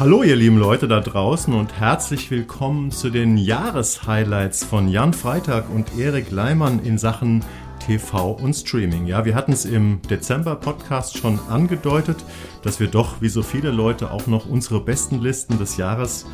Hallo 0.00 0.22
ihr 0.22 0.34
lieben 0.34 0.56
Leute 0.56 0.88
da 0.88 1.00
draußen 1.00 1.52
und 1.52 1.78
herzlich 1.78 2.30
willkommen 2.30 2.90
zu 2.90 3.10
den 3.10 3.36
Jahreshighlights 3.36 4.64
von 4.64 4.88
Jan 4.88 5.12
Freitag 5.12 5.68
und 5.68 5.98
Erik 5.98 6.30
Leimann 6.30 6.82
in 6.82 6.96
Sachen 6.96 7.44
TV 7.80 8.30
und 8.30 8.54
Streaming. 8.54 9.06
Ja, 9.06 9.26
wir 9.26 9.34
hatten 9.34 9.52
es 9.52 9.66
im 9.66 10.00
Dezember 10.08 10.56
Podcast 10.56 11.18
schon 11.18 11.38
angedeutet, 11.50 12.16
dass 12.62 12.80
wir 12.80 12.86
doch 12.86 13.20
wie 13.20 13.28
so 13.28 13.42
viele 13.42 13.70
Leute 13.70 14.10
auch 14.10 14.26
noch 14.26 14.46
unsere 14.46 14.80
besten 14.80 15.20
Listen 15.20 15.58
des 15.58 15.76
Jahres 15.76 16.24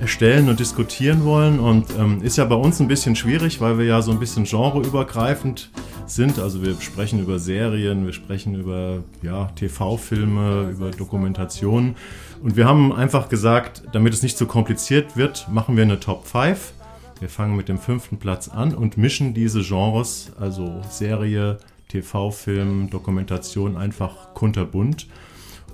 erstellen 0.00 0.50
und 0.50 0.60
diskutieren 0.60 1.24
wollen 1.24 1.60
und 1.60 1.86
ähm, 1.98 2.20
ist 2.20 2.36
ja 2.36 2.44
bei 2.44 2.56
uns 2.56 2.78
ein 2.78 2.88
bisschen 2.88 3.16
schwierig, 3.16 3.58
weil 3.58 3.78
wir 3.78 3.86
ja 3.86 4.02
so 4.02 4.10
ein 4.10 4.20
bisschen 4.20 4.44
genreübergreifend 4.44 5.70
sind. 6.06 6.38
Also 6.38 6.62
wir 6.62 6.78
sprechen 6.80 7.20
über 7.20 7.38
Serien, 7.38 8.04
wir 8.04 8.12
sprechen 8.12 8.54
über 8.54 9.02
ja, 9.22 9.46
TV-Filme, 9.56 10.70
über 10.72 10.90
Dokumentationen. 10.90 11.96
Und 12.44 12.56
wir 12.56 12.66
haben 12.66 12.92
einfach 12.92 13.30
gesagt, 13.30 13.84
damit 13.92 14.12
es 14.12 14.22
nicht 14.22 14.36
zu 14.36 14.44
so 14.44 14.50
kompliziert 14.50 15.16
wird, 15.16 15.48
machen 15.48 15.76
wir 15.76 15.82
eine 15.82 15.98
Top 15.98 16.26
5. 16.26 16.74
Wir 17.18 17.30
fangen 17.30 17.56
mit 17.56 17.70
dem 17.70 17.78
fünften 17.78 18.18
Platz 18.18 18.50
an 18.50 18.74
und 18.74 18.98
mischen 18.98 19.32
diese 19.32 19.62
Genres, 19.62 20.30
also 20.38 20.82
Serie, 20.90 21.56
TV-Film, 21.88 22.90
Dokumentation, 22.90 23.78
einfach 23.78 24.34
kunterbunt. 24.34 25.06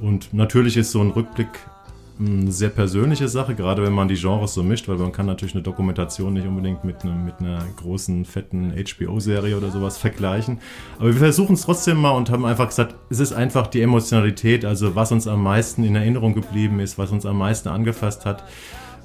Und 0.01 0.33
natürlich 0.33 0.77
ist 0.77 0.93
so 0.93 1.01
ein 1.01 1.10
Rückblick 1.10 1.48
eine 2.20 2.52
sehr 2.52 2.69
persönliche 2.69 3.29
Sache, 3.29 3.55
gerade 3.55 3.83
wenn 3.83 3.92
man 3.92 4.09
die 4.09 4.15
Genres 4.15 4.55
so 4.55 4.62
mischt, 4.62 4.88
weil 4.88 4.97
man 4.97 5.12
kann 5.12 5.27
natürlich 5.27 5.55
eine 5.55 5.62
Dokumentation 5.62 6.34
nicht 6.34 6.46
unbedingt 6.46 6.84
mit, 6.84 7.02
ne, 7.05 7.12
mit 7.12 7.41
einer 7.41 7.65
großen, 7.77 8.24
fetten 8.24 8.73
HBO-Serie 8.73 9.56
oder 9.56 9.70
sowas 9.70 9.96
vergleichen. 9.96 10.59
Aber 10.98 11.09
wir 11.09 11.15
versuchen 11.15 11.55
es 11.55 11.62
trotzdem 11.62 11.96
mal 11.96 12.10
und 12.10 12.30
haben 12.30 12.45
einfach 12.45 12.69
gesagt, 12.69 12.95
es 13.09 13.20
ist 13.20 13.33
einfach 13.33 13.66
die 13.69 13.80
Emotionalität, 13.80 14.65
also 14.65 14.95
was 14.95 15.13
uns 15.13 15.26
am 15.26 15.43
meisten 15.43 15.82
in 15.82 15.96
Erinnerung 15.96 16.35
geblieben 16.35 16.80
ist, 16.80 16.98
was 16.98 17.10
uns 17.10 17.24
am 17.24 17.38
meisten 17.38 17.68
angefasst 17.68 18.26
hat. 18.26 18.45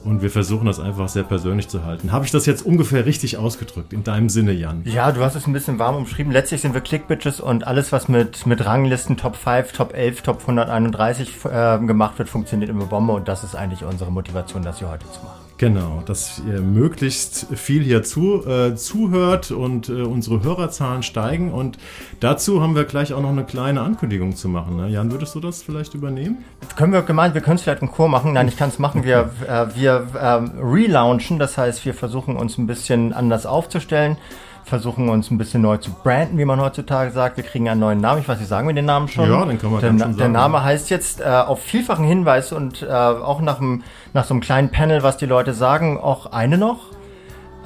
Und 0.05 0.21
wir 0.21 0.29
versuchen 0.29 0.67
das 0.67 0.79
einfach 0.79 1.09
sehr 1.09 1.23
persönlich 1.23 1.67
zu 1.67 1.83
halten. 1.83 2.11
Habe 2.11 2.25
ich 2.25 2.31
das 2.31 2.45
jetzt 2.45 2.63
ungefähr 2.63 3.07
richtig 3.07 3.37
ausgedrückt, 3.37 3.91
in 3.91 4.03
deinem 4.03 4.29
Sinne, 4.29 4.51
Jan? 4.51 4.83
Ja, 4.85 5.11
du 5.11 5.21
hast 5.21 5.33
es 5.33 5.47
ein 5.47 5.53
bisschen 5.53 5.79
warm 5.79 5.95
umschrieben. 5.95 6.31
Letztlich 6.31 6.61
sind 6.61 6.75
wir 6.75 6.81
Clickbitches 6.81 7.39
und 7.39 7.65
alles, 7.65 7.91
was 7.91 8.07
mit, 8.07 8.45
mit 8.45 8.63
Ranglisten 8.63 9.17
Top 9.17 9.35
5, 9.35 9.71
Top 9.71 9.95
11, 9.95 10.21
Top 10.21 10.41
131 10.41 11.45
äh, 11.45 11.79
gemacht 11.79 12.19
wird, 12.19 12.29
funktioniert 12.29 12.69
immer 12.69 12.85
Bombe. 12.85 13.13
Und 13.13 13.27
das 13.27 13.43
ist 13.43 13.55
eigentlich 13.55 13.83
unsere 13.83 14.11
Motivation, 14.11 14.61
das 14.61 14.77
hier 14.77 14.91
heute 14.91 15.09
zu 15.11 15.21
machen. 15.21 15.44
Genau, 15.57 16.03
dass 16.05 16.41
ihr 16.45 16.59
möglichst 16.59 17.47
viel 17.55 17.81
hier 17.81 18.03
zu, 18.03 18.45
äh, 18.45 18.75
zuhört 18.75 19.51
und 19.51 19.87
äh, 19.87 20.01
unsere 20.01 20.43
Hörerzahlen 20.43 21.01
steigen. 21.01 21.53
Und 21.53 21.77
dazu 22.19 22.61
haben 22.61 22.75
wir 22.75 22.83
gleich 22.83 23.13
auch 23.13 23.21
noch 23.21 23.29
eine 23.29 23.45
kleine 23.45 23.81
Ankündigung 23.81 24.35
zu 24.35 24.49
machen. 24.49 24.75
Ne? 24.75 24.89
Jan, 24.89 25.11
würdest 25.11 25.33
du 25.33 25.39
das 25.39 25.63
vielleicht 25.63 25.93
übernehmen? 25.93 26.43
Können 26.75 26.91
wir 26.91 27.03
gemeint, 27.03 27.35
wir 27.35 27.41
können 27.41 27.55
es 27.55 27.61
vielleicht 27.61 27.81
im 27.81 27.91
Chor 27.91 28.09
machen. 28.09 28.33
Nein, 28.33 28.49
ich 28.49 28.57
kann 28.57 28.67
es 28.67 28.79
machen. 28.79 29.05
Wir, 29.05 29.29
äh, 29.47 29.67
wir 29.75 30.07
äh, 30.13 30.61
relaunchen, 30.61 31.39
das 31.39 31.57
heißt, 31.57 31.85
wir 31.85 31.93
versuchen 31.93 32.35
uns 32.35 32.57
ein 32.57 32.67
bisschen 32.67 33.13
anders 33.13 33.45
aufzustellen 33.45 34.17
versuchen 34.65 35.09
uns 35.09 35.29
ein 35.29 35.37
bisschen 35.37 35.61
neu 35.61 35.77
zu 35.77 35.91
branden, 35.91 36.37
wie 36.39 36.45
man 36.45 36.59
heutzutage 36.59 37.11
sagt. 37.11 37.37
Wir 37.37 37.43
kriegen 37.43 37.69
einen 37.69 37.79
neuen 37.79 38.01
Namen. 38.01 38.21
Ich 38.21 38.27
weiß 38.27 38.39
nicht, 38.39 38.49
sagen 38.49 38.67
wir 38.67 38.73
den 38.73 38.85
Namen 38.85 39.07
schon? 39.07 39.29
Ja, 39.29 39.45
den 39.45 39.59
können 39.59 39.73
wir 39.73 39.79
der, 39.79 39.89
schon 39.89 39.99
sagen. 39.99 40.17
Der 40.17 40.29
Name 40.29 40.63
heißt 40.63 40.89
jetzt 40.89 41.21
äh, 41.21 41.25
auf 41.25 41.61
vielfachen 41.61 42.03
Hinweis 42.03 42.51
und 42.51 42.81
äh, 42.81 42.87
auch 42.87 43.41
nach, 43.41 43.59
dem, 43.59 43.83
nach 44.15 44.23
so 44.23 44.33
einem 44.33 44.41
kleinen 44.41 44.69
Panel, 44.69 45.03
was 45.03 45.17
die 45.17 45.25
Leute 45.25 45.53
sagen, 45.53 45.99
auch 45.99 46.27
eine 46.27 46.57
noch. 46.57 46.95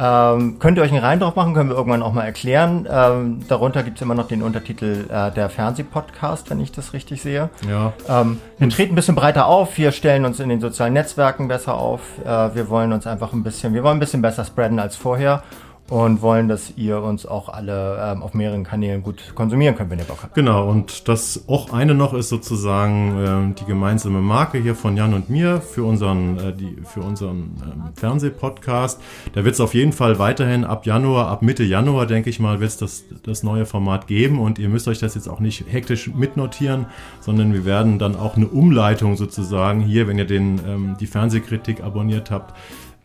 Ähm, 0.01 0.59
könnt 0.59 0.77
ihr 0.77 0.81
euch 0.81 0.91
einen 0.91 1.03
Rein 1.03 1.19
drauf 1.19 1.35
machen, 1.35 1.53
können 1.53 1.69
wir 1.69 1.75
irgendwann 1.75 2.01
auch 2.01 2.13
mal 2.13 2.23
erklären. 2.23 2.87
Ähm, 2.89 3.41
darunter 3.47 3.83
gibt 3.83 3.97
es 3.97 4.01
immer 4.01 4.15
noch 4.15 4.27
den 4.27 4.41
Untertitel 4.41 5.05
äh, 5.09 5.29
der 5.31 5.49
Fernsehpodcast, 5.49 6.49
wenn 6.49 6.59
ich 6.59 6.71
das 6.71 6.93
richtig 6.93 7.21
sehe. 7.21 7.49
Ja. 7.69 7.93
Ähm, 8.07 8.39
wir 8.57 8.69
treten 8.69 8.93
ein 8.93 8.95
bisschen 8.95 9.15
breiter 9.15 9.45
auf, 9.45 9.77
wir 9.77 9.91
stellen 9.91 10.25
uns 10.25 10.39
in 10.39 10.49
den 10.49 10.59
sozialen 10.59 10.93
Netzwerken 10.93 11.49
besser 11.49 11.75
auf. 11.75 12.01
Äh, 12.23 12.55
wir 12.55 12.69
wollen 12.69 12.93
uns 12.93 13.05
einfach 13.05 13.33
ein 13.33 13.43
bisschen, 13.43 13.73
wir 13.73 13.83
wollen 13.83 13.97
ein 13.97 13.99
bisschen 13.99 14.21
besser 14.21 14.43
spreaden 14.43 14.79
als 14.79 14.95
vorher 14.95 15.43
und 15.89 16.21
wollen, 16.21 16.47
dass 16.47 16.73
ihr 16.77 17.01
uns 17.01 17.25
auch 17.25 17.49
alle 17.49 17.99
ähm, 17.99 18.21
auf 18.21 18.33
mehreren 18.33 18.63
Kanälen 18.63 19.01
gut 19.01 19.33
konsumieren 19.33 19.75
könnt, 19.75 19.89
wenn 19.89 19.99
ihr 19.99 20.05
Bock 20.05 20.19
habt. 20.21 20.35
Genau, 20.35 20.69
und 20.69 21.07
das 21.07 21.45
auch 21.47 21.73
eine 21.73 21.95
noch 21.95 22.13
ist 22.13 22.29
sozusagen 22.29 23.53
äh, 23.53 23.59
die 23.59 23.65
gemeinsame 23.65 24.19
Marke 24.21 24.59
hier 24.59 24.75
von 24.75 24.95
Jan 24.95 25.13
und 25.13 25.29
mir 25.29 25.61
für 25.61 25.83
unseren, 25.83 26.37
äh, 26.37 26.53
die, 26.53 26.77
für 26.83 27.01
unseren 27.01 27.55
äh, 27.95 27.99
Fernsehpodcast. 27.99 29.01
Da 29.33 29.43
wird 29.43 29.55
es 29.55 29.61
auf 29.61 29.73
jeden 29.73 29.91
Fall 29.91 30.19
weiterhin 30.19 30.63
ab 30.63 30.85
Januar, 30.85 31.27
ab 31.27 31.41
Mitte 31.41 31.63
Januar, 31.63 32.05
denke 32.05 32.29
ich 32.29 32.39
mal, 32.39 32.59
wird 32.59 32.69
es 32.69 32.77
das, 32.77 33.03
das 33.23 33.43
neue 33.43 33.65
Format 33.65 34.05
geben 34.05 34.39
und 34.39 34.59
ihr 34.59 34.69
müsst 34.69 34.87
euch 34.87 34.99
das 34.99 35.15
jetzt 35.15 35.27
auch 35.27 35.39
nicht 35.39 35.65
hektisch 35.67 36.13
mitnotieren, 36.13 36.85
sondern 37.19 37.51
wir 37.51 37.65
werden 37.65 37.97
dann 37.97 38.15
auch 38.15 38.37
eine 38.37 38.47
Umleitung 38.47 39.17
sozusagen 39.17 39.81
hier, 39.81 40.07
wenn 40.07 40.19
ihr 40.19 40.25
den, 40.27 40.61
ähm, 40.67 40.97
die 40.99 41.07
Fernsehkritik 41.07 41.83
abonniert 41.83 42.29
habt, 42.29 42.53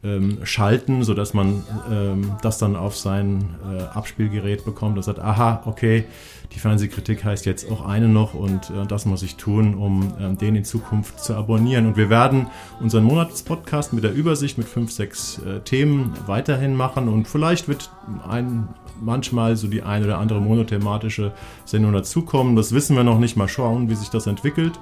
ähm, 0.04 0.38
schalten, 0.44 1.02
sodass 1.02 1.34
man 1.34 1.64
ähm, 1.90 2.36
das 2.42 2.58
dann 2.58 2.76
auf 2.76 2.96
sein 2.96 3.56
äh, 3.72 3.82
Abspielgerät 3.82 4.64
bekommt 4.64 4.96
und 4.96 5.02
sagt, 5.02 5.18
aha, 5.18 5.62
okay, 5.64 6.04
die 6.52 6.58
Fernsehkritik 6.58 7.24
heißt 7.24 7.46
jetzt 7.46 7.70
auch 7.70 7.86
eine 7.86 8.08
noch 8.08 8.34
und 8.34 8.70
äh, 8.70 8.86
das 8.86 9.06
muss 9.06 9.22
ich 9.22 9.36
tun, 9.36 9.74
um 9.74 10.12
äh, 10.20 10.36
den 10.36 10.56
in 10.56 10.64
Zukunft 10.64 11.20
zu 11.20 11.34
abonnieren. 11.34 11.86
Und 11.86 11.96
wir 11.96 12.10
werden 12.10 12.48
unseren 12.80 13.04
Monatspodcast 13.04 13.92
mit 13.92 14.04
der 14.04 14.12
Übersicht 14.12 14.58
mit 14.58 14.68
fünf, 14.68 14.92
sechs 14.92 15.38
äh, 15.38 15.60
Themen 15.60 16.12
weiterhin 16.26 16.76
machen 16.76 17.08
und 17.08 17.26
vielleicht 17.26 17.66
wird 17.68 17.90
ein 18.28 18.68
manchmal 19.00 19.56
so 19.56 19.66
die 19.66 19.82
eine 19.82 20.04
oder 20.04 20.18
andere 20.18 20.40
monothematische 20.40 21.32
Sendung 21.64 21.92
dazukommen. 21.92 22.56
Das 22.56 22.72
wissen 22.72 22.96
wir 22.96 23.04
noch 23.04 23.18
nicht. 23.18 23.36
Mal 23.36 23.48
schauen, 23.48 23.90
wie 23.90 23.94
sich 23.96 24.08
das 24.08 24.26
entwickelt. 24.26 24.78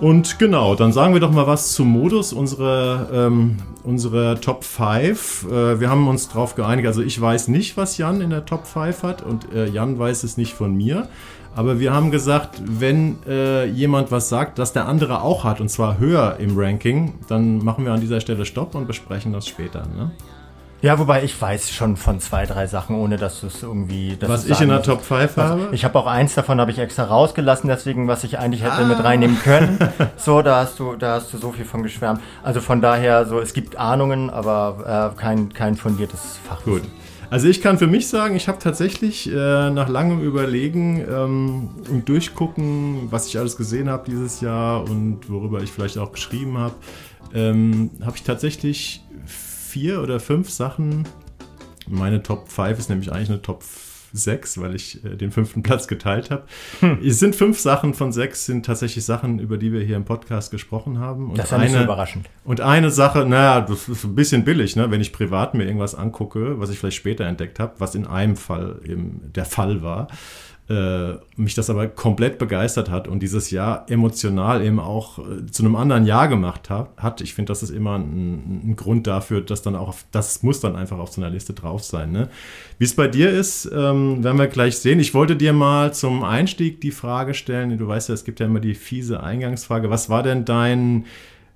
Und 0.00 0.38
genau, 0.38 0.76
dann 0.76 0.92
sagen 0.92 1.12
wir 1.12 1.20
doch 1.20 1.32
mal 1.32 1.48
was 1.48 1.72
zum 1.72 1.88
Modus 1.88 2.32
unserer, 2.32 3.08
ähm, 3.12 3.56
unserer 3.82 4.40
Top 4.40 4.62
5. 4.62 5.46
Äh, 5.50 5.80
wir 5.80 5.90
haben 5.90 6.06
uns 6.06 6.28
darauf 6.28 6.54
geeinigt, 6.54 6.86
also 6.86 7.02
ich 7.02 7.20
weiß 7.20 7.48
nicht, 7.48 7.76
was 7.76 7.98
Jan 7.98 8.20
in 8.20 8.30
der 8.30 8.46
Top 8.46 8.66
5 8.66 9.02
hat 9.02 9.22
und 9.22 9.52
äh, 9.52 9.66
Jan 9.66 9.98
weiß 9.98 10.22
es 10.22 10.36
nicht 10.36 10.54
von 10.54 10.76
mir. 10.76 11.08
Aber 11.56 11.80
wir 11.80 11.92
haben 11.92 12.12
gesagt, 12.12 12.62
wenn 12.64 13.16
äh, 13.26 13.64
jemand 13.64 14.12
was 14.12 14.28
sagt, 14.28 14.60
das 14.60 14.72
der 14.72 14.86
andere 14.86 15.22
auch 15.22 15.42
hat, 15.42 15.60
und 15.60 15.68
zwar 15.68 15.98
höher 15.98 16.36
im 16.38 16.56
Ranking, 16.56 17.14
dann 17.26 17.58
machen 17.64 17.84
wir 17.84 17.92
an 17.92 18.00
dieser 18.00 18.20
Stelle 18.20 18.44
Stopp 18.44 18.76
und 18.76 18.86
besprechen 18.86 19.32
das 19.32 19.48
später. 19.48 19.80
Ne? 19.96 20.12
Ja, 20.80 20.96
wobei 20.98 21.24
ich 21.24 21.40
weiß 21.40 21.70
schon 21.70 21.96
von 21.96 22.20
zwei, 22.20 22.46
drei 22.46 22.68
Sachen, 22.68 22.94
ohne 22.96 23.16
dass 23.16 23.40
du 23.40 23.48
es 23.48 23.62
irgendwie. 23.62 24.16
was 24.20 24.46
ich 24.46 24.60
in 24.60 24.68
der 24.68 24.82
Top 24.82 25.02
5 25.02 25.36
habe? 25.36 25.68
Ich 25.72 25.84
habe 25.84 25.98
auch 25.98 26.06
eins 26.06 26.34
davon, 26.34 26.60
habe 26.60 26.70
ich 26.70 26.78
extra 26.78 27.04
rausgelassen, 27.04 27.68
deswegen, 27.68 28.06
was 28.06 28.22
ich 28.22 28.38
eigentlich 28.38 28.62
hätte 28.62 28.74
ah. 28.74 28.84
mit 28.84 29.02
reinnehmen 29.02 29.38
können. 29.42 29.78
so, 30.16 30.40
da 30.40 30.60
hast 30.60 30.78
du, 30.78 30.94
da 30.94 31.14
hast 31.14 31.32
du 31.32 31.38
so 31.38 31.50
viel 31.50 31.64
von 31.64 31.82
geschwärmt. 31.82 32.20
Also 32.44 32.60
von 32.60 32.80
daher, 32.80 33.26
so, 33.26 33.40
es 33.40 33.54
gibt 33.54 33.76
Ahnungen, 33.76 34.30
aber 34.30 35.14
äh, 35.16 35.20
kein, 35.20 35.52
kein 35.52 35.74
fundiertes 35.74 36.38
Fachwissen. 36.48 36.82
Gut. 36.82 36.90
Also 37.30 37.48
ich 37.48 37.60
kann 37.60 37.76
für 37.76 37.88
mich 37.88 38.08
sagen, 38.08 38.36
ich 38.36 38.48
habe 38.48 38.58
tatsächlich 38.58 39.30
äh, 39.30 39.70
nach 39.70 39.88
langem 39.88 40.22
Überlegen 40.22 41.04
ähm, 41.06 41.70
und 41.90 42.08
Durchgucken, 42.08 43.08
was 43.10 43.26
ich 43.26 43.38
alles 43.38 43.56
gesehen 43.56 43.90
habe 43.90 44.04
dieses 44.08 44.40
Jahr 44.40 44.88
und 44.88 45.28
worüber 45.28 45.60
ich 45.60 45.70
vielleicht 45.70 45.98
auch 45.98 46.12
geschrieben 46.12 46.56
habe, 46.56 46.74
ähm, 47.34 47.90
habe 48.02 48.16
ich 48.16 48.22
tatsächlich 48.22 49.02
vier 49.78 50.02
oder 50.02 50.18
fünf 50.18 50.50
Sachen. 50.50 51.04
Meine 51.86 52.20
Top 52.20 52.48
5 52.48 52.78
ist 52.80 52.90
nämlich 52.90 53.12
eigentlich 53.12 53.30
eine 53.30 53.42
Top 53.42 53.62
6, 54.12 54.60
weil 54.60 54.74
ich 54.74 55.04
äh, 55.04 55.14
den 55.16 55.30
fünften 55.30 55.62
Platz 55.62 55.86
geteilt 55.86 56.32
habe. 56.32 56.46
Hm. 56.80 56.98
Es 57.04 57.20
sind 57.20 57.36
fünf 57.36 57.60
Sachen 57.60 57.94
von 57.94 58.10
sechs, 58.10 58.44
sind 58.44 58.66
tatsächlich 58.66 59.04
Sachen, 59.04 59.38
über 59.38 59.56
die 59.56 59.72
wir 59.72 59.82
hier 59.82 59.94
im 59.94 60.04
Podcast 60.04 60.50
gesprochen 60.50 60.98
haben. 60.98 61.30
Und 61.30 61.38
das 61.38 61.46
ist 61.46 61.52
ja 61.52 61.58
nicht 61.58 61.72
so 61.72 61.80
überraschend. 61.80 62.28
Und 62.44 62.60
eine 62.60 62.90
Sache, 62.90 63.24
naja, 63.24 63.60
das 63.60 63.88
ist 63.88 64.02
ein 64.02 64.16
bisschen 64.16 64.44
billig, 64.44 64.74
ne? 64.74 64.90
wenn 64.90 65.00
ich 65.00 65.12
privat 65.12 65.54
mir 65.54 65.64
irgendwas 65.64 65.94
angucke, 65.94 66.58
was 66.58 66.70
ich 66.70 66.78
vielleicht 66.80 66.96
später 66.96 67.24
entdeckt 67.26 67.60
habe, 67.60 67.74
was 67.78 67.94
in 67.94 68.04
einem 68.04 68.34
Fall 68.34 68.80
eben 68.84 69.30
der 69.32 69.44
Fall 69.44 69.80
war 69.82 70.08
äh, 70.68 71.14
mich 71.36 71.54
das 71.54 71.70
aber 71.70 71.86
komplett 71.88 72.38
begeistert 72.38 72.90
hat 72.90 73.08
und 73.08 73.22
dieses 73.22 73.50
Jahr 73.50 73.86
emotional 73.88 74.62
eben 74.62 74.78
auch 74.80 75.18
äh, 75.18 75.46
zu 75.50 75.62
einem 75.62 75.76
anderen 75.76 76.04
Jahr 76.04 76.28
gemacht 76.28 76.68
hat. 76.68 76.90
hat. 76.98 77.22
Ich 77.22 77.32
finde, 77.32 77.50
das 77.50 77.62
ist 77.62 77.70
immer 77.70 77.98
ein, 77.98 78.70
ein, 78.70 78.76
Grund 78.76 79.06
dafür, 79.06 79.40
dass 79.40 79.62
dann 79.62 79.74
auch, 79.74 79.88
auf, 79.88 80.04
das 80.10 80.42
muss 80.42 80.60
dann 80.60 80.76
einfach 80.76 80.98
auf 80.98 81.10
so 81.10 81.22
einer 81.22 81.30
Liste 81.30 81.54
drauf 81.54 81.84
sein. 81.84 82.12
Ne? 82.12 82.28
Wie 82.78 82.84
es 82.84 82.94
bei 82.94 83.08
dir 83.08 83.30
ist, 83.30 83.64
ähm, 83.72 84.22
werden 84.22 84.38
wir 84.38 84.46
gleich 84.46 84.76
sehen. 84.76 85.00
Ich 85.00 85.14
wollte 85.14 85.36
dir 85.36 85.54
mal 85.54 85.94
zum 85.94 86.22
Einstieg 86.22 86.82
die 86.82 86.90
Frage 86.90 87.32
stellen. 87.32 87.78
Du 87.78 87.88
weißt 87.88 88.10
ja, 88.10 88.14
es 88.14 88.24
gibt 88.24 88.38
ja 88.38 88.44
immer 88.44 88.60
die 88.60 88.74
fiese 88.74 89.22
Eingangsfrage. 89.22 89.88
Was 89.88 90.10
war 90.10 90.22
denn 90.22 90.44
dein 90.44 91.06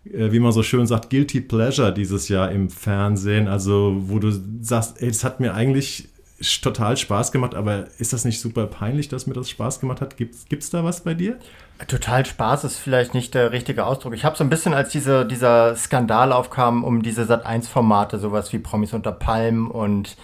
äh, 0.05 0.33
wie 0.33 0.41
man 0.41 0.53
so 0.53 0.63
schön 0.63 0.87
sagt, 0.87 1.11
Guilty 1.11 1.43
Pleasure 1.43 1.93
dieses 1.93 2.29
Jahr 2.29 2.51
im 2.51 2.71
Fernsehen. 2.71 3.47
Also, 3.47 3.95
wo 4.07 4.19
du 4.19 4.33
sagst, 4.61 5.01
ey, 5.01 5.09
es 5.09 5.23
hat 5.23 5.39
mir 5.39 5.55
eigentlich 5.55 6.09
total 6.63 6.97
Spaß 6.97 7.33
gemacht, 7.33 7.55
aber 7.55 7.87
ist 7.99 8.13
das 8.13 8.25
nicht 8.25 8.41
super 8.41 8.67
peinlich, 8.67 9.09
dass 9.09 9.27
mir 9.27 9.35
das 9.35 9.51
Spaß 9.51 9.81
gemacht 9.81 10.01
hat? 10.01 10.17
Gibt 10.17 10.35
es 10.51 10.71
da 10.71 10.85
was 10.85 11.03
bei 11.03 11.15
dir? 11.15 11.39
Total 11.89 12.25
Spaß 12.25 12.65
ist 12.65 12.77
vielleicht 12.77 13.15
nicht 13.15 13.35
der 13.35 13.53
richtige 13.53 13.87
Ausdruck. 13.87 14.15
Ich 14.15 14.25
habe 14.25 14.37
so 14.37 14.45
ein 14.45 14.51
bisschen, 14.51 14.75
als 14.75 14.91
diese, 14.91 15.27
dieser 15.27 15.75
Skandal 15.77 16.33
aufkam 16.33 16.85
um 16.85 17.03
diese 17.03 17.23
Sat1-Formate, 17.23 18.19
sowas 18.19 18.53
wie 18.53 18.59
Promis 18.59 18.93
unter 18.93 19.13
Palm 19.13 19.71
und 19.71 20.17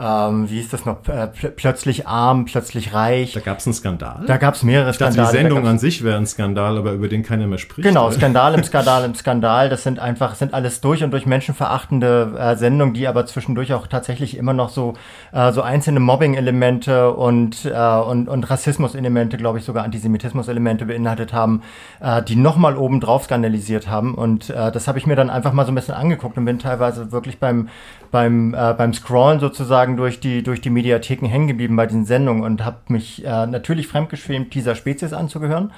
ähm, 0.00 0.48
wie 0.48 0.60
ist 0.60 0.72
das 0.72 0.84
noch, 0.84 1.06
äh, 1.08 1.26
pl 1.26 1.50
plötzlich 1.50 2.06
arm, 2.06 2.44
plötzlich 2.44 2.94
reich. 2.94 3.32
Da 3.32 3.40
gab 3.40 3.58
es 3.58 3.66
einen 3.66 3.74
Skandal? 3.74 4.24
Da 4.26 4.36
gab 4.36 4.54
es 4.54 4.62
mehrere 4.62 4.90
ich 4.90 4.98
dachte, 4.98 5.14
Skandale. 5.14 5.36
Die 5.36 5.42
Sendung 5.42 5.66
an 5.66 5.78
sich 5.78 6.04
wäre 6.04 6.16
ein 6.16 6.26
Skandal, 6.26 6.78
aber 6.78 6.92
über 6.92 7.08
den 7.08 7.22
keiner 7.22 7.46
mehr 7.46 7.58
spricht. 7.58 7.86
Genau, 7.86 8.10
Skandal 8.12 8.54
im 8.54 8.62
Skandal 8.62 9.04
im 9.04 9.14
Skandal. 9.14 9.68
Das 9.68 9.82
sind 9.82 9.98
einfach, 9.98 10.36
sind 10.36 10.54
alles 10.54 10.80
durch 10.80 11.02
und 11.02 11.10
durch 11.10 11.26
menschenverachtende 11.26 12.34
äh, 12.38 12.56
Sendungen, 12.56 12.94
die 12.94 13.08
aber 13.08 13.26
zwischendurch 13.26 13.72
auch 13.74 13.88
tatsächlich 13.88 14.36
immer 14.36 14.52
noch 14.52 14.68
so, 14.68 14.94
äh, 15.32 15.52
so 15.52 15.62
einzelne 15.62 15.98
Mobbing-Elemente 15.98 17.12
und, 17.12 17.64
äh, 17.64 17.70
und, 17.70 18.28
und 18.28 18.48
Rassismus-Elemente, 18.48 19.36
glaube 19.36 19.58
ich, 19.58 19.64
sogar 19.64 19.84
Antisemitismus-Elemente 19.84 20.86
beinhaltet 20.86 21.32
haben, 21.32 21.62
äh, 22.00 22.22
die 22.22 22.36
nochmal 22.36 22.76
oben 22.76 23.00
drauf 23.00 23.24
skandalisiert 23.24 23.88
haben. 23.88 24.14
Und 24.14 24.50
äh, 24.50 24.70
das 24.70 24.86
habe 24.86 24.98
ich 24.98 25.06
mir 25.06 25.16
dann 25.16 25.28
einfach 25.28 25.52
mal 25.52 25.64
so 25.64 25.72
ein 25.72 25.74
bisschen 25.74 25.94
angeguckt 25.94 26.36
und 26.38 26.44
bin 26.44 26.58
teilweise 26.58 27.10
wirklich 27.10 27.38
beim, 27.38 27.68
beim, 28.10 28.54
äh, 28.54 28.74
beim 28.74 28.94
Scrollen 28.94 29.40
sozusagen 29.40 29.87
durch 29.96 30.20
die, 30.20 30.42
durch 30.42 30.60
die 30.60 30.70
Mediatheken 30.70 31.26
hängen 31.26 31.46
geblieben 31.48 31.76
bei 31.76 31.86
diesen 31.86 32.04
Sendungen 32.04 32.42
und 32.42 32.64
habe 32.64 32.76
mich 32.88 33.24
äh, 33.24 33.46
natürlich 33.46 33.88
fremdgeschämt, 33.88 34.54
dieser 34.54 34.74
Spezies 34.74 35.12
anzugehören. 35.12 35.72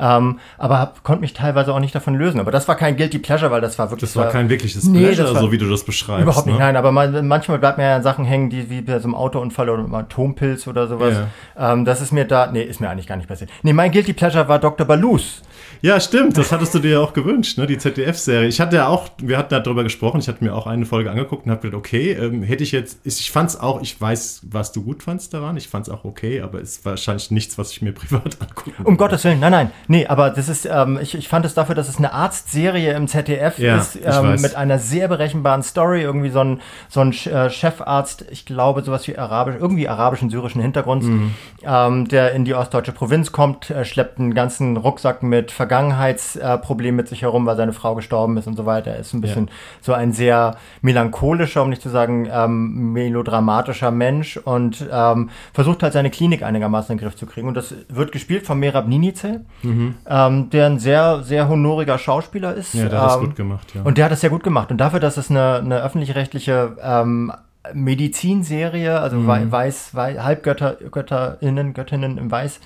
Ähm, 0.00 0.38
aber 0.58 0.78
hab, 0.78 1.02
konnte 1.02 1.22
mich 1.22 1.32
teilweise 1.34 1.74
auch 1.74 1.80
nicht 1.80 1.92
davon 1.92 2.14
lösen. 2.14 2.38
Aber 2.38 2.52
das 2.52 2.68
war 2.68 2.76
kein 2.76 2.96
Guilty 2.96 3.18
Pleasure, 3.18 3.50
weil 3.50 3.60
das 3.60 3.80
war 3.80 3.90
wirklich. 3.90 4.12
Das 4.12 4.16
war 4.16 4.28
kein 4.30 4.48
wirkliches 4.48 4.84
Nee, 4.84 5.00
Pleasure, 5.00 5.34
war- 5.34 5.40
so 5.40 5.50
wie 5.50 5.58
du 5.58 5.68
das 5.68 5.82
beschreibst. 5.82 6.22
Überhaupt 6.22 6.46
nicht, 6.46 6.54
ne? 6.56 6.64
nein, 6.66 6.76
aber 6.76 6.92
man, 6.92 7.26
manchmal 7.26 7.58
bleibt 7.58 7.78
mir 7.78 7.84
ja 7.84 8.00
Sachen 8.00 8.24
hängen, 8.24 8.48
die 8.48 8.70
wie 8.70 8.80
bei 8.80 9.00
so 9.00 9.06
einem 9.08 9.16
Autounfall 9.16 9.68
oder 9.68 9.82
einem 9.82 9.94
Atompilz 9.94 10.68
oder 10.68 10.86
sowas. 10.86 11.16
Ähm, 11.58 11.84
das 11.84 12.00
ist 12.00 12.12
mir 12.12 12.26
da, 12.26 12.48
nee, 12.52 12.62
ist 12.62 12.80
mir 12.80 12.88
eigentlich 12.88 13.08
gar 13.08 13.16
nicht 13.16 13.28
passiert. 13.28 13.50
Nee, 13.64 13.72
mein 13.72 13.90
Guilty 13.90 14.12
Pleasure 14.12 14.46
war 14.48 14.60
Dr. 14.60 14.86
Balus. 14.86 15.42
Ja, 15.80 16.00
stimmt, 16.00 16.36
das 16.36 16.50
hattest 16.50 16.74
du 16.74 16.78
dir 16.80 16.90
ja 16.92 17.00
auch 17.00 17.12
gewünscht, 17.12 17.56
ne? 17.58 17.66
die 17.66 17.78
ZDF-Serie. 17.78 18.48
Ich 18.48 18.60
hatte 18.60 18.76
ja 18.76 18.88
auch, 18.88 19.08
wir 19.22 19.38
hatten 19.38 19.50
darüber 19.62 19.84
gesprochen, 19.84 20.20
ich 20.20 20.28
hatte 20.28 20.42
mir 20.42 20.54
auch 20.54 20.66
eine 20.66 20.86
Folge 20.86 21.10
angeguckt 21.10 21.46
und 21.46 21.52
habe 21.52 21.62
gedacht, 21.62 21.78
okay, 21.78 22.12
ähm, 22.12 22.42
hätte 22.42 22.64
ich 22.64 22.72
jetzt, 22.72 22.98
ich, 23.04 23.20
ich 23.20 23.30
fand's 23.30 23.58
auch, 23.58 23.80
ich 23.80 24.00
weiß, 24.00 24.42
was 24.50 24.72
du 24.72 24.82
gut 24.82 25.02
fandst 25.02 25.34
daran, 25.34 25.56
ich 25.56 25.68
fand's 25.68 25.88
auch 25.88 26.04
okay, 26.04 26.40
aber 26.40 26.60
es 26.60 26.78
ist 26.78 26.84
wahrscheinlich 26.84 27.30
nichts, 27.30 27.58
was 27.58 27.70
ich 27.72 27.82
mir 27.82 27.92
privat 27.94 28.36
angucken 28.40 28.84
Um. 28.84 28.96
Gottes 28.96 29.22
Willen, 29.24 29.38
nein, 29.40 29.52
nein. 29.52 29.70
Nee, 29.86 30.06
aber 30.06 30.30
das 30.30 30.48
ist, 30.48 30.66
ähm, 30.66 30.98
ich, 31.00 31.14
ich 31.14 31.28
fand 31.28 31.44
es 31.44 31.54
dafür, 31.54 31.74
dass 31.76 31.88
es 31.88 31.98
eine 31.98 32.12
Arztserie 32.12 32.94
im 32.94 33.06
ZDF 33.06 33.58
Ja, 33.58 33.76
ist, 33.76 33.98
ähm, 34.04 34.40
mit 34.40 34.56
einer 34.56 34.78
sehr 34.78 35.06
berechenbaren 35.08 35.62
Story. 35.62 36.02
Irgendwie 36.02 36.30
so 36.30 36.40
ein, 36.40 36.60
so 36.88 37.00
ein 37.00 37.12
äh, 37.12 37.50
Chefarzt, 37.50 38.24
ich 38.30 38.44
glaube, 38.46 38.82
sowas 38.82 39.06
wie 39.06 39.16
arabisch, 39.16 39.56
irgendwie 39.60 39.88
arabischen, 39.88 40.30
syrischen 40.30 40.60
Hintergrunds, 40.60 41.06
Mhm. 41.06 41.34
ähm, 41.62 42.08
der 42.08 42.32
in 42.32 42.44
die 42.44 42.54
ostdeutsche 42.54 42.92
Provinz 42.92 43.30
kommt, 43.32 43.70
äh, 43.70 43.84
schleppt 43.84 44.18
einen 44.18 44.34
ganzen 44.34 44.76
Rucksack 44.76 45.22
mit 45.22 45.52
Vergangenheitsproblemen 45.52 45.67
Problemen 46.58 46.96
mit 46.96 47.08
sich 47.08 47.22
herum, 47.22 47.46
weil 47.46 47.56
seine 47.56 47.72
Frau 47.72 47.94
gestorben 47.94 48.36
ist 48.36 48.46
und 48.46 48.56
so 48.56 48.66
weiter. 48.66 48.90
Er 48.90 48.98
ist 48.98 49.12
ein 49.14 49.20
bisschen 49.20 49.50
so 49.80 49.92
ein 49.92 50.12
sehr 50.12 50.56
melancholischer, 50.82 51.62
um 51.62 51.70
nicht 51.70 51.82
zu 51.82 51.88
sagen 51.90 52.28
ähm, 52.32 52.92
melodramatischer 52.92 53.90
Mensch 53.90 54.36
und 54.36 54.84
ähm, 54.92 55.30
versucht 55.52 55.82
halt 55.82 55.92
seine 55.92 56.10
Klinik 56.10 56.42
einigermaßen 56.42 56.92
in 56.92 56.98
den 56.98 57.04
Griff 57.04 57.16
zu 57.16 57.26
kriegen. 57.26 57.46
Und 57.48 57.54
das 57.56 57.74
wird 57.88 58.12
gespielt 58.12 58.46
von 58.46 58.58
Merab 58.58 58.88
Ninice, 58.88 59.40
ähm, 59.62 60.50
der 60.50 60.66
ein 60.66 60.78
sehr, 60.78 61.22
sehr 61.22 61.48
honoriger 61.48 61.98
Schauspieler 61.98 62.54
ist. 62.54 62.74
Ja, 62.74 62.88
der 62.88 63.00
hat 63.00 63.06
das 63.10 63.16
ähm, 63.16 63.24
gut 63.26 63.36
gemacht, 63.36 63.74
ja. 63.74 63.82
Und 63.82 63.98
der 63.98 64.04
hat 64.06 64.12
das 64.12 64.20
sehr 64.20 64.30
gut 64.30 64.42
gemacht. 64.42 64.70
Und 64.70 64.78
dafür, 64.78 65.00
dass 65.00 65.16
es 65.16 65.30
eine, 65.30 65.56
eine 65.56 65.82
öffentlich-rechtliche 65.82 66.76
ähm, 66.82 67.32
Medizinserie, 67.74 68.98
also 69.00 69.26
wei- 69.26 69.50
Weiß, 69.50 69.94
Wei- 69.94 70.18
Halbgötter, 70.18 70.76
Götterinnen, 70.90 71.74
Göttinnen 71.74 72.16
im 72.16 72.30
Weiß, 72.30 72.60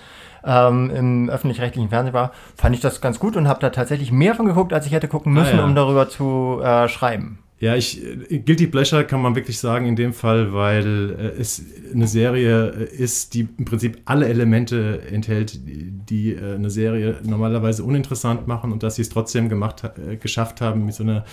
ähm, 0.44 0.90
im 0.90 1.30
öffentlich-rechtlichen 1.30 1.88
Fernsehen 1.90 2.14
war, 2.14 2.32
fand 2.56 2.74
ich 2.74 2.80
das 2.80 3.00
ganz 3.00 3.18
gut 3.18 3.36
und 3.36 3.48
habe 3.48 3.60
da 3.60 3.70
tatsächlich 3.70 4.12
mehr 4.12 4.34
von 4.34 4.46
geguckt, 4.46 4.72
als 4.72 4.86
ich 4.86 4.92
hätte 4.92 5.08
gucken 5.08 5.32
müssen, 5.32 5.54
Ah, 5.58 5.62
ja. 5.62 5.64
um 5.64 5.74
darüber 5.74 6.08
zu 6.08 6.60
äh, 6.62 6.88
schreiben. 6.88 7.38
Ja, 7.60 7.76
ich, 7.76 8.04
äh, 8.04 8.38
Guilty 8.40 8.66
Pleasure 8.66 9.04
kann 9.04 9.22
man 9.22 9.36
wirklich 9.36 9.60
sagen 9.60 9.86
in 9.86 9.94
dem 9.94 10.12
Fall, 10.12 10.52
weil 10.52 11.10
äh, 11.36 11.40
es 11.40 11.62
eine 11.94 12.08
Serie 12.08 12.70
äh, 12.70 12.84
ist, 12.96 13.34
die 13.34 13.48
im 13.56 13.64
Prinzip 13.64 13.98
alle 14.04 14.26
Elemente 14.26 15.02
enthält, 15.08 15.60
die, 15.64 16.32
äh, 16.34 16.56
eine 16.56 16.70
Serie 16.70 17.18
normalerweise 17.22 17.84
uninteressant 17.84 18.48
machen 18.48 18.72
und 18.72 18.82
dass 18.82 18.96
sie 18.96 19.02
es 19.02 19.10
trotzdem 19.10 19.48
gemacht, 19.48 19.84
ha- 19.84 19.92
geschafft 20.20 20.60
haben 20.60 20.86
mit 20.86 20.94
so 20.96 21.04
einer 21.04 21.24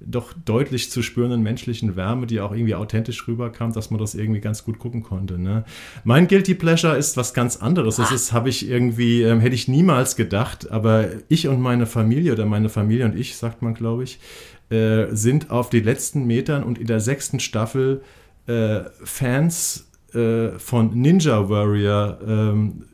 doch 0.00 0.32
deutlich 0.44 0.90
zu 0.90 1.02
spürenden 1.02 1.42
menschlichen 1.42 1.96
Wärme, 1.96 2.26
die 2.26 2.40
auch 2.40 2.52
irgendwie 2.52 2.74
authentisch 2.74 3.26
rüberkam, 3.26 3.72
dass 3.72 3.90
man 3.90 3.98
das 3.98 4.14
irgendwie 4.14 4.40
ganz 4.40 4.62
gut 4.64 4.78
gucken 4.78 5.02
konnte. 5.02 5.38
Ne? 5.38 5.64
Mein 6.04 6.28
Guilty 6.28 6.54
Pleasure 6.54 6.96
ist 6.96 7.16
was 7.16 7.32
ganz 7.32 7.56
anderes. 7.56 7.96
Das 7.96 8.12
ist, 8.12 8.32
habe 8.32 8.50
ich 8.50 8.68
irgendwie, 8.68 9.22
ähm, 9.22 9.40
hätte 9.40 9.54
ich 9.54 9.68
niemals 9.68 10.16
gedacht, 10.16 10.70
aber 10.70 11.08
ich 11.28 11.48
und 11.48 11.60
meine 11.60 11.86
Familie 11.86 12.32
oder 12.32 12.44
meine 12.44 12.68
Familie 12.68 13.06
und 13.06 13.16
ich, 13.16 13.36
sagt 13.36 13.62
man, 13.62 13.74
glaube 13.74 14.04
ich, 14.04 14.18
äh, 14.68 15.06
sind 15.14 15.50
auf 15.50 15.70
die 15.70 15.80
letzten 15.80 16.26
Metern 16.26 16.62
und 16.62 16.78
in 16.78 16.86
der 16.86 17.00
sechsten 17.00 17.40
Staffel 17.40 18.02
äh, 18.46 18.80
Fans 19.02 19.88
äh, 20.12 20.50
von 20.58 20.92
Ninja 20.94 21.48
Warrior 21.48 22.18
ähm, 22.26 22.84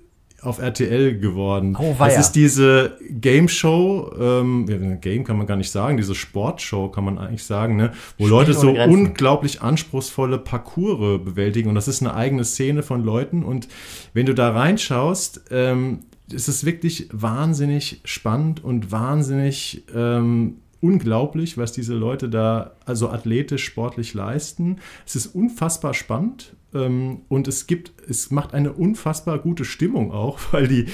auf 0.43 0.59
RTL 0.59 1.19
geworden. 1.19 1.77
Oh, 1.79 1.95
weia. 1.99 2.09
das 2.09 2.27
ist 2.27 2.33
diese 2.33 2.97
Game 3.09 3.49
Show, 3.49 4.13
ähm, 4.19 5.01
Game 5.01 5.25
kann 5.25 5.39
man 5.39 5.47
gar 5.47 5.57
nicht 5.57 5.71
sagen, 5.71 5.97
diese 5.97 6.15
Sportshow 6.15 6.89
kann 6.89 7.05
man 7.05 7.19
eigentlich 7.19 7.45
sagen, 7.45 7.77
ne? 7.77 7.93
wo 8.19 8.25
Spiel 8.25 8.29
Leute 8.29 8.55
so 8.55 8.73
Grenzen. 8.73 8.93
unglaublich 8.93 9.63
anspruchsvolle 9.63 10.39
Parcours 10.39 11.23
bewältigen 11.25 11.69
und 11.69 11.77
das 11.77 11.89
ist 11.89 12.03
eine 12.03 12.15
eigene 12.15 12.45
Szene 12.45 12.83
von 12.83 13.05
Leuten 13.05 13.45
und 13.45 13.69
wenn 14.15 14.27
du 14.27 14.35
da 14.35 14.51
reinschaust, 14.51 15.43
ähm, 15.51 16.01
es 16.35 16.49
ist 16.49 16.65
wirklich 16.65 17.09
wahnsinnig 17.13 18.01
spannend 18.05 18.65
und 18.65 18.91
wahnsinnig 18.91 19.85
ähm, 19.95 20.57
unglaublich, 20.81 21.57
was 21.57 21.73
diese 21.73 21.95
Leute 21.95 22.29
da 22.29 22.73
also 22.85 23.09
athletisch, 23.11 23.65
sportlich 23.65 24.15
leisten. 24.15 24.79
Es 25.07 25.15
ist 25.15 25.29
unfassbar 25.29 25.95
spannend 25.95 26.55
und 26.73 27.49
es 27.49 27.67
gibt, 27.67 27.93
es 28.09 28.31
macht 28.31 28.55
eine 28.55 28.73
unfassbar 28.73 29.39
gute 29.39 29.65
Stimmung 29.65 30.13
auch, 30.13 30.39
weil 30.53 30.69
die, 30.69 30.87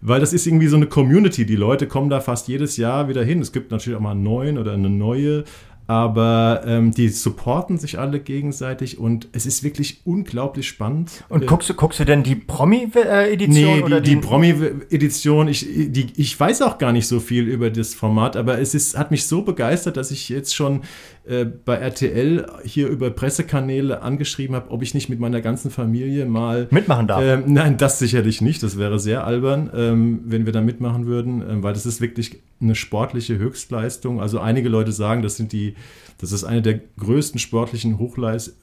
weil 0.00 0.20
das 0.20 0.32
ist 0.32 0.46
irgendwie 0.46 0.68
so 0.68 0.76
eine 0.76 0.86
Community. 0.86 1.44
Die 1.44 1.56
Leute 1.56 1.86
kommen 1.88 2.10
da 2.10 2.20
fast 2.20 2.48
jedes 2.48 2.76
Jahr 2.76 3.08
wieder 3.08 3.24
hin. 3.24 3.40
Es 3.40 3.52
gibt 3.52 3.70
natürlich 3.70 3.96
auch 3.96 4.02
mal 4.02 4.12
einen 4.12 4.22
neuen 4.22 4.58
oder 4.58 4.72
eine 4.72 4.90
neue. 4.90 5.44
Aber 5.86 6.62
ähm, 6.64 6.92
die 6.92 7.10
supporten 7.10 7.76
sich 7.76 7.98
alle 7.98 8.18
gegenseitig 8.18 8.98
und 8.98 9.28
es 9.32 9.44
ist 9.44 9.62
wirklich 9.62 10.00
unglaublich 10.04 10.66
spannend. 10.66 11.24
Und 11.28 11.46
guckst, 11.46 11.68
du, 11.68 11.74
guckst 11.74 12.00
du 12.00 12.04
denn 12.06 12.22
die 12.22 12.36
Promi-Edition 12.36 13.48
Nee, 13.52 13.82
oder 13.82 14.00
die, 14.00 14.14
die 14.14 14.16
Promi-Edition, 14.16 15.48
ich, 15.48 15.66
die, 15.68 16.06
ich 16.16 16.40
weiß 16.40 16.62
auch 16.62 16.78
gar 16.78 16.92
nicht 16.92 17.06
so 17.06 17.20
viel 17.20 17.46
über 17.46 17.68
das 17.68 17.92
Format, 17.92 18.34
aber 18.34 18.58
es 18.58 18.74
ist, 18.74 18.96
hat 18.96 19.10
mich 19.10 19.26
so 19.26 19.42
begeistert, 19.42 19.98
dass 19.98 20.10
ich 20.10 20.30
jetzt 20.30 20.56
schon 20.56 20.80
äh, 21.26 21.44
bei 21.44 21.76
RTL 21.76 22.46
hier 22.64 22.88
über 22.88 23.10
Pressekanäle 23.10 24.02
angeschrieben 24.02 24.54
habe, 24.54 24.70
ob 24.70 24.82
ich 24.82 24.94
nicht 24.94 25.08
mit 25.08 25.20
meiner 25.20 25.40
ganzen 25.40 25.70
Familie 25.70 26.26
mal 26.26 26.68
mitmachen 26.70 27.06
darf? 27.06 27.22
ähm, 27.22 27.44
nein, 27.46 27.76
das 27.78 27.98
sicherlich 27.98 28.40
nicht. 28.40 28.62
Das 28.62 28.78
wäre 28.78 28.98
sehr 28.98 29.26
albern, 29.26 29.70
ähm, 29.74 30.20
wenn 30.26 30.44
wir 30.44 30.52
da 30.52 30.60
mitmachen 30.60 31.06
würden, 31.06 31.42
ähm, 31.48 31.62
weil 31.62 31.72
das 31.72 31.86
ist 31.86 32.00
wirklich 32.00 32.42
eine 32.60 32.74
sportliche 32.74 33.38
Höchstleistung. 33.38 34.20
Also 34.20 34.38
einige 34.38 34.68
Leute 34.68 34.92
sagen, 34.92 35.22
das 35.22 35.36
sind 35.36 35.52
die, 35.52 35.74
das 36.18 36.32
ist 36.32 36.44
eine 36.44 36.62
der 36.62 36.80
größten 36.98 37.38
sportlichen 37.38 37.98
Hochleist 37.98 38.54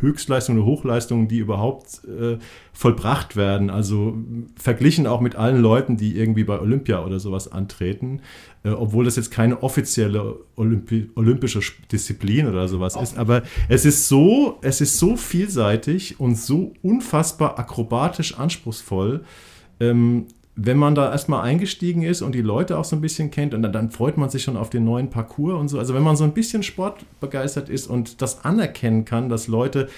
Höchstleistungen 0.00 0.62
oder 0.62 0.70
Hochleistungen, 0.70 1.28
die 1.28 1.38
überhaupt 1.38 2.02
äh, 2.04 2.38
vollbracht 2.72 3.36
werden. 3.36 3.70
Also 3.70 4.16
verglichen 4.56 5.06
auch 5.06 5.20
mit 5.20 5.36
allen 5.36 5.60
Leuten, 5.60 5.96
die 5.96 6.16
irgendwie 6.16 6.44
bei 6.44 6.60
Olympia 6.60 7.04
oder 7.04 7.18
sowas 7.18 7.50
antreten, 7.50 8.20
äh, 8.64 8.70
obwohl 8.70 9.04
das 9.04 9.16
jetzt 9.16 9.30
keine 9.30 9.62
offizielle 9.62 10.36
Olympi 10.56 11.10
olympische 11.16 11.60
Disziplin 11.90 12.46
oder 12.46 12.68
sowas 12.68 12.96
ist. 12.96 13.18
Aber 13.18 13.42
es 13.68 13.84
ist 13.84 14.08
so, 14.08 14.58
es 14.62 14.80
ist 14.80 14.98
so 14.98 15.16
vielseitig 15.16 16.20
und 16.20 16.36
so 16.36 16.72
unfassbar 16.82 17.58
akrobatisch 17.58 18.38
anspruchsvoll. 18.38 19.24
Ähm, 19.80 20.26
wenn 20.54 20.76
man 20.76 20.94
da 20.94 21.10
erstmal 21.10 21.42
eingestiegen 21.42 22.02
ist 22.02 22.20
und 22.20 22.34
die 22.34 22.42
Leute 22.42 22.78
auch 22.78 22.84
so 22.84 22.94
ein 22.94 23.00
bisschen 23.00 23.30
kennt 23.30 23.54
und 23.54 23.62
dann, 23.62 23.72
dann 23.72 23.90
freut 23.90 24.18
man 24.18 24.28
sich 24.28 24.42
schon 24.42 24.58
auf 24.58 24.68
den 24.68 24.84
neuen 24.84 25.08
Parcours 25.08 25.58
und 25.58 25.68
so. 25.68 25.78
Also 25.78 25.94
wenn 25.94 26.02
man 26.02 26.14
so 26.14 26.24
ein 26.24 26.34
bisschen 26.34 26.62
sportbegeistert 26.62 27.70
ist 27.70 27.86
und 27.86 28.20
das 28.20 28.44
anerkennen 28.44 29.04
kann, 29.06 29.30
dass 29.30 29.48
Leute 29.48 29.88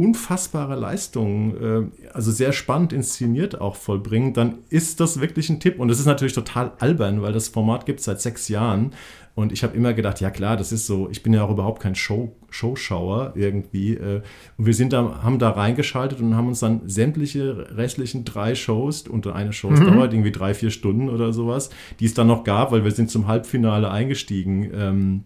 unfassbare 0.00 0.76
Leistungen, 0.76 1.92
äh, 2.02 2.08
also 2.14 2.30
sehr 2.30 2.52
spannend 2.52 2.94
inszeniert 2.94 3.60
auch 3.60 3.76
vollbringen, 3.76 4.32
dann 4.32 4.58
ist 4.70 4.98
das 4.98 5.20
wirklich 5.20 5.50
ein 5.50 5.60
Tipp. 5.60 5.78
Und 5.78 5.90
es 5.90 6.00
ist 6.00 6.06
natürlich 6.06 6.32
total 6.32 6.72
albern, 6.78 7.20
weil 7.20 7.34
das 7.34 7.48
Format 7.48 7.84
gibt 7.84 7.98
es 7.98 8.06
seit 8.06 8.20
sechs 8.20 8.48
Jahren. 8.48 8.92
Und 9.34 9.52
ich 9.52 9.62
habe 9.62 9.76
immer 9.76 9.92
gedacht, 9.92 10.20
ja 10.20 10.30
klar, 10.30 10.56
das 10.56 10.72
ist 10.72 10.86
so, 10.86 11.08
ich 11.10 11.22
bin 11.22 11.32
ja 11.34 11.44
auch 11.44 11.50
überhaupt 11.50 11.82
kein 11.82 11.94
Show, 11.94 12.34
Showschauer 12.48 13.34
irgendwie. 13.36 13.94
Äh, 13.94 14.22
und 14.56 14.66
wir 14.66 14.74
sind 14.74 14.94
da, 14.94 15.22
haben 15.22 15.38
da 15.38 15.50
reingeschaltet 15.50 16.20
und 16.20 16.34
haben 16.34 16.48
uns 16.48 16.60
dann 16.60 16.88
sämtliche 16.88 17.76
restlichen 17.76 18.24
drei 18.24 18.54
Shows, 18.54 19.06
und 19.06 19.26
eine 19.26 19.52
Show 19.52 19.70
dauert 19.70 20.14
irgendwie 20.14 20.32
drei, 20.32 20.54
vier 20.54 20.70
Stunden 20.70 21.10
oder 21.10 21.34
sowas, 21.34 21.68
die 22.00 22.06
es 22.06 22.14
dann 22.14 22.26
noch 22.26 22.44
gab, 22.44 22.72
weil 22.72 22.84
wir 22.84 22.90
sind 22.90 23.10
zum 23.10 23.26
Halbfinale 23.26 23.90
eingestiegen. 23.90 24.70
Ähm, 24.74 25.24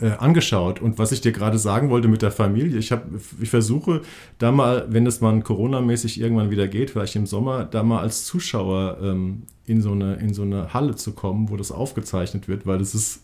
äh, 0.00 0.10
angeschaut. 0.10 0.80
Und 0.80 0.98
was 0.98 1.12
ich 1.12 1.20
dir 1.20 1.32
gerade 1.32 1.58
sagen 1.58 1.90
wollte 1.90 2.08
mit 2.08 2.22
der 2.22 2.30
Familie, 2.30 2.78
ich, 2.78 2.92
hab, 2.92 3.06
ich 3.40 3.50
versuche 3.50 4.02
da 4.38 4.52
mal, 4.52 4.86
wenn 4.88 5.06
es 5.06 5.20
mal 5.20 5.40
Corona-mäßig 5.40 6.20
irgendwann 6.20 6.50
wieder 6.50 6.68
geht, 6.68 6.90
vielleicht 6.90 7.16
im 7.16 7.26
Sommer, 7.26 7.64
da 7.64 7.82
mal 7.82 8.00
als 8.00 8.24
Zuschauer 8.24 8.98
ähm, 9.02 9.42
in, 9.66 9.80
so 9.80 9.92
eine, 9.92 10.14
in 10.16 10.34
so 10.34 10.42
eine 10.42 10.72
Halle 10.74 10.96
zu 10.96 11.12
kommen, 11.12 11.50
wo 11.50 11.56
das 11.56 11.72
aufgezeichnet 11.72 12.48
wird, 12.48 12.66
weil 12.66 12.78
das 12.78 12.94
ist, 12.94 13.22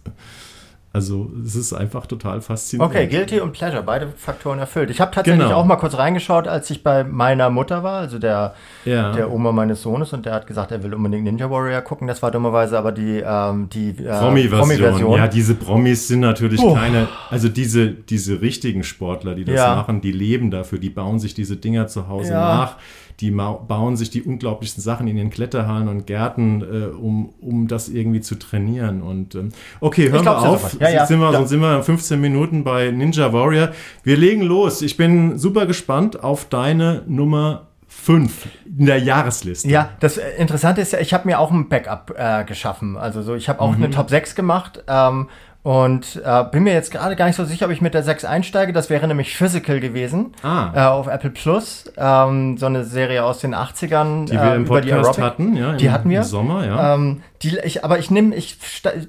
Also 0.98 1.30
es 1.44 1.54
ist 1.54 1.72
einfach 1.72 2.06
total 2.06 2.40
faszinierend. 2.40 2.92
Okay, 2.92 3.06
Guilty 3.06 3.38
und 3.40 3.52
Pleasure, 3.52 3.84
beide 3.84 4.08
Faktoren 4.16 4.58
erfüllt. 4.58 4.90
Ich 4.90 5.00
habe 5.00 5.12
tatsächlich 5.12 5.44
Genau. 5.44 5.56
auch 5.60 5.64
mal 5.64 5.76
kurz 5.76 5.96
reingeschaut, 5.96 6.48
als 6.48 6.68
ich 6.70 6.82
bei 6.82 7.04
meiner 7.04 7.50
Mutter 7.50 7.84
war, 7.84 8.00
also 8.00 8.18
der, 8.18 8.54
Ja. 8.84 9.12
der 9.12 9.30
Oma 9.30 9.52
meines 9.52 9.80
Sohnes, 9.80 10.12
und 10.12 10.26
der 10.26 10.34
hat 10.34 10.48
gesagt, 10.48 10.72
er 10.72 10.82
will 10.82 10.92
unbedingt 10.92 11.22
Ninja 11.22 11.48
Warrior 11.48 11.82
gucken. 11.82 12.08
Das 12.08 12.20
war 12.20 12.32
dummerweise 12.32 12.76
aber 12.76 12.90
die, 12.90 13.22
ähm, 13.24 13.68
die 13.72 13.90
äh, 13.90 14.18
Promi-Version. 14.18 14.58
Promi-Version. 14.58 15.12
ja, 15.16 15.28
diese 15.28 15.54
Promis 15.54 16.08
sind 16.08 16.20
natürlich 16.20 16.60
Puh. 16.60 16.74
keine, 16.74 17.06
also 17.30 17.48
diese, 17.48 17.90
diese 17.90 18.40
richtigen 18.40 18.82
Sportler, 18.82 19.36
die 19.36 19.44
das 19.44 19.54
Ja. 19.54 19.76
machen, 19.76 20.00
die 20.00 20.10
leben 20.12 20.50
dafür, 20.50 20.78
die 20.80 20.90
bauen 20.90 21.20
sich 21.20 21.32
diese 21.34 21.56
Dinger 21.56 21.86
zu 21.86 22.08
Hause 22.08 22.32
Ja. 22.32 22.40
nach, 22.56 22.76
die 23.20 23.30
bauen 23.32 23.96
sich 23.96 24.10
die 24.10 24.22
unglaublichsten 24.22 24.82
Sachen 24.82 25.08
in 25.08 25.16
den 25.16 25.30
Kletterhallen 25.30 25.88
und 25.88 26.06
Gärten, 26.06 26.62
äh, 26.62 26.86
um, 26.94 27.30
um 27.40 27.66
das 27.66 27.88
irgendwie 27.88 28.20
zu 28.20 28.36
trainieren. 28.36 29.02
Und 29.02 29.34
ähm, 29.34 29.48
okay, 29.80 30.04
hören 30.04 30.24
wir 30.24 30.32
glaub, 30.32 30.44
auf. 30.46 30.80
Ja, 30.80 30.88
ja. 30.88 30.98
Jetzt 31.00 31.08
sind 31.08 31.18
wir, 31.20 31.26
Ja. 31.32 31.38
sonst 31.38 31.48
sind 31.50 31.60
wir 31.60 31.82
15 31.82 32.20
Minuten 32.20 32.62
bei 32.64 32.90
Ninja 32.92 33.32
Warrior. 33.32 33.70
Wir 34.04 34.16
legen 34.16 34.42
los. 34.42 34.82
Ich 34.82 34.96
bin 34.96 35.38
super 35.38 35.66
gespannt 35.66 36.22
auf 36.22 36.44
deine 36.44 37.02
Nummer 37.08 37.66
5 37.88 38.46
in 38.78 38.86
der 38.86 38.98
Jahresliste. 38.98 39.68
Ja, 39.68 39.90
das 40.00 40.18
äh, 40.18 40.22
Interessante 40.38 40.80
ist 40.82 40.92
ja, 40.92 41.00
ich 41.00 41.12
habe 41.14 41.26
mir 41.26 41.40
auch 41.40 41.50
ein 41.50 41.68
Backup 41.68 42.14
äh, 42.16 42.44
geschaffen. 42.44 42.96
Also 42.96 43.22
so, 43.22 43.34
ich 43.34 43.48
habe 43.48 43.60
auch 43.60 43.70
Mhm. 43.76 43.82
eine 43.84 43.90
Top 43.90 44.10
6 44.10 44.34
gemacht 44.34 44.84
ähm, 44.86 45.28
und 45.68 46.22
äh, 46.24 46.44
bin 46.50 46.62
mir 46.62 46.72
jetzt 46.72 46.90
gerade 46.90 47.14
gar 47.14 47.26
nicht 47.26 47.36
so 47.36 47.44
sicher, 47.44 47.66
ob 47.66 47.72
ich 47.72 47.82
mit 47.82 47.92
der 47.92 48.02
6 48.02 48.24
einsteige. 48.24 48.72
Das 48.72 48.88
wäre 48.88 49.06
nämlich 49.06 49.36
Physical 49.36 49.80
gewesen 49.80 50.32
Ah. 50.42 50.70
äh, 50.74 50.80
auf 50.88 51.08
Apple 51.08 51.28
Plus. 51.28 51.92
Ähm, 51.98 52.56
so 52.56 52.64
eine 52.64 52.84
Serie 52.84 53.22
aus 53.22 53.40
den 53.40 53.54
80ern. 53.54 54.24
Die 54.26 54.32
wir 54.32 54.42
äh, 54.44 54.56
im 54.56 54.64
die 54.64 54.68
Podcast 54.68 54.92
Aerobic. 55.20 55.22
hatten, 55.24 55.56
ja, 55.56 55.72
Die 55.74 55.90
hatten 55.90 56.08
wir. 56.08 56.20
im 56.20 56.24
Sommer, 56.24 56.64
ja. 56.66 56.94
Ähm, 56.94 57.22
die, 57.42 57.58
ich, 57.58 57.84
aber 57.84 57.98
ich 57.98 58.10
nehme, 58.10 58.34
ich, 58.34 58.56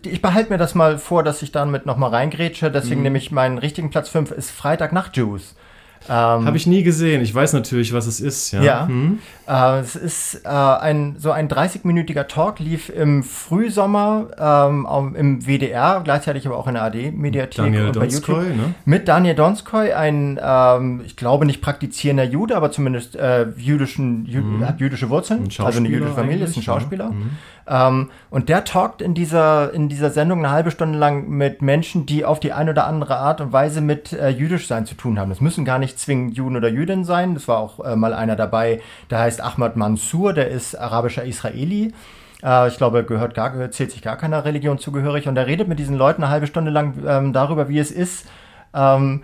ich 0.03 0.21
behalte 0.21 0.51
mir 0.51 0.57
das 0.57 0.75
mal 0.75 0.97
vor, 0.97 1.23
dass 1.23 1.41
ich 1.41 1.53
damit 1.53 1.85
nochmal 1.85 2.09
reingrätsche. 2.09 2.67
Mhm. 2.67 2.73
Deswegen 2.73 3.01
nehme 3.03 3.17
ich 3.19 3.31
meinen 3.31 3.57
richtigen 3.57 3.89
Platz 3.89 4.09
5 4.09 4.31
ist 4.31 4.51
Freitag 4.51 4.91
Nacht 4.91 5.15
Juice. 5.15 5.55
Ähm, 6.07 6.45
Habe 6.45 6.57
ich 6.57 6.65
nie 6.65 6.83
gesehen. 6.83 7.21
Ich 7.21 7.33
weiß 7.35 7.53
natürlich, 7.53 7.93
was 7.93 8.07
es 8.07 8.19
ist. 8.21 8.51
Ja. 8.51 8.61
Ja. 8.63 8.87
Hm? 8.87 9.19
Äh, 9.47 9.79
es 9.79 9.95
ist 9.95 10.41
äh, 10.45 10.47
ein 10.47 11.15
so 11.19 11.31
ein 11.31 11.47
30-minütiger 11.49 12.27
Talk, 12.27 12.59
lief 12.59 12.89
im 12.89 13.23
Frühsommer 13.23 14.27
ähm, 14.39 15.15
im 15.15 15.45
WDR, 15.45 16.01
gleichzeitig 16.03 16.45
aber 16.47 16.57
auch 16.57 16.67
in 16.67 16.75
der 16.75 16.83
AD-Mediathek 16.83 17.55
Daniel 17.55 17.87
und 17.87 17.93
bei 17.99 18.07
Donskoy, 18.07 18.35
YouTube. 18.43 18.57
ne? 18.57 18.73
Mit 18.85 19.07
Daniel 19.07 19.35
Donskoy, 19.35 19.91
ein, 19.93 20.39
ähm, 20.41 21.01
ich 21.05 21.15
glaube 21.15 21.45
nicht 21.45 21.61
praktizierender 21.61 22.23
Jude, 22.23 22.55
aber 22.55 22.71
zumindest 22.71 23.15
äh, 23.15 23.47
jüdischen, 23.57 24.25
Jü 24.25 24.41
hat 24.65 24.79
jüdische 24.79 25.09
Wurzeln, 25.09 25.39
Mhm. 25.39 25.45
Also 25.45 25.59
eine 25.59 25.71
Schauspieler 25.73 25.89
jüdische 25.89 26.13
Familie, 26.13 26.43
ist 26.45 26.49
ein 26.51 26.53
eigentlich, 26.53 26.65
ja. 26.65 26.73
Schauspieler. 26.73 27.11
Ähm, 27.69 28.09
und 28.31 28.49
der 28.49 28.63
talkt 28.65 29.01
in 29.01 29.13
dieser, 29.13 29.71
in 29.73 29.89
dieser 29.89 30.09
Sendung 30.09 30.39
eine 30.39 30.49
halbe 30.49 30.71
Stunde 30.71 30.97
lang 30.97 31.29
mit 31.29 31.61
Menschen, 31.61 32.07
die 32.07 32.25
auf 32.25 32.39
die 32.39 32.51
eine 32.51 32.71
oder 32.71 32.87
andere 32.87 33.17
Art 33.17 33.41
und 33.41 33.53
Weise 33.53 33.79
mit 33.79 34.11
äh, 34.11 34.29
jüdisch 34.29 34.67
sein 34.67 34.87
zu 34.87 34.95
tun 34.95 35.19
haben. 35.19 35.29
Das 35.29 35.39
müssen 35.39 35.65
gar 35.65 35.77
nicht 35.77 35.99
zwingend 35.99 36.35
Juden 36.35 36.57
oder 36.57 36.69
Jüdinnen 36.69 37.05
sein. 37.05 37.35
Das 37.35 37.47
war 37.47 37.59
auch 37.59 37.79
äh, 37.85 37.95
mal 37.95 38.13
einer 38.13 38.35
dabei, 38.35 38.81
der 39.11 39.19
heißt 39.19 39.41
Ahmad 39.41 39.75
Mansour, 39.75 40.33
der 40.33 40.49
ist 40.49 40.75
arabischer 40.75 41.23
Israeli. 41.23 41.93
Äh, 42.43 42.67
ich 42.69 42.77
glaube, 42.77 43.03
gehört 43.03 43.35
gar, 43.35 43.69
zählt 43.69 43.91
sich 43.91 44.01
gar 44.01 44.17
keiner 44.17 44.45
Religion 44.45 44.79
zugehörig. 44.79 45.27
Und 45.27 45.37
er 45.37 45.45
redet 45.45 45.67
mit 45.67 45.77
diesen 45.77 45.95
Leuten 45.95 46.23
eine 46.23 46.31
halbe 46.31 46.47
Stunde 46.47 46.71
lang 46.71 46.95
ähm, 47.05 47.33
darüber, 47.33 47.69
wie 47.69 47.79
es 47.79 47.91
ist, 47.91 48.27
ähm, 48.73 49.23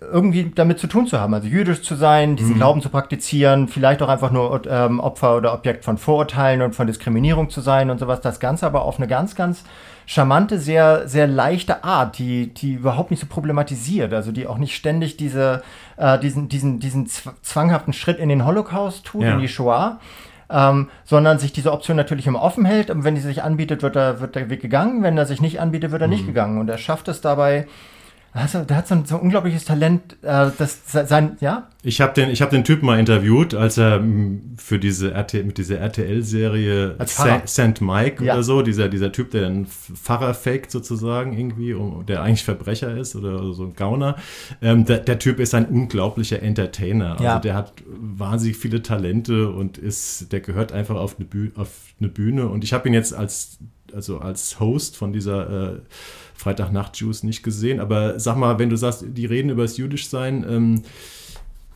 irgendwie 0.00 0.50
damit 0.54 0.78
zu 0.78 0.86
tun 0.86 1.06
zu 1.06 1.18
haben, 1.20 1.32
also 1.34 1.46
jüdisch 1.48 1.82
zu 1.82 1.94
sein, 1.94 2.36
diesen 2.36 2.56
Glauben 2.56 2.82
zu 2.82 2.88
praktizieren, 2.88 3.68
vielleicht 3.68 4.02
auch 4.02 4.08
einfach 4.08 4.30
nur 4.30 4.62
ähm, 4.70 5.00
Opfer 5.00 5.36
oder 5.36 5.54
Objekt 5.54 5.84
von 5.84 5.98
Vorurteilen 5.98 6.62
und 6.62 6.74
von 6.74 6.86
Diskriminierung 6.86 7.50
zu 7.50 7.60
sein 7.60 7.90
und 7.90 7.98
sowas. 7.98 8.20
Das 8.20 8.40
Ganze 8.40 8.66
aber 8.66 8.82
auf 8.82 8.98
eine 8.98 9.08
ganz, 9.08 9.34
ganz 9.34 9.64
charmante, 10.06 10.58
sehr, 10.58 11.06
sehr 11.08 11.26
leichte 11.26 11.84
Art, 11.84 12.18
die, 12.18 12.52
die 12.52 12.74
überhaupt 12.74 13.10
nicht 13.10 13.20
so 13.20 13.26
problematisiert, 13.26 14.12
also 14.12 14.32
die 14.32 14.46
auch 14.46 14.58
nicht 14.58 14.74
ständig 14.74 15.16
diese, 15.16 15.62
äh, 15.96 16.18
diesen, 16.18 16.48
diesen, 16.48 16.80
diesen 16.80 17.06
zw- 17.06 17.30
zwanghaften 17.42 17.92
Schritt 17.92 18.18
in 18.18 18.28
den 18.28 18.44
Holocaust 18.44 19.04
tut, 19.04 19.22
Ja. 19.22 19.34
in 19.34 19.40
die 19.40 19.48
Shoah. 19.48 19.98
Ähm, 20.52 20.88
sondern 21.04 21.38
sich 21.38 21.52
diese 21.52 21.70
Option 21.72 21.96
natürlich 21.96 22.26
immer 22.26 22.42
offen 22.42 22.64
hält. 22.64 22.90
Und 22.90 23.04
wenn 23.04 23.14
die 23.14 23.20
sich 23.20 23.44
anbietet, 23.44 23.82
wird, 23.84 23.94
er, 23.94 24.20
wird 24.20 24.34
der 24.34 24.50
Weg 24.50 24.60
gegangen. 24.60 25.04
Wenn 25.04 25.16
er 25.16 25.24
sich 25.24 25.40
nicht 25.40 25.60
anbietet, 25.60 25.92
wird 25.92 26.02
er 26.02 26.08
nicht 26.08 26.26
gegangen. 26.26 26.58
Und 26.58 26.68
er 26.68 26.76
schafft 26.76 27.06
es 27.06 27.20
dabei. 27.20 27.68
Also, 28.32 28.62
der 28.64 28.76
hat 28.76 28.86
so 28.86 28.94
ein, 28.94 29.04
so 29.06 29.16
ein 29.16 29.22
unglaubliches 29.22 29.64
Talent, 29.64 30.16
äh, 30.22 30.50
das 30.56 30.78
se- 30.86 31.04
sein, 31.06 31.36
ja, 31.40 31.68
Ich 31.82 32.00
habe 32.00 32.12
den, 32.14 32.30
ich 32.30 32.42
hab 32.42 32.50
den 32.50 32.62
Typen 32.62 32.86
mal 32.86 33.00
interviewt, 33.00 33.54
als 33.54 33.76
er 33.76 33.96
m, 33.96 34.54
für 34.56 34.78
diese 34.78 35.12
RT, 35.14 35.44
mit 35.44 35.58
dieser 35.58 35.78
RTL-Serie. 35.78 36.96
St. 37.46 37.80
Mike 37.80 38.24
Ja. 38.24 38.34
oder 38.34 38.42
so, 38.42 38.62
dieser, 38.62 38.88
dieser 38.88 39.10
Typ, 39.12 39.30
der 39.32 39.46
einen 39.46 39.66
Pfarrer 39.66 40.34
faked 40.34 40.70
sozusagen 40.70 41.32
irgendwie, 41.36 41.74
um, 41.74 42.06
der 42.06 42.22
eigentlich 42.22 42.44
Verbrecher 42.44 42.96
ist 42.96 43.16
oder 43.16 43.52
so 43.52 43.64
ein 43.64 43.74
Gauner. 43.74 44.16
Ähm, 44.62 44.84
der, 44.84 44.98
der 44.98 45.18
Typ 45.18 45.40
ist 45.40 45.54
ein 45.54 45.66
unglaublicher 45.66 46.40
Entertainer. 46.42 47.12
Also 47.12 47.24
Ja. 47.24 47.38
der 47.40 47.54
hat 47.54 47.72
wahnsinnig 47.88 48.56
viele 48.58 48.82
Talente 48.82 49.50
und 49.50 49.76
ist, 49.78 50.30
der 50.32 50.40
gehört 50.40 50.72
einfach 50.72 50.96
auf 50.96 51.16
eine, 51.18 51.26
Bühne, 51.26 51.50
auf 51.56 51.70
eine 51.98 52.08
Bühne. 52.08 52.48
Und 52.48 52.62
ich 52.64 52.72
habe 52.72 52.88
ihn 52.88 52.94
jetzt 52.94 53.12
als, 53.14 53.58
also 53.94 54.18
als 54.18 54.60
Host 54.60 54.96
von 54.96 55.12
dieser 55.12 55.72
äh, 55.74 55.78
Freitagnacht-Juice 56.34 57.22
nicht 57.24 57.42
gesehen. 57.42 57.80
Aber 57.80 58.18
sag 58.18 58.36
mal, 58.36 58.58
wenn 58.58 58.70
du 58.70 58.76
sagst, 58.76 59.04
die 59.06 59.26
reden 59.26 59.50
über 59.50 59.62
das 59.62 59.76
Jüdischsein, 59.76 60.44
ähm, 60.48 60.82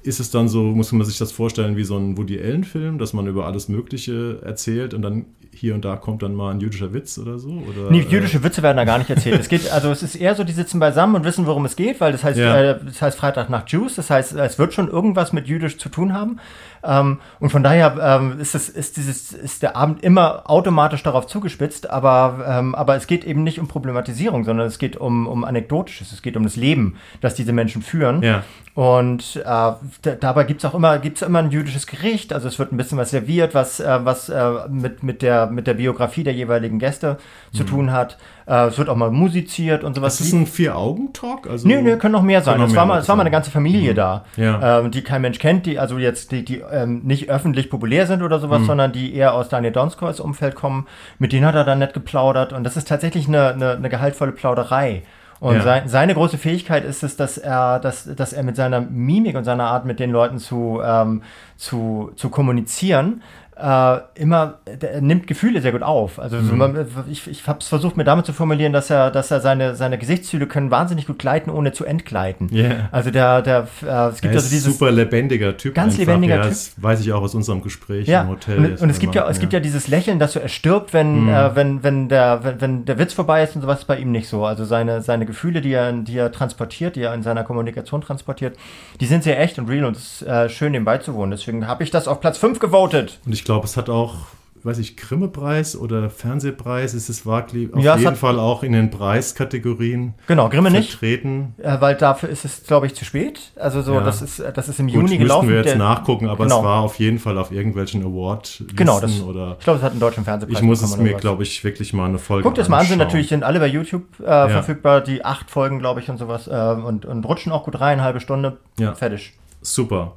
ist 0.02 0.20
es 0.20 0.30
dann 0.30 0.48
so, 0.48 0.62
muss 0.64 0.92
man 0.92 1.06
sich 1.06 1.16
das 1.16 1.32
vorstellen 1.32 1.76
wie 1.76 1.84
so 1.84 1.96
ein 1.96 2.18
Woody 2.18 2.38
Allen-Film, 2.38 2.98
dass 2.98 3.14
man 3.14 3.26
über 3.26 3.46
alles 3.46 3.68
Mögliche 3.70 4.38
erzählt 4.44 4.92
und 4.92 5.00
dann 5.02 5.24
hier 5.50 5.74
und 5.74 5.84
da 5.84 5.96
kommt 5.96 6.22
dann 6.22 6.34
mal 6.34 6.50
ein 6.50 6.60
jüdischer 6.60 6.92
Witz 6.92 7.16
oder 7.16 7.38
so? 7.38 7.48
Oder, 7.48 7.90
Nee, 7.90 8.04
jüdische 8.10 8.42
Witze 8.42 8.62
werden 8.62 8.76
da 8.76 8.84
gar 8.84 8.98
nicht 8.98 9.08
erzählt. 9.08 9.40
es 9.40 9.48
geht, 9.48 9.70
also 9.72 9.90
es 9.92 10.02
ist 10.02 10.16
eher 10.16 10.34
so, 10.34 10.44
die 10.44 10.52
sitzen 10.52 10.78
beisammen 10.80 11.14
und 11.14 11.24
wissen, 11.24 11.46
worum 11.46 11.64
es 11.64 11.76
geht, 11.76 12.00
weil 12.00 12.12
das 12.12 12.22
heißt, 12.24 12.38
Ja. 12.38 12.72
äh, 12.72 12.80
das 12.84 13.00
heißt 13.00 13.16
Freitag 13.16 13.48
nach 13.48 13.66
Jews, 13.68 13.94
das 13.94 14.10
heißt, 14.10 14.34
es 14.34 14.58
wird 14.58 14.74
schon 14.74 14.88
irgendwas 14.88 15.32
mit 15.32 15.46
jüdisch 15.46 15.78
zu 15.78 15.88
tun 15.88 16.12
haben. 16.12 16.38
Ähm, 16.84 17.20
und 17.40 17.50
von 17.50 17.62
daher 17.62 17.96
ähm, 18.00 18.38
ist, 18.38 18.54
es, 18.54 18.68
ist, 18.68 18.96
dieses, 18.96 19.32
ist 19.32 19.62
der 19.62 19.76
Abend 19.76 20.02
immer 20.02 20.48
automatisch 20.50 21.02
darauf 21.02 21.26
zugespitzt, 21.26 21.90
aber, 21.90 22.44
ähm, 22.46 22.74
aber 22.74 22.96
es 22.96 23.06
geht 23.06 23.24
eben 23.24 23.42
nicht 23.42 23.58
um 23.58 23.68
Problematisierung, 23.68 24.44
sondern 24.44 24.66
es 24.66 24.78
geht 24.78 24.96
um, 24.96 25.26
um 25.26 25.44
Anekdotisches, 25.44 26.12
es 26.12 26.22
geht 26.22 26.36
um 26.36 26.44
das 26.44 26.56
Leben, 26.56 26.96
das 27.20 27.34
diese 27.34 27.52
Menschen 27.52 27.82
führen. 27.82 28.22
Ja. 28.22 28.42
Und 28.74 29.36
äh, 29.36 29.42
da, 29.44 29.78
dabei 30.18 30.44
gibt's 30.44 30.64
auch 30.64 30.74
immer, 30.74 30.98
gibt's 30.98 31.22
immer 31.22 31.38
ein 31.38 31.50
jüdisches 31.50 31.86
Gericht. 31.86 32.32
Also 32.32 32.48
es 32.48 32.58
wird 32.58 32.72
ein 32.72 32.76
bisschen 32.76 32.98
was 32.98 33.10
serviert, 33.10 33.54
was, 33.54 33.78
äh, 33.78 34.04
was 34.04 34.28
äh, 34.28 34.68
mit, 34.68 35.02
mit, 35.04 35.22
der, 35.22 35.46
mit 35.46 35.66
der 35.68 35.74
Biografie 35.74 36.24
der 36.24 36.34
jeweiligen 36.34 36.80
Gäste 36.80 37.18
zu 37.52 37.62
tun 37.62 37.92
hat. 37.92 38.18
Äh, 38.46 38.66
es 38.66 38.76
wird 38.78 38.88
auch 38.88 38.96
mal 38.96 39.10
musiziert 39.10 39.84
und 39.84 39.94
sowas. 39.94 40.20
Ist 40.20 40.32
das 40.32 40.40
ein 40.40 40.46
Vier-Augen-Talk? 40.46 41.48
Also, 41.48 41.66
Nö, 41.66 41.80
nö, 41.80 41.96
können 41.96 42.12
noch 42.12 42.22
mehr 42.22 42.42
sein. 42.42 42.58
Noch 42.60 42.68
Es 42.68 42.76
war, 42.76 42.84
mal, 42.86 42.98
es 43.00 43.08
war 43.08 43.16
mal 43.16 43.22
eine 43.22 43.30
ganze 43.30 43.50
Familie 43.50 43.94
da, 43.94 44.24
Ja. 44.36 44.80
ähm, 44.80 44.90
die 44.90 45.02
kein 45.02 45.22
Mensch 45.22 45.38
kennt, 45.38 45.66
die 45.66 45.78
also 45.78 45.98
jetzt 45.98 46.30
die, 46.32 46.44
die 46.44 46.58
ähm, 46.70 47.00
nicht 47.04 47.30
öffentlich 47.30 47.70
populär 47.70 48.06
sind 48.06 48.22
oder 48.22 48.38
sowas, 48.38 48.60
Mhm. 48.62 48.66
sondern 48.66 48.92
die 48.92 49.14
eher 49.14 49.34
aus 49.34 49.48
Daniel 49.48 49.72
Donskoys 49.72 50.20
Umfeld 50.20 50.54
kommen. 50.54 50.86
Mit 51.18 51.32
denen 51.32 51.46
hat 51.46 51.54
er 51.54 51.64
dann 51.64 51.78
nett 51.78 51.94
geplaudert 51.94 52.52
und 52.52 52.64
das 52.64 52.76
ist 52.76 52.88
tatsächlich 52.88 53.28
eine, 53.28 53.48
eine, 53.54 53.70
eine 53.72 53.88
gehaltvolle 53.88 54.32
Plauderei. 54.32 55.02
Und 55.40 55.56
Ja. 55.56 55.62
sein, 55.62 55.88
seine 55.88 56.14
große 56.14 56.38
Fähigkeit 56.38 56.84
ist 56.84 57.02
es, 57.02 57.16
dass 57.16 57.36
er, 57.38 57.78
dass, 57.80 58.04
dass 58.14 58.32
er 58.32 58.44
mit 58.44 58.56
seiner 58.56 58.80
Mimik 58.80 59.36
und 59.36 59.44
seiner 59.44 59.64
Art, 59.64 59.84
mit 59.84 59.98
den 60.00 60.10
Leuten 60.10 60.38
zu, 60.38 60.80
ähm, 60.82 61.22
zu, 61.56 62.12
zu 62.16 62.30
kommunizieren, 62.30 63.20
äh, 63.56 63.98
immer, 64.14 64.54
der, 64.66 64.94
er 64.94 65.00
nimmt 65.00 65.26
Gefühle 65.26 65.60
sehr 65.60 65.72
gut 65.72 65.82
auf. 65.82 66.18
Also 66.18 66.36
Mhm. 66.36 66.58
man, 66.58 66.86
ich, 67.10 67.28
ich 67.28 67.46
habe 67.46 67.60
es 67.60 67.68
versucht, 67.68 67.96
mir 67.96 68.04
damit 68.04 68.26
zu 68.26 68.32
formulieren, 68.32 68.72
dass 68.72 68.90
er, 68.90 69.10
dass 69.10 69.30
er 69.30 69.40
seine, 69.40 69.76
seine 69.76 69.96
Gesichtszüge 69.96 70.46
können 70.46 70.70
wahnsinnig 70.70 71.06
gut 71.06 71.18
gleiten, 71.18 71.50
ohne 71.50 71.72
zu 71.72 71.84
entgleiten. 71.84 72.48
Ja. 72.50 72.88
Also 72.90 73.10
der, 73.10 73.42
der, 73.42 73.68
äh, 73.82 74.08
es 74.08 74.20
gibt 74.20 74.34
also 74.34 74.48
dieses 74.48 74.64
super 74.64 74.90
lebendiger 74.90 75.56
Typ. 75.56 75.74
Ganz 75.74 75.94
einfach. 75.94 76.06
lebendiger 76.06 76.36
ja, 76.36 76.42
Typ. 76.42 76.50
Das 76.50 76.74
weiß 76.76 77.00
ich 77.00 77.12
auch 77.12 77.22
aus 77.22 77.34
unserem 77.34 77.62
Gespräch 77.62 78.08
ja, 78.08 78.22
im 78.22 78.28
Hotel. 78.28 78.58
und, 78.58 78.80
und 78.82 78.90
es 78.90 78.98
gibt 78.98 79.14
ja, 79.14 79.28
es 79.28 79.38
gibt 79.38 79.52
ja 79.52 79.60
dieses 79.60 79.86
Lächeln, 79.88 80.18
dass 80.18 80.32
so 80.32 80.40
er 80.40 80.48
stirbt, 80.48 80.92
wenn, 80.92 81.28
äh, 81.28 81.54
wenn, 81.54 81.82
wenn 81.82 82.08
der, 82.08 82.42
wenn, 82.42 82.60
wenn 82.60 82.84
der 82.84 82.98
Witz 82.98 83.12
vorbei 83.12 83.44
ist 83.44 83.54
und 83.54 83.62
sowas 83.62 83.80
ist 83.80 83.86
bei 83.86 83.98
ihm 83.98 84.10
nicht 84.10 84.28
so. 84.28 84.44
Also 84.44 84.64
seine, 84.64 85.00
seine 85.00 85.26
Gefühle, 85.26 85.60
die 85.60 85.72
er, 85.72 85.92
die 85.92 86.16
er 86.16 86.32
transportiert, 86.32 86.96
die 86.96 87.02
er 87.02 87.14
in 87.14 87.22
seiner 87.22 87.44
Kommunikation 87.44 88.00
transportiert, 88.00 88.56
die 89.00 89.06
sind 89.06 89.22
sehr 89.22 89.40
echt 89.40 89.58
und 89.58 89.68
real 89.68 89.84
und 89.84 89.96
es 89.96 90.22
ist 90.22 90.28
äh, 90.28 90.48
schön, 90.48 90.72
dem 90.72 90.84
beizuwohnen. 90.84 91.30
Deswegen 91.30 91.68
habe 91.68 91.84
ich 91.84 91.90
das 91.90 92.08
auf 92.08 92.20
Platz 92.20 92.38
5 92.38 92.58
gewotet. 92.58 93.20
Und 93.24 93.32
ich 93.32 93.43
glaube, 93.44 93.66
es 93.66 93.76
hat 93.76 93.88
auch, 93.90 94.14
weiß 94.62 94.78
ich, 94.78 94.96
Grimme-Preis 94.96 95.76
oder 95.76 96.08
Fernsehpreis 96.08 96.94
ist 96.94 97.08
es 97.10 97.26
war 97.26 97.42
auf 97.44 97.82
Ja, 97.82 97.96
jeden 97.96 98.16
Fall 98.16 98.38
auch 98.38 98.62
in 98.62 98.72
den 98.72 98.90
Preiskategorien 98.90 100.14
Genau, 100.26 100.48
Grimme 100.48 100.70
nicht, 100.70 100.90
vertreten. 100.92 101.54
äh, 101.58 101.80
weil 101.80 101.94
dafür 101.96 102.30
ist 102.30 102.44
es, 102.46 102.64
glaube 102.64 102.86
ich, 102.86 102.94
zu 102.94 103.04
spät. 103.04 103.52
Also 103.56 103.82
so, 103.82 103.94
Ja. 103.94 104.00
das 104.00 104.22
ist, 104.22 104.38
äh, 104.38 104.52
das 104.52 104.68
ist 104.68 104.80
im 104.80 104.86
Gut, 104.86 104.94
Juni 104.94 105.04
müssten 105.10 105.18
gelaufen. 105.22 105.48
wir 105.50 105.56
jetzt 105.62 105.76
nachgucken, 105.76 106.28
aber 106.28 106.44
genau. 106.44 106.58
es 106.60 106.64
war 106.64 106.80
auf 106.80 106.98
jeden 106.98 107.18
Fall 107.18 107.36
auf 107.36 107.52
irgendwelchen 107.52 108.02
Award-Listen 108.04 108.74
Genau, 108.76 109.00
das, 109.00 109.20
oder 109.22 109.56
ich 109.58 109.64
glaube, 109.64 109.78
es 109.78 109.84
hat 109.84 109.90
einen 109.92 110.00
deutschen 110.00 110.24
Fernsehpreis 110.24 110.58
ich 110.58 110.64
muss 110.64 110.80
es 110.82 110.96
mir, 110.96 111.14
glaube 111.14 111.42
ich, 111.42 111.62
wirklich 111.64 111.92
mal 111.92 112.06
eine 112.06 112.18
Folge 112.18 112.44
Guckt 112.44 112.56
es 112.58 112.68
mal 112.70 112.78
an, 112.78 112.86
sind 112.86 112.98
natürlich 112.98 113.28
sind 113.28 113.42
alle 113.42 113.60
bei 113.60 113.66
YouTube 113.66 114.04
äh, 114.20 114.48
verfügbar, 114.48 115.02
die 115.02 115.24
acht 115.24 115.50
Folgen, 115.50 115.78
glaube 115.78 116.00
ich, 116.00 116.08
und 116.08 116.16
sowas, 116.18 116.46
äh, 116.48 116.52
und, 116.52 117.04
und 117.04 117.24
rutschen 117.26 117.52
auch 117.52 117.64
gut 117.64 117.80
rein, 117.80 118.00
halbe 118.02 118.20
Stunde, 118.20 118.56
Ja. 118.78 118.94
fertig. 118.94 119.34
Super. 119.66 120.16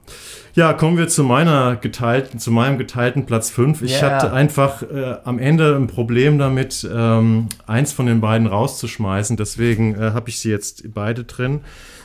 Ja, 0.56 0.74
kommen 0.74 0.98
wir 0.98 1.08
zu 1.08 1.24
meiner 1.24 1.78
geteilten, 1.78 2.38
zu 2.40 2.52
meinem 2.52 2.78
geteilten 2.78 3.26
Platz 3.26 3.50
5. 3.50 3.82
Ich 3.82 4.02
Yeah. 4.02 4.16
hatte 4.16 4.34
einfach 4.34 4.82
äh, 4.84 5.16
am 5.24 5.40
Ende 5.40 5.76
ein 5.76 5.88
Problem 5.88 6.38
damit, 6.38 6.88
ähm, 6.94 7.48
eins 7.66 7.94
von 7.94 8.08
den 8.08 8.20
beiden 8.20 8.46
rauszuschmeißen. 8.48 9.38
Deswegen 9.38 9.96
äh, 9.96 10.12
habe 10.12 10.30
ich 10.30 10.40
sie 10.40 10.50
jetzt 10.50 10.94
beide 10.94 11.24
drin. 11.24 11.62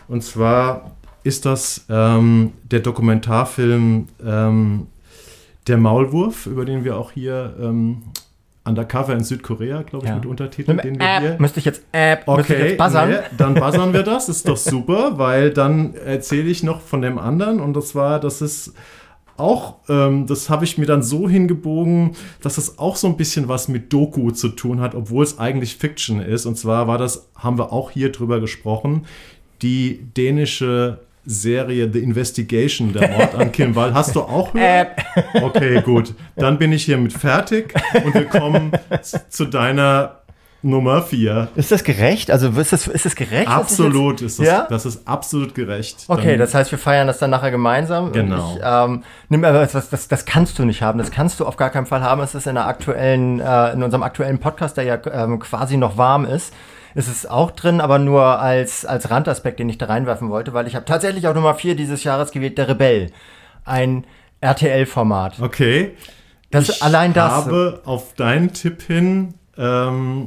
Und 0.07 0.23
zwar 0.23 0.93
ist 1.25 1.45
das 1.45 1.85
ähm, 1.89 2.53
der 2.63 2.81
Dokumentarfilm 2.81 4.09
ähm, 4.25 4.87
Der 5.67 5.79
Maulwurf, 5.79 6.47
über 6.47 6.65
den 6.65 6.85
wir 6.85 6.97
auch 6.97 7.11
hier 7.13 7.55
ähm, 7.61 8.03
Undercover 8.65 9.13
in 9.15 9.25
Südkorea, 9.25 9.83
glaube 9.83 10.05
ich, 10.05 10.11
Ja. 10.11 10.17
mit 10.17 10.27
Untertiteln, 10.27 10.77
Mit 10.77 10.85
den 10.85 11.01
wir 11.01 11.19
hier 11.21 11.31
App, 11.33 11.41
müsste 11.41 11.59
ich 11.59 11.65
jetzt 11.65 11.83
App, 11.93 12.27
müsste 12.29 12.53
ich 12.55 12.59
Okay, 12.61 12.69
jetzt 12.71 12.79
buzzern? 12.79 13.11
nee, 13.11 13.17
dann 13.37 13.55
buzzern 13.55 13.93
wir 13.93 14.03
das, 14.05 14.29
ist 14.29 14.49
doch 14.49 14.57
super, 14.57 15.19
weil 15.19 15.51
dann 15.51 15.95
erzähle 15.95 16.49
ich 16.49 16.63
noch 16.63 16.81
von 16.81 17.03
dem 17.03 17.19
anderen 17.19 17.61
und 17.61 17.75
das 17.75 17.95
war, 17.95 18.21
das 18.21 18.41
ist 18.41 18.73
auch, 19.37 19.77
ähm, 19.89 20.27
das 20.29 20.49
habe 20.51 20.65
ich 20.65 20.79
mir 20.79 20.87
dann 20.87 21.03
so 21.03 21.29
hingebogen, 21.29 22.13
dass 22.43 22.59
es 22.59 22.79
auch 22.79 22.95
so 22.97 23.09
ein 23.09 23.17
bisschen 23.17 23.49
was 23.49 23.67
mit 23.67 23.93
Doku 23.93 24.31
zu 24.31 24.51
tun 24.51 24.81
hat, 24.81 24.95
obwohl 24.95 25.25
es 25.25 25.39
eigentlich 25.39 25.77
Fiction 25.77 26.21
ist. 26.21 26.47
Und 26.47 26.57
zwar 26.57 26.87
war 26.87 26.99
das, 26.99 27.29
haben 27.35 27.59
wir 27.59 27.73
auch 27.73 27.91
hier 27.91 28.13
drüber 28.13 28.41
gesprochen, 28.41 29.07
die 29.63 30.01
dänische 30.17 31.01
Serie 31.25 31.89
The 31.93 32.01
Investigation, 32.01 32.93
der 32.93 33.09
Mord 33.11 33.35
an 33.35 33.53
Kim 33.53 33.75
Wall. 33.77 33.95
Hast 33.95 34.17
du 34.17 34.23
auch 34.23 34.53
gehört? 34.53 34.89
Okay, 35.41 35.81
gut. 35.83 36.15
Dann 36.37 36.59
bin 36.59 36.73
ich 36.73 36.85
hiermit 36.85 37.13
fertig 37.13 37.75
und 38.05 38.13
wir 38.15 38.25
kommen 38.27 38.73
zu 39.29 39.45
deiner 39.45 40.17
Nummer 40.65 41.03
4. 41.03 41.49
Ist 41.57 41.73
das 41.73 41.83
gerecht? 41.83 42.31
Also 42.31 42.49
ist 42.51 42.73
das, 42.73 42.87
ist 42.87 43.05
das 43.05 43.17
gerecht? 43.17 43.49
Absolut 43.49 44.23
ist 44.23 44.39
das, 44.39 44.47
Ja? 44.47 44.67
das 44.71 44.87
ist 44.87 45.09
absolut 45.09 45.55
gerecht. 45.57 46.05
Okay, 46.07 46.31
Dann- 46.31 46.39
das 46.39 46.55
heißt, 46.55 46.71
wir 46.71 46.79
feiern 46.79 47.07
das 47.09 47.19
dann 47.19 47.31
nachher 47.31 47.51
gemeinsam. 47.51 48.13
Genau. 48.13 48.55
Ich, 48.57 48.61
ähm, 48.65 49.03
nimm 49.29 49.45
aber 49.45 49.63
was, 49.73 49.91
das, 49.91 50.07
das 50.09 50.25
kannst 50.25 50.59
du 50.61 50.65
nicht 50.65 50.81
haben. 50.83 50.99
Das 50.99 51.11
kannst 51.11 51.41
du 51.41 51.47
auf 51.47 51.57
gar 51.57 51.71
keinen 51.71 51.87
Fall 51.87 52.03
haben. 52.03 52.21
Es 52.23 52.35
ist 52.37 52.47
in 52.47 52.55
der 52.55 52.67
aktuellen, 52.69 53.41
äh, 53.41 53.73
in 53.73 53.83
unserem 53.83 54.05
aktuellen 54.05 54.39
Podcast, 54.39 54.77
der 54.77 54.85
ja 54.85 54.99
ähm, 55.13 55.41
quasi 55.41 55.77
noch 55.77 55.97
warm 55.99 56.25
ist, 56.25 56.53
ist 56.95 57.09
es 57.09 57.27
auch 57.27 57.51
drin, 57.51 57.81
aber 57.81 57.99
nur 57.99 58.41
als, 58.41 58.85
als 58.85 59.11
Randaspekt, 59.11 59.59
den 59.59 59.69
ich 59.69 59.79
da 59.79 59.87
reinwerfen 59.87 60.31
wollte, 60.31 60.53
weil 60.55 60.67
ich 60.67 60.75
habe 60.75 60.85
tatsächlich 60.85 61.27
auch 61.29 61.35
Nummer 61.35 61.55
4 61.55 61.75
dieses 61.75 62.05
Jahres 62.05 62.31
gewählt, 62.31 62.59
Der 62.59 62.69
Rebell. 62.69 63.11
Ein 63.65 64.05
RTL-Format. 64.41 65.41
Okay. 65.41 65.93
Das 66.51 66.69
ich 66.69 66.83
allein 66.83 67.13
das. 67.13 67.33
habe 67.33 67.81
auf 67.85 68.15
deinen 68.15 68.53
Tipp 68.53 68.83
hin 68.83 69.35
ähm, 69.57 70.27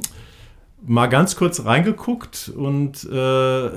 mal 0.87 1.07
ganz 1.07 1.35
kurz 1.35 1.65
reingeguckt 1.65 2.51
und 2.55 3.07
äh, 3.11 3.69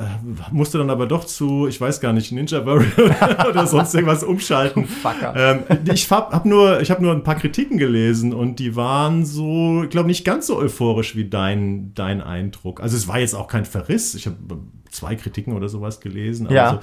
musste 0.53 0.79
dann 0.79 0.91
aber 0.91 1.07
doch 1.07 1.25
zu, 1.25 1.67
ich 1.67 1.81
weiß 1.81 2.01
gar 2.01 2.13
nicht, 2.13 2.33
Ninja 2.33 2.65
Warrior 2.67 3.47
oder 3.49 3.67
sonst 3.67 3.95
irgendwas 3.95 4.23
umschalten. 4.23 4.87
Ähm, 5.35 5.63
ich 5.93 6.11
habe 6.11 6.35
hab 6.35 6.45
nur, 6.45 6.81
ich 6.81 6.91
hab 6.91 7.01
nur 7.01 7.13
ein 7.13 7.23
paar 7.23 7.37
Kritiken 7.37 7.79
gelesen 7.79 8.33
und 8.35 8.59
die 8.59 8.77
waren 8.77 9.25
so, 9.25 9.85
ich 9.85 9.91
glaube, 9.91 10.09
nicht 10.09 10.25
ganz 10.25 10.47
so 10.47 10.59
euphorisch 10.59 11.17
wie 11.17 11.29
dein, 11.29 11.95
dein 11.95 12.21
Eindruck. 12.21 12.81
Also 12.81 12.97
es 12.97 13.09
war 13.09 13.19
jetzt 13.19 13.35
auch 13.35 13.49
kein 13.49 13.65
Verriss. 13.65 14.15
Ich 14.15 14.27
habe 14.27 14.37
zwei 14.91 15.15
Kritiken 15.15 15.55
oder 15.55 15.69
sowas 15.69 16.01
gelesen. 16.01 16.49
Ja. 16.51 16.73
so, 16.73 16.81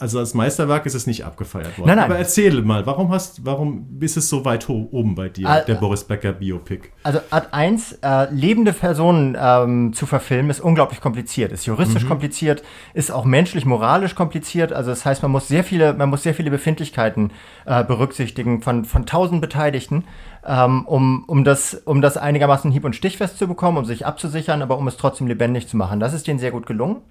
also 0.00 0.18
als 0.18 0.32
Meisterwerk 0.32 0.86
ist 0.86 0.94
es 0.94 1.06
nicht 1.06 1.24
abgefeiert 1.26 1.78
worden. 1.78 1.88
Nein, 1.88 1.96
nein. 1.96 2.04
Aber 2.06 2.16
erzähle 2.18 2.62
mal, 2.62 2.86
warum 2.86 3.10
hast, 3.12 3.44
warum 3.44 3.86
ist 4.00 4.16
es 4.16 4.30
so 4.30 4.44
weit 4.46 4.68
oben 4.70 5.14
bei 5.14 5.28
dir, 5.28 5.46
Al- 5.48 5.64
der 5.66 5.74
Boris 5.74 6.04
Becker 6.04 6.32
Biopic? 6.32 6.88
Also 7.02 7.20
Art 7.28 7.52
1, 7.52 7.98
äh, 8.02 8.32
lebende 8.32 8.72
Personen 8.72 9.36
ähm, 9.38 9.92
zu 9.92 10.06
verfilmen, 10.06 10.50
ist 10.50 10.60
unglaublich 10.60 11.02
kompliziert. 11.02 11.52
Ist 11.52 11.66
juristisch 11.66 12.06
kompliziert, 12.06 12.62
ist 12.94 13.10
auch 13.10 13.26
menschlich, 13.26 13.66
moralisch 13.66 14.14
kompliziert. 14.14 14.72
Also 14.72 14.88
das 14.88 15.04
heißt, 15.04 15.20
man 15.20 15.30
muss 15.30 15.48
sehr 15.48 15.64
viele, 15.64 15.92
man 15.92 16.08
muss 16.08 16.22
sehr 16.22 16.34
viele 16.34 16.50
Befindlichkeiten 16.50 17.30
äh, 17.66 17.84
berücksichtigen 17.84 18.62
von, 18.62 18.86
von 18.86 19.04
tausend 19.04 19.42
Beteiligten, 19.42 20.04
ähm, 20.46 20.86
um, 20.86 21.24
um, 21.26 21.44
das, 21.44 21.74
um 21.74 22.00
das 22.00 22.16
einigermaßen 22.16 22.70
hieb- 22.70 22.84
und 22.86 22.96
stichfest 22.96 23.36
zu 23.36 23.46
bekommen, 23.46 23.76
um 23.76 23.84
sich 23.84 24.06
abzusichern, 24.06 24.62
aber 24.62 24.78
um 24.78 24.88
es 24.88 24.96
trotzdem 24.96 25.26
lebendig 25.26 25.68
zu 25.68 25.76
machen. 25.76 26.00
Das 26.00 26.14
ist 26.14 26.26
denen 26.26 26.38
sehr 26.38 26.52
gut 26.52 26.64
gelungen. 26.64 27.02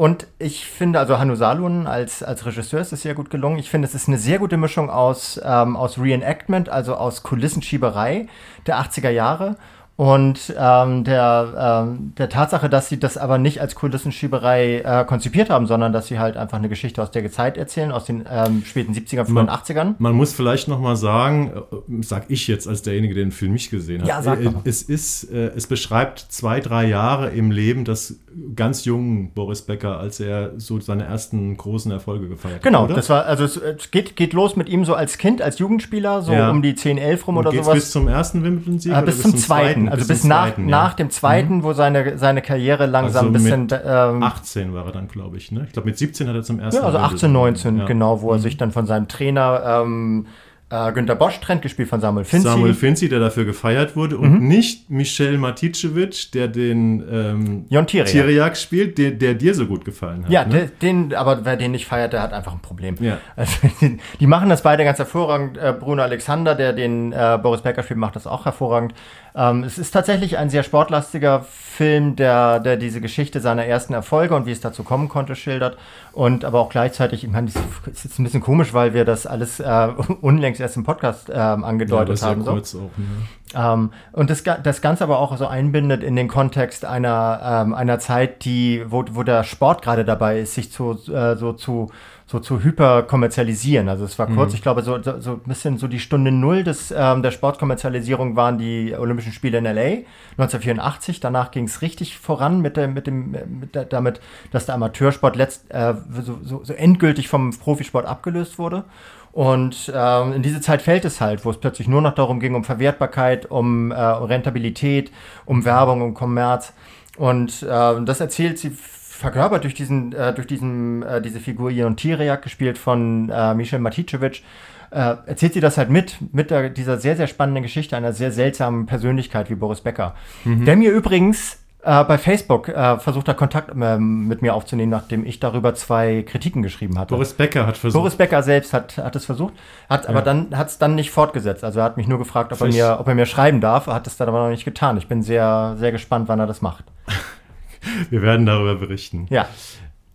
Und 0.00 0.28
ich 0.38 0.64
finde, 0.64 0.98
also 0.98 1.18
Hannu 1.18 1.34
Salun 1.34 1.86
als, 1.86 2.22
als 2.22 2.46
Regisseur 2.46 2.80
ist 2.80 2.90
es 2.90 3.02
sehr 3.02 3.14
gut 3.14 3.28
gelungen. 3.28 3.58
Ich 3.58 3.68
finde, 3.68 3.86
es 3.86 3.94
ist 3.94 4.08
eine 4.08 4.16
sehr 4.16 4.38
gute 4.38 4.56
Mischung 4.56 4.88
aus, 4.88 5.38
ähm, 5.44 5.76
aus 5.76 5.98
Reenactment, 5.98 6.70
also 6.70 6.94
aus 6.94 7.22
Kulissenschieberei 7.22 8.26
der 8.66 8.80
80er 8.80 9.10
Jahre 9.10 9.56
und 10.00 10.54
ähm, 10.58 11.04
der, 11.04 11.84
ähm, 11.86 12.14
der 12.16 12.30
Tatsache, 12.30 12.70
dass 12.70 12.88
sie 12.88 12.98
das 12.98 13.18
aber 13.18 13.36
nicht 13.36 13.60
als 13.60 13.74
Kulissenschieberei 13.74 14.78
äh, 14.78 15.04
konzipiert 15.04 15.50
haben, 15.50 15.66
sondern 15.66 15.92
dass 15.92 16.06
sie 16.06 16.18
halt 16.18 16.38
einfach 16.38 16.56
eine 16.56 16.70
Geschichte 16.70 17.02
aus 17.02 17.10
der 17.10 17.30
Zeit 17.30 17.58
erzählen, 17.58 17.92
aus 17.92 18.06
den 18.06 18.24
ähm, 18.32 18.62
späten 18.64 18.94
70ern, 18.94 19.24
frühen 19.26 19.34
Man- 19.34 19.50
80ern. 19.50 19.96
Man 19.98 20.14
muss 20.14 20.32
vielleicht 20.32 20.68
noch 20.68 20.80
mal 20.80 20.96
sagen, 20.96 21.52
äh, 21.70 21.76
sag 22.02 22.24
ich 22.28 22.48
jetzt 22.48 22.66
als 22.66 22.80
derjenige, 22.80 23.12
der 23.12 23.24
den 23.24 23.30
Film 23.30 23.52
nicht 23.52 23.70
gesehen 23.70 24.00
hat. 24.00 24.08
Ja, 24.08 24.22
sag 24.22 24.40
äh, 24.42 24.48
es 24.64 24.80
ist, 24.80 25.24
äh, 25.30 25.48
es 25.54 25.66
beschreibt 25.66 26.20
zwei, 26.30 26.60
drei 26.60 26.86
Jahre 26.86 27.28
im 27.28 27.50
Leben 27.50 27.84
des 27.84 28.20
ganz 28.56 28.86
jungen 28.86 29.32
Boris 29.34 29.60
Becker, 29.60 29.98
als 29.98 30.18
er 30.18 30.52
so 30.56 30.80
seine 30.80 31.04
ersten 31.04 31.54
großen 31.58 31.92
Erfolge 31.92 32.26
gefeiert 32.28 32.56
hat. 32.56 32.62
Genau, 32.62 32.84
oder? 32.84 32.94
das 32.94 33.10
war, 33.10 33.26
also 33.26 33.44
es, 33.44 33.58
es 33.58 33.90
geht, 33.90 34.16
geht 34.16 34.32
los 34.32 34.56
mit 34.56 34.70
ihm 34.70 34.86
so 34.86 34.94
als 34.94 35.18
Kind, 35.18 35.42
als 35.42 35.58
Jugendspieler, 35.58 36.22
so 36.22 36.32
Ja. 36.32 36.50
um 36.50 36.62
die 36.62 36.74
10, 36.74 36.96
11 36.96 37.26
rum 37.26 37.36
Und 37.36 37.46
oder 37.46 37.54
sowas. 37.62 37.74
bis 37.74 37.90
zum 37.90 38.08
ersten 38.08 38.42
Wimbledon-Sieg? 38.44 38.92
Äh, 38.92 38.94
oder 38.96 39.02
bis 39.02 39.20
zum 39.20 39.36
zweiten, 39.36 39.89
also 39.92 40.06
bis, 40.06 40.20
zum 40.22 40.30
nach, 40.30 40.46
zweiten, 40.46 40.62
ja. 40.62 40.68
nach 40.68 40.94
dem 40.94 41.10
zweiten, 41.10 41.62
wo 41.62 41.72
seine, 41.72 42.18
seine 42.18 42.42
Karriere 42.42 42.86
langsam 42.86 43.26
Also 43.26 43.28
ein 43.28 43.32
bisschen. 43.32 43.62
mit 43.62 43.80
Ähm, 43.84 44.22
18 44.22 44.74
war 44.74 44.86
er 44.86 44.92
dann, 44.92 45.08
glaube 45.08 45.36
ich. 45.36 45.52
Ne? 45.52 45.64
Ich 45.66 45.72
glaube, 45.72 45.88
mit 45.88 45.98
17 45.98 46.28
hat 46.28 46.34
er 46.34 46.42
zum 46.42 46.60
ersten 46.60 46.80
ja, 46.80 46.86
also 46.86 46.98
Wimbledon 46.98 47.16
18, 47.16 47.32
19, 47.32 47.62
gewonnen. 47.62 47.78
Ja. 47.78 47.84
Mhm. 47.84 47.88
genau, 47.88 48.22
wo 48.22 48.32
er 48.32 48.38
sich 48.38 48.56
dann 48.56 48.72
von 48.72 48.86
seinem 48.86 49.08
Trainer 49.08 49.82
ähm, 49.82 50.26
äh, 50.70 50.92
Günter 50.92 51.16
Bosch 51.16 51.40
trennt, 51.40 51.62
gespielt 51.62 51.88
von 51.88 52.00
Samuel 52.00 52.24
Finzi. 52.24 52.46
Samuel 52.46 52.74
Finzi, 52.74 53.08
der 53.08 53.18
dafür 53.18 53.44
gefeiert 53.44 53.96
wurde 53.96 54.16
und 54.16 54.40
nicht 54.40 54.88
Michel 54.88 55.36
Maticevic, 55.36 56.30
der 56.32 56.46
den 56.46 57.04
ähm, 57.10 57.64
Jon 57.68 57.86
Tiriak. 57.86 58.06
Tiriak 58.06 58.56
spielt, 58.56 58.96
der, 58.96 59.10
der 59.10 59.34
dir 59.34 59.54
so 59.54 59.66
gut 59.66 59.84
gefallen 59.84 60.24
hat. 60.24 60.30
ja, 60.30 60.44
ne? 60.44 60.70
den, 60.80 61.08
den, 61.08 61.14
aber 61.18 61.44
wer 61.44 61.56
den 61.56 61.72
nicht 61.72 61.86
feiert, 61.86 62.12
der 62.12 62.22
hat 62.22 62.32
einfach 62.32 62.52
ein 62.52 62.60
Problem. 62.60 62.94
Ja. 63.00 63.18
Also, 63.34 63.52
die, 63.80 63.98
die 64.20 64.26
machen 64.28 64.48
das 64.48 64.62
beide 64.62 64.84
ganz 64.84 64.98
hervorragend. 64.98 65.58
Äh, 65.58 65.74
Bruno 65.78 66.02
Alexander, 66.02 66.54
der 66.54 66.72
den 66.72 67.12
äh, 67.12 67.38
Boris 67.42 67.62
Becker 67.62 67.82
spielt, 67.82 67.98
macht 67.98 68.14
das 68.14 68.28
auch 68.28 68.44
hervorragend. 68.44 68.94
Ähm, 69.34 69.64
es 69.64 69.78
ist 69.78 69.92
tatsächlich 69.92 70.38
ein 70.38 70.50
sehr 70.50 70.62
sportlastiger 70.62 71.44
Film, 71.48 72.16
der, 72.16 72.60
der 72.60 72.76
diese 72.76 73.00
Geschichte 73.00 73.40
seiner 73.40 73.64
ersten 73.64 73.94
Erfolge 73.94 74.34
und 74.34 74.46
wie 74.46 74.52
es 74.52 74.60
dazu 74.60 74.82
kommen 74.82 75.08
konnte 75.08 75.36
schildert. 75.36 75.78
Und 76.12 76.44
aber 76.44 76.60
auch 76.60 76.68
gleichzeitig, 76.68 77.24
ich 77.24 77.30
meine, 77.30 77.46
das 77.50 77.94
ist 77.94 78.04
jetzt 78.04 78.18
ein 78.18 78.24
bisschen 78.24 78.40
komisch, 78.40 78.74
weil 78.74 78.92
wir 78.92 79.04
das 79.04 79.26
alles 79.26 79.60
äh, 79.60 79.88
unlängst 80.20 80.60
erst 80.60 80.76
im 80.76 80.84
Podcast 80.84 81.28
Ja, 81.28 81.54
angedeutet 81.54 82.20
ja 82.20 82.28
haben. 82.28 82.44
so. 82.44 82.52
kurz 82.52 82.74
auch. 82.74 82.90
Ne? 82.98 83.06
Ähm, 83.54 83.92
und 84.12 84.30
das, 84.30 84.42
das 84.42 84.80
Ganze 84.80 85.04
aber 85.04 85.18
auch 85.18 85.36
so 85.36 85.46
einbindet 85.46 86.02
in 86.02 86.16
den 86.16 86.28
Kontext 86.28 86.84
einer, 86.84 87.64
ähm, 87.66 87.74
einer 87.74 87.98
Zeit, 87.98 88.44
die, 88.44 88.84
wo, 88.86 89.04
wo 89.12 89.22
der 89.22 89.44
Sport 89.44 89.82
gerade 89.82 90.04
dabei 90.04 90.40
ist, 90.40 90.54
sich 90.54 90.70
zu, 90.70 90.92
äh, 91.12 91.36
so 91.36 91.52
zu, 91.52 91.90
so 92.30 92.38
zu 92.38 92.62
hyperkommerzialisieren. 92.62 93.88
Also 93.88 94.04
es 94.04 94.16
war 94.20 94.28
kurz, 94.28 94.54
ich 94.54 94.62
glaube, 94.62 94.82
so, 94.82 95.02
so, 95.02 95.18
so 95.18 95.32
ein 95.32 95.40
bisschen 95.46 95.78
so 95.78 95.88
die 95.88 95.98
Stunde 95.98 96.30
Null 96.30 96.62
des, 96.62 96.94
ähm, 96.96 97.22
der 97.22 97.32
Sportkommerzialisierung 97.32 98.36
waren 98.36 98.56
die 98.56 98.94
Olympischen 98.96 99.32
Spiele 99.32 99.58
in 99.58 99.64
LA 99.64 100.04
1984. 100.38 101.18
Danach 101.18 101.50
ging 101.50 101.64
es 101.64 101.82
richtig 101.82 102.16
voran 102.16 102.60
mit, 102.60 102.76
dem, 102.76 102.94
mit 102.94 103.08
dem, 103.08 103.32
mit 103.32 103.74
der, 103.74 103.84
damit, 103.84 104.20
dass 104.52 104.66
der 104.66 104.76
Amateursport 104.76 105.34
letzt, 105.34 105.72
äh, 105.72 105.94
so, 106.22 106.38
so, 106.44 106.62
so 106.62 106.72
endgültig 106.72 107.26
vom 107.26 107.50
Profisport 107.50 108.06
abgelöst 108.06 108.60
wurde. 108.60 108.84
Und 109.32 109.92
ähm, 109.92 110.32
in 110.32 110.42
diese 110.42 110.60
Zeit 110.60 110.82
fällt 110.82 111.04
es 111.04 111.20
halt, 111.20 111.44
wo 111.44 111.50
es 111.50 111.56
plötzlich 111.56 111.88
nur 111.88 112.00
noch 112.00 112.14
darum 112.14 112.38
ging, 112.38 112.54
um 112.54 112.62
Verwertbarkeit, 112.62 113.50
um 113.50 113.90
äh, 113.90 113.96
Rentabilität, 114.00 115.10
um 115.46 115.64
Werbung, 115.64 116.00
um 116.00 116.14
Kommerz. 116.14 116.74
Und 117.16 117.64
äh, 117.64 118.04
das 118.04 118.20
erzählt 118.20 118.60
sie 118.60 118.70
verkörpert 119.20 119.64
durch 119.64 119.74
diesen, 119.74 120.12
äh, 120.12 120.34
durch 120.34 120.46
diesen, 120.46 121.02
äh, 121.02 121.20
diese 121.20 121.40
Figur 121.40 121.70
Ion 121.70 121.96
Tiriak, 121.96 122.42
gespielt 122.42 122.78
von 122.78 123.28
äh, 123.30 123.54
Michel 123.54 123.78
Maticevic, 123.78 124.42
äh, 124.90 125.16
erzählt 125.26 125.52
sie 125.52 125.60
das 125.60 125.78
halt 125.78 125.90
mit, 125.90 126.16
mit 126.32 126.50
der, 126.50 126.70
dieser 126.70 126.98
sehr, 126.98 127.16
sehr 127.16 127.26
spannenden 127.26 127.62
Geschichte 127.62 127.96
einer 127.96 128.12
sehr 128.12 128.32
seltsamen 128.32 128.86
Persönlichkeit 128.86 129.50
wie 129.50 129.54
Boris 129.54 129.82
Becker. 129.82 130.14
Der 130.44 130.74
mir 130.74 130.90
übrigens 130.90 131.60
äh, 131.82 132.04
bei 132.04 132.18
Facebook 132.18 132.68
äh, 132.68 132.98
versucht 132.98 133.28
hat, 133.28 133.36
Kontakt 133.36 133.70
ähm, 133.74 134.26
mit 134.26 134.42
mir 134.42 134.54
aufzunehmen, 134.54 134.90
nachdem 134.90 135.24
ich 135.24 135.40
darüber 135.40 135.74
zwei 135.74 136.22
Kritiken 136.22 136.62
geschrieben 136.62 136.98
hatte. 136.98 137.14
Boris 137.14 137.34
Becker 137.34 137.66
hat 137.66 137.76
versucht. 137.76 138.00
Boris 138.00 138.16
Becker 138.16 138.42
selbst 138.42 138.72
hat, 138.72 138.98
hat 138.98 139.16
es 139.16 139.24
versucht, 139.24 139.54
hat 139.88 140.08
aber 140.08 140.22
dann 140.22 140.56
hat 140.56 140.68
es 140.68 140.78
dann 140.78 140.94
nicht 140.94 141.10
fortgesetzt. 141.10 141.64
Also 141.64 141.80
er 141.80 141.84
hat 141.84 141.96
mich 141.96 142.08
nur 142.08 142.18
gefragt, 142.18 142.52
ob 142.52 142.60
er, 142.60 142.68
mir, 142.68 142.96
ob 143.00 143.08
er 143.08 143.14
mir 143.14 143.26
schreiben 143.26 143.60
darf, 143.60 143.86
er 143.86 143.94
hat 143.94 144.06
es 144.06 144.16
dann 144.16 144.28
aber 144.28 144.42
noch 144.42 144.50
nicht 144.50 144.64
getan. 144.64 144.98
Ich 144.98 145.08
bin 145.08 145.22
sehr, 145.22 145.76
sehr 145.78 145.92
gespannt, 145.92 146.28
wann 146.28 146.40
er 146.40 146.46
das 146.46 146.60
macht. 146.62 146.84
Wir 148.10 148.22
werden 148.22 148.46
darüber 148.46 148.74
berichten. 148.76 149.26
Ja. 149.30 149.48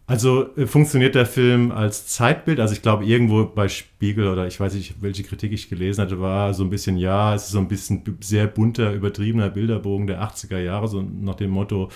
Also 0.07 0.55
äh, 0.55 0.67
funktioniert 0.67 1.15
der 1.15 1.25
Film 1.25 1.71
als 1.71 2.07
Zeitbild? 2.07 2.59
Also 2.59 2.73
ich 2.73 2.81
glaube, 2.81 3.05
irgendwo 3.05 3.45
bei 3.45 3.67
Spiegel 3.67 4.27
oder 4.27 4.45
ich 4.45 4.59
weiß 4.59 4.75
nicht, 4.75 5.01
welche 5.01 5.23
Kritik 5.23 5.51
ich 5.51 5.67
gelesen 5.67 6.01
hatte, 6.01 6.19
war 6.21 6.53
so 6.53 6.63
ein 6.63 6.69
bisschen, 6.69 6.97
ja, 6.97 7.33
es 7.33 7.45
ist 7.45 7.51
so 7.51 7.59
ein 7.59 7.67
bisschen 7.67 8.03
sehr 8.19 8.45
bunter, 8.47 8.93
übertriebener 8.93 9.49
Bilderbogen 9.49 10.05
der 10.05 10.21
80er 10.21 10.59
Jahre, 10.59 10.87
so 10.87 11.01
nach 11.01 11.35
dem 11.35 11.49
Motto, 11.49 11.89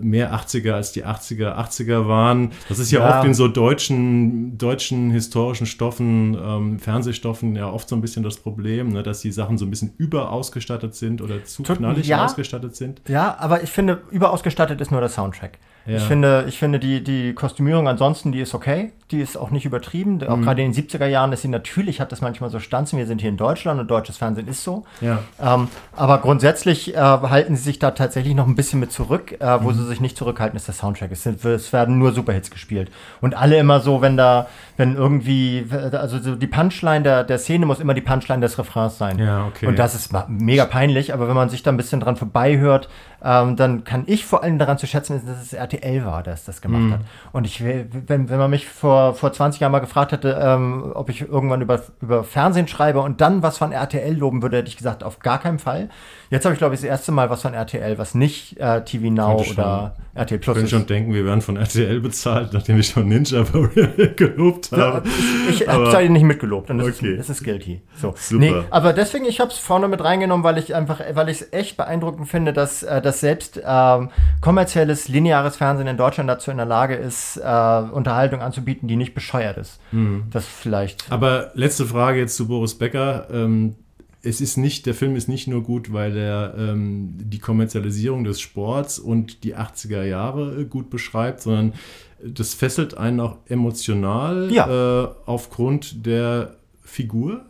mehr 0.00 0.34
80er 0.34 0.72
als 0.72 0.92
die 0.92 1.04
80er 1.04 1.56
80er 1.56 2.06
waren. 2.06 2.52
Das 2.68 2.78
ist 2.78 2.90
ja, 2.90 3.00
ja. 3.00 3.18
oft 3.18 3.26
in 3.26 3.34
so 3.34 3.48
deutschen, 3.48 4.58
deutschen 4.58 5.10
historischen 5.10 5.66
Stoffen, 5.66 6.36
ähm, 6.40 6.78
Fernsehstoffen 6.78 7.56
ja 7.56 7.70
oft 7.70 7.88
so 7.88 7.96
ein 7.96 8.00
bisschen 8.00 8.22
das 8.22 8.36
Problem, 8.36 8.88
ne, 8.88 9.02
dass 9.02 9.20
die 9.20 9.32
Sachen 9.32 9.58
so 9.58 9.64
ein 9.64 9.70
bisschen 9.70 9.92
überausgestattet 9.98 10.94
sind 10.94 11.22
oder 11.22 11.44
zu 11.44 11.62
knallig 11.62 12.06
ja, 12.06 12.24
ausgestattet 12.24 12.76
sind. 12.76 13.02
Ja, 13.08 13.36
aber 13.38 13.62
ich 13.62 13.70
finde, 13.70 14.02
überausgestattet 14.10 14.80
ist 14.80 14.90
nur 14.90 15.00
der 15.00 15.10
Soundtrack. 15.10 15.58
Ja. 15.86 15.96
Ich 15.96 16.04
finde, 16.04 16.44
ich 16.48 16.58
finde 16.58 16.78
die, 16.78 17.02
die 17.02 17.32
Kostümierung 17.34 17.88
ansonsten, 17.88 18.32
die 18.32 18.40
ist 18.40 18.54
okay. 18.54 18.92
Die 19.10 19.20
ist 19.20 19.36
auch 19.36 19.50
nicht 19.50 19.64
übertrieben. 19.64 20.16
Mhm. 20.16 20.28
Auch 20.28 20.40
gerade 20.40 20.62
in 20.62 20.72
den 20.72 20.84
70er 20.84 21.06
Jahren 21.06 21.32
ist 21.32 21.42
sie 21.42 21.48
natürlich, 21.48 22.00
hat 22.00 22.12
das 22.12 22.20
manchmal 22.20 22.48
so 22.50 22.60
Stanzen. 22.60 22.96
Wir 22.98 23.06
sind 23.06 23.20
hier 23.20 23.30
in 23.30 23.36
Deutschland 23.36 23.80
und 23.80 23.90
deutsches 23.90 24.16
Fernsehen 24.16 24.46
ist 24.46 24.62
so. 24.62 24.84
Ja. 25.00 25.18
Ähm, 25.42 25.68
aber 25.96 26.18
grundsätzlich 26.18 26.94
äh, 26.94 26.98
halten 26.98 27.56
sie 27.56 27.62
sich 27.62 27.78
da 27.78 27.90
tatsächlich 27.90 28.34
noch 28.34 28.46
ein 28.46 28.54
bisschen 28.54 28.78
mit 28.78 28.92
zurück. 28.92 29.32
Äh, 29.40 29.62
wo 29.62 29.70
mhm. 29.70 29.74
sie 29.74 29.86
sich 29.86 30.00
nicht 30.00 30.16
zurückhalten, 30.16 30.56
ist 30.56 30.68
der 30.68 30.74
Soundtrack. 30.74 31.10
Es, 31.10 31.24
sind, 31.24 31.44
es 31.44 31.72
werden 31.72 31.98
nur 31.98 32.12
Superhits 32.12 32.50
gespielt. 32.50 32.90
Und 33.20 33.34
alle 33.36 33.58
immer 33.58 33.80
so, 33.80 34.00
wenn 34.00 34.16
da, 34.16 34.46
wenn 34.76 34.94
irgendwie, 34.94 35.66
also 35.92 36.18
so 36.18 36.36
die 36.36 36.46
Punchline 36.46 37.02
der, 37.02 37.24
der 37.24 37.38
Szene 37.38 37.66
muss 37.66 37.80
immer 37.80 37.94
die 37.94 38.00
Punchline 38.00 38.40
des 38.40 38.58
Refrains 38.58 38.98
sein. 38.98 39.18
Ja, 39.18 39.46
okay. 39.46 39.66
Und 39.66 39.78
das 39.78 39.94
ist 39.94 40.12
mega 40.28 40.66
peinlich, 40.66 41.12
aber 41.12 41.26
wenn 41.26 41.36
man 41.36 41.48
sich 41.48 41.62
da 41.62 41.70
ein 41.72 41.76
bisschen 41.76 42.00
dran 42.00 42.16
vorbeihört, 42.16 42.88
ähm, 43.22 43.56
dann 43.56 43.84
kann 43.84 44.04
ich 44.06 44.24
vor 44.24 44.42
allem 44.42 44.58
daran 44.58 44.78
zu 44.78 44.86
schätzen 44.86 45.16
wissen, 45.16 45.26
dass 45.26 45.42
es 45.42 45.52
RTL 45.52 46.04
war, 46.04 46.22
das 46.22 46.44
das 46.44 46.60
gemacht 46.60 46.82
mhm. 46.82 46.92
hat. 46.92 47.00
Und 47.32 47.46
ich, 47.46 47.62
wenn, 47.62 48.28
wenn 48.28 48.38
man 48.38 48.50
mich 48.50 48.66
vor, 48.66 49.14
vor 49.14 49.32
20 49.32 49.60
Jahren 49.60 49.72
mal 49.72 49.80
gefragt 49.80 50.12
hätte, 50.12 50.38
ähm, 50.42 50.92
ob 50.94 51.08
ich 51.10 51.22
irgendwann 51.22 51.60
über, 51.60 51.80
über 52.00 52.24
Fernsehen 52.24 52.68
schreibe 52.68 53.00
und 53.00 53.20
dann 53.20 53.42
was 53.42 53.58
von 53.58 53.72
RTL 53.72 54.14
loben 54.16 54.42
würde, 54.42 54.58
hätte 54.58 54.68
ich 54.68 54.76
gesagt, 54.76 55.04
auf 55.04 55.18
gar 55.18 55.38
keinen 55.38 55.58
Fall. 55.58 55.90
Jetzt 56.30 56.44
habe 56.44 56.54
ich, 56.54 56.58
glaube 56.58 56.76
ich, 56.76 56.80
das 56.80 56.88
erste 56.88 57.10
Mal 57.10 57.28
was 57.28 57.42
von 57.42 57.54
RTL, 57.54 57.98
was 57.98 58.14
nicht 58.14 58.56
äh, 58.60 58.84
TV 58.84 59.10
Now 59.10 59.42
oder 59.50 59.96
RTL 60.14 60.38
Plus 60.38 60.56
ist. 60.56 60.64
Ich 60.64 60.70
könnte 60.70 60.86
schon 60.86 60.86
denken, 60.86 61.12
wir 61.12 61.24
werden 61.24 61.40
von 61.40 61.56
RTL 61.56 61.98
bezahlt, 61.98 62.52
nachdem 62.52 62.78
ich 62.78 62.86
schon 62.86 63.08
Ninja 63.08 63.42
gelobt 64.16 64.70
habe. 64.70 65.08
Ja, 65.08 65.12
ich 65.50 65.62
ich 65.62 65.68
habe 65.68 65.88
es 65.88 66.08
nicht 66.08 66.22
mitgelobt 66.22 66.70
und 66.70 66.78
das, 66.78 66.86
okay. 66.86 67.14
ist, 67.14 67.28
das 67.28 67.30
ist 67.30 67.44
guilty. 67.44 67.80
So. 67.96 68.14
Super. 68.16 68.40
Nee, 68.40 68.54
aber 68.70 68.92
deswegen, 68.92 69.24
ich 69.24 69.40
habe 69.40 69.50
es 69.50 69.58
vorne 69.58 69.88
mit 69.88 70.04
reingenommen, 70.04 70.44
weil 70.44 70.58
ich 70.58 70.72
einfach, 70.72 71.00
weil 71.14 71.28
ich 71.30 71.40
es 71.40 71.52
echt 71.52 71.76
beeindruckend 71.76 72.28
finde, 72.28 72.52
dass, 72.52 72.84
äh, 72.84 73.02
dass 73.02 73.18
selbst 73.18 73.60
ähm, 73.66 74.10
kommerzielles, 74.40 75.08
lineares 75.08 75.56
Fernsehen 75.56 75.88
in 75.88 75.96
Deutschland 75.96 76.30
dazu 76.30 76.52
in 76.52 76.58
der 76.58 76.66
Lage 76.66 76.94
ist, 76.94 77.38
äh, 77.38 77.40
Unterhaltung 77.40 78.40
anzubieten, 78.40 78.86
die 78.86 78.94
nicht 78.94 79.14
bescheuert 79.14 79.58
ist. 79.58 79.80
Mhm. 79.90 80.24
Das 80.30 80.46
vielleicht. 80.46 81.10
Aber 81.10 81.50
letzte 81.54 81.86
Frage 81.86 82.20
jetzt 82.20 82.36
zu 82.36 82.46
Boris 82.46 82.78
Becker. 82.78 83.26
Ähm, 83.32 83.74
es 84.22 84.40
ist 84.40 84.56
nicht, 84.56 84.86
der 84.86 84.94
Film 84.94 85.16
ist 85.16 85.28
nicht 85.28 85.48
nur 85.48 85.62
gut, 85.62 85.92
weil 85.92 86.16
er 86.16 86.54
ähm, 86.58 87.14
die 87.18 87.38
Kommerzialisierung 87.38 88.24
des 88.24 88.40
Sports 88.40 88.98
und 88.98 89.44
die 89.44 89.56
80er 89.56 90.02
Jahre 90.02 90.60
äh, 90.60 90.64
gut 90.64 90.90
beschreibt, 90.90 91.40
sondern 91.40 91.74
das 92.22 92.52
fesselt 92.52 92.96
einen 92.96 93.20
auch 93.20 93.38
emotional 93.48 94.50
ja. 94.52 95.04
äh, 95.04 95.08
aufgrund 95.24 96.04
der 96.04 96.56
Figur. 96.82 97.44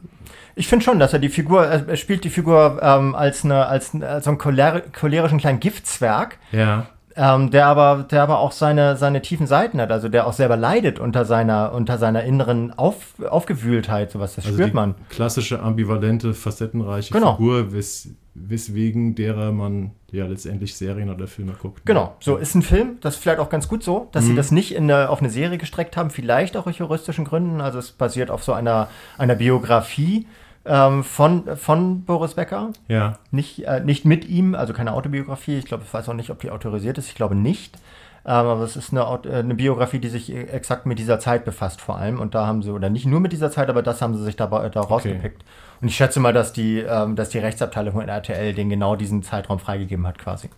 Ich 0.55 0.69
finde 0.69 0.85
schon, 0.85 0.99
dass 0.99 1.13
er 1.13 1.19
die 1.19 1.29
Figur, 1.29 1.65
er 1.65 1.97
spielt 1.97 2.23
die 2.25 2.31
Figur 2.31 2.79
ähm, 2.83 3.15
als, 3.15 3.45
eine, 3.45 3.67
als, 3.67 3.95
als 3.95 4.25
so 4.25 4.31
einen 4.31 4.39
choler 4.39 4.81
cholerischen 4.81 5.39
kleinen 5.39 5.61
Giftzwerg. 5.61 6.39
Ja. 6.53 6.89
Ähm, 7.17 7.51
der 7.51 7.67
aber, 7.67 8.07
der 8.09 8.23
aber 8.23 8.39
auch 8.39 8.53
seine, 8.53 8.97
seine 8.97 9.21
tiefen 9.21 9.47
Seiten 9.47 9.81
hat, 9.81 9.91
also 9.91 10.09
der 10.09 10.27
auch 10.27 10.33
selber 10.33 10.57
leidet 10.57 11.01
unter 11.01 11.25
seiner, 11.25 11.73
unter 11.73 11.99
seiner 11.99 12.23
inneren 12.23 12.73
Auf, 12.73 13.15
Aufgewühltheit, 13.29 14.13
sowas, 14.13 14.37
das 14.37 14.47
also 14.47 14.57
spürt 14.57 14.75
man. 14.75 14.95
Klassische, 15.09 15.61
ambivalente, 15.61 16.35
facettenreiche 16.35 17.13
genau. 17.13 17.35
Figur, 17.35 17.73
wes, 17.73 18.11
weswegen 18.35 19.17
derer 19.17 19.51
man 19.51 19.91
ja 20.13 20.27
letztendlich 20.27 20.77
Serien 20.77 21.11
oder 21.11 21.27
Filme 21.27 21.53
guckt. 21.61 21.85
Genau, 21.85 22.15
so 22.21 22.37
ist 22.37 22.55
ein 22.55 22.63
Film, 22.63 22.99
das 23.01 23.17
ist 23.17 23.23
vielleicht 23.23 23.41
auch 23.41 23.51
ganz 23.51 23.67
gut 23.67 23.83
so, 23.83 24.09
dass 24.13 24.25
mhm. 24.25 24.29
sie 24.29 24.35
das 24.37 24.53
nicht 24.53 24.75
in 24.75 24.91
eine, 24.91 25.11
auf 25.11 25.21
eine 25.21 25.31
Serie 25.31 25.59
gestreckt 25.59 25.97
haben, 25.97 26.11
vielleicht 26.11 26.57
auch 26.57 26.67
aus 26.67 26.79
juristischen 26.79 27.25
Gründen, 27.25 27.61
also 27.61 27.79
es 27.81 27.91
basiert 27.91 28.31
auf 28.31 28.45
so 28.45 28.53
einer, 28.53 28.89
einer 29.19 29.35
Biografie 29.35 30.27
ähm, 30.65 31.05
von, 31.05 31.57
von 31.57 32.05
Boris 32.05 32.35
Becker. 32.35 32.73
Ja. 32.89 33.19
Nicht, 33.31 33.65
äh, 33.67 33.81
nicht 33.81 34.05
mit 34.05 34.29
ihm, 34.29 34.55
also 34.55 34.73
keine 34.73 34.93
Autobiografie. 34.93 35.59
Ich 35.59 35.65
glaube, 35.65 35.85
ich 35.87 35.93
weiß 35.93 36.09
auch 36.09 36.15
nicht, 36.15 36.31
ob 36.31 36.41
die 36.41 36.51
autorisiert 36.51 36.99
ist. 36.99 37.09
Ich 37.09 37.15
glaube 37.15 37.35
nicht. 37.35 37.77
Ähm, 38.25 38.33
aber 38.33 38.63
es 38.63 38.77
ist 38.77 38.93
eine, 38.93 39.01
äh, 39.25 39.39
eine, 39.39 39.55
Biografie, 39.55 39.99
die 39.99 40.09
sich 40.09 40.35
exakt 40.35 40.85
mit 40.85 40.99
dieser 40.99 41.19
Zeit 41.19 41.45
befasst, 41.45 41.81
vor 41.81 41.97
allem. 41.97 42.21
Und 42.21 42.35
da 42.35 42.47
haben 42.47 42.63
sie, 42.63 42.71
oder 42.71 42.91
nicht 42.91 43.07
nur 43.07 43.21
mit 43.21 43.33
dieser 43.33 43.51
Zeit, 43.51 43.71
aber 43.71 43.83
das 43.83 44.03
haben 44.03 44.15
sie 44.15 44.23
sich 44.23 44.37
da, 44.37 44.47
da 44.47 44.59
okay. 44.59 44.79
rausgepickt. 44.79 45.43
Und 45.81 45.89
ich 45.89 45.97
schätze 45.97 46.21
mal, 46.21 46.35
dass 46.35 46.53
die, 46.53 46.81
ähm, 46.81 47.17
dass 47.17 47.31
die 47.31 47.39
Rechtsabteilung 47.39 47.95
von 47.95 48.09
RTL 48.09 48.53
den 48.53 48.69
genau 48.69 48.97
diesen 48.97 49.23
Zeitraum 49.23 49.59
freigegeben 49.59 50.07
hat, 50.07 50.19
quasi. 50.19 50.51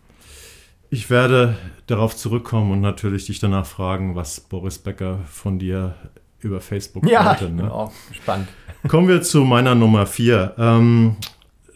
Ich 0.90 1.08
werde 1.08 1.56
darauf 1.86 2.16
zurückkommen 2.16 2.72
und 2.72 2.80
natürlich 2.80 3.26
dich 3.26 3.38
danach 3.38 3.64
fragen, 3.64 4.16
was 4.16 4.40
Boris 4.40 4.78
Becker 4.78 5.20
von 5.26 5.58
dir 5.58 5.94
über 6.44 6.60
Facebook 6.60 7.08
ja, 7.08 7.26
wollte. 7.26 7.50
Ne? 7.50 7.90
Spannend. 8.12 8.48
Kommen 8.88 9.08
wir 9.08 9.22
zu 9.22 9.40
meiner 9.42 9.74
Nummer 9.74 10.06
vier. 10.06 10.54
Ähm, 10.58 11.16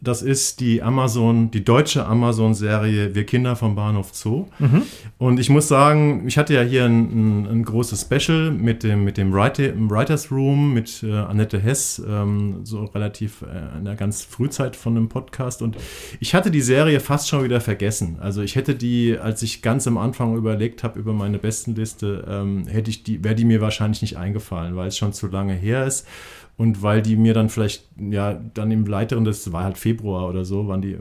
das 0.01 0.23
ist 0.23 0.61
die 0.61 0.83
Amazon, 0.83 1.51
die 1.51 1.65
deutsche 1.65 2.07
Amazon-Serie 2.07 3.15
Wir 3.15 3.25
Kinder 3.25 3.57
vom 3.57 3.75
Bahnhof 3.75 4.11
Zoo. 4.13 4.47
Mhm. 4.59 4.83
Und 5.19 5.41
ich 5.41 5.49
muss 5.49 5.69
sagen, 5.69 6.25
ich 6.27 6.39
hatte 6.39 6.55
ja 6.55 6.63
hier 6.63 6.85
ein, 6.85 7.01
ein, 7.01 7.47
ein 7.47 7.65
großes 7.65 8.03
Special 8.03 8.51
mit 8.51 8.83
dem, 8.83 9.05
mit 9.05 9.17
dem 9.17 9.33
Writer, 9.33 9.73
Writers 9.77 10.31
Room, 10.31 10.75
mit 10.75 11.03
äh, 11.03 11.13
Annette 11.13 11.59
Hess, 11.59 12.03
ähm, 12.07 12.61
so 12.65 12.85
relativ 12.85 13.43
äh, 13.43 13.79
in 13.79 13.85
der 13.85 13.95
ganz 13.95 14.23
Frühzeit 14.23 14.77
von 14.77 14.95
dem 14.95 15.09
Podcast. 15.09 15.63
Und 15.63 15.77
ich 16.21 16.35
hatte 16.35 16.51
die 16.51 16.61
Serie 16.61 17.01
fast 17.01 17.29
schon 17.29 17.45
wieder 17.45 17.61
vergessen. 17.61 18.19
Also 18.21 18.43
ich 18.43 18.57
hätte 18.57 18.75
die, 18.75 19.19
als 19.19 19.43
ich 19.43 19.63
ganz 19.63 19.87
am 19.87 19.99
Anfang 19.99 20.37
überlegt 20.37 20.85
habe 20.85 20.99
über 20.99 21.13
meine 21.13 21.39
besten 21.39 21.75
Liste, 21.75 22.25
ähm, 22.29 22.67
hätte 22.67 22.91
ich 22.91 23.03
die, 23.03 23.25
wäre 23.25 23.35
die 23.35 23.45
mir 23.45 23.61
wahrscheinlich 23.61 24.03
nicht 24.03 24.17
eingefallen, 24.17 24.77
weil 24.77 24.89
es 24.89 24.97
schon 24.99 25.13
zu 25.13 25.29
lange 25.29 25.55
her 25.55 25.87
ist 25.87 26.07
und 26.59 26.83
weil 26.83 27.03
die 27.03 27.17
mir 27.17 27.35
dann 27.35 27.51
vielleicht, 27.51 27.85
ja, 27.99 28.33
dann 28.33 28.71
im 28.71 28.91
Weiteren, 28.91 29.25
das 29.27 29.53
war 29.53 29.65
halt 29.65 29.77
Februar 29.77 30.27
oder 30.29 30.45
so, 30.47 30.69
wann 30.69 30.81
die, 30.81 30.93
äh, 30.93 30.99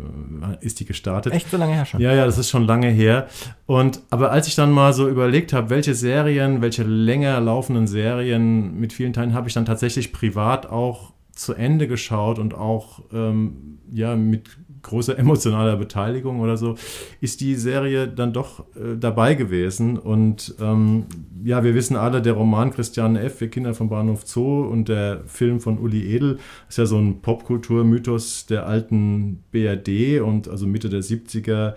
ist 0.59 0.81
die 0.81 0.85
gestartet. 0.85 1.33
Echt 1.33 1.49
so 1.49 1.55
lange 1.55 1.73
her 1.73 1.85
schon? 1.85 2.01
Ja, 2.01 2.13
ja, 2.13 2.25
das 2.25 2.37
ist 2.37 2.49
schon 2.49 2.65
lange 2.65 2.89
her. 2.89 3.27
Und, 3.65 4.01
aber 4.09 4.31
als 4.31 4.47
ich 4.47 4.55
dann 4.55 4.71
mal 4.71 4.91
so 4.91 5.07
überlegt 5.07 5.53
habe, 5.53 5.69
welche 5.69 5.95
Serien, 5.95 6.61
welche 6.61 6.83
länger 6.83 7.39
laufenden 7.39 7.87
Serien 7.87 8.77
mit 8.77 8.91
vielen 8.91 9.13
Teilen 9.13 9.33
habe 9.33 9.47
ich 9.47 9.53
dann 9.53 9.65
tatsächlich 9.65 10.11
privat 10.11 10.65
auch 10.65 11.13
zu 11.31 11.53
Ende 11.53 11.87
geschaut 11.87 12.37
und 12.37 12.53
auch, 12.53 13.01
ähm, 13.13 13.79
ja, 13.91 14.15
mit 14.15 14.49
großer 14.85 15.17
emotionaler 15.19 15.75
Beteiligung 15.75 16.39
oder 16.39 16.57
so, 16.57 16.75
ist 17.21 17.41
die 17.41 17.55
Serie 17.55 18.07
dann 18.07 18.33
doch 18.33 18.61
äh, 18.75 18.97
dabei 18.97 19.35
gewesen. 19.35 19.97
Und 19.97 20.55
ähm, 20.61 21.05
ja, 21.43 21.63
wir 21.63 21.75
wissen 21.75 21.95
alle, 21.95 22.21
der 22.21 22.33
Roman 22.33 22.71
Christiane 22.71 23.21
F., 23.21 23.41
Wir 23.41 23.49
Kinder 23.49 23.73
vom 23.73 23.89
Bahnhof 23.89 24.25
Zoo 24.25 24.61
und 24.63 24.87
der 24.87 25.21
Film 25.25 25.59
von 25.59 25.77
Uli 25.77 26.15
Edel 26.15 26.39
ist 26.69 26.77
ja 26.77 26.85
so 26.85 26.97
ein 26.97 27.21
Popkulturmythos 27.21 28.45
der 28.45 28.65
alten 28.67 29.43
BRD 29.51 30.21
und 30.21 30.47
also 30.47 30.65
Mitte 30.67 30.89
der 30.89 31.01
70er 31.01 31.73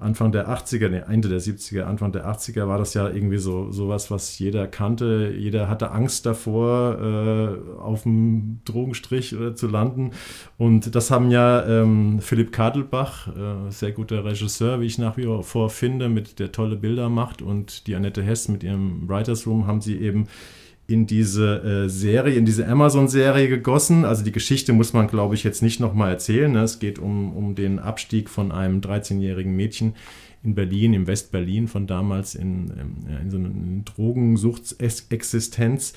Anfang 0.00 0.32
der 0.32 0.48
80er, 0.48 0.88
nee, 0.88 1.02
Ende 1.08 1.28
der 1.28 1.40
70er, 1.40 1.82
Anfang 1.82 2.12
der 2.12 2.26
80er 2.26 2.66
war 2.66 2.78
das 2.78 2.94
ja 2.94 3.08
irgendwie 3.08 3.38
so 3.38 3.70
sowas, 3.70 4.10
was 4.10 4.38
jeder 4.38 4.66
kannte. 4.66 5.34
Jeder 5.36 5.68
hatte 5.68 5.90
Angst 5.90 6.26
davor, 6.26 6.98
äh, 6.98 7.80
auf 7.80 8.04
dem 8.04 8.60
Drogenstrich 8.64 9.32
äh, 9.32 9.54
zu 9.54 9.68
landen. 9.68 10.12
Und 10.58 10.94
das 10.94 11.10
haben 11.10 11.30
ja 11.30 11.66
ähm, 11.66 12.20
Philipp 12.20 12.52
Kadelbach, 12.52 13.28
äh, 13.28 13.70
sehr 13.70 13.92
guter 13.92 14.24
Regisseur, 14.24 14.80
wie 14.80 14.86
ich 14.86 14.98
nach 14.98 15.16
wie 15.16 15.28
vor 15.42 15.70
finde, 15.70 16.08
mit 16.08 16.38
der 16.38 16.52
tolle 16.52 16.76
Bilder 16.76 17.08
macht 17.08 17.42
und 17.42 17.86
die 17.86 17.94
Annette 17.94 18.22
Hess 18.22 18.48
mit 18.48 18.64
ihrem 18.64 19.08
Writers 19.08 19.46
Room 19.46 19.66
haben 19.66 19.80
sie 19.80 19.98
eben 19.98 20.28
in 20.90 21.06
diese 21.06 21.62
äh, 21.62 21.88
Serie, 21.88 22.34
in 22.34 22.44
diese 22.44 22.66
Amazon-Serie 22.66 23.48
gegossen. 23.48 24.04
Also 24.04 24.24
die 24.24 24.32
Geschichte 24.32 24.72
muss 24.72 24.92
man, 24.92 25.06
glaube 25.06 25.36
ich, 25.36 25.44
jetzt 25.44 25.62
nicht 25.62 25.78
nochmal 25.78 26.10
erzählen. 26.10 26.50
Ne? 26.50 26.62
Es 26.62 26.80
geht 26.80 26.98
um, 26.98 27.36
um 27.36 27.54
den 27.54 27.78
Abstieg 27.78 28.28
von 28.28 28.50
einem 28.50 28.80
13-jährigen 28.80 29.54
Mädchen 29.54 29.94
in 30.42 30.54
Berlin, 30.54 30.94
im 30.94 31.06
West-Berlin 31.06 31.68
von 31.68 31.86
damals 31.86 32.34
in, 32.34 32.72
in 33.22 33.30
so 33.30 33.36
einer 33.36 33.50
Drogensuchtsexistenz. 33.84 35.92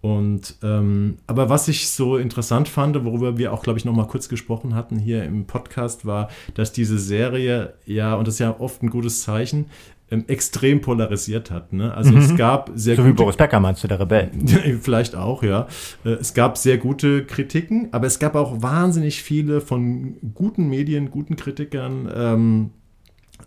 Und 0.00 0.54
ähm, 0.62 1.16
aber 1.26 1.48
was 1.48 1.66
ich 1.66 1.90
so 1.90 2.18
interessant 2.18 2.68
fand, 2.68 3.04
worüber 3.04 3.36
wir 3.36 3.52
auch, 3.52 3.64
glaube 3.64 3.80
ich, 3.80 3.84
noch 3.84 3.94
mal 3.94 4.06
kurz 4.06 4.28
gesprochen 4.28 4.76
hatten 4.76 4.96
hier 4.96 5.24
im 5.24 5.46
Podcast, 5.46 6.06
war, 6.06 6.28
dass 6.54 6.70
diese 6.70 7.00
Serie 7.00 7.74
ja, 7.84 8.14
und 8.14 8.28
das 8.28 8.34
ist 8.34 8.40
ja 8.40 8.60
oft 8.60 8.80
ein 8.84 8.90
gutes 8.90 9.22
Zeichen, 9.22 9.66
ähm, 10.10 10.24
extrem 10.26 10.80
polarisiert 10.80 11.50
hat. 11.50 11.72
Ne? 11.72 11.92
Also 11.92 12.12
mhm. 12.12 12.18
es 12.18 12.36
gab 12.36 12.70
sehr 12.74 12.96
so 12.96 13.02
gute, 13.02 13.12
wie 13.12 13.16
Boris 13.16 13.36
Becker 13.36 13.60
meinst 13.60 13.84
du, 13.84 13.88
der 13.88 14.00
Rebell? 14.00 14.30
vielleicht 14.80 15.14
auch, 15.14 15.42
ja. 15.42 15.66
Äh, 16.04 16.10
es 16.10 16.34
gab 16.34 16.56
sehr 16.56 16.78
gute 16.78 17.24
Kritiken, 17.24 17.88
aber 17.92 18.06
es 18.06 18.18
gab 18.18 18.34
auch 18.34 18.62
wahnsinnig 18.62 19.22
viele 19.22 19.60
von 19.60 20.16
guten 20.34 20.68
Medien, 20.68 21.10
guten 21.10 21.36
Kritikern. 21.36 22.10
Ähm, 22.14 22.70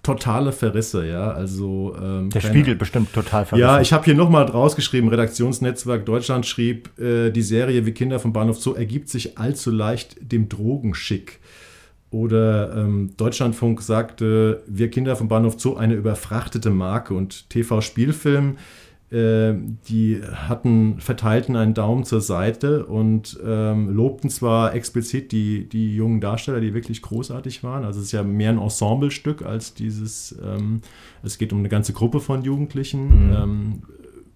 totale 0.03 0.51
Verrisse, 0.51 1.05
ja. 1.07 1.31
Also 1.31 1.95
ähm, 2.01 2.29
der 2.29 2.41
keine, 2.41 2.53
Spiegel 2.53 2.75
bestimmt 2.75 3.13
total 3.13 3.45
verrissen. 3.45 3.67
Ja, 3.67 3.81
ich 3.81 3.93
habe 3.93 4.05
hier 4.05 4.15
nochmal 4.15 4.45
rausgeschrieben, 4.45 5.09
Redaktionsnetzwerk 5.09 6.05
Deutschland 6.05 6.45
schrieb, 6.45 6.97
äh, 6.99 7.31
die 7.31 7.41
Serie 7.41 7.85
wie 7.85 7.91
Kinder 7.91 8.19
vom 8.19 8.33
Bahnhof 8.33 8.59
Zoo 8.59 8.73
ergibt 8.73 9.09
sich 9.09 9.37
allzu 9.37 9.71
leicht 9.71 10.15
dem 10.21 10.49
Drogenschick. 10.49 11.39
Oder 12.11 12.75
ähm, 12.75 13.11
Deutschlandfunk 13.15 13.81
sagte, 13.81 14.61
wir 14.67 14.91
Kinder 14.91 15.15
vom 15.15 15.29
Bahnhof 15.29 15.55
Zoo 15.57 15.75
eine 15.75 15.95
überfrachtete 15.95 16.69
Marke 16.69 17.13
und 17.13 17.49
TV-Spielfilm, 17.49 18.57
äh, 19.11 19.53
die 19.87 20.21
hatten, 20.23 20.99
verteilten 20.99 21.55
einen 21.55 21.73
Daumen 21.73 22.03
zur 22.03 22.19
Seite 22.19 22.85
und 22.85 23.39
ähm, 23.45 23.89
lobten 23.89 24.29
zwar 24.29 24.75
explizit 24.75 25.31
die, 25.31 25.67
die 25.67 25.95
jungen 25.95 26.19
Darsteller, 26.19 26.59
die 26.59 26.73
wirklich 26.73 27.01
großartig 27.01 27.63
waren. 27.63 27.85
Also 27.85 27.99
es 27.99 28.07
ist 28.07 28.11
ja 28.11 28.23
mehr 28.23 28.51
ein 28.51 28.57
Ensemblestück 28.57 29.45
als 29.45 29.73
dieses, 29.73 30.37
ähm, 30.43 30.81
es 31.23 31.37
geht 31.37 31.53
um 31.53 31.59
eine 31.59 31.69
ganze 31.69 31.93
Gruppe 31.93 32.19
von 32.19 32.43
Jugendlichen. 32.43 33.29
Mhm. 33.29 33.83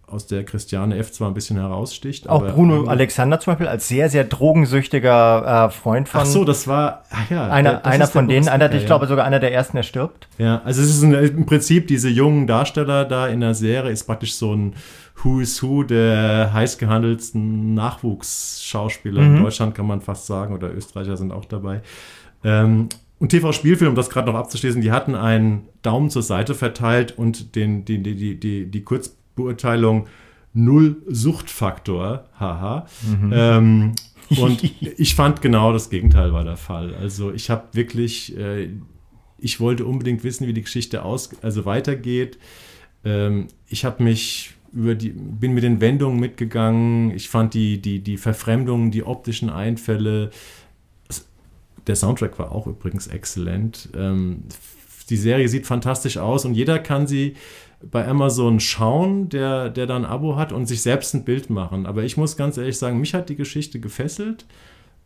Ähm, 0.08 0.14
aus 0.14 0.28
der 0.28 0.44
Christiane 0.44 0.98
F. 0.98 1.12
zwar 1.12 1.30
ein 1.30 1.34
bisschen 1.34 1.58
heraussticht. 1.58 2.30
Auch 2.30 2.46
Bruno 2.48 2.88
Alexander 2.88 3.40
zum 3.40 3.52
Beispiel 3.52 3.68
als 3.68 3.88
sehr, 3.88 4.10
sehr 4.10 4.24
drogensüchtiger 4.24 5.68
äh, 5.68 5.70
Freund 5.72 6.10
von. 6.10 6.22
Ach 6.22 6.26
so, 6.26 6.46
das 6.46 6.68
war 6.68 7.04
ach 7.10 7.30
ja, 7.30 7.50
einer, 7.50 7.86
einer 7.86 8.08
von 8.08 8.28
denen, 8.28 8.48
einer, 8.48 8.72
ich 8.74 8.86
glaube 8.86 9.08
sogar 9.08 9.26
einer 9.26 9.40
der 9.40 9.54
ersten, 9.54 9.78
der 9.78 9.84
stirbt. 9.84 10.28
Ja, 10.38 10.62
also 10.64 10.82
es 10.82 10.90
ist 10.90 11.04
ein, 11.04 11.14
im 11.14 11.46
Prinzip 11.46 11.88
diese 11.88 12.10
jungen 12.10 12.48
Darsteller 12.48 13.06
da 13.06 13.28
in 13.28 13.42
der 13.42 13.54
Serie 13.54 13.92
ist 13.92 14.06
praktisch 14.06 14.36
so 14.36 14.54
ein 14.54 14.76
Who 15.24 15.40
is 15.40 15.62
Who 15.64 15.84
der 15.84 16.52
heiß 16.54 16.78
gehandelten 16.78 17.74
Nachwuchsschauspieler 17.74 19.22
mhm. 19.22 19.38
in 19.38 19.44
Deutschland, 19.44 19.76
kann 19.76 19.88
man 19.88 20.02
fast 20.02 20.28
sagen, 20.28 20.54
oder 20.54 20.74
Österreicher 20.74 21.18
sind 21.18 21.32
auch 21.32 21.46
dabei. 21.46 21.82
Ähm, 22.44 22.90
und 23.18 23.30
TV-Spielfilm, 23.30 23.92
um 23.92 23.96
das 23.96 24.10
gerade 24.10 24.30
noch 24.30 24.38
abzuschließen, 24.38 24.82
die 24.82 24.92
hatten 24.92 25.16
einen 25.16 25.70
Daumen 25.82 26.10
zur 26.10 26.22
Seite 26.22 26.54
verteilt 26.54 27.18
und 27.18 27.56
den, 27.56 27.86
die, 27.86 28.04
die, 28.04 28.16
die, 28.16 28.40
die, 28.40 28.70
die 28.70 28.84
Kurz 28.84 29.16
Beurteilung 29.36 30.08
Null 30.54 31.02
Suchtfaktor, 31.08 32.30
haha. 32.40 32.88
Mhm. 33.04 33.32
Ähm, 33.34 33.96
und 34.38 34.64
ich 34.82 35.14
fand 35.16 35.42
genau 35.42 35.74
das 35.74 35.90
Gegenteil 35.90 36.34
war 36.34 36.44
der 36.44 36.58
Fall. 36.58 36.96
Also 36.96 37.32
ich 37.32 37.50
habe 37.50 37.66
wirklich, 37.74 38.36
äh, 38.38 38.70
ich 39.38 39.60
wollte 39.60 39.86
unbedingt 39.86 40.24
wissen, 40.24 40.48
wie 40.48 40.54
die 40.54 40.62
Geschichte 40.64 41.04
aus, 41.04 41.30
also 41.42 41.66
weitergeht. 41.66 42.40
Ähm, 43.04 43.48
ich 43.68 43.86
habe 43.86 44.02
mich 44.02 44.56
über 44.72 44.96
die, 44.96 45.10
bin 45.10 45.54
mit 45.54 45.64
den 45.64 45.80
Wendungen 45.80 46.20
mitgegangen. 46.20 47.12
Ich 47.12 47.30
fand 47.30 47.54
die, 47.54 47.82
die, 47.82 48.00
die 48.00 48.18
Verfremdungen, 48.18 48.92
die 48.92 49.04
optischen 49.04 49.50
Einfälle. 49.50 50.32
Der 51.88 51.96
Soundtrack 51.96 52.40
war 52.40 52.52
auch 52.52 52.66
übrigens 52.68 53.08
exzellent. 53.08 53.90
Ähm, 53.96 54.44
die 55.10 55.18
Serie 55.18 55.48
sieht 55.48 55.66
fantastisch 55.66 56.18
aus 56.18 56.46
und 56.46 56.56
jeder 56.56 56.80
kann 56.80 57.08
sie 57.08 57.36
bei 57.84 58.08
Amazon 58.08 58.60
schauen, 58.60 59.30
der, 59.30 59.70
der 59.70 59.86
da 59.86 59.96
ein 59.96 60.06
Abo 60.06 60.36
hat 60.36 60.52
und 60.52 60.66
sich 60.66 60.82
selbst 60.82 61.14
ein 61.14 61.24
Bild 61.24 61.50
machen. 61.50 61.86
Aber 61.86 62.04
ich 62.04 62.18
muss 62.18 62.38
ganz 62.38 62.58
ehrlich 62.58 62.78
sagen, 62.78 63.00
mich 63.00 63.14
hat 63.14 63.30
die 63.30 63.36
Geschichte 63.36 63.80
gefesselt 63.80 64.46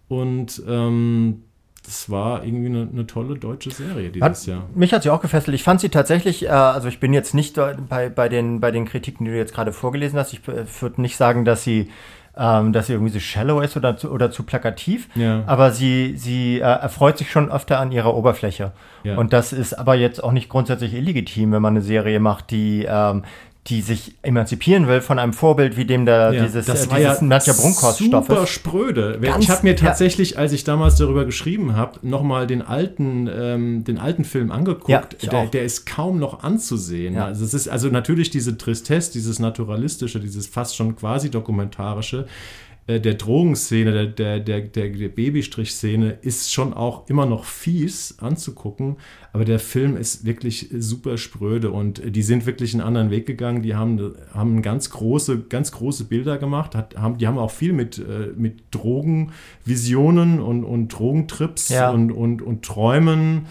und 0.08 0.62
ähm, 0.68 1.44
das 1.86 2.10
war 2.10 2.44
irgendwie 2.44 2.68
eine, 2.68 2.88
eine, 2.92 3.08
tolle 3.08 3.38
deutsche 3.38 3.72
Serie 3.72 4.10
dieses 4.10 4.24
hat, 4.24 4.46
Jahr. 4.46 4.70
Mich 4.76 4.94
hat 4.94 5.04
sie 5.04 5.10
auch 5.10 5.22
gefesselt. 5.22 5.56
Ich 5.56 5.64
fand 5.64 5.82
sie 5.82 5.90
tatsächlich, 5.90 6.44
äh, 6.44 6.50
also 6.50 6.88
ich 6.88 7.00
bin 7.00 7.14
jetzt 7.14 7.34
nicht 7.34 7.56
bei, 7.90 8.10
bei, 8.10 8.30
den, 8.30 8.60
bei 8.60 8.72
den 8.72 8.86
Kritiken, 8.86 9.26
die 9.26 9.32
du 9.32 9.38
jetzt 9.38 9.54
gerade 9.54 9.72
vorgelesen 9.72 10.20
hast. 10.20 10.34
Ich 10.34 10.48
äh, 10.48 10.66
würde 10.82 11.02
nicht 11.02 11.18
sagen, 11.18 11.46
dass 11.46 11.64
sie 11.64 11.90
ähm, 12.40 12.72
dass 12.72 12.88
sie 12.88 12.94
irgendwie 12.94 13.12
so 13.12 13.20
shallow 13.20 13.60
ist 13.60 13.76
oder 13.76 13.98
zu, 13.98 14.10
oder 14.10 14.32
zu 14.32 14.44
plakativ, 14.44 15.10
ja. 15.16 15.44
aber 15.46 15.72
sie, 15.72 16.16
sie 16.16 16.60
äh, 16.60 16.62
erfreut 16.62 17.18
sich 17.18 17.30
schon 17.30 17.52
öfter 17.52 17.80
an 17.80 17.92
ihrer 17.92 18.16
Oberfläche. 18.16 18.72
Ja. 19.04 19.18
Und 19.18 19.34
das 19.34 19.52
ist 19.52 19.74
aber 19.74 19.96
jetzt 19.96 20.24
auch 20.24 20.32
nicht 20.32 20.50
grundsätzlich 20.50 20.94
illegitim, 20.94 21.52
wenn 21.52 21.62
man 21.62 21.74
eine 21.74 21.82
Serie 21.82 22.20
macht, 22.20 22.52
die 22.52 22.88
ähm, 22.90 23.24
die 23.70 23.82
sich 23.82 24.16
emanzipieren 24.24 24.88
will 24.88 25.02
von 25.02 25.20
einem 25.20 25.34
Vorbild 25.34 25.78
wie 25.78 25.86
dem 25.86 26.06
der 26.06 26.34
ja, 26.34 26.44
dieses, 26.44 26.66
das 26.66 26.86
äh, 26.86 26.96
dieses 26.96 27.22
ja 27.22 27.24
Nadja 27.28 27.54
Brunkhorst 27.54 28.00
Super 28.00 28.48
spröde. 28.48 29.20
Ganz, 29.22 29.44
ich 29.44 29.50
habe 29.50 29.64
mir 29.64 29.76
tatsächlich, 29.76 30.32
ja. 30.32 30.38
als 30.38 30.54
ich 30.54 30.64
damals 30.64 30.96
darüber 30.96 31.26
geschrieben 31.26 31.76
habe, 31.76 32.00
nochmal 32.02 32.48
den 32.48 32.62
alten, 32.62 33.30
ähm, 33.32 33.84
den 33.84 34.00
alten 34.00 34.26
Film 34.26 34.52
angeguckt. 34.52 34.90
Ja, 34.90 35.30
der, 35.30 35.46
der, 35.46 35.64
ist 35.64 35.86
kaum 35.86 36.18
noch 36.18 36.44
anzusehen. 36.44 37.18
Also 37.18 37.46
es 37.46 37.54
ist 37.54 37.68
also 37.68 37.90
natürlich 37.90 38.32
diese 38.32 38.58
Tristesse, 38.58 39.12
dieses 39.12 39.40
naturalistische, 39.40 40.20
dieses 40.20 40.48
fast 40.48 40.76
schon 40.76 40.96
quasi 40.96 41.30
dokumentarische 41.30 42.26
äh, 42.90 43.00
der 43.00 43.14
Drogenszene, 43.14 43.92
der, 43.92 44.06
der, 44.08 44.40
der, 44.40 44.62
der, 44.62 44.90
der 44.90 45.10
Babystrich-Szene 45.10 46.18
ist 46.22 46.52
schon 46.52 46.74
auch 46.74 47.08
immer 47.08 47.28
noch 47.28 47.46
fies 47.46 48.18
anzugucken, 48.20 48.98
aber 49.32 49.46
der 49.46 49.60
Film 49.60 49.96
ist 49.96 50.26
wirklich 50.26 50.70
super 50.76 51.20
spröde 51.20 51.70
und 51.70 52.02
die 52.04 52.24
sind 52.24 52.48
wirklich 52.48 52.74
einen 52.74 52.82
anderen 52.82 53.12
Weg 53.12 53.28
gegangen. 53.28 53.62
Die 53.62 53.76
haben, 53.76 54.16
haben 54.34 54.64
ganz 54.64 54.90
große, 54.90 55.42
ganz 55.50 55.72
große 55.72 56.06
Bilder 56.06 56.40
gemacht, 56.40 56.74
hat, 56.74 56.98
haben, 56.98 57.20
die 57.20 57.28
haben 57.28 57.38
auch 57.38 57.52
viel 57.52 57.74
mit, 57.74 58.00
äh, 58.00 58.34
mit 58.36 58.64
Drogenvisionen 58.72 60.40
und, 60.40 60.64
und 60.64 60.88
Drogentrips 60.88 61.70
ja. 61.70 61.92
und, 61.92 62.12
und, 62.12 62.42
und 62.42 62.66
Träumen 62.66 63.46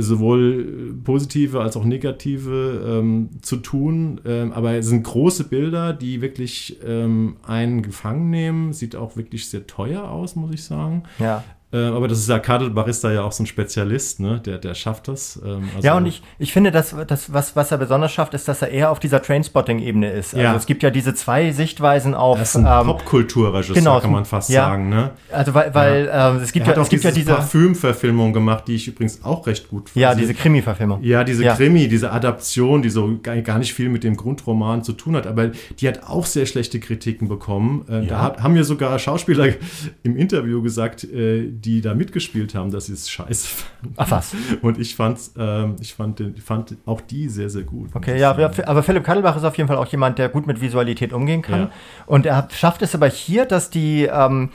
sowohl 0.00 0.94
positive 1.04 1.60
als 1.60 1.76
auch 1.76 1.84
negative 1.84 2.84
ähm, 2.86 3.30
zu 3.42 3.56
tun. 3.56 4.20
Ähm, 4.24 4.52
aber 4.52 4.74
es 4.74 4.86
sind 4.86 5.02
große 5.02 5.44
Bilder, 5.44 5.92
die 5.92 6.20
wirklich 6.20 6.78
ähm, 6.84 7.36
einen 7.42 7.82
gefangen 7.82 8.30
nehmen. 8.30 8.72
Sieht 8.72 8.96
auch 8.96 9.16
wirklich 9.16 9.48
sehr 9.48 9.66
teuer 9.66 10.08
aus, 10.08 10.36
muss 10.36 10.52
ich 10.52 10.64
sagen. 10.64 11.02
Ja. 11.18 11.44
Äh, 11.72 11.86
aber 11.86 12.06
das 12.06 12.18
ist 12.18 12.28
ja 12.28 12.38
Kadel 12.38 12.70
Barista 12.70 13.10
ja 13.10 13.22
auch 13.22 13.32
so 13.32 13.42
ein 13.42 13.46
Spezialist, 13.46 14.20
ne? 14.20 14.40
Der, 14.44 14.58
der 14.58 14.74
schafft 14.74 15.08
das. 15.08 15.40
Ähm, 15.42 15.70
also 15.74 15.86
ja, 15.86 15.96
und 15.96 16.04
ich, 16.04 16.22
ich 16.38 16.52
finde, 16.52 16.70
dass, 16.70 16.94
das, 17.06 17.32
was, 17.32 17.56
was 17.56 17.70
er 17.70 17.78
besonders 17.78 18.12
schafft, 18.12 18.34
ist, 18.34 18.46
dass 18.46 18.60
er 18.60 18.68
eher 18.68 18.90
auf 18.90 19.00
dieser 19.00 19.22
Trainspotting-Ebene 19.22 20.10
ist. 20.10 20.34
Also 20.34 20.44
ja. 20.44 20.54
es 20.54 20.66
gibt 20.66 20.82
ja 20.82 20.90
diese 20.90 21.14
zwei 21.14 21.50
Sichtweisen 21.52 22.14
auf. 22.14 22.38
Das 22.38 22.50
ist 22.50 22.56
ein 22.56 22.66
ähm, 22.66 22.86
Popkulturregisseur, 22.86 23.74
genau, 23.74 24.00
kann 24.00 24.12
man 24.12 24.26
fast 24.26 24.50
ja. 24.50 24.64
sagen, 24.64 24.90
ne? 24.90 25.12
Also 25.30 25.54
weil, 25.54 25.74
weil 25.74 26.06
ja. 26.06 26.36
äh, 26.36 26.40
es 26.40 26.52
gibt 26.52 26.66
er 26.68 26.76
ja, 26.76 26.82
es 26.82 26.88
gibt 26.90 27.04
ja 27.04 27.10
diese 27.10 27.32
Parfümverfilmung 27.32 28.34
gemacht, 28.34 28.64
die 28.68 28.74
ich 28.74 28.88
übrigens 28.88 29.24
auch 29.24 29.46
recht 29.46 29.70
gut 29.70 29.88
finde. 29.88 30.02
Ja, 30.02 30.14
diese 30.14 30.34
Krimi-Verfilmung. 30.34 31.02
Ja, 31.02 31.24
diese 31.24 31.44
Krimi, 31.44 31.88
diese 31.88 32.12
Adaption, 32.12 32.82
die 32.82 32.90
so 32.90 33.18
gar, 33.22 33.36
gar 33.36 33.58
nicht 33.58 33.72
viel 33.72 33.88
mit 33.88 34.04
dem 34.04 34.16
Grundroman 34.16 34.84
zu 34.84 34.92
tun 34.92 35.16
hat, 35.16 35.26
aber 35.26 35.52
die 35.78 35.88
hat 35.88 36.02
auch 36.06 36.26
sehr 36.26 36.44
schlechte 36.44 36.80
Kritiken 36.80 37.28
bekommen. 37.28 37.86
Äh, 37.88 38.06
da 38.06 38.20
hat, 38.20 38.42
haben 38.42 38.52
mir 38.52 38.64
sogar 38.64 38.98
Schauspieler 38.98 39.48
im 40.02 40.18
Interview 40.18 40.60
gesagt, 40.60 41.04
äh, 41.04 41.61
die 41.64 41.80
da 41.80 41.94
mitgespielt 41.94 42.54
haben, 42.54 42.70
dass 42.70 42.86
sie 42.86 42.92
es 42.92 43.10
scheiße 43.10 43.48
fanden. 43.48 43.94
Ach 43.96 44.10
was. 44.10 44.34
Und 44.62 44.78
ich, 44.78 44.96
fand's, 44.96 45.32
ähm, 45.38 45.76
ich 45.80 45.94
fand, 45.94 46.18
den, 46.18 46.36
fand 46.36 46.76
auch 46.86 47.00
die 47.00 47.28
sehr, 47.28 47.48
sehr 47.48 47.62
gut. 47.62 47.90
Okay, 47.94 48.18
ja, 48.18 48.34
sagen. 48.34 48.64
aber 48.64 48.82
Philipp 48.82 49.04
Kaddelbach 49.04 49.36
ist 49.36 49.44
auf 49.44 49.56
jeden 49.56 49.68
Fall 49.68 49.78
auch 49.78 49.86
jemand, 49.86 50.18
der 50.18 50.28
gut 50.28 50.46
mit 50.46 50.60
Visualität 50.60 51.12
umgehen 51.12 51.42
kann. 51.42 51.60
Ja. 51.60 51.70
Und 52.06 52.26
er 52.26 52.48
schafft 52.52 52.82
es 52.82 52.94
aber 52.94 53.08
hier, 53.08 53.46
dass 53.46 53.70
die 53.70 54.04
ähm, 54.04 54.50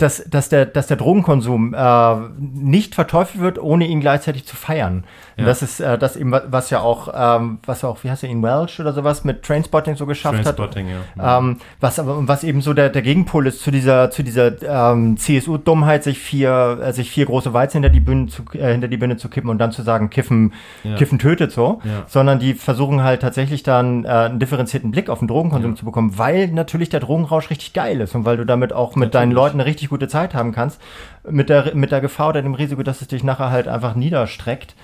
dass, 0.00 0.24
dass, 0.28 0.48
der, 0.48 0.66
dass 0.66 0.86
der 0.86 0.96
Drogenkonsum 0.96 1.74
äh, 1.74 2.14
nicht 2.38 2.94
verteufelt 2.94 3.42
wird, 3.42 3.58
ohne 3.58 3.86
ihn 3.86 4.00
gleichzeitig 4.00 4.46
zu 4.46 4.56
feiern. 4.56 5.04
Ja. 5.40 5.46
Das 5.46 5.62
ist 5.62 5.80
äh, 5.80 5.98
das 5.98 6.16
eben, 6.16 6.32
was 6.32 6.70
ja 6.70 6.80
auch, 6.80 7.08
ähm, 7.14 7.58
was 7.66 7.84
auch, 7.84 8.02
wie 8.04 8.10
heißt 8.10 8.24
er, 8.24 8.30
in 8.30 8.42
Welsh 8.42 8.80
oder 8.80 8.92
sowas 8.92 9.24
mit 9.24 9.42
Trainspotting 9.42 9.96
so 9.96 10.06
geschafft 10.06 10.42
Trainspotting, 10.42 10.88
hat. 10.88 11.16
Ja. 11.16 11.38
Ähm, 11.38 11.56
was 11.80 11.98
aber, 11.98 12.28
was 12.28 12.44
eben 12.44 12.60
so 12.60 12.74
der, 12.74 12.90
der 12.90 13.02
Gegenpol 13.02 13.46
ist 13.46 13.62
zu 13.62 13.70
dieser, 13.70 14.10
zu 14.10 14.22
dieser 14.22 14.52
ähm, 14.62 15.16
CSU-Dummheit, 15.16 16.04
sich 16.04 16.18
vier, 16.18 16.78
äh, 16.82 16.92
sich 16.92 17.10
vier 17.10 17.26
große 17.26 17.52
Weizen 17.52 17.82
hinter 17.82 17.90
die 17.90 18.00
Bühne 18.00 18.26
zu, 18.26 18.42
äh, 18.52 18.72
hinter 18.72 18.88
die 18.88 18.96
Bühne 18.96 19.16
zu 19.16 19.28
kippen 19.28 19.50
und 19.50 19.58
dann 19.58 19.72
zu 19.72 19.82
sagen, 19.82 20.10
Kiffen, 20.10 20.52
ja. 20.84 20.96
Kiffen 20.96 21.18
tötet 21.18 21.52
so. 21.52 21.80
Sondern 22.06 22.38
die 22.38 22.54
versuchen 22.54 23.02
halt 23.02 23.22
tatsächlich 23.22 23.62
dann 23.62 24.04
äh, 24.04 24.08
einen 24.08 24.38
differenzierten 24.38 24.90
Blick 24.90 25.08
auf 25.08 25.20
den 25.20 25.28
Drogenkonsum 25.28 25.76
zu 25.76 25.84
bekommen, 25.84 26.18
weil 26.18 26.48
natürlich 26.48 26.88
der 26.88 27.00
Drogenrausch 27.00 27.50
richtig 27.50 27.72
geil 27.72 28.00
ist 28.00 28.14
und 28.14 28.24
weil 28.24 28.36
du 28.36 28.44
damit 28.44 28.72
auch 28.72 28.96
mit 28.96 29.08
natürlich. 29.08 29.12
deinen 29.12 29.32
Leuten 29.32 29.60
eine 29.60 29.66
richtig 29.66 29.88
gute 29.88 30.08
Zeit 30.08 30.34
haben 30.34 30.52
kannst, 30.52 30.80
mit 31.28 31.48
der, 31.48 31.74
mit 31.74 31.92
der 31.92 32.00
Gefahr 32.00 32.30
oder 32.30 32.42
dem 32.42 32.54
Risiko, 32.54 32.82
dass 32.82 33.00
es 33.00 33.08
dich 33.08 33.24
nachher 33.24 33.50
halt 33.50 33.68
einfach 33.68 33.94
niederstreckt. 33.94 34.74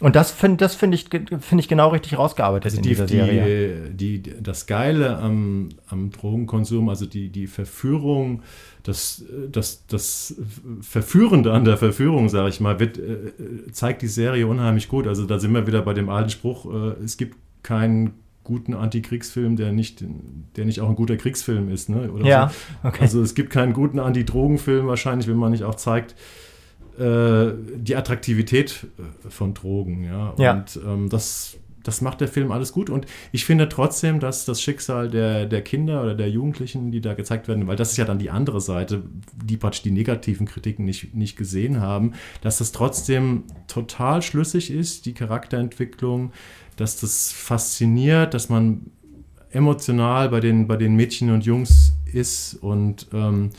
Und 0.00 0.16
das 0.16 0.30
finde 0.30 0.58
das 0.58 0.74
find 0.74 0.94
ich, 0.94 1.08
find 1.10 1.60
ich 1.60 1.68
genau 1.68 1.88
richtig 1.90 2.18
rausgearbeitet 2.18 2.66
also 2.66 2.76
in 2.78 2.82
die, 2.82 2.88
dieser 2.90 3.08
Serie. 3.08 3.90
Die, 3.90 4.20
die, 4.20 4.42
das 4.42 4.66
Geile 4.66 5.18
am, 5.18 5.68
am 5.88 6.10
Drogenkonsum, 6.10 6.88
also 6.88 7.06
die, 7.06 7.28
die 7.28 7.46
Verführung, 7.46 8.42
das, 8.82 9.24
das, 9.50 9.86
das 9.86 10.36
Verführende 10.80 11.52
an 11.52 11.64
der 11.64 11.76
Verführung, 11.76 12.28
sage 12.28 12.48
ich 12.48 12.60
mal, 12.60 12.80
wird, 12.80 12.98
äh, 12.98 13.32
zeigt 13.72 14.02
die 14.02 14.08
Serie 14.08 14.46
unheimlich 14.46 14.88
gut. 14.88 15.06
Also 15.06 15.26
da 15.26 15.38
sind 15.38 15.52
wir 15.52 15.66
wieder 15.66 15.82
bei 15.82 15.94
dem 15.94 16.08
alten 16.08 16.30
Spruch, 16.30 16.66
äh, 16.66 17.04
es 17.04 17.16
gibt 17.16 17.36
keinen 17.62 18.14
guten 18.44 18.74
Antikriegsfilm, 18.74 19.56
der 19.56 19.72
nicht, 19.72 20.04
der 20.56 20.66
nicht 20.66 20.80
auch 20.80 20.88
ein 20.88 20.96
guter 20.96 21.16
Kriegsfilm 21.16 21.70
ist. 21.70 21.88
Ne? 21.88 22.12
Oder 22.12 22.26
ja, 22.26 22.48
so. 22.50 22.88
okay. 22.88 23.00
Also 23.00 23.22
es 23.22 23.34
gibt 23.34 23.50
keinen 23.50 23.72
guten 23.72 23.98
Anti-Drogen-Film 23.98 24.86
wahrscheinlich, 24.86 25.26
wenn 25.28 25.36
man 25.36 25.50
nicht 25.50 25.64
auch 25.64 25.76
zeigt, 25.76 26.14
äh, 26.98 27.52
die 27.76 27.96
Attraktivität 27.96 28.86
äh, 28.98 29.30
von 29.30 29.54
Drogen. 29.54 30.04
Ja? 30.04 30.34
ja. 30.38 30.52
Und 30.52 30.78
ähm, 30.84 31.08
das, 31.08 31.56
das 31.82 32.00
macht 32.00 32.20
der 32.20 32.28
Film 32.28 32.50
alles 32.50 32.72
gut. 32.72 32.90
Und 32.90 33.06
ich 33.32 33.44
finde 33.44 33.68
trotzdem, 33.68 34.20
dass 34.20 34.44
das 34.44 34.60
Schicksal 34.62 35.08
der, 35.08 35.46
der 35.46 35.62
Kinder 35.62 36.02
oder 36.02 36.14
der 36.14 36.30
Jugendlichen, 36.30 36.90
die 36.90 37.00
da 37.00 37.14
gezeigt 37.14 37.46
werden, 37.46 37.66
weil 37.66 37.76
das 37.76 37.92
ist 37.92 37.96
ja 37.96 38.04
dann 38.04 38.18
die 38.18 38.30
andere 38.30 38.60
Seite, 38.60 39.02
die 39.44 39.56
praktisch 39.56 39.82
die 39.82 39.90
negativen 39.90 40.46
Kritiken 40.46 40.84
nicht, 40.84 41.14
nicht 41.14 41.36
gesehen 41.36 41.80
haben, 41.80 42.12
dass 42.40 42.58
das 42.58 42.72
trotzdem 42.72 43.44
total 43.68 44.22
schlüssig 44.22 44.70
ist, 44.70 45.06
die 45.06 45.14
Charakterentwicklung, 45.14 46.32
dass 46.76 47.00
das 47.00 47.32
fasziniert, 47.32 48.34
dass 48.34 48.48
man 48.48 48.90
emotional 49.50 50.28
bei 50.28 50.40
den, 50.40 50.66
bei 50.66 50.76
den 50.76 50.96
Mädchen 50.96 51.30
und 51.30 51.44
Jungs 51.44 51.92
ist 52.12 52.54
und 52.54 53.06
ähm, 53.12 53.50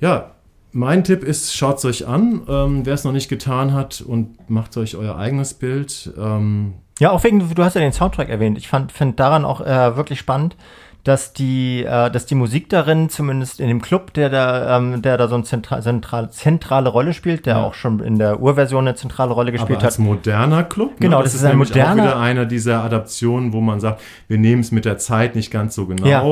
ja, 0.00 0.35
mein 0.76 1.04
Tipp 1.04 1.24
ist, 1.24 1.56
schaut 1.56 1.78
es 1.78 1.84
euch 1.86 2.06
an, 2.06 2.42
ähm, 2.48 2.84
wer 2.84 2.92
es 2.92 3.04
noch 3.04 3.12
nicht 3.12 3.30
getan 3.30 3.72
hat 3.72 4.02
und 4.02 4.50
macht 4.50 4.76
euch 4.76 4.94
euer 4.94 5.16
eigenes 5.16 5.54
Bild. 5.54 6.12
Ähm, 6.18 6.74
ja, 6.98 7.10
auch 7.12 7.24
wegen, 7.24 7.42
du 7.54 7.64
hast 7.64 7.74
ja 7.74 7.80
den 7.80 7.92
Soundtrack 7.92 8.28
erwähnt. 8.28 8.58
Ich 8.58 8.68
finde 8.68 9.16
daran 9.16 9.46
auch 9.46 9.62
äh, 9.62 9.96
wirklich 9.96 10.18
spannend, 10.18 10.54
dass 11.02 11.32
die, 11.32 11.82
äh, 11.82 12.10
dass 12.10 12.26
die 12.26 12.34
Musik 12.34 12.68
darin, 12.68 13.08
zumindest 13.08 13.60
in 13.60 13.68
dem 13.68 13.80
Club, 13.80 14.12
der 14.14 14.28
da, 14.28 14.76
ähm, 14.76 15.00
der 15.00 15.16
da 15.16 15.28
so 15.28 15.36
eine 15.36 15.44
zentra 15.44 15.80
zentral 15.80 16.30
zentrale 16.30 16.88
Rolle 16.90 17.14
spielt, 17.14 17.46
der 17.46 17.56
ja. 17.56 17.64
auch 17.64 17.74
schon 17.74 18.00
in 18.00 18.18
der 18.18 18.40
Urversion 18.40 18.86
eine 18.86 18.96
zentrale 18.96 19.32
Rolle 19.32 19.52
gespielt 19.52 19.78
Aber 19.78 19.86
als 19.86 19.98
hat. 19.98 20.04
moderner 20.04 20.64
Club. 20.64 20.90
Ne? 20.90 20.96
Genau, 21.00 21.22
das, 21.22 21.32
das 21.32 21.42
ist 21.42 21.46
ein 21.46 21.56
moderner. 21.56 22.02
Auch 22.02 22.06
wieder 22.06 22.20
einer 22.20 22.44
dieser 22.44 22.82
Adaptionen, 22.82 23.52
wo 23.52 23.60
man 23.60 23.80
sagt, 23.80 24.02
wir 24.28 24.36
nehmen 24.36 24.60
es 24.60 24.72
mit 24.72 24.84
der 24.84 24.98
Zeit 24.98 25.36
nicht 25.36 25.50
ganz 25.50 25.74
so 25.74 25.86
genau. 25.86 26.06
Ja 26.06 26.22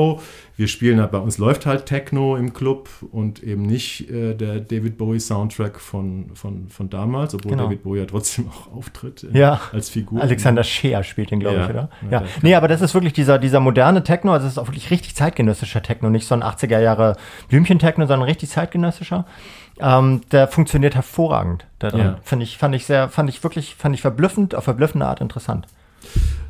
wir 0.57 0.67
spielen 0.69 1.01
halt, 1.01 1.11
bei 1.11 1.17
uns 1.17 1.37
läuft 1.37 1.65
halt 1.65 1.85
Techno 1.85 2.37
im 2.37 2.53
Club 2.53 2.89
und 3.11 3.43
eben 3.43 3.63
nicht 3.63 4.09
äh, 4.09 4.33
der 4.35 4.61
David 4.61 4.97
Bowie 4.97 5.19
Soundtrack 5.19 5.79
von, 5.79 6.31
von, 6.33 6.69
von 6.69 6.89
damals, 6.89 7.35
obwohl 7.35 7.51
genau. 7.51 7.63
David 7.65 7.83
Bowie 7.83 7.99
ja 7.99 8.05
trotzdem 8.05 8.49
auch 8.49 8.73
auftritt 8.73 9.23
in, 9.23 9.35
ja. 9.35 9.59
als 9.73 9.89
Figur. 9.89 10.21
Alexander 10.21 10.63
Scheer 10.63 11.03
spielt 11.03 11.31
den, 11.31 11.41
glaube 11.41 11.57
ja. 11.57 11.63
ich, 11.65 11.69
oder? 11.69 11.89
Ja. 12.09 12.21
ja. 12.21 12.27
Nee, 12.41 12.55
aber 12.55 12.69
das 12.69 12.81
ist 12.81 12.93
wirklich 12.93 13.13
dieser, 13.13 13.37
dieser 13.37 13.59
moderne 13.59 14.03
Techno, 14.03 14.31
also 14.31 14.45
es 14.45 14.53
ist 14.53 14.57
auch 14.57 14.67
wirklich 14.67 14.91
richtig 14.91 15.15
zeitgenössischer 15.15 15.81
Techno, 15.81 16.09
nicht 16.09 16.25
so 16.25 16.35
ein 16.35 16.43
80er 16.43 16.79
Jahre 16.79 17.17
Blümchen-Techno, 17.49 18.05
sondern 18.05 18.27
richtig 18.27 18.49
zeitgenössischer. 18.49 19.25
Ähm, 19.79 20.21
der 20.31 20.47
funktioniert 20.47 20.95
hervorragend. 20.95 21.65
Ja. 21.83 22.17
Finde 22.23 22.43
ich, 22.43 22.57
fand 22.57 22.75
ich 22.75 22.85
sehr, 22.85 23.09
fand 23.09 23.29
ich 23.29 23.43
wirklich, 23.43 23.75
fand 23.75 23.93
ich 23.93 24.01
verblüffend, 24.01 24.55
auf 24.55 24.63
verblüffende 24.63 25.05
Art 25.05 25.19
interessant. 25.19 25.67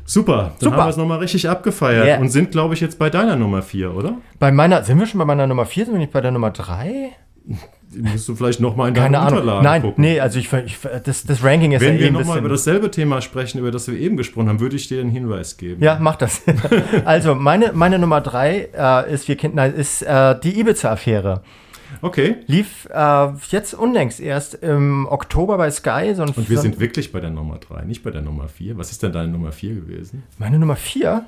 Super, 0.06 0.36
dann 0.36 0.52
Super. 0.58 0.76
haben 0.76 0.86
wir 0.86 0.90
es 0.90 0.96
nochmal 0.96 1.18
richtig 1.18 1.48
abgefeiert 1.48 2.06
yeah. 2.06 2.20
und 2.20 2.28
sind, 2.28 2.52
glaube 2.52 2.74
ich, 2.74 2.80
jetzt 2.80 2.98
bei 2.98 3.10
deiner 3.10 3.36
Nummer 3.36 3.60
4, 3.62 3.94
oder? 3.94 4.14
Bei 4.38 4.52
meiner, 4.52 4.84
sind 4.84 4.98
wir 4.98 5.06
schon 5.06 5.18
bei 5.18 5.24
meiner 5.24 5.46
Nummer 5.46 5.66
4? 5.66 5.86
Sind 5.86 5.94
wir 5.94 5.98
nicht 5.98 6.12
bei 6.12 6.20
der 6.20 6.30
Nummer 6.30 6.50
3? 6.50 7.10
Musst 7.96 8.28
du 8.28 8.34
vielleicht 8.34 8.60
nochmal 8.60 8.88
in 8.88 8.94
deine 8.94 9.16
Keine 9.16 9.30
Unterlagen 9.30 9.64
Nein, 9.64 9.82
gucken. 9.82 10.02
nee, 10.02 10.20
also 10.20 10.38
ich, 10.38 10.52
ich 10.52 10.78
das, 11.04 11.24
das 11.24 11.42
Ranking 11.42 11.72
ist 11.72 11.80
Wenn 11.80 11.94
ja 11.94 12.00
wir 12.00 12.08
eh 12.08 12.10
nochmal 12.10 12.38
über 12.38 12.48
dasselbe 12.48 12.90
Thema 12.90 13.20
sprechen, 13.20 13.58
über 13.58 13.70
das 13.70 13.86
wir 13.88 13.98
eben 13.98 14.16
gesprochen 14.16 14.48
haben, 14.48 14.60
würde 14.60 14.76
ich 14.76 14.88
dir 14.88 15.00
einen 15.00 15.10
Hinweis 15.10 15.56
geben. 15.56 15.82
Ja, 15.82 15.96
mach 16.00 16.16
das. 16.16 16.42
also 17.04 17.34
meine, 17.34 17.72
meine 17.72 17.98
Nummer 17.98 18.20
3 18.20 18.68
äh, 18.76 19.12
ist, 19.14 19.28
wir 19.28 19.36
kennen, 19.36 19.56
ist 19.74 20.02
äh, 20.02 20.38
die 20.40 20.58
Ibiza-Affäre. 20.60 21.42
Okay. 22.02 22.36
Lief 22.46 22.88
äh, 22.92 23.28
jetzt 23.50 23.74
unlängst 23.74 24.20
erst 24.20 24.54
im 24.54 25.06
Oktober 25.08 25.56
bei 25.56 25.70
Sky. 25.70 26.12
So 26.14 26.22
Und 26.22 26.48
wir 26.48 26.56
so 26.56 26.62
sind 26.62 26.80
wirklich 26.80 27.12
bei 27.12 27.20
der 27.20 27.30
Nummer 27.30 27.58
3, 27.58 27.84
nicht 27.84 28.02
bei 28.02 28.10
der 28.10 28.22
Nummer 28.22 28.48
4. 28.48 28.78
Was 28.78 28.90
ist 28.90 29.02
denn 29.02 29.12
deine 29.12 29.28
Nummer 29.28 29.52
4 29.52 29.74
gewesen? 29.74 30.22
Meine 30.38 30.58
Nummer 30.58 30.76
4? 30.76 31.24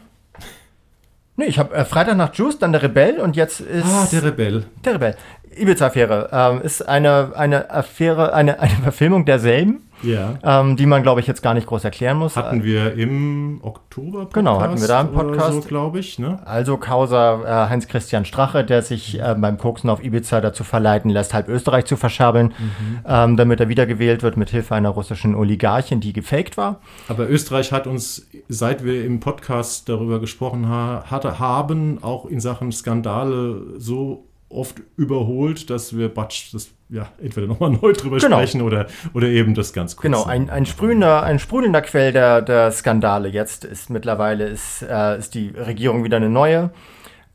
Nee, 1.36 1.46
ich 1.46 1.58
habe 1.58 1.74
äh, 1.74 1.84
Freitag 1.84 2.16
nach 2.16 2.34
Juice, 2.34 2.58
dann 2.58 2.72
der 2.72 2.82
Rebell 2.82 3.20
und 3.20 3.36
jetzt 3.36 3.60
ist. 3.60 3.84
Ah, 3.84 4.08
der 4.10 4.24
Rebell. 4.24 4.64
Der 4.84 4.94
Rebell. 4.94 5.16
Ibiza-Affäre 5.56 6.30
ähm, 6.32 6.60
ist 6.62 6.82
eine, 6.82 7.32
eine 7.34 7.70
Affäre, 7.70 8.34
eine, 8.34 8.60
eine 8.60 8.74
Verfilmung 8.82 9.24
derselben 9.24 9.87
ja. 10.02 10.38
ähm, 10.42 10.76
die 10.76 10.86
man, 10.86 11.02
glaube 11.02 11.20
ich, 11.20 11.26
jetzt 11.26 11.42
gar 11.42 11.54
nicht 11.54 11.66
groß 11.66 11.84
erklären 11.84 12.18
muss. 12.18 12.36
Hatten 12.36 12.64
wir 12.64 12.94
im 12.94 13.60
Oktober 13.62 14.20
Podcast 14.20 14.34
Genau, 14.34 14.60
hatten 14.60 14.80
wir 14.80 14.88
da 14.88 15.00
einen 15.00 15.12
Podcast. 15.12 15.62
So, 15.62 15.68
glaube 15.68 15.98
ich. 15.98 16.18
Ne? 16.18 16.38
Also 16.44 16.76
Causa 16.76 17.66
äh, 17.66 17.70
Heinz-Christian 17.70 18.24
Strache, 18.24 18.64
der 18.64 18.82
sich 18.82 19.20
äh, 19.20 19.34
beim 19.38 19.58
Koksen 19.58 19.90
auf 19.90 20.02
Ibiza 20.02 20.40
dazu 20.40 20.64
verleiten 20.64 21.10
lässt, 21.10 21.34
halb 21.34 21.48
Österreich 21.48 21.86
zu 21.86 21.96
verschabeln, 21.96 22.48
mhm. 22.58 23.00
ähm, 23.06 23.36
damit 23.36 23.60
er 23.60 23.68
wiedergewählt 23.68 24.22
wird 24.22 24.36
mit 24.36 24.50
Hilfe 24.50 24.74
einer 24.74 24.90
russischen 24.90 25.34
Oligarchin, 25.34 26.00
die 26.00 26.12
gefaked 26.12 26.56
war. 26.56 26.80
Aber 27.08 27.28
Österreich 27.28 27.72
hat 27.72 27.86
uns, 27.86 28.28
seit 28.48 28.84
wir 28.84 29.04
im 29.04 29.20
Podcast 29.20 29.88
darüber 29.88 30.20
gesprochen 30.20 30.68
ha 30.68 31.04
hatte, 31.06 31.38
haben, 31.38 32.02
auch 32.02 32.26
in 32.26 32.40
Sachen 32.40 32.72
Skandale 32.72 33.62
so 33.78 34.27
oft 34.50 34.76
überholt, 34.96 35.70
dass 35.70 35.96
wir 35.96 36.08
Batsch 36.08 36.54
das 36.54 36.70
ja 36.88 37.08
entweder 37.22 37.46
nochmal 37.46 37.70
neu 37.82 37.92
drüber 37.92 38.18
genau. 38.18 38.38
sprechen 38.38 38.62
oder, 38.62 38.86
oder 39.14 39.26
eben 39.28 39.54
das 39.54 39.72
ganz 39.72 39.96
kurz. 39.96 40.02
Genau, 40.02 40.24
ein, 40.24 40.50
ein 40.50 40.66
sprühender, 40.66 41.22
ein 41.22 41.38
sprudelnder 41.38 41.82
Quell 41.82 42.12
der, 42.12 42.42
der 42.42 42.72
Skandale 42.72 43.28
jetzt 43.28 43.64
ist 43.64 43.90
mittlerweile 43.90 44.46
ist, 44.46 44.82
äh, 44.82 45.18
ist 45.18 45.34
die 45.34 45.48
Regierung 45.48 46.04
wieder 46.04 46.16
eine 46.16 46.30
neue. 46.30 46.70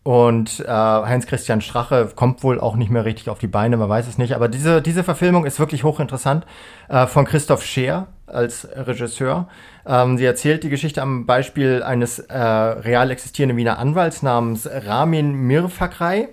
Und 0.03 0.59
äh, 0.59 0.67
Heinz-Christian 0.67 1.61
Strache 1.61 2.11
kommt 2.13 2.43
wohl 2.43 2.59
auch 2.59 2.75
nicht 2.75 2.91
mehr 2.91 3.05
richtig 3.05 3.29
auf 3.29 3.39
die 3.39 3.47
Beine, 3.47 3.77
man 3.77 3.87
weiß 3.87 4.05
es 4.07 4.17
nicht. 4.17 4.35
Aber 4.35 4.49
diese, 4.49 4.81
diese 4.81 5.01
Verfilmung 5.01 5.45
ist 5.45 5.59
wirklich 5.59 5.85
hochinteressant 5.85 6.45
äh, 6.89 7.07
von 7.07 7.23
Christoph 7.23 7.63
Scheer 7.63 8.07
als 8.27 8.67
Regisseur. 8.75 9.47
Ähm, 9.85 10.17
sie 10.17 10.25
erzählt 10.25 10.65
die 10.65 10.69
Geschichte 10.69 11.01
am 11.01 11.25
Beispiel 11.25 11.83
eines 11.83 12.19
äh, 12.19 12.37
real 12.37 13.11
existierenden 13.11 13.55
Wiener 13.55 13.79
Anwalts 13.79 14.23
namens 14.23 14.67
Ramin 14.69 15.31
Mirfakrei 15.31 16.29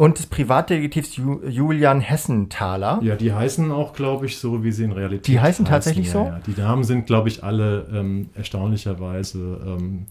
und 0.00 0.18
des 0.18 0.24
Privatdetektivs 0.28 1.18
Julian 1.18 2.00
Hessenthaler. 2.00 3.00
Ja, 3.02 3.16
die 3.16 3.34
heißen 3.34 3.70
auch, 3.70 3.92
glaube 3.92 4.24
ich, 4.24 4.38
so, 4.38 4.64
wie 4.64 4.72
sie 4.72 4.84
in 4.84 4.92
Realität 4.92 5.26
Die 5.26 5.38
heißen, 5.38 5.66
heißen. 5.66 5.66
tatsächlich 5.66 6.06
ja, 6.06 6.12
so? 6.12 6.18
Ja. 6.20 6.40
Die 6.46 6.58
Namen 6.58 6.84
sind, 6.84 7.04
glaube 7.04 7.28
ich, 7.28 7.44
alle 7.44 7.86
ähm, 7.92 8.30
erstaunlicherweise 8.34 9.60
ähm, 9.62 10.06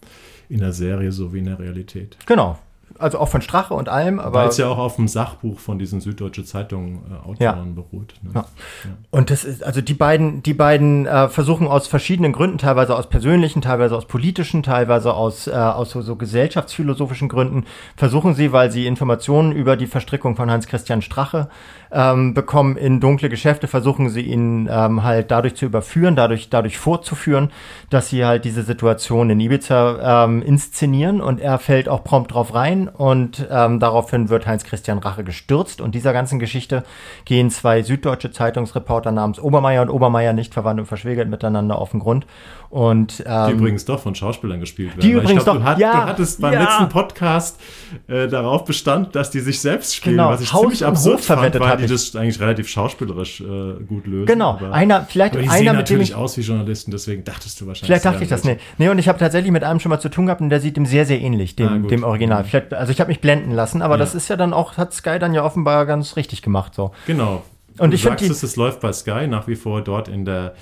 in 0.48 0.60
der 0.60 0.74
Serie 0.74 1.12
so 1.12 1.34
wie 1.34 1.40
in 1.40 1.46
der 1.46 1.58
Realität. 1.58 2.18
Genau, 2.28 2.60
also 3.00 3.20
auch 3.20 3.30
von 3.30 3.42
Strache 3.42 3.74
und 3.74 3.90
allem. 3.90 4.20
Aber 4.20 4.42
Weil 4.42 4.50
es 4.50 4.58
ja 4.58 4.68
auch 4.68 4.78
auf 4.78 4.96
dem 4.98 5.08
Sachbuch 5.08 5.60
von 5.60 5.80
diesen 5.80 6.02
Süddeutsche 6.02 6.44
Zeitung 6.44 7.04
äh, 7.10 7.28
Autoren 7.28 7.40
ja. 7.40 7.54
beruht. 7.74 8.16
Ne? 8.22 8.32
Ja. 8.36 8.42
Ja. 8.42 8.92
Und 9.12 9.30
das 9.30 9.44
ist, 9.44 9.64
also 9.64 9.82
die 9.82 9.94
beiden, 9.94 10.44
die 10.44 10.54
beiden 10.54 11.06
äh, 11.06 11.30
versuchen 11.30 11.68
aus 11.68 11.88
verschiedenen 11.88 12.34
Gründen, 12.34 12.58
teilweise 12.58 12.96
aus 12.96 13.10
persönlichen, 13.10 13.62
teilweise 13.62 13.96
aus 13.96 14.06
politischen, 14.06 14.64
teilweise 14.64 15.14
aus, 15.14 15.48
äh, 15.48 15.52
aus 15.52 15.92
so, 15.92 16.02
so 16.02 16.16
gesellschaftsphilosophischen 16.16 17.30
Gründen, 17.30 17.66
versuchen 17.96 18.36
sie, 18.36 18.52
weil 18.52 18.72
sie 18.72 18.86
Informationen 18.86 19.52
über 19.52 19.76
die 19.78 19.88
Verstrickung 19.88 20.36
von 20.36 20.52
Hans-Christian 20.52 21.02
Strache 21.02 21.50
ähm, 21.92 22.34
bekommen 22.34 22.78
in 22.78 23.00
dunkle 23.00 23.30
Geschäfte, 23.30 23.68
versuchen 23.68 24.10
sie 24.10 24.22
ihn 24.22 24.70
ähm, 24.72 25.04
halt 25.04 25.32
dadurch 25.32 25.56
zu 25.56 25.66
überführen, 25.66 26.16
dadurch, 26.16 26.50
dadurch 26.50 26.78
vorzuführen, 26.78 27.52
dass 27.90 28.10
sie 28.10 28.26
halt 28.26 28.46
diese 28.46 28.64
Situation 28.64 29.30
in 29.30 29.40
Ibiza 29.40 30.26
ähm, 30.26 30.42
inszenieren 30.42 31.22
und 31.22 31.40
er 31.40 31.58
fällt 31.58 31.90
auch 31.90 32.04
prompt 32.04 32.34
drauf 32.34 32.54
rein 32.54 32.89
und 32.98 33.48
ähm, 33.50 33.80
daraufhin 33.80 34.30
wird 34.30 34.48
Heinz-Christian 34.48 35.00
Rache 35.00 35.24
gestürzt 35.24 35.82
und 35.82 35.96
dieser 35.96 36.14
ganzen 36.14 36.40
Geschichte 36.40 36.84
gehen 37.26 37.50
zwei 37.50 37.82
süddeutsche 37.82 38.32
Zeitungsreporter 38.32 39.12
namens 39.12 39.40
Obermeier 39.40 39.82
und 39.82 39.90
Obermeier 39.90 40.34
nicht 40.34 40.54
verwandt 40.54 40.80
und 40.80 40.86
verschwägert 40.86 41.30
miteinander 41.30 41.78
auf 41.78 41.92
den 41.92 42.00
Grund 42.00 42.26
und, 42.70 43.24
ähm, 43.26 43.48
die 43.48 43.54
übrigens 43.54 43.86
doch 43.86 44.00
von 44.00 44.14
Schauspielern 44.14 44.60
gespielt 44.60 44.90
werden. 44.92 45.02
Die 45.02 45.12
übrigens 45.12 45.44
glaub, 45.44 45.58
doch, 45.58 45.64
du, 45.64 45.70
hat, 45.70 45.80
ja, 45.80 45.92
du 45.92 46.06
hattest 46.06 46.40
beim 46.40 46.54
ja. 46.54 46.62
letzten 46.62 46.90
Podcast 46.90 47.60
äh, 48.08 48.28
darauf 48.28 48.64
bestand, 48.64 49.16
dass 49.16 49.32
die 49.32 49.40
sich 49.40 49.60
selbst 49.60 49.96
spielen, 49.96 50.18
genau. 50.18 50.30
was 50.30 50.42
ich 50.42 50.54
Haus 50.54 50.62
ziemlich 50.62 50.86
absurd 50.86 51.22
fand, 51.22 51.60
weil 51.60 51.78
die 51.78 51.88
das 51.88 52.16
eigentlich 52.16 52.40
relativ 52.40 52.68
schauspielerisch 52.68 53.42
äh, 53.42 53.84
gut 53.88 54.06
lösen. 54.06 54.28
Genau, 54.28 54.52
aber, 54.52 54.72
einer, 54.72 55.02
vielleicht 55.02 55.34
aber 55.34 55.42
die 55.42 55.50
einer 55.50 55.58
sehen 55.58 55.76
natürlich 55.76 56.14
aus 56.14 56.38
wie 56.38 56.42
Journalisten, 56.42 56.92
deswegen 56.92 57.24
dachtest 57.24 57.60
du 57.60 57.66
wahrscheinlich. 57.66 57.88
Vielleicht 57.88 58.06
dachte 58.06 58.24
ich 58.24 58.30
das 58.30 58.44
nicht. 58.44 58.62
Nee, 58.78 58.90
und 58.90 59.00
ich 59.00 59.08
habe 59.08 59.18
tatsächlich 59.18 59.52
mit 59.52 59.64
einem 59.64 59.80
schon 59.80 59.90
mal 59.90 60.00
zu 60.00 60.10
tun 60.10 60.28
gehabt 60.28 60.42
und 60.42 60.50
der 60.50 60.60
sieht 60.60 60.78
ihm 60.78 60.86
sehr, 60.86 61.08
sehr 61.08 61.20
ähnlich, 61.20 61.56
dem, 61.56 61.86
ah, 61.86 61.88
dem 61.88 62.04
Original. 62.04 62.44
Vielleicht, 62.44 62.74
also 62.80 62.92
ich 62.92 63.00
habe 63.00 63.10
mich 63.10 63.22
blenden 63.22 63.52
lassen, 63.52 63.82
aber 63.82 63.96
ja. 63.96 64.00
das 64.00 64.16
ist 64.16 64.30
ja 64.30 64.38
dann 64.38 64.54
auch, 64.54 64.78
hat 64.78 64.94
Sky 64.94 65.20
dann 65.20 65.34
ja 65.34 65.44
offenbar 65.44 65.86
ganz 65.86 66.16
richtig 66.16 66.42
gemacht. 66.42 66.74
So. 66.74 66.92
Genau. 67.06 67.44
Und 67.78 67.92
du 67.92 67.96
ich 67.96 68.04
sagst 68.04 68.30
es, 68.30 68.44
es 68.44 68.56
läuft 68.56 68.82
bei 68.82 68.92
Sky 68.92 69.28
nach 69.28 69.48
wie 69.48 69.56
vor 69.56 69.82
dort 69.82 70.08
in 70.08 70.26
der 70.26 70.54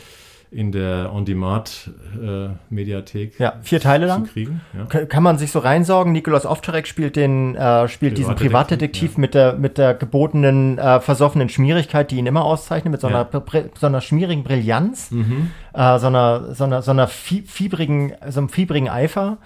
in 0.50 0.72
der 0.72 1.12
On-Demand-Mediathek. 1.14 3.38
Äh, 3.40 3.44
ja, 3.44 3.56
vier 3.62 3.82
Teile 3.82 4.06
lang. 4.06 4.28
Kriegen, 4.28 4.62
ja. 4.74 4.86
Kann 5.06 5.22
man 5.22 5.38
sich 5.38 5.52
so 5.52 5.60
reinsaugen. 5.60 6.14
Nikolaus 6.14 6.46
Ovtcharek 6.46 6.88
spielt 6.88 7.18
den, 7.18 7.56
äh, 7.56 7.90
spielt 7.90 8.18
diesen 8.18 8.36
Privatdetektiv 8.36 9.16
ja. 9.16 9.20
mit 9.20 9.34
der, 9.34 9.56
mit 9.56 9.78
der 9.78 9.94
gebotenen, 9.94 10.78
äh, 10.78 11.02
versoffenen 11.02 11.50
Schmierigkeit, 11.50 12.12
die 12.12 12.18
ihn 12.18 12.28
immer 12.28 12.46
auszeichnet, 12.46 12.94
mit 12.94 13.02
so 13.02 13.08
einer, 13.08 13.28
ja. 13.32 13.44
so 13.78 13.88
einer 13.88 14.00
schmierigen 14.00 14.46
Brillanz, 14.46 15.12
mhm. 15.12 15.52
äh, 15.74 16.00
so 16.00 16.08
einer, 16.08 16.56
so 16.56 16.64
einer, 16.64 16.82
so 16.82 16.92
einer 16.92 17.08
fiebrigen, 17.08 18.14
so 18.30 18.40
einem 18.40 18.48
fiebrigen 18.48 18.88
Eifer. 18.88 19.40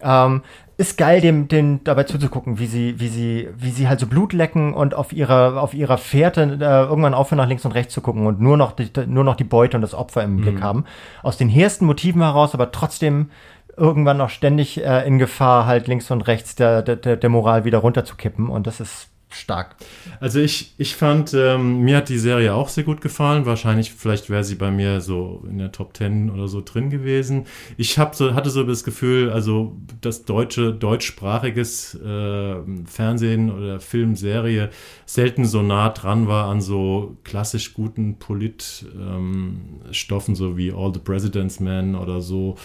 Ähm, 0.00 0.42
ist 0.78 0.98
geil, 0.98 1.22
dem, 1.22 1.48
dem 1.48 1.82
dabei 1.84 2.02
zuzugucken, 2.02 2.58
wie 2.58 2.66
sie, 2.66 3.00
wie 3.00 3.08
sie, 3.08 3.48
wie 3.56 3.70
sie 3.70 3.88
halt 3.88 3.98
so 3.98 4.06
Blut 4.06 4.34
lecken 4.34 4.74
und 4.74 4.94
auf 4.94 5.12
ihrer, 5.12 5.62
auf 5.62 5.72
ihrer 5.72 5.96
Fährte 5.96 6.42
äh, 6.42 6.84
irgendwann 6.84 7.14
aufhören, 7.14 7.38
nach 7.38 7.48
links 7.48 7.64
und 7.64 7.72
rechts 7.72 7.94
zu 7.94 8.02
gucken 8.02 8.26
und 8.26 8.40
nur 8.40 8.58
noch 8.58 8.72
die, 8.72 8.90
nur 9.06 9.24
noch 9.24 9.36
die 9.36 9.44
Beute 9.44 9.78
und 9.78 9.80
das 9.80 9.94
Opfer 9.94 10.22
im 10.22 10.36
mhm. 10.36 10.40
Blick 10.42 10.60
haben. 10.60 10.84
Aus 11.22 11.38
den 11.38 11.48
hehrsten 11.48 11.86
Motiven 11.86 12.20
heraus, 12.20 12.52
aber 12.52 12.72
trotzdem 12.72 13.30
irgendwann 13.76 14.18
noch 14.18 14.30
ständig 14.30 14.82
äh, 14.84 15.06
in 15.06 15.18
Gefahr, 15.18 15.66
halt 15.66 15.86
links 15.86 16.10
und 16.10 16.22
rechts 16.22 16.56
der, 16.56 16.82
der, 16.82 17.16
der 17.16 17.30
Moral 17.30 17.64
wieder 17.64 17.78
runterzukippen. 17.78 18.48
Und 18.48 18.66
das 18.66 18.80
ist 18.80 19.08
stark. 19.36 19.76
Also 20.20 20.40
ich, 20.40 20.74
ich 20.78 20.96
fand, 20.96 21.34
ähm, 21.34 21.80
mir 21.80 21.98
hat 21.98 22.08
die 22.08 22.18
Serie 22.18 22.54
auch 22.54 22.68
sehr 22.68 22.84
gut 22.84 23.00
gefallen. 23.00 23.46
Wahrscheinlich, 23.46 23.92
vielleicht 23.92 24.30
wäre 24.30 24.44
sie 24.44 24.54
bei 24.54 24.70
mir 24.70 25.00
so 25.00 25.44
in 25.48 25.58
der 25.58 25.72
Top 25.72 25.96
10 25.96 26.30
oder 26.30 26.48
so 26.48 26.62
drin 26.64 26.90
gewesen. 26.90 27.46
Ich 27.76 27.98
hab 27.98 28.14
so, 28.14 28.34
hatte 28.34 28.50
so 28.50 28.64
das 28.64 28.84
Gefühl, 28.84 29.30
also 29.30 29.76
das 30.00 30.24
deutsche, 30.24 30.72
deutschsprachiges 30.72 31.94
äh, 31.94 32.56
Fernsehen 32.86 33.50
oder 33.50 33.80
Filmserie 33.80 34.70
selten 35.04 35.44
so 35.44 35.62
nah 35.62 35.90
dran 35.90 36.26
war 36.26 36.48
an 36.48 36.60
so 36.60 37.16
klassisch 37.24 37.74
guten 37.74 38.18
Politstoffen, 38.18 40.28
ähm, 40.28 40.34
so 40.34 40.56
wie 40.56 40.72
All 40.72 40.92
the 40.92 41.00
President's 41.00 41.60
Men 41.60 41.94
oder 41.94 42.20
so. 42.20 42.56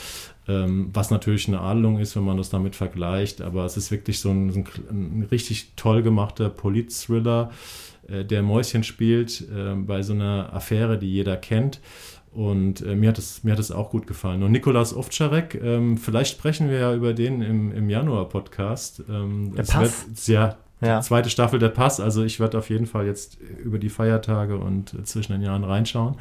Ähm, 0.47 0.89
was 0.93 1.11
natürlich 1.11 1.47
eine 1.47 1.61
Adelung 1.61 1.99
ist, 1.99 2.15
wenn 2.15 2.23
man 2.23 2.37
das 2.37 2.49
damit 2.49 2.75
vergleicht, 2.75 3.41
aber 3.41 3.65
es 3.65 3.77
ist 3.77 3.91
wirklich 3.91 4.19
so 4.19 4.31
ein, 4.31 4.49
ein, 4.49 4.65
ein 4.89 5.27
richtig 5.29 5.73
toll 5.75 6.01
gemachter 6.01 6.49
Polit-Thriller. 6.49 7.51
äh, 8.07 8.25
der 8.25 8.41
Mäuschen 8.41 8.83
spielt 8.83 9.41
äh, 9.41 9.75
bei 9.75 10.01
so 10.01 10.13
einer 10.13 10.51
Affäre, 10.53 10.97
die 10.97 11.11
jeder 11.11 11.37
kennt. 11.37 11.79
Und 12.33 12.81
äh, 12.81 12.95
mir, 12.95 13.09
hat 13.09 13.17
es, 13.17 13.43
mir 13.43 13.51
hat 13.51 13.59
es 13.59 13.71
auch 13.71 13.89
gut 13.89 14.07
gefallen. 14.07 14.41
Und 14.41 14.51
Nikolas 14.53 14.95
Ovtcharek, 14.95 15.59
ähm, 15.61 15.97
vielleicht 15.97 16.31
sprechen 16.37 16.69
wir 16.69 16.79
ja 16.79 16.93
über 16.95 17.13
den 17.13 17.41
im, 17.41 17.73
im 17.73 17.89
Januar-Podcast. 17.89 19.03
Ähm, 19.09 19.53
der 19.55 19.63
Pass? 19.63 20.07
Wird, 20.07 20.27
ja, 20.27 20.57
ja. 20.79 21.01
Zweite 21.01 21.29
Staffel 21.29 21.59
der 21.59 21.69
Pass. 21.69 21.99
Also 21.99 22.23
ich 22.23 22.39
werde 22.39 22.57
auf 22.57 22.69
jeden 22.69 22.85
Fall 22.85 23.05
jetzt 23.05 23.37
über 23.63 23.79
die 23.79 23.89
Feiertage 23.89 24.57
und 24.57 25.05
zwischen 25.05 25.33
den 25.33 25.41
Jahren 25.41 25.65
reinschauen. 25.65 26.15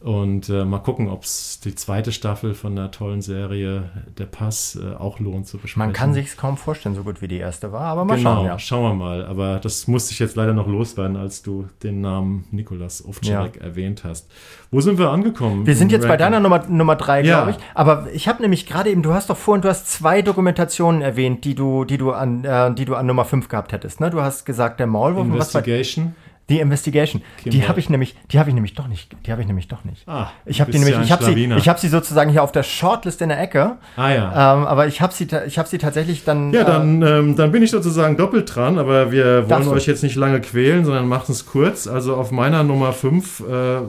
Und 0.00 0.48
äh, 0.48 0.64
mal 0.64 0.78
gucken, 0.78 1.08
ob 1.08 1.24
es 1.24 1.58
die 1.58 1.74
zweite 1.74 2.12
Staffel 2.12 2.54
von 2.54 2.76
der 2.76 2.92
tollen 2.92 3.20
Serie 3.20 3.90
Der 4.16 4.26
Pass 4.26 4.78
äh, 4.80 4.94
auch 4.94 5.18
lohnt 5.18 5.48
zu 5.48 5.58
besprechen. 5.58 5.88
Man 5.88 5.92
kann 5.92 6.14
sich 6.14 6.36
kaum 6.36 6.56
vorstellen, 6.56 6.94
so 6.94 7.02
gut 7.02 7.20
wie 7.20 7.26
die 7.26 7.38
erste 7.38 7.72
war, 7.72 7.82
aber 7.82 8.04
mal 8.04 8.16
genau, 8.16 8.36
schauen. 8.36 8.46
Ja. 8.46 8.58
Schauen 8.60 8.82
wir 8.84 8.94
mal. 8.94 9.26
Aber 9.26 9.58
das 9.58 9.88
musste 9.88 10.12
ich 10.12 10.20
jetzt 10.20 10.36
leider 10.36 10.52
noch 10.52 10.68
loswerden, 10.68 11.16
als 11.16 11.42
du 11.42 11.66
den 11.82 12.00
Namen 12.00 12.44
Nikolas 12.52 13.04
Ovtcharek 13.04 13.56
ja. 13.56 13.62
erwähnt 13.62 14.04
hast. 14.04 14.30
Wo 14.70 14.80
sind 14.80 14.98
wir 14.98 15.10
angekommen? 15.10 15.66
Wir 15.66 15.74
sind 15.74 15.90
jetzt 15.90 16.04
Ranking? 16.04 16.10
bei 16.10 16.16
deiner 16.16 16.38
Nummer, 16.38 16.64
Nummer 16.68 16.94
drei, 16.94 17.22
ja. 17.22 17.42
glaube 17.42 17.58
ich. 17.58 17.64
Aber 17.74 18.06
ich 18.12 18.28
habe 18.28 18.40
nämlich 18.40 18.66
gerade 18.66 18.90
eben, 18.90 19.02
du 19.02 19.14
hast 19.14 19.30
doch 19.30 19.36
vorhin, 19.36 19.62
du 19.62 19.68
hast 19.68 19.90
zwei 19.90 20.22
Dokumentationen 20.22 21.02
erwähnt, 21.02 21.44
die 21.44 21.56
du, 21.56 21.84
die 21.84 21.98
du 21.98 22.12
an, 22.12 22.44
äh, 22.44 22.72
die 22.72 22.84
du 22.84 22.94
an 22.94 23.06
Nummer 23.06 23.24
fünf 23.24 23.48
gehabt 23.48 23.72
hättest. 23.72 23.98
Ne? 23.98 24.10
Du 24.10 24.22
hast 24.22 24.44
gesagt, 24.44 24.78
der 24.78 24.86
Maulwurf. 24.86 25.26
Investigation. 25.26 26.14
Die 26.48 26.60
Investigation, 26.60 27.22
Kinder. 27.42 27.58
die 27.58 27.68
habe 27.68 27.78
ich 27.78 27.90
nämlich, 27.90 28.16
die 28.30 28.38
habe 28.38 28.48
ich 28.48 28.54
nämlich 28.54 28.74
doch 28.74 28.88
nicht, 28.88 29.14
die 29.26 29.32
habe 29.32 29.42
ich 29.42 29.46
nämlich 29.46 29.68
doch 29.68 29.84
nicht. 29.84 30.08
Ah, 30.08 30.30
ich 30.46 30.62
habe 30.62 30.72
die 30.72 30.78
nämlich, 30.78 30.96
ja 30.96 31.02
ich 31.02 31.12
habe 31.12 31.22
sie, 31.22 31.34
ich 31.34 31.68
habe 31.68 31.78
sie 31.78 31.88
sozusagen 31.88 32.30
hier 32.30 32.42
auf 32.42 32.52
der 32.52 32.62
Shortlist 32.62 33.20
in 33.20 33.28
der 33.28 33.38
Ecke. 33.38 33.76
Ah 33.96 34.10
ja. 34.10 34.54
Ähm, 34.54 34.66
aber 34.66 34.86
ich 34.86 35.02
habe 35.02 35.12
sie, 35.12 35.28
ich 35.46 35.58
habe 35.58 35.68
sie 35.68 35.76
tatsächlich 35.76 36.24
dann. 36.24 36.54
Ja, 36.54 36.64
dann, 36.64 37.02
äh, 37.02 37.18
ähm, 37.18 37.36
dann 37.36 37.52
bin 37.52 37.62
ich 37.62 37.70
sozusagen 37.70 38.16
doppelt 38.16 38.54
dran, 38.54 38.78
aber 38.78 39.12
wir 39.12 39.48
wollen 39.50 39.68
euch 39.68 39.86
jetzt 39.86 40.02
nicht 40.02 40.16
lange 40.16 40.40
quälen, 40.40 40.84
sondern 40.84 41.06
machen 41.06 41.32
es 41.32 41.44
kurz. 41.44 41.86
Also 41.86 42.16
auf 42.16 42.30
meiner 42.30 42.64
Nummer 42.64 42.92
5 42.92 43.40
äh, 43.40 43.44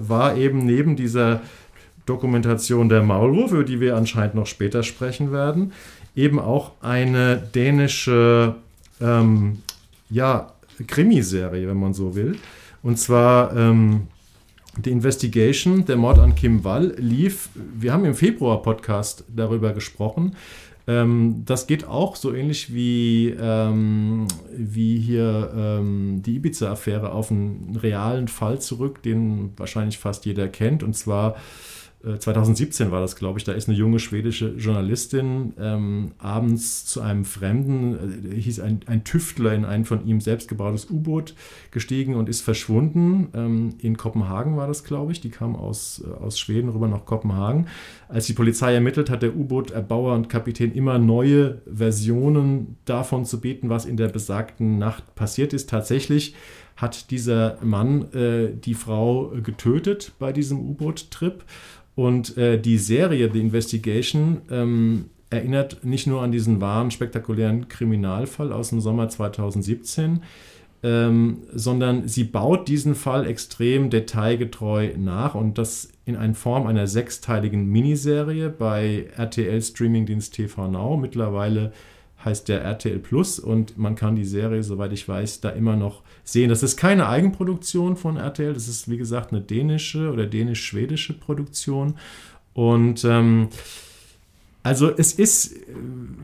war 0.10 0.36
eben 0.36 0.66
neben 0.66 0.98
dieser 0.98 1.42
Dokumentation 2.06 2.90
der 2.90 3.04
Maulwurf, 3.04 3.52
über 3.52 3.64
die 3.64 3.80
wir 3.80 3.96
anscheinend 3.96 4.36
noch 4.36 4.48
später 4.48 4.84
sprechen 4.84 5.32
werden, 5.32 5.72
eben 6.16 6.40
auch 6.40 6.72
eine 6.82 7.38
dänische, 7.38 8.56
ähm, 9.00 9.62
ja 10.10 10.52
Krimiserie, 10.86 11.68
wenn 11.68 11.78
man 11.78 11.94
so 11.94 12.16
will. 12.16 12.38
Und 12.82 12.98
zwar 12.98 13.56
ähm, 13.56 14.08
The 14.84 14.92
Investigation, 14.92 15.86
der 15.86 15.98
Mord 15.98 16.20
an 16.20 16.36
Kim 16.36 16.64
Wall, 16.64 16.94
lief. 16.98 17.50
Wir 17.56 17.92
haben 17.92 18.06
im 18.06 18.16
Februar-Podcast 18.16 19.26
darüber 19.28 19.74
gesprochen. 19.74 20.36
Ähm, 20.88 21.44
das 21.46 21.68
geht 21.68 21.86
auch 21.86 22.16
so 22.16 22.34
ähnlich 22.34 22.74
wie, 22.74 23.36
ähm, 23.40 24.28
wie 24.56 24.98
hier 24.98 25.52
ähm, 25.56 26.22
die 26.26 26.36
Ibiza-Affäre 26.36 27.12
auf 27.12 27.30
einen 27.30 27.78
realen 27.82 28.28
Fall 28.28 28.60
zurück, 28.60 29.04
den 29.04 29.52
wahrscheinlich 29.58 29.98
fast 29.98 30.26
jeder 30.26 30.48
kennt. 30.48 30.82
Und 30.82 30.96
zwar 30.96 31.36
2017 32.02 32.88
äh, 32.88 32.92
war 32.92 33.02
das, 33.02 33.18
glaube 33.18 33.40
ich, 33.40 33.44
da 33.44 33.52
ist 33.52 33.68
eine 33.68 33.78
junge 33.78 34.00
schwedische 34.00 34.54
Journalistin 34.56 35.54
ähm, 35.60 36.12
abends 36.18 36.86
zu 36.86 37.02
einem 37.02 37.26
Fremden, 37.26 38.32
äh, 38.32 38.40
hieß 38.40 38.62
ein, 38.62 38.82
ein, 38.86 39.04
Tüftler 39.04 39.54
in 39.54 39.66
ein 39.66 39.84
von 39.84 40.06
ihm 40.08 40.22
selbst 40.22 40.48
gebautes 40.48 40.90
U-Boot 40.90 41.36
gestiegen 41.72 42.16
und 42.16 42.30
ist 42.30 42.42
verschwunden. 42.42 43.28
Ähm, 43.34 43.76
in 43.80 43.98
Kopenhagen 43.98 44.56
war 44.56 44.68
das, 44.68 44.86
glaube 44.86 45.12
ich. 45.12 45.20
Die 45.20 45.30
kam 45.30 45.58
aus, 45.58 46.02
äh, 46.06 46.24
aus 46.24 46.40
Schweden 46.40 46.70
rüber 46.70 46.88
nach 46.88 47.06
Kopenhagen. 47.06 47.68
Als 48.08 48.28
die 48.28 48.34
Polizei 48.34 48.74
ermittelt, 48.74 49.10
hat 49.10 49.22
der 49.22 49.36
U-Boot-Erbauer 49.36 50.16
und 50.16 50.30
Kapitän 50.30 50.72
immer 50.72 51.00
neue 51.00 51.62
Versionen 51.70 52.78
davon 52.86 53.26
zu 53.26 53.42
bieten, 53.42 53.70
was 53.70 53.86
in 53.86 53.98
der 53.98 54.08
besagten 54.08 54.78
Nacht 54.78 55.16
passiert 55.16 55.52
ist. 55.52 55.70
Tatsächlich 55.70 56.34
hat 56.80 57.12
dieser 57.12 57.58
Mann 57.62 58.12
äh, 58.14 58.56
die 58.56 58.74
Frau 58.74 59.34
getötet 59.44 60.14
bei 60.18 60.32
diesem 60.32 60.60
U-Boot-Trip 60.60 61.44
und 62.00 62.38
äh, 62.38 62.58
die 62.58 62.78
Serie 62.78 63.30
The 63.30 63.42
Investigation 63.42 64.38
ähm, 64.50 65.10
erinnert 65.30 65.84
nicht 65.84 66.08
nur 66.08 66.22
an 66.22 66.32
diesen 66.32 66.62
wahren, 66.62 66.92
spektakulären 66.92 67.68
Kriminalfall 67.68 68.54
aus 68.54 68.70
dem 68.70 68.80
Sommer 68.80 69.10
2017, 69.10 70.22
ähm, 70.82 71.40
sondern 71.54 72.08
sie 72.08 72.24
baut 72.24 72.70
diesen 72.70 72.96
Fall 72.96 73.28
extrem 73.28 73.90
detailgetreu 73.90 74.92
nach 74.98 75.36
und 75.36 75.58
das 75.58 75.90
in 76.06 76.16
einer 76.16 76.36
Form 76.36 76.68
einer 76.68 76.88
sechsteiligen 76.88 77.66
Miniserie 77.66 78.48
bei 78.48 79.08
RTL 79.18 79.62
Streamingdienst 79.62 80.34
TV 80.34 80.70
Now. 80.70 80.96
Mittlerweile 80.96 81.74
heißt 82.24 82.50
der 82.50 82.62
RTL 82.62 83.00
Plus 83.00 83.40
und 83.40 83.78
man 83.78 83.96
kann 83.96 84.16
die 84.16 84.26
Serie, 84.26 84.64
soweit 84.64 84.92
ich 84.92 85.08
weiß, 85.08 85.42
da 85.42 85.50
immer 85.50 85.76
noch 85.76 86.02
sehen. 86.24 86.50
Das 86.50 86.64
ist 86.64 86.78
keine 86.78 87.08
Eigenproduktion 87.08 87.96
von 87.96 88.18
RTL, 88.18 88.54
das 88.54 88.68
ist 88.68 88.90
wie 88.90 88.98
gesagt 88.98 89.32
eine 89.32 89.42
dänische 89.42 90.12
oder 90.12 90.26
dänisch-schwedische 90.26 91.14
Produktion. 91.14 91.96
Und 92.54 93.06
ähm, 93.06 93.50
also 94.62 94.92
es 94.96 95.14
ist, 95.14 95.56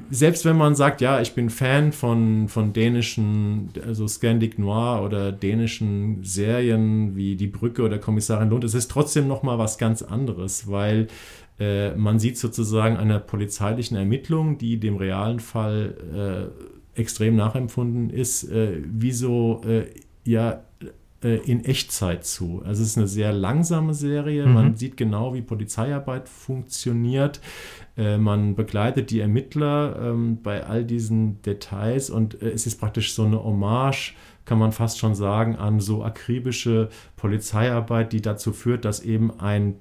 selbst 0.09 0.43
wenn 0.43 0.57
man 0.57 0.75
sagt, 0.75 0.99
ja, 0.99 1.21
ich 1.21 1.33
bin 1.33 1.49
Fan 1.49 1.93
von, 1.93 2.49
von 2.49 2.73
dänischen, 2.73 3.69
also 3.85 4.07
Scandic 4.07 4.59
Noir 4.59 5.03
oder 5.03 5.31
dänischen 5.31 6.21
Serien 6.23 7.15
wie 7.15 7.37
Die 7.37 7.47
Brücke 7.47 7.83
oder 7.83 7.97
Kommissarin 7.97 8.49
Lund, 8.49 8.65
es 8.65 8.73
ist 8.73 8.91
trotzdem 8.91 9.29
nochmal 9.29 9.57
was 9.57 9.77
ganz 9.77 10.01
anderes, 10.01 10.69
weil 10.69 11.03
äh, 11.03 11.07
man 11.57 12.19
sieht 12.19 12.37
sozusagen 12.37 12.97
einer 12.97 13.19
polizeilichen 13.19 13.95
Ermittlung, 13.95 14.57
die 14.57 14.77
dem 14.77 14.97
realen 14.97 15.39
Fall 15.39 16.51
äh, 16.95 16.99
extrem 16.99 17.35
nachempfunden 17.35 18.09
ist, 18.09 18.43
äh, 18.45 18.81
wie 18.85 19.11
so 19.11 19.61
äh, 19.65 19.85
ja 20.23 20.63
äh, 21.23 21.37
in 21.49 21.63
Echtzeit 21.65 22.25
zu. 22.25 22.61
Also 22.65 22.81
es 22.81 22.89
ist 22.89 22.97
eine 22.97 23.07
sehr 23.07 23.33
langsame 23.33 23.93
Serie. 23.93 24.45
Mhm. 24.45 24.53
Man 24.53 24.75
sieht 24.75 24.97
genau, 24.97 25.33
wie 25.33 25.41
Polizeiarbeit 25.41 26.29
funktioniert. 26.29 27.41
Äh, 27.97 28.17
man 28.17 28.55
begleitet 28.55 29.11
die 29.11 29.19
Ermittler 29.19 29.97
ähm, 30.01 30.41
bei 30.41 30.65
all 30.65 30.85
diesen 30.85 31.41
Details 31.41 32.09
und 32.09 32.41
es 32.41 32.65
ist 32.65 32.79
praktisch 32.79 33.13
so 33.13 33.23
eine 33.25 33.43
Hommage 33.43 34.15
kann 34.45 34.59
man 34.59 34.71
fast 34.71 34.99
schon 34.99 35.15
sagen, 35.15 35.55
an 35.55 35.79
so 35.79 36.03
akribische 36.03 36.89
Polizeiarbeit, 37.15 38.13
die 38.13 38.21
dazu 38.21 38.53
führt, 38.53 38.85
dass 38.85 38.99
eben 38.99 39.39
ein 39.39 39.77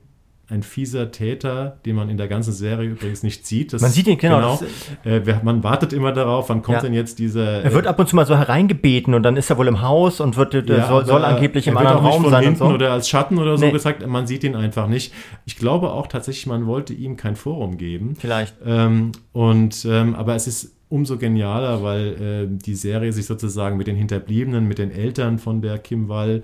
ein 0.51 0.62
fieser 0.62 1.11
Täter, 1.11 1.78
den 1.86 1.97
man 1.97 2.11
in 2.11 2.18
der 2.18 2.28
ganzen 2.28 2.53
Serie 2.53 2.90
übrigens 2.90 3.22
nicht 3.22 3.47
sieht. 3.47 3.72
Das, 3.72 3.80
man 3.80 3.90
sieht 3.90 4.07
ihn, 4.07 4.18
genau. 4.18 4.59
genau 5.05 5.16
äh, 5.16 5.38
man 5.42 5.64
wartet 5.64 5.92
immer 5.92 6.12
darauf, 6.12 6.51
wann 6.51 6.62
kommt 6.62 6.76
ja. 6.76 6.82
denn 6.82 6.92
jetzt 6.92 7.18
dieser... 7.18 7.62
Er 7.62 7.72
wird 7.72 7.86
ab 7.86 7.99
und 7.99 8.09
zu 8.09 8.14
mal 8.14 8.26
so 8.26 8.36
hereingebeten 8.36 9.14
und 9.14 9.22
dann 9.22 9.36
ist 9.36 9.49
er 9.49 9.57
wohl 9.57 9.68
im 9.68 9.80
Haus 9.80 10.20
und 10.20 10.36
wird, 10.36 10.55
ja, 10.68 10.86
soll, 10.86 11.07
soll, 11.07 11.24
angeblich 11.24 11.66
im 11.66 11.76
anderen 11.76 11.99
Raum 11.99 12.28
sein. 12.28 12.49
und 12.49 12.59
so. 12.59 12.66
Oder 12.66 12.92
als 12.92 13.09
Schatten 13.09 13.38
oder 13.38 13.57
so 13.57 13.64
nee. 13.66 13.72
gesagt, 13.72 14.07
man 14.07 14.26
sieht 14.26 14.45
ihn 14.45 14.55
einfach 14.55 14.86
nicht. 14.86 15.14
Ich 15.47 15.57
glaube 15.57 15.90
auch 15.90 16.07
tatsächlich, 16.07 16.47
man 16.47 16.66
wollte 16.66 16.92
ihm 16.92 17.16
kein 17.16 17.36
Forum 17.36 17.78
geben. 17.78 18.14
Vielleicht. 18.18 18.55
Ähm, 18.66 19.12
und, 19.32 19.86
ähm, 19.88 20.14
aber 20.14 20.34
es 20.34 20.47
ist 20.47 20.74
umso 20.90 21.16
genialer, 21.16 21.82
weil 21.82 22.07
äh, 22.07 22.47
die 22.49 22.74
Serie 22.74 23.12
sich 23.12 23.26
sozusagen 23.26 23.76
mit 23.76 23.86
den 23.86 23.97
Hinterbliebenen, 23.97 24.68
mit 24.68 24.78
den 24.78 24.90
Eltern 24.90 25.38
von 25.38 25.61
der 25.61 25.78
Kim 25.78 26.09
Wall 26.09 26.42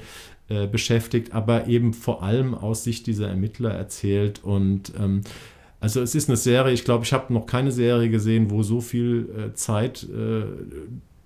äh, 0.51 0.67
beschäftigt, 0.67 1.33
aber 1.33 1.69
eben 1.69 1.95
vor 1.95 2.23
allem 2.23 2.55
aus 2.55 2.85
Sicht 2.85 3.07
dieser 3.07 3.29
Ermittler 3.29 3.71
erzählt. 3.71 4.43
Und 4.43 4.93
ähm, 4.99 5.21
also 5.79 6.03
es 6.03 6.15
ist 6.15 6.29
eine 6.29 6.37
Serie, 6.37 6.75
ich 6.75 6.85
glaube, 6.85 7.05
ich 7.05 7.13
habe 7.13 7.33
noch 7.33 7.47
keine 7.47 7.73
Serie 7.73 8.11
gesehen, 8.11 8.51
wo 8.51 8.63
so 8.63 8.81
viel 8.81 9.29
äh, 9.31 9.55
Zeit 9.55 10.03
äh, 10.05 10.43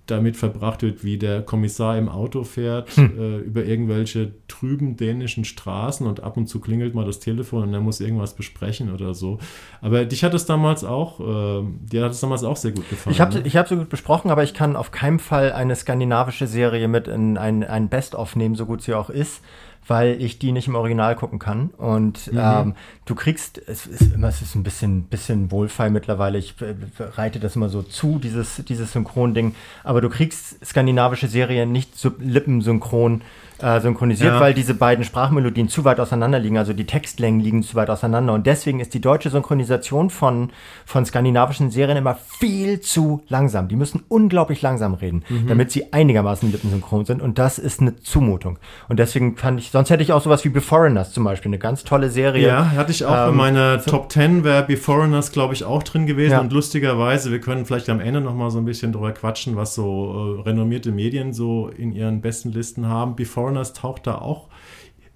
damit 0.06 0.36
verbracht 0.36 0.82
wird, 0.82 1.02
wie 1.02 1.16
der 1.16 1.42
Kommissar 1.42 1.96
im 1.96 2.08
Auto 2.08 2.44
fährt, 2.44 2.90
hm. 2.90 3.18
äh, 3.18 3.36
über 3.38 3.64
irgendwelche 3.64 4.32
trüben 4.48 4.96
dänischen 4.96 5.44
Straßen 5.44 6.06
und 6.06 6.22
ab 6.22 6.36
und 6.36 6.46
zu 6.46 6.60
klingelt 6.60 6.94
mal 6.94 7.06
das 7.06 7.20
Telefon 7.20 7.64
und 7.64 7.74
er 7.74 7.80
muss 7.80 8.00
irgendwas 8.00 8.34
besprechen 8.34 8.92
oder 8.92 9.14
so. 9.14 9.38
Aber 9.80 10.04
dich 10.04 10.22
hat 10.22 10.34
es 10.34 10.44
damals 10.44 10.84
auch, 10.84 11.20
äh, 11.20 11.64
dir 11.80 12.04
hat 12.04 12.12
es 12.12 12.20
damals 12.20 12.44
auch 12.44 12.56
sehr 12.56 12.72
gut 12.72 12.88
gefallen. 12.90 13.14
Ich 13.14 13.20
habe 13.20 13.40
ne? 13.40 13.50
hab 13.50 13.68
so 13.68 13.76
gut 13.76 13.88
besprochen, 13.88 14.30
aber 14.30 14.42
ich 14.42 14.52
kann 14.52 14.76
auf 14.76 14.90
keinen 14.90 15.18
Fall 15.18 15.52
eine 15.52 15.74
skandinavische 15.74 16.46
Serie 16.46 16.86
mit 16.88 17.08
in 17.08 17.38
ein, 17.38 17.64
ein 17.64 17.88
Best-of 17.88 18.36
nehmen, 18.36 18.56
so 18.56 18.66
gut 18.66 18.82
sie 18.82 18.94
auch 18.94 19.08
ist 19.08 19.42
weil 19.86 20.20
ich 20.20 20.38
die 20.38 20.52
nicht 20.52 20.68
im 20.68 20.74
Original 20.74 21.16
gucken 21.16 21.38
kann. 21.38 21.70
Und 21.76 22.32
mhm. 22.32 22.38
ähm, 22.40 22.74
du 23.04 23.14
kriegst, 23.14 23.60
es 23.66 23.86
ist 23.86 24.14
immer, 24.14 24.28
es 24.28 24.42
ist 24.42 24.54
ein 24.54 24.62
bisschen, 24.62 25.04
bisschen 25.04 25.50
wohlfeil 25.50 25.90
mittlerweile. 25.90 26.38
Ich 26.38 26.54
äh, 26.60 26.74
reite 26.98 27.40
das 27.40 27.56
immer 27.56 27.68
so 27.68 27.82
zu, 27.82 28.18
dieses, 28.18 28.62
dieses 28.64 28.92
Synchron-Ding. 28.92 29.54
Aber 29.82 30.00
du 30.00 30.08
kriegst 30.08 30.64
skandinavische 30.64 31.28
Serien 31.28 31.72
nicht 31.72 31.92
lippensynchron 32.18 33.22
äh, 33.60 33.80
synchronisiert, 33.80 34.34
ja. 34.34 34.40
weil 34.40 34.54
diese 34.54 34.74
beiden 34.74 35.04
Sprachmelodien 35.04 35.68
zu 35.68 35.84
weit 35.84 36.00
auseinander 36.00 36.38
liegen, 36.38 36.58
also 36.58 36.72
die 36.72 36.86
Textlängen 36.86 37.40
liegen 37.40 37.62
zu 37.62 37.76
weit 37.76 37.90
auseinander. 37.90 38.32
Und 38.32 38.46
deswegen 38.46 38.80
ist 38.80 38.94
die 38.94 39.00
deutsche 39.00 39.30
Synchronisation 39.30 40.10
von, 40.10 40.50
von 40.84 41.04
skandinavischen 41.06 41.70
Serien 41.70 41.96
immer 41.96 42.16
viel 42.38 42.80
zu 42.80 43.22
langsam. 43.28 43.68
Die 43.68 43.76
müssen 43.76 44.02
unglaublich 44.08 44.60
langsam 44.62 44.94
reden, 44.94 45.24
mhm. 45.28 45.46
damit 45.46 45.70
sie 45.70 45.92
einigermaßen 45.92 46.50
lippensynchron 46.50 47.04
sind. 47.04 47.22
Und 47.22 47.38
das 47.38 47.58
ist 47.58 47.80
eine 47.80 47.96
Zumutung. 47.96 48.58
Und 48.88 48.98
deswegen 48.98 49.36
fand 49.36 49.60
ich, 49.60 49.70
sonst 49.70 49.90
hätte 49.90 50.02
ich 50.02 50.12
auch 50.12 50.22
sowas 50.22 50.44
wie 50.44 50.48
Beforeigners 50.48 51.12
zum 51.12 51.24
Beispiel, 51.24 51.50
eine 51.50 51.58
ganz 51.58 51.84
tolle 51.84 52.10
Serie. 52.10 52.46
Ja, 52.46 52.72
hatte 52.72 52.90
ich 52.90 53.04
auch 53.04 53.26
ähm, 53.26 53.30
in 53.30 53.36
meiner 53.36 53.80
so 53.80 53.90
Top 53.90 54.10
10 54.10 54.44
wäre 54.44 54.64
Beforeigners, 54.64 55.32
glaube 55.32 55.54
ich, 55.54 55.64
auch 55.64 55.82
drin 55.82 56.06
gewesen. 56.06 56.32
Ja. 56.32 56.40
Und 56.40 56.52
lustigerweise, 56.52 57.30
wir 57.30 57.40
können 57.40 57.66
vielleicht 57.66 57.88
am 57.88 58.00
Ende 58.00 58.20
noch 58.20 58.34
mal 58.34 58.50
so 58.50 58.58
ein 58.58 58.64
bisschen 58.64 58.92
drüber 58.92 59.12
quatschen, 59.12 59.56
was 59.56 59.74
so 59.74 60.38
äh, 60.38 60.42
renommierte 60.42 60.92
Medien 60.92 61.32
so 61.32 61.68
in 61.68 61.92
ihren 61.92 62.20
besten 62.20 62.52
Listen 62.52 62.88
haben. 62.88 63.14
Beforeigners 63.44 63.72
taucht 63.72 64.06
da 64.06 64.18
auch 64.18 64.48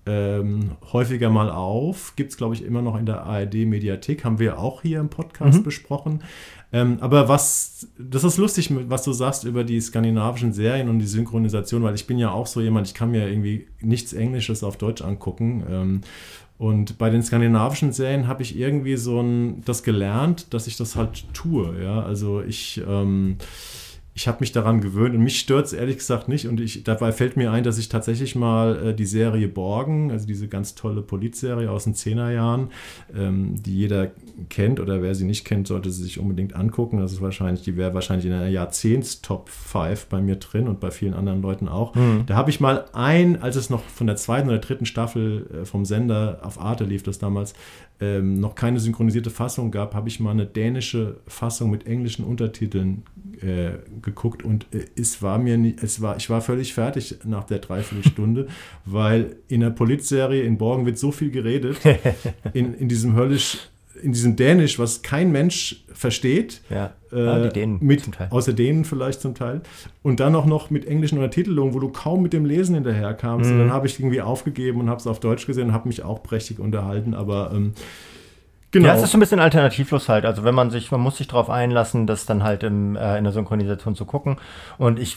ähm, 0.07 0.73
häufiger 0.93 1.29
mal 1.29 1.51
auf. 1.51 2.15
Gibt 2.17 2.31
es, 2.31 2.37
glaube 2.37 2.55
ich, 2.55 2.65
immer 2.65 2.81
noch 2.81 2.99
in 2.99 3.05
der 3.05 3.25
ARD-Mediathek. 3.25 4.25
Haben 4.25 4.39
wir 4.39 4.59
auch 4.59 4.83
hier 4.83 5.01
im 5.01 5.11
Podcast 5.11 5.59
mhm. 5.59 5.63
besprochen. 5.65 6.23
Ähm, 6.73 6.99
aber 7.01 7.29
was, 7.29 7.89
das 7.99 8.25
ist 8.25 8.39
lustig, 8.39 8.71
was 8.89 9.03
du 9.03 9.13
sagst 9.13 9.45
über 9.45 9.65
die 9.65 9.81
skandinavischen 9.81 10.53
Serien 10.53 10.89
und 10.89 10.99
die 10.99 11.07
Synchronisation, 11.07 11.83
weil 11.83 11.95
ich 11.95 12.07
bin 12.07 12.19
ja 12.19 12.31
auch 12.31 12.47
so 12.47 12.61
jemand, 12.61 12.87
ich 12.87 12.95
kann 12.95 13.11
mir 13.11 13.29
irgendwie 13.29 13.69
nichts 13.81 14.13
Englisches 14.13 14.65
auf 14.65 14.77
Deutsch 14.77 15.03
angucken. 15.03 15.65
Ähm, 15.69 16.01
und 16.59 16.99
bei 16.99 17.11
den 17.11 17.23
skandinavischen 17.23 17.93
Serien 17.93 18.27
habe 18.27 18.43
ich 18.43 18.59
irgendwie 18.59 18.97
so 18.97 19.21
ein, 19.21 19.63
das 19.65 19.83
gelernt, 19.83 20.53
dass 20.53 20.67
ich 20.67 20.77
das 20.77 20.97
halt 20.97 21.33
tue. 21.33 21.83
Ja, 21.83 22.03
also 22.03 22.43
ich, 22.43 22.83
ähm, 22.87 23.37
ich 24.19 24.27
habe 24.27 24.39
mich 24.41 24.51
daran 24.51 24.81
gewöhnt 24.81 25.15
und 25.15 25.23
mich 25.23 25.39
stört 25.39 25.67
es 25.67 25.73
ehrlich 25.73 25.99
gesagt 25.99 26.27
nicht. 26.27 26.49
Und 26.49 26.59
ich, 26.59 26.83
dabei 26.83 27.13
fällt 27.13 27.37
mir 27.37 27.53
ein, 27.53 27.63
dass 27.63 27.79
ich 27.79 27.89
tatsächlich 27.89 28.35
mal 28.35 28.89
äh, 28.89 28.95
die 28.95 29.07
Serie 29.07 29.47
Borgen, 29.47 30.11
also 30.11 30.27
diese 30.27 30.49
ganz 30.49 30.75
tolle 30.75 31.03
Polizserie 31.03 31.71
aus 31.71 31.85
den 31.85 31.95
10er 31.95 32.33
Jahren, 32.33 32.71
ähm, 33.17 33.63
die 33.63 33.77
jeder 33.77 34.11
kennt 34.49 34.81
oder 34.81 35.03
wer 35.03 35.15
sie 35.15 35.25
nicht 35.25 35.45
kennt, 35.45 35.69
sollte 35.69 35.93
sie 35.93 36.03
sich 36.03 36.19
unbedingt 36.19 36.57
angucken. 36.57 36.99
Das 36.99 37.13
ist 37.13 37.23
wahrscheinlich, 37.23 37.63
die 37.63 37.77
wäre 37.77 37.95
wahrscheinlich 37.95 38.27
in 38.27 38.33
einer 38.33 38.49
Jahrzehnts-Top 38.49 39.49
5 39.51 40.07
bei 40.07 40.21
mir 40.21 40.35
drin 40.35 40.67
und 40.67 40.81
bei 40.81 40.91
vielen 40.91 41.15
anderen 41.15 41.41
Leuten 41.41 41.69
auch. 41.69 41.95
Mhm. 41.95 42.25
Da 42.27 42.35
habe 42.35 42.51
ich 42.51 42.59
mal 42.59 42.87
ein, 42.95 43.41
als 43.41 43.55
es 43.55 43.71
noch 43.71 43.85
von 43.85 44.09
der 44.09 44.17
zweiten 44.17 44.49
oder 44.49 44.59
dritten 44.59 44.85
Staffel 44.85 45.47
äh, 45.63 45.65
vom 45.65 45.85
Sender 45.85 46.41
auf 46.43 46.61
Arte 46.61 46.83
lief, 46.83 47.05
das 47.05 47.21
damals, 47.21 47.55
ähm, 48.01 48.41
noch 48.41 48.55
keine 48.55 48.79
synchronisierte 48.79 49.31
Fassung 49.31 49.71
gab, 49.71 49.95
habe 49.95 50.09
ich 50.09 50.21
mal 50.21 50.31
eine 50.31 50.47
dänische 50.47 51.21
Fassung 51.27 51.71
mit 51.71 51.87
englischen 51.87 52.25
Untertiteln 52.25 53.03
äh, 53.41 53.79
geguckt 54.03 54.45
und 54.45 54.67
äh, 54.73 54.85
es 54.97 55.21
war 55.21 55.39
mir 55.39 55.59
nicht, 55.59 55.83
es 55.83 56.01
war, 56.01 56.17
ich 56.17 56.31
war 56.31 56.41
völlig 56.41 56.75
fertig 56.75 57.19
nach 57.25 57.45
der 57.45 57.59
Dreiviertelstunde, 57.59 58.49
weil 58.85 59.37
in 59.49 59.61
der 59.61 59.71
Polizserie 59.71 60.43
in 60.43 60.59
Borgen 60.59 60.87
wird 60.87 60.99
so 60.99 61.11
viel 61.11 61.31
geredet, 61.31 61.79
in, 62.53 62.75
in 62.75 62.89
diesem 62.89 63.17
höllisch 63.17 63.69
in 64.03 64.13
diesem 64.13 64.37
Dänisch, 64.37 64.79
was 64.79 65.03
kein 65.03 65.33
Mensch 65.33 65.85
versteht, 65.93 66.63
ja. 66.71 66.93
Äh, 67.11 67.49
die 67.49 67.55
Dänen 67.55 67.79
mit, 67.81 68.09
außer 68.31 68.53
denen 68.53 68.85
vielleicht 68.85 69.21
zum 69.21 69.35
Teil, 69.35 69.63
und 70.03 70.21
dann 70.21 70.35
auch 70.35 70.47
noch 70.47 70.71
mit 70.71 70.87
englischen 70.87 71.19
Untertitelungen, 71.19 71.75
wo 71.75 71.81
du 71.81 71.89
kaum 71.89 72.23
mit 72.23 72.33
dem 72.33 72.45
Lesen 72.45 72.75
hinterherkamst. 72.75 73.51
Mhm. 73.51 73.53
Und 73.53 73.59
dann 73.67 73.73
habe 73.73 73.87
ich 73.87 73.99
irgendwie 73.99 74.21
aufgegeben 74.21 74.81
und 74.81 74.89
habe 74.89 75.01
es 75.01 75.07
auf 75.07 75.21
Deutsch 75.21 75.47
gesehen 75.47 75.69
und 75.69 75.73
habe 75.73 75.89
mich 75.89 76.03
auch 76.05 76.23
prächtig 76.23 76.59
unterhalten. 76.59 77.15
Aber 77.15 77.53
ähm, 77.55 77.73
Genau. 78.71 78.89
Ja, 78.89 78.95
es 78.97 79.03
ist 79.03 79.13
so 79.13 79.17
ein 79.17 79.21
bisschen 79.21 79.41
alternativlos 79.41 80.11
halt. 80.11 80.27
Also 80.27 80.45
wenn 80.45 80.55
man 80.55 80.71
sich, 80.71 80.91
man 80.91 81.01
muss 81.01 81.17
sich 81.17 81.27
darauf 81.27 81.49
einlassen, 81.49 82.07
das 82.07 82.27
dann 82.27 82.43
halt 82.45 82.63
im, 82.63 82.97
äh, 82.97 83.17
in 83.17 83.25
der 83.25 83.33
Synchronisation 83.33 83.95
zu 83.95 84.05
gucken. 84.05 84.37
Und 84.77 84.99
ich 84.99 85.17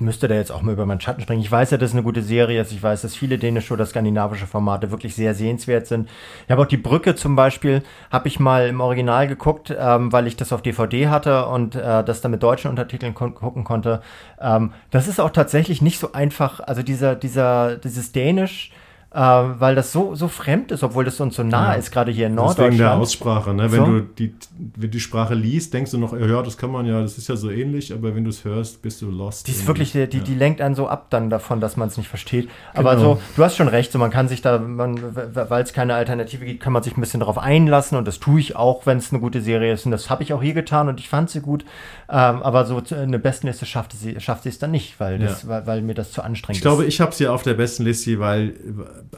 müsste 0.00 0.28
da 0.28 0.34
jetzt 0.34 0.50
auch 0.50 0.62
mal 0.62 0.72
über 0.72 0.86
meinen 0.86 1.02
Schatten 1.02 1.20
springen. 1.20 1.42
Ich 1.42 1.52
weiß 1.52 1.72
ja, 1.72 1.76
dass 1.76 1.90
es 1.90 1.94
eine 1.94 2.02
gute 2.02 2.22
Serie 2.22 2.58
ist. 2.58 2.72
Ich 2.72 2.82
weiß, 2.82 3.02
dass 3.02 3.14
viele 3.14 3.36
dänische 3.36 3.74
oder 3.74 3.84
skandinavische 3.84 4.46
Formate 4.46 4.90
wirklich 4.90 5.14
sehr 5.14 5.34
sehenswert 5.34 5.86
sind. 5.86 6.08
Ich 6.46 6.50
habe 6.50 6.62
auch 6.62 6.66
die 6.66 6.78
Brücke 6.78 7.14
zum 7.14 7.36
Beispiel, 7.36 7.82
habe 8.10 8.28
ich 8.28 8.40
mal 8.40 8.66
im 8.66 8.80
Original 8.80 9.28
geguckt, 9.28 9.74
ähm, 9.78 10.10
weil 10.10 10.26
ich 10.26 10.36
das 10.36 10.54
auf 10.54 10.62
DVD 10.62 11.08
hatte 11.08 11.46
und 11.48 11.74
äh, 11.74 12.02
das 12.02 12.22
dann 12.22 12.30
mit 12.30 12.42
deutschen 12.42 12.70
Untertiteln 12.70 13.12
gucken 13.12 13.64
konnte. 13.64 14.00
Ähm, 14.40 14.72
das 14.90 15.06
ist 15.06 15.20
auch 15.20 15.30
tatsächlich 15.30 15.82
nicht 15.82 15.98
so 15.98 16.12
einfach. 16.12 16.60
Also 16.60 16.82
dieser, 16.82 17.14
dieser, 17.14 17.76
dieses 17.76 18.12
Dänisch, 18.12 18.72
äh, 19.16 19.18
weil 19.18 19.74
das 19.74 19.92
so, 19.92 20.14
so 20.14 20.28
fremd 20.28 20.70
ist, 20.72 20.82
obwohl 20.82 21.06
das 21.06 21.18
uns 21.20 21.36
so 21.36 21.42
nah 21.42 21.72
ja. 21.72 21.78
ist, 21.78 21.90
gerade 21.90 22.12
hier 22.12 22.26
in 22.26 22.34
Norddeutschland. 22.34 22.72
Wegen 22.72 22.78
der 22.78 22.94
Aussprache, 22.96 23.54
ne? 23.54 23.72
wenn 23.72 23.78
so? 23.78 23.86
du 23.86 24.00
die, 24.02 24.34
wenn 24.76 24.90
die 24.90 25.00
Sprache 25.00 25.32
liest, 25.32 25.72
denkst 25.72 25.92
du 25.92 25.98
noch, 25.98 26.12
ja, 26.12 26.42
das 26.42 26.58
kann 26.58 26.70
man 26.70 26.84
ja, 26.84 27.00
das 27.00 27.16
ist 27.16 27.26
ja 27.28 27.34
so 27.34 27.50
ähnlich, 27.50 27.94
aber 27.94 28.14
wenn 28.14 28.24
du 28.24 28.30
es 28.30 28.44
hörst, 28.44 28.82
bist 28.82 29.00
du 29.00 29.10
lost. 29.10 29.46
Die 29.46 29.52
ist 29.52 29.66
wirklich, 29.66 29.92
die, 29.92 30.06
die, 30.06 30.18
ja. 30.18 30.22
die 30.22 30.34
lenkt 30.34 30.60
einen 30.60 30.74
so 30.74 30.86
ab 30.86 31.06
dann 31.08 31.30
davon, 31.30 31.62
dass 31.62 31.78
man 31.78 31.88
es 31.88 31.96
nicht 31.96 32.10
versteht. 32.10 32.50
Aber 32.74 32.94
genau. 32.94 33.14
so, 33.14 33.22
du 33.36 33.42
hast 33.44 33.56
schon 33.56 33.68
recht, 33.68 33.90
so 33.90 33.98
man 33.98 34.10
kann 34.10 34.28
sich 34.28 34.42
da, 34.42 34.60
weil 34.62 35.62
es 35.62 35.72
keine 35.72 35.94
Alternative 35.94 36.44
gibt, 36.44 36.62
kann 36.62 36.74
man 36.74 36.82
sich 36.82 36.98
ein 36.98 37.00
bisschen 37.00 37.20
darauf 37.20 37.38
einlassen 37.38 37.96
und 37.96 38.06
das 38.06 38.20
tue 38.20 38.38
ich 38.38 38.54
auch, 38.54 38.84
wenn 38.84 38.98
es 38.98 39.12
eine 39.12 39.20
gute 39.20 39.40
Serie 39.40 39.72
ist 39.72 39.86
und 39.86 39.92
das 39.92 40.10
habe 40.10 40.24
ich 40.24 40.34
auch 40.34 40.42
hier 40.42 40.52
getan 40.52 40.88
und 40.88 41.00
ich 41.00 41.08
fand 41.08 41.30
sie 41.30 41.40
gut. 41.40 41.64
Ähm, 42.10 42.42
aber 42.42 42.66
so 42.66 42.82
eine 42.94 43.18
Bestenliste 43.18 43.64
schafft 43.64 43.92
sie, 43.94 44.20
schafft 44.20 44.42
sie 44.42 44.50
es 44.50 44.58
dann 44.58 44.72
nicht, 44.72 45.00
weil, 45.00 45.18
das, 45.18 45.44
ja. 45.44 45.48
weil, 45.48 45.66
weil, 45.66 45.82
mir 45.82 45.94
das 45.94 46.12
zu 46.12 46.22
anstrengend 46.22 46.58
ich 46.58 46.64
ist. 46.64 46.66
Ich 46.66 46.76
glaube, 46.76 46.84
ich 46.84 47.00
habe 47.00 47.14
sie 47.14 47.28
auf 47.28 47.42
der 47.42 47.54
Bestenliste, 47.54 48.20
weil 48.20 48.52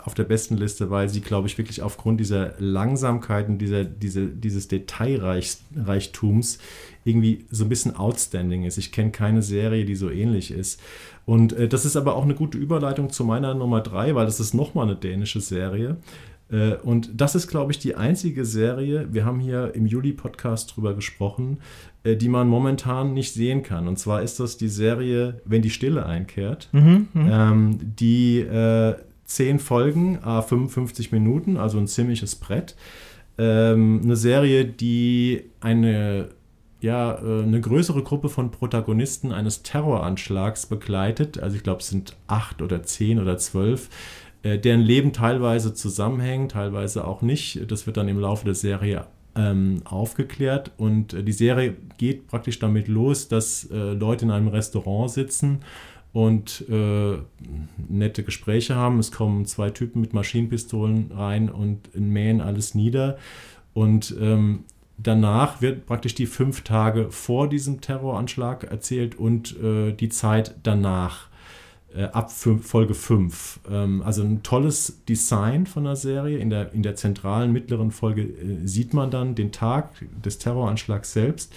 auf 0.05 0.14
der 0.14 0.24
besten 0.24 0.57
Liste, 0.57 0.91
weil 0.91 1.09
sie, 1.09 1.20
glaube 1.20 1.49
ich, 1.49 1.59
wirklich 1.59 1.82
aufgrund 1.82 2.20
dieser 2.20 2.55
Langsamkeit 2.59 3.49
und 3.49 3.59
dieser, 3.59 3.84
diese, 3.84 4.26
dieses 4.26 4.68
Detailreichtums 4.68 6.59
irgendwie 7.05 7.47
so 7.51 7.64
ein 7.64 7.68
bisschen 7.68 7.97
outstanding 7.97 8.64
ist. 8.64 8.78
Ich 8.78 8.93
kenne 8.93 9.11
keine 9.11 9.43
Serie, 9.43 9.84
die 9.84 9.97
so 9.97 10.11
ähnlich 10.11 10.51
ist. 10.51 10.80
Und 11.24 11.53
äh, 11.53 11.68
das 11.68 11.84
ist 11.84 11.97
aber 11.97 12.16
auch 12.16 12.24
eine 12.24 12.34
gute 12.34 12.59
Überleitung 12.59 13.11
zu 13.11 13.24
meiner 13.24 13.55
Nummer 13.55 13.80
drei, 13.80 14.14
weil 14.14 14.26
das 14.26 14.41
ist 14.41 14.55
nochmal 14.55 14.86
eine 14.86 14.97
dänische 14.97 15.41
Serie. 15.41 15.97
Äh, 16.51 16.74
und 16.76 17.20
das 17.20 17.34
ist, 17.34 17.49
glaube 17.49 17.72
ich, 17.72 17.78
die 17.78 17.95
einzige 17.95 18.45
Serie, 18.45 19.09
wir 19.11 19.24
haben 19.24 19.41
hier 19.41 19.74
im 19.74 19.86
Juli-Podcast 19.86 20.76
drüber 20.76 20.95
gesprochen, 20.95 21.59
äh, 22.05 22.16
die 22.16 22.28
man 22.28 22.49
momentan 22.49 23.14
nicht 23.14 23.34
sehen 23.34 23.62
kann. 23.62 23.89
Und 23.89 23.99
zwar 23.99 24.22
ist 24.22 24.41
das 24.41 24.57
die 24.57 24.68
Serie 24.68 25.41
Wenn 25.45 25.62
die 25.62 25.70
Stille 25.70 26.07
einkehrt, 26.07 26.68
mhm, 26.72 27.09
mhm. 27.12 27.28
ähm, 27.30 27.78
die 27.99 28.41
äh, 28.41 28.95
zehn 29.29 29.59
Folgen, 29.59 30.18
a 30.22 30.43
55 30.43 31.12
Minuten, 31.12 31.57
also 31.57 31.79
ein 31.79 31.87
ziemliches 31.87 32.35
Brett. 32.35 32.74
Ähm, 33.37 34.01
eine 34.03 34.16
Serie, 34.16 34.64
die 34.64 35.45
eine, 35.61 36.31
ja, 36.81 37.14
äh, 37.14 37.43
eine 37.43 37.61
größere 37.61 38.03
Gruppe 38.03 38.31
von 38.31 38.51
Protagonisten 38.51 39.31
eines 39.31 39.62
Terroranschlags 39.62 40.66
begleitet. 40.66 41.39
Also 41.39 41.57
ich 41.57 41.62
glaube, 41.62 41.81
es 41.81 41.89
sind 41.89 42.16
acht 42.26 42.62
oder 42.62 42.83
zehn 42.83 43.20
oder 43.20 43.37
zwölf, 43.37 43.91
äh, 44.43 44.59
deren 44.59 44.81
Leben 44.81 45.12
teilweise 45.12 45.74
zusammenhängen, 45.74 46.49
teilweise 46.49 47.07
auch 47.07 47.20
nicht. 47.20 47.70
Das 47.70 47.87
wird 47.87 47.99
dann 47.99 48.09
im 48.09 48.18
Laufe 48.18 48.47
der 48.47 48.55
Serie 48.55 49.07
ähm, 49.37 49.83
aufgeklärt. 49.85 50.72
Und 50.79 51.12
äh, 51.12 51.22
die 51.22 51.33
Serie 51.33 51.76
geht 51.99 52.29
praktisch 52.29 52.59
damit 52.59 52.89
los, 52.89 53.29
dass 53.29 53.70
äh, 53.70 53.93
Leute 53.93 54.24
in 54.24 54.31
einem 54.31 54.49
Restaurant 54.49 55.11
sitzen 55.11 55.61
und 56.12 56.64
äh, 56.68 57.18
nette 57.88 58.22
Gespräche 58.22 58.74
haben. 58.74 58.98
Es 58.98 59.12
kommen 59.12 59.44
zwei 59.46 59.70
Typen 59.70 60.00
mit 60.00 60.14
Maschinenpistolen 60.14 61.12
rein 61.12 61.48
und 61.48 61.94
mähen 61.94 62.40
alles 62.40 62.74
nieder. 62.74 63.18
Und 63.74 64.14
ähm, 64.20 64.64
danach 64.96 65.61
wird 65.61 65.86
praktisch 65.86 66.14
die 66.14 66.26
fünf 66.26 66.62
Tage 66.62 67.11
vor 67.11 67.48
diesem 67.48 67.80
Terroranschlag 67.80 68.64
erzählt 68.64 69.16
und 69.16 69.56
äh, 69.62 69.92
die 69.92 70.09
Zeit 70.09 70.56
danach. 70.62 71.28
Äh, 71.94 72.04
ab 72.04 72.30
Folge 72.30 72.92
5. 72.92 73.61
Ähm, 73.70 74.02
also 74.02 74.22
ein 74.22 74.42
tolles 74.42 75.04
Design 75.06 75.64
von 75.64 75.84
der 75.84 75.96
Serie. 75.96 76.36
In 76.36 76.50
der, 76.50 76.74
in 76.74 76.82
der 76.82 76.96
zentralen 76.96 77.50
mittleren 77.50 77.92
Folge 77.92 78.22
äh, 78.22 78.66
sieht 78.66 78.92
man 78.92 79.11
dann 79.11 79.34
den 79.34 79.52
Tag 79.52 79.92
des 80.22 80.38
Terroranschlags 80.38 81.14
selbst. 81.14 81.54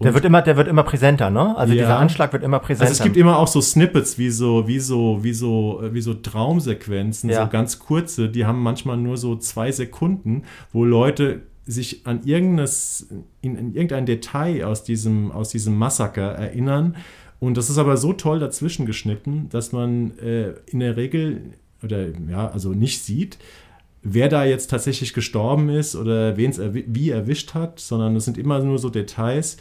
Der 0.00 0.14
wird 0.14 0.24
immer, 0.24 0.42
der 0.42 0.56
wird 0.56 0.68
immer 0.68 0.84
präsenter, 0.84 1.30
ne? 1.30 1.56
Also 1.56 1.74
ja. 1.74 1.82
dieser 1.82 1.98
Anschlag 1.98 2.32
wird 2.32 2.44
immer 2.44 2.60
präsenter. 2.60 2.88
Also 2.88 3.00
es 3.00 3.04
gibt 3.04 3.16
immer 3.16 3.38
auch 3.38 3.48
so 3.48 3.60
Snippets, 3.60 4.16
wie 4.18 4.30
so, 4.30 4.68
wie 4.68 4.78
so, 4.78 5.18
wie 5.22 5.32
so, 5.32 5.82
wie 5.90 6.00
so 6.00 6.14
Traumsequenzen, 6.14 7.30
ja. 7.30 7.44
so 7.44 7.50
ganz 7.50 7.78
kurze, 7.78 8.28
die 8.28 8.46
haben 8.46 8.62
manchmal 8.62 8.96
nur 8.96 9.16
so 9.16 9.36
zwei 9.36 9.72
Sekunden, 9.72 10.44
wo 10.72 10.84
Leute 10.84 11.42
sich 11.66 12.06
an 12.06 12.22
irgendeines, 12.24 13.08
in, 13.40 13.56
in 13.56 13.74
irgendein 13.74 14.06
Detail 14.06 14.64
aus 14.64 14.84
diesem, 14.84 15.32
aus 15.32 15.50
diesem 15.50 15.76
Massaker 15.76 16.32
erinnern. 16.32 16.96
Und 17.40 17.56
das 17.56 17.68
ist 17.68 17.78
aber 17.78 17.96
so 17.96 18.12
toll 18.12 18.38
dazwischen 18.38 18.86
geschnitten, 18.86 19.48
dass 19.50 19.72
man 19.72 20.16
äh, 20.18 20.54
in 20.66 20.80
der 20.80 20.96
Regel 20.96 21.54
oder 21.82 22.06
ja, 22.28 22.48
also 22.48 22.72
nicht 22.72 23.04
sieht, 23.04 23.38
wer 24.02 24.28
da 24.28 24.44
jetzt 24.44 24.68
tatsächlich 24.68 25.12
gestorben 25.12 25.68
ist 25.68 25.94
oder 25.94 26.36
wen 26.36 26.50
es 26.50 26.58
erwi 26.58 26.84
wie 26.88 27.10
erwischt 27.10 27.54
hat, 27.54 27.78
sondern 27.80 28.16
es 28.16 28.24
sind 28.24 28.38
immer 28.38 28.60
nur 28.60 28.78
so 28.78 28.90
Details, 28.90 29.56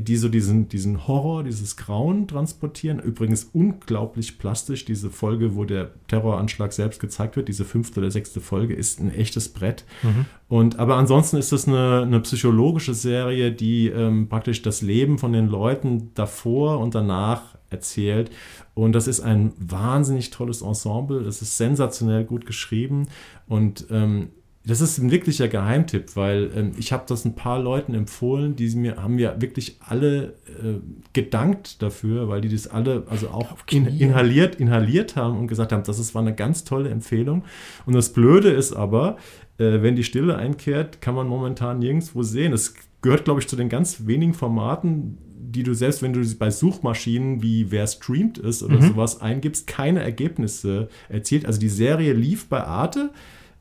die 0.00 0.16
so 0.16 0.28
diesen, 0.28 0.68
diesen 0.68 1.06
Horror, 1.06 1.44
dieses 1.44 1.76
Grauen 1.76 2.26
transportieren. 2.28 2.98
Übrigens 2.98 3.50
unglaublich 3.52 4.38
plastisch. 4.38 4.84
Diese 4.84 5.10
Folge, 5.10 5.54
wo 5.54 5.64
der 5.64 5.90
Terroranschlag 6.08 6.72
selbst 6.72 7.00
gezeigt 7.00 7.36
wird, 7.36 7.48
diese 7.48 7.64
fünfte 7.64 8.00
oder 8.00 8.10
sechste 8.10 8.40
Folge, 8.40 8.74
ist 8.74 9.00
ein 9.00 9.12
echtes 9.12 9.48
Brett. 9.48 9.84
Mhm. 10.02 10.26
Und, 10.48 10.78
aber 10.78 10.96
ansonsten 10.96 11.36
ist 11.36 11.52
das 11.52 11.68
eine, 11.68 12.02
eine 12.02 12.20
psychologische 12.20 12.94
Serie, 12.94 13.52
die 13.52 13.88
ähm, 13.88 14.28
praktisch 14.28 14.62
das 14.62 14.82
Leben 14.82 15.18
von 15.18 15.32
den 15.32 15.46
Leuten 15.46 16.10
davor 16.14 16.78
und 16.78 16.94
danach 16.94 17.56
erzählt. 17.70 18.30
Und 18.74 18.92
das 18.92 19.08
ist 19.08 19.20
ein 19.20 19.52
wahnsinnig 19.58 20.30
tolles 20.30 20.62
Ensemble. 20.62 21.22
Das 21.22 21.42
ist 21.42 21.56
sensationell 21.56 22.24
gut 22.24 22.46
geschrieben. 22.46 23.08
Und 23.46 23.86
ähm, 23.90 24.30
das 24.68 24.82
ist 24.82 24.98
ein 24.98 25.10
wirklicher 25.10 25.48
Geheimtipp, 25.48 26.14
weil 26.14 26.50
ähm, 26.54 26.72
ich 26.76 26.92
habe 26.92 27.04
das 27.06 27.24
ein 27.24 27.34
paar 27.34 27.58
Leuten 27.58 27.94
empfohlen, 27.94 28.54
die 28.54 28.68
mir 28.76 29.02
haben 29.02 29.14
mir 29.14 29.36
wirklich 29.38 29.78
alle 29.80 30.34
äh, 30.46 30.74
gedankt 31.14 31.80
dafür, 31.82 32.28
weil 32.28 32.42
die 32.42 32.50
das 32.50 32.68
alle 32.68 33.04
also 33.08 33.28
auch 33.28 33.56
in, 33.70 33.86
inhaliert 33.86 34.56
inhaliert 34.56 35.16
haben 35.16 35.38
und 35.38 35.46
gesagt 35.46 35.72
haben, 35.72 35.84
das 35.84 35.98
ist, 35.98 36.14
war 36.14 36.20
eine 36.20 36.34
ganz 36.34 36.64
tolle 36.64 36.90
Empfehlung. 36.90 37.44
Und 37.86 37.94
das 37.94 38.12
Blöde 38.12 38.50
ist 38.50 38.74
aber, 38.74 39.16
äh, 39.56 39.80
wenn 39.80 39.96
die 39.96 40.04
Stille 40.04 40.36
einkehrt, 40.36 41.00
kann 41.00 41.14
man 41.14 41.26
momentan 41.26 41.78
nirgendwo 41.78 42.22
sehen. 42.22 42.52
Es 42.52 42.74
gehört, 43.00 43.24
glaube 43.24 43.40
ich, 43.40 43.48
zu 43.48 43.56
den 43.56 43.70
ganz 43.70 44.06
wenigen 44.06 44.34
Formaten, 44.34 45.16
die 45.38 45.62
du 45.62 45.72
selbst, 45.72 46.02
wenn 46.02 46.12
du 46.12 46.22
bei 46.36 46.50
Suchmaschinen 46.50 47.42
wie 47.42 47.70
wer 47.70 47.86
streamt 47.86 48.36
ist 48.36 48.62
oder 48.62 48.76
mhm. 48.76 48.88
sowas 48.88 49.22
eingibst, 49.22 49.66
keine 49.66 50.02
Ergebnisse 50.02 50.90
erzielt. 51.08 51.46
Also 51.46 51.58
die 51.58 51.70
Serie 51.70 52.12
lief 52.12 52.50
bei 52.50 52.62
Arte 52.64 53.12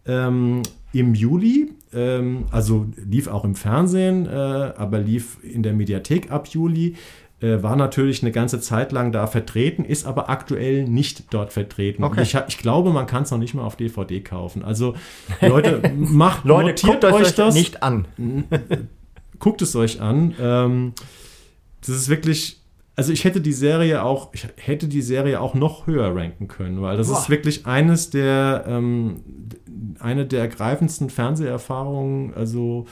ähm, 0.06 0.64
im 1.00 1.14
Juli, 1.14 1.72
ähm, 1.94 2.46
also 2.52 2.88
lief 2.96 3.28
auch 3.28 3.44
im 3.44 3.56
Fernsehen, 3.56 4.26
äh, 4.26 4.30
aber 4.30 5.00
lief 5.00 5.38
in 5.44 5.64
der 5.64 5.74
Mediathek 5.74 6.32
ab 6.32 6.48
Juli 6.48 6.96
äh, 7.40 7.62
war 7.62 7.76
natürlich 7.76 8.24
eine 8.24 8.32
ganze 8.32 8.60
Zeit 8.60 8.92
lang 8.92 9.12
da 9.12 9.28
vertreten, 9.28 9.86
ist 9.86 10.06
aber 10.06 10.30
aktuell 10.30 10.86
nicht 10.86 11.26
dort 11.32 11.54
vertreten. 11.54 12.04
Okay. 12.04 12.24
Ich, 12.24 12.36
ich, 12.48 12.58
glaube, 12.58 12.92
man 12.92 13.06
kann 13.06 13.24
es 13.24 13.32
noch 13.32 13.38
nicht 13.38 13.54
mal 13.54 13.64
auf 13.64 13.76
DVD 13.76 14.22
kaufen. 14.22 14.64
Also 14.64 14.96
Leute, 15.42 15.94
macht 15.96 16.46
Leute, 16.46 16.88
guckt 16.88 17.06
euch, 17.06 17.14
euch 17.14 17.36
das 17.36 17.54
nicht 17.54 17.84
an. 17.84 18.08
guckt 19.40 19.62
es 19.62 19.76
euch 19.76 20.02
an. 20.02 20.34
Ähm, 20.40 20.94
das 21.82 21.90
ist 21.90 22.10
wirklich, 22.10 22.57
also 22.98 23.14
ich 23.14 23.24
hätte 23.24 23.40
die 23.42 23.54
Serie 23.54 24.04
auch, 24.04 24.34
ich 24.34 24.48
hätte 24.58 24.88
die 24.88 25.04
Serie 25.04 25.40
auch 25.40 25.54
noch 25.54 25.86
höher 25.86 26.14
ranken 26.16 26.48
können, 26.48 26.82
weil 26.82 26.98
das 26.98 27.08
Boah. 27.08 27.20
ist 27.20 27.30
wirklich 27.30 27.68
eines 27.68 28.10
der, 28.10 28.66
ähm, 28.68 29.22
eine 30.00 30.26
der 30.26 30.42
ergreifendsten 30.42 31.12
Fernseherfahrungen, 31.12 32.34
also 32.34 32.88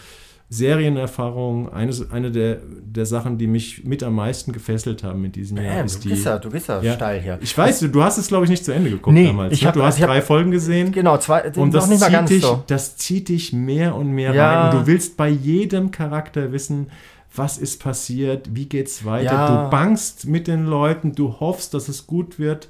Serienerfahrung, 0.48 1.74
eine, 1.74 1.92
eine 2.12 2.32
der, 2.32 2.60
der 2.84 3.08
Sachen, 3.08 3.40
die 3.40 3.48
mich 3.48 3.84
mit 3.84 4.04
am 4.04 4.14
meisten 4.14 4.52
gefesselt 4.52 5.04
haben 5.04 5.26
in 5.26 5.32
diesem 5.32 5.58
Jahr. 5.58 5.84
Ist 5.84 6.06
du, 6.06 6.10
bist 6.10 6.24
ja, 6.24 6.38
du 6.38 6.52
bist 6.52 6.68
ja, 6.68 6.82
ja 6.82 6.94
steil 6.94 7.20
hier. 7.20 7.40
Ich 7.42 7.58
weiß, 7.58 7.80
du, 7.80 7.90
du 7.90 8.04
hast 8.04 8.20
es, 8.20 8.28
glaube 8.28 8.44
ich, 8.44 8.52
nicht 8.52 8.64
zu 8.64 8.72
Ende 8.72 8.92
geguckt 8.92 9.16
nee, 9.16 9.26
damals. 9.26 9.54
Ich 9.54 9.64
ne? 9.64 9.70
hab, 9.70 9.74
du 9.74 9.82
hast 9.82 10.00
drei 10.00 10.20
hab, 10.20 10.24
Folgen 10.24 10.52
gesehen. 10.52 10.92
Genau, 10.92 11.18
zwei, 11.18 11.52
und 11.52 11.74
das 11.74 11.90
nicht 11.90 12.00
mal 12.00 12.12
ganz 12.12 12.30
dich, 12.30 12.44
so. 12.44 12.64
Das 12.68 12.96
zieht 12.96 13.30
dich 13.30 13.54
mehr 13.54 13.96
und 13.96 14.12
mehr 14.12 14.36
ja. 14.36 14.66
rein. 14.66 14.76
Und 14.76 14.82
du 14.82 14.88
willst 14.88 15.18
bei 15.18 15.30
jedem 15.30 15.90
Charakter 15.90 16.52
wissen, 16.52 16.92
was 17.38 17.58
ist 17.58 17.82
passiert, 17.82 18.56
wie 18.56 18.66
geht's 18.66 19.06
weiter. 19.06 19.34
Ja. 19.34 19.64
Du 19.64 19.70
bangst 19.70 20.26
mit 20.28 20.48
den 20.48 20.66
Leuten, 20.66 21.14
du 21.14 21.40
hoffst, 21.40 21.74
dass 21.74 21.88
es 21.88 22.08
gut 22.08 22.40
wird. 22.40 22.68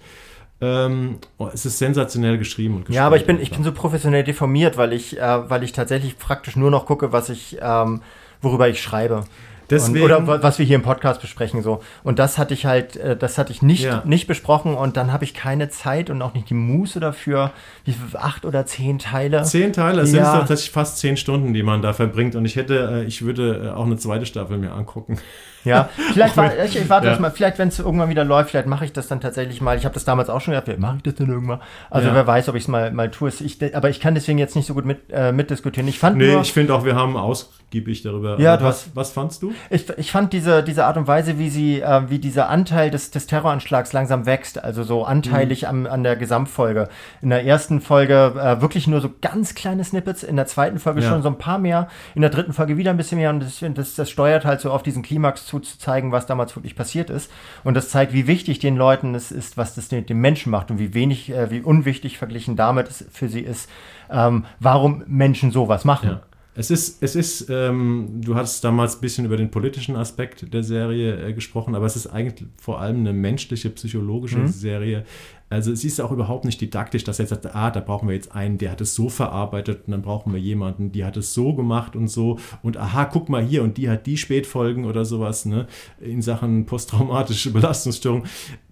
Ähm, 0.62 1.18
oh, 1.38 1.50
es 1.54 1.66
ist 1.66 1.80
sensationell 1.80 2.38
geschrieben 2.38 2.78
und 2.78 2.90
Ja, 2.90 3.06
aber 3.06 3.18
ich 3.18 3.26
bin, 3.26 3.42
ich 3.42 3.52
bin 3.52 3.64
so 3.64 3.74
professionell 3.74 4.24
deformiert, 4.24 4.78
weil 4.78 4.94
ich, 4.94 5.20
äh, 5.20 5.50
weil 5.50 5.64
ich 5.64 5.74
tatsächlich 5.74 6.18
praktisch 6.18 6.56
nur 6.56 6.72
noch 6.72 6.86
gucke, 6.86 7.12
was 7.12 7.30
ich, 7.30 7.58
ähm, 7.62 8.02
worüber 8.42 8.70
ich 8.70 8.82
schreibe. 8.82 9.26
Deswegen, 9.70 10.06
und, 10.06 10.12
oder 10.12 10.44
was 10.44 10.60
wir 10.60 10.66
hier 10.66 10.76
im 10.76 10.82
Podcast 10.82 11.22
besprechen 11.22 11.62
so. 11.62 11.82
Und 12.04 12.20
das 12.20 12.38
hatte 12.38 12.54
ich 12.54 12.66
halt, 12.66 12.96
äh, 12.98 13.18
das 13.18 13.38
hatte 13.38 13.52
ich 13.52 13.62
nicht, 13.62 13.84
ja. 13.84 14.04
nicht 14.06 14.28
besprochen 14.28 14.76
und 14.76 14.98
dann 14.98 15.12
habe 15.12 15.24
ich 15.24 15.34
keine 15.34 15.70
Zeit 15.70 16.10
und 16.10 16.22
auch 16.22 16.34
nicht 16.34 16.50
die 16.50 16.56
Muße 16.56 17.00
dafür, 17.00 17.52
wie 17.84 17.94
viel, 17.94 18.18
acht 18.18 18.46
oder 18.46 18.66
zehn 18.66 19.00
Teile. 19.00 19.44
Zehn 19.44 19.74
Teile, 19.74 20.02
es 20.02 20.12
ja. 20.12 20.26
sind 20.26 20.40
tatsächlich 20.40 20.72
fast 20.72 21.00
zehn 21.00 21.18
Stunden, 21.18 21.54
die 21.54 21.64
man 21.64 21.82
da 21.82 21.94
verbringt. 21.94 22.36
Und 22.36 22.46
ich 22.46 22.56
hätte, 22.56 23.04
äh, 23.04 23.04
ich 23.06 23.24
würde 23.24 23.66
äh, 23.66 23.70
auch 23.70 23.86
eine 23.86 23.98
zweite 23.98 24.26
Staffel 24.26 24.58
mir 24.58 24.74
angucken. 24.74 25.18
Ja, 25.66 25.90
vielleicht 26.14 26.38
war, 26.38 26.58
ich, 26.64 26.76
ich 26.76 26.90
warte 26.90 27.08
ja. 27.08 27.20
mal, 27.20 27.32
vielleicht, 27.32 27.60
wenn 27.60 27.68
es 27.68 27.80
irgendwann 27.80 28.10
wieder 28.10 28.24
läuft, 28.24 28.52
vielleicht 28.52 28.68
mache 28.68 28.86
ich 28.86 28.94
das 28.94 29.08
dann 29.08 29.20
tatsächlich 29.20 29.62
mal. 29.62 29.78
Ich 29.78 29.86
habe 29.86 29.94
das 29.94 30.06
damals 30.06 30.30
auch 30.30 30.40
schon 30.40 30.54
gedacht, 30.54 30.80
mache 30.80 30.98
ich 30.98 31.04
das 31.04 31.16
denn 31.16 31.30
irgendwann? 31.30 31.60
Also 31.90 32.10
ja. 32.10 32.16
wer 32.16 32.28
weiß, 32.28 32.50
ob 32.50 32.56
ich 32.56 32.64
es 32.64 32.68
mal, 32.68 32.92
mal 32.92 33.12
tue. 33.12 33.30
Ich, 33.30 33.76
aber 33.76 33.90
ich 33.90 34.00
kann 34.00 34.16
deswegen 34.16 34.38
jetzt 34.38 34.56
nicht 34.56 34.68
so 34.68 34.74
gut 34.74 34.86
mit, 34.86 35.12
äh, 35.12 35.32
mitdiskutieren. 35.32 35.88
Ich 35.88 36.00
fand 36.00 36.18
nee, 36.18 36.32
nur, 36.32 36.42
ich 36.42 36.54
finde 36.54 36.74
auch, 36.76 36.86
wir 36.86 36.96
haben 36.96 37.18
ausgiebig 37.18 38.04
darüber. 38.04 38.40
Ja, 38.40 38.58
du 38.58 38.64
was, 38.64 38.92
was 38.94 39.12
fandst 39.12 39.42
du? 39.42 39.54
Ich, 39.70 39.90
ich 39.98 40.12
fand 40.12 40.32
diese, 40.32 40.64
diese 40.64 40.86
Art 40.86 40.98
und 40.98 41.08
Weise, 41.08 41.40
wie 41.40 41.50
sie, 41.50 41.82
äh, 41.82 42.10
wie 42.10 42.20
dieser 42.20 42.50
Anteil 42.50 42.92
des, 42.92 43.12
des 43.12 43.28
Terroranschlags 43.28 43.92
langsam 43.94 44.26
wächst, 44.26 44.64
also 44.64 44.84
so 44.84 45.04
anteilig 45.04 45.64
mhm. 45.64 45.68
am, 45.68 45.86
an 45.88 46.04
der 46.04 46.16
Gesamtfolge. 46.16 46.90
In 47.22 47.30
der 47.30 47.44
ersten 47.44 47.82
Folge 47.82 48.34
äh, 48.40 48.62
wirklich 48.62 48.88
nur 48.88 49.02
so 49.02 49.10
ganz 49.22 49.56
kleine 49.56 49.84
Snippets, 49.84 50.24
in 50.24 50.36
der 50.36 50.46
zweiten 50.46 50.80
Folge 50.80 51.02
ja. 51.02 51.10
schon 51.10 51.22
so 51.22 51.30
ein 51.30 51.38
paar 51.38 51.58
mehr, 51.58 51.88
in 52.14 52.22
der 52.22 52.30
dritten 52.30 52.54
Folge 52.54 52.78
wieder 52.78 52.92
ein 52.92 52.98
bisschen 52.98 53.18
mehr 53.18 53.32
und 53.32 53.40
das, 53.42 53.64
das, 53.74 53.96
das 53.96 54.10
steuert 54.10 54.46
halt 54.46 54.62
so 54.62 54.72
auf 54.72 54.84
diesen 54.84 55.02
Klimax 55.02 55.46
zu, 55.46 55.55
zu 55.60 55.80
zeigen, 55.80 56.12
was 56.12 56.28
da 56.28 56.36
damals 56.36 56.56
wirklich 56.56 56.76
passiert 56.76 57.10
ist. 57.10 57.32
Und 57.64 57.76
das 57.76 57.90
zeigt, 57.90 58.14
wie 58.14 58.28
wichtig 58.28 58.60
den 58.60 58.76
Leuten 58.76 59.16
es 59.16 59.32
ist, 59.32 59.58
was 59.58 59.76
das 59.76 59.88
den, 59.88 60.06
den 60.06 60.20
Menschen 60.20 60.52
macht 60.52 60.70
und 60.70 60.80
wie 60.80 60.94
wenig, 60.94 61.32
äh, 61.32 61.50
wie 61.50 61.62
unwichtig 61.62 62.18
verglichen 62.18 62.56
damit 62.56 62.90
es 62.90 63.06
für 63.12 63.30
sie 63.30 63.40
ist, 63.40 63.70
ähm, 64.12 64.46
warum 64.60 65.04
Menschen 65.08 65.52
sowas 65.52 65.86
machen. 65.86 66.10
Ja. 66.10 66.22
Es 66.58 66.72
ist, 66.72 67.04
es 67.04 67.18
ist, 67.18 67.50
ähm, 67.50 68.22
du 68.24 68.36
hast 68.36 68.64
damals 68.64 68.96
ein 68.96 69.02
bisschen 69.02 69.26
über 69.26 69.36
den 69.36 69.52
politischen 69.52 69.98
Aspekt 69.98 70.54
der 70.54 70.64
Serie 70.64 71.28
äh, 71.28 71.34
gesprochen, 71.34 71.76
aber 71.76 71.86
es 71.86 71.98
ist 71.98 72.08
eigentlich 72.08 72.48
vor 72.56 72.80
allem 72.80 73.00
eine 73.00 73.12
menschliche, 73.12 73.70
psychologische 73.72 74.38
mhm. 74.38 74.48
Serie, 74.48 75.06
also 75.50 75.72
es 75.72 75.84
ist 75.84 76.02
auch 76.02 76.12
überhaupt 76.12 76.46
nicht 76.46 76.60
didaktisch, 76.60 77.04
dass 77.04 77.20
er 77.20 77.28
sagt, 77.28 77.56
ah, 77.56 77.70
da 77.70 77.80
brauchen 77.80 78.08
wir 78.08 78.16
jetzt 78.16 78.36
einen, 78.36 78.58
der 78.58 78.72
hat 78.72 78.82
es 78.82 78.96
so 78.96 79.10
verarbeitet 79.10 79.84
und 79.86 79.92
dann 79.92 80.02
brauchen 80.02 80.34
wir 80.34 80.40
jemanden, 80.40 80.92
die 80.92 81.06
hat 81.06 81.18
es 81.18 81.34
so 81.34 81.54
gemacht 81.54 81.96
und 81.96 82.08
so 82.08 82.40
und 82.64 82.78
aha, 82.78 83.06
guck 83.06 83.30
mal 83.30 83.44
hier 83.44 83.64
und 83.64 83.78
die 83.78 83.90
hat 83.90 84.08
die 84.08 84.18
Spätfolgen 84.18 84.86
oder 84.86 85.06
sowas, 85.06 85.46
ne, 85.46 85.68
in 86.00 86.22
Sachen 86.22 86.66
posttraumatische 86.66 87.52
Belastungsstörung. 87.54 88.24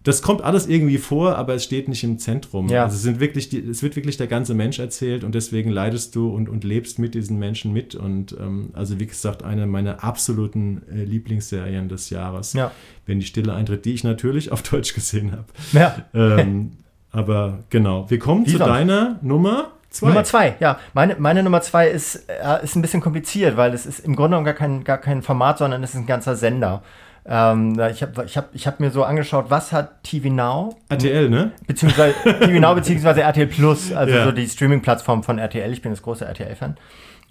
Das 0.03 0.21
kommt 0.21 0.41
alles 0.41 0.67
irgendwie 0.67 0.97
vor, 0.97 1.37
aber 1.37 1.55
es 1.55 1.63
steht 1.63 1.87
nicht 1.87 2.03
im 2.03 2.19
Zentrum. 2.19 2.67
Ja. 2.67 2.83
Also 2.83 2.95
es, 2.95 3.03
sind 3.03 3.19
wirklich 3.19 3.49
die, 3.49 3.59
es 3.59 3.83
wird 3.83 3.95
wirklich 3.95 4.17
der 4.17 4.27
ganze 4.27 4.53
Mensch 4.53 4.79
erzählt 4.79 5.23
und 5.23 5.33
deswegen 5.33 5.69
leidest 5.69 6.15
du 6.15 6.29
und, 6.29 6.49
und 6.49 6.63
lebst 6.63 6.99
mit 6.99 7.15
diesen 7.15 7.39
Menschen 7.39 7.71
mit. 7.71 7.95
Und 7.95 8.35
ähm, 8.39 8.71
also 8.73 8.99
wie 8.99 9.07
gesagt, 9.07 9.43
eine 9.43 9.65
meiner 9.65 10.03
absoluten 10.03 10.81
äh, 10.91 11.03
Lieblingsserien 11.03 11.87
des 11.87 12.09
Jahres. 12.09 12.53
Ja 12.53 12.71
wenn 13.05 13.19
die 13.19 13.25
Stille 13.25 13.53
eintritt, 13.53 13.85
die 13.85 13.93
ich 13.93 14.03
natürlich 14.03 14.51
auf 14.51 14.61
Deutsch 14.63 14.93
gesehen 14.93 15.31
habe. 15.31 15.45
Ja. 15.73 15.95
Ähm, 16.13 16.71
aber 17.11 17.59
genau, 17.69 18.09
wir 18.09 18.19
kommen 18.19 18.45
Wie 18.45 18.51
zu 18.51 18.57
deiner 18.57 19.19
Nummer 19.21 19.71
zwei. 19.89 20.07
Nummer 20.07 20.23
zwei, 20.23 20.55
ja. 20.59 20.79
Meine, 20.93 21.15
meine 21.19 21.43
Nummer 21.43 21.61
zwei 21.61 21.89
ist, 21.89 22.27
äh, 22.27 22.63
ist 22.63 22.75
ein 22.75 22.81
bisschen 22.81 23.01
kompliziert, 23.01 23.57
weil 23.57 23.73
es 23.73 23.85
ist 23.85 23.99
im 23.99 24.15
Grunde 24.15 24.29
genommen 24.31 24.45
gar 24.45 24.55
kein, 24.55 24.83
gar 24.83 24.97
kein 24.97 25.21
Format, 25.21 25.59
sondern 25.59 25.83
es 25.83 25.91
ist 25.91 25.97
ein 25.97 26.05
ganzer 26.05 26.35
Sender. 26.35 26.81
Ähm, 27.25 27.79
ich 27.91 28.01
habe 28.01 28.25
ich 28.25 28.37
hab, 28.37 28.53
ich 28.53 28.67
hab 28.67 28.79
mir 28.79 28.91
so 28.91 29.03
angeschaut, 29.03 29.45
was 29.49 29.71
hat 29.71 30.03
TV 30.03 30.29
Now? 30.29 30.75
RTL, 30.89 31.29
ne? 31.29 31.51
Beziehungsweise 31.67 32.15
TV 32.23 32.59
Now 32.59 32.75
beziehungsweise 32.75 33.21
RTL 33.21 33.47
Plus, 33.47 33.93
also 33.93 34.13
ja. 34.13 34.25
so 34.25 34.31
die 34.31 34.47
Streaming-Plattform 34.47 35.23
von 35.23 35.39
RTL. 35.39 35.71
Ich 35.71 35.81
bin 35.81 35.91
das 35.91 36.01
große 36.01 36.25
RTL-Fan. 36.25 36.75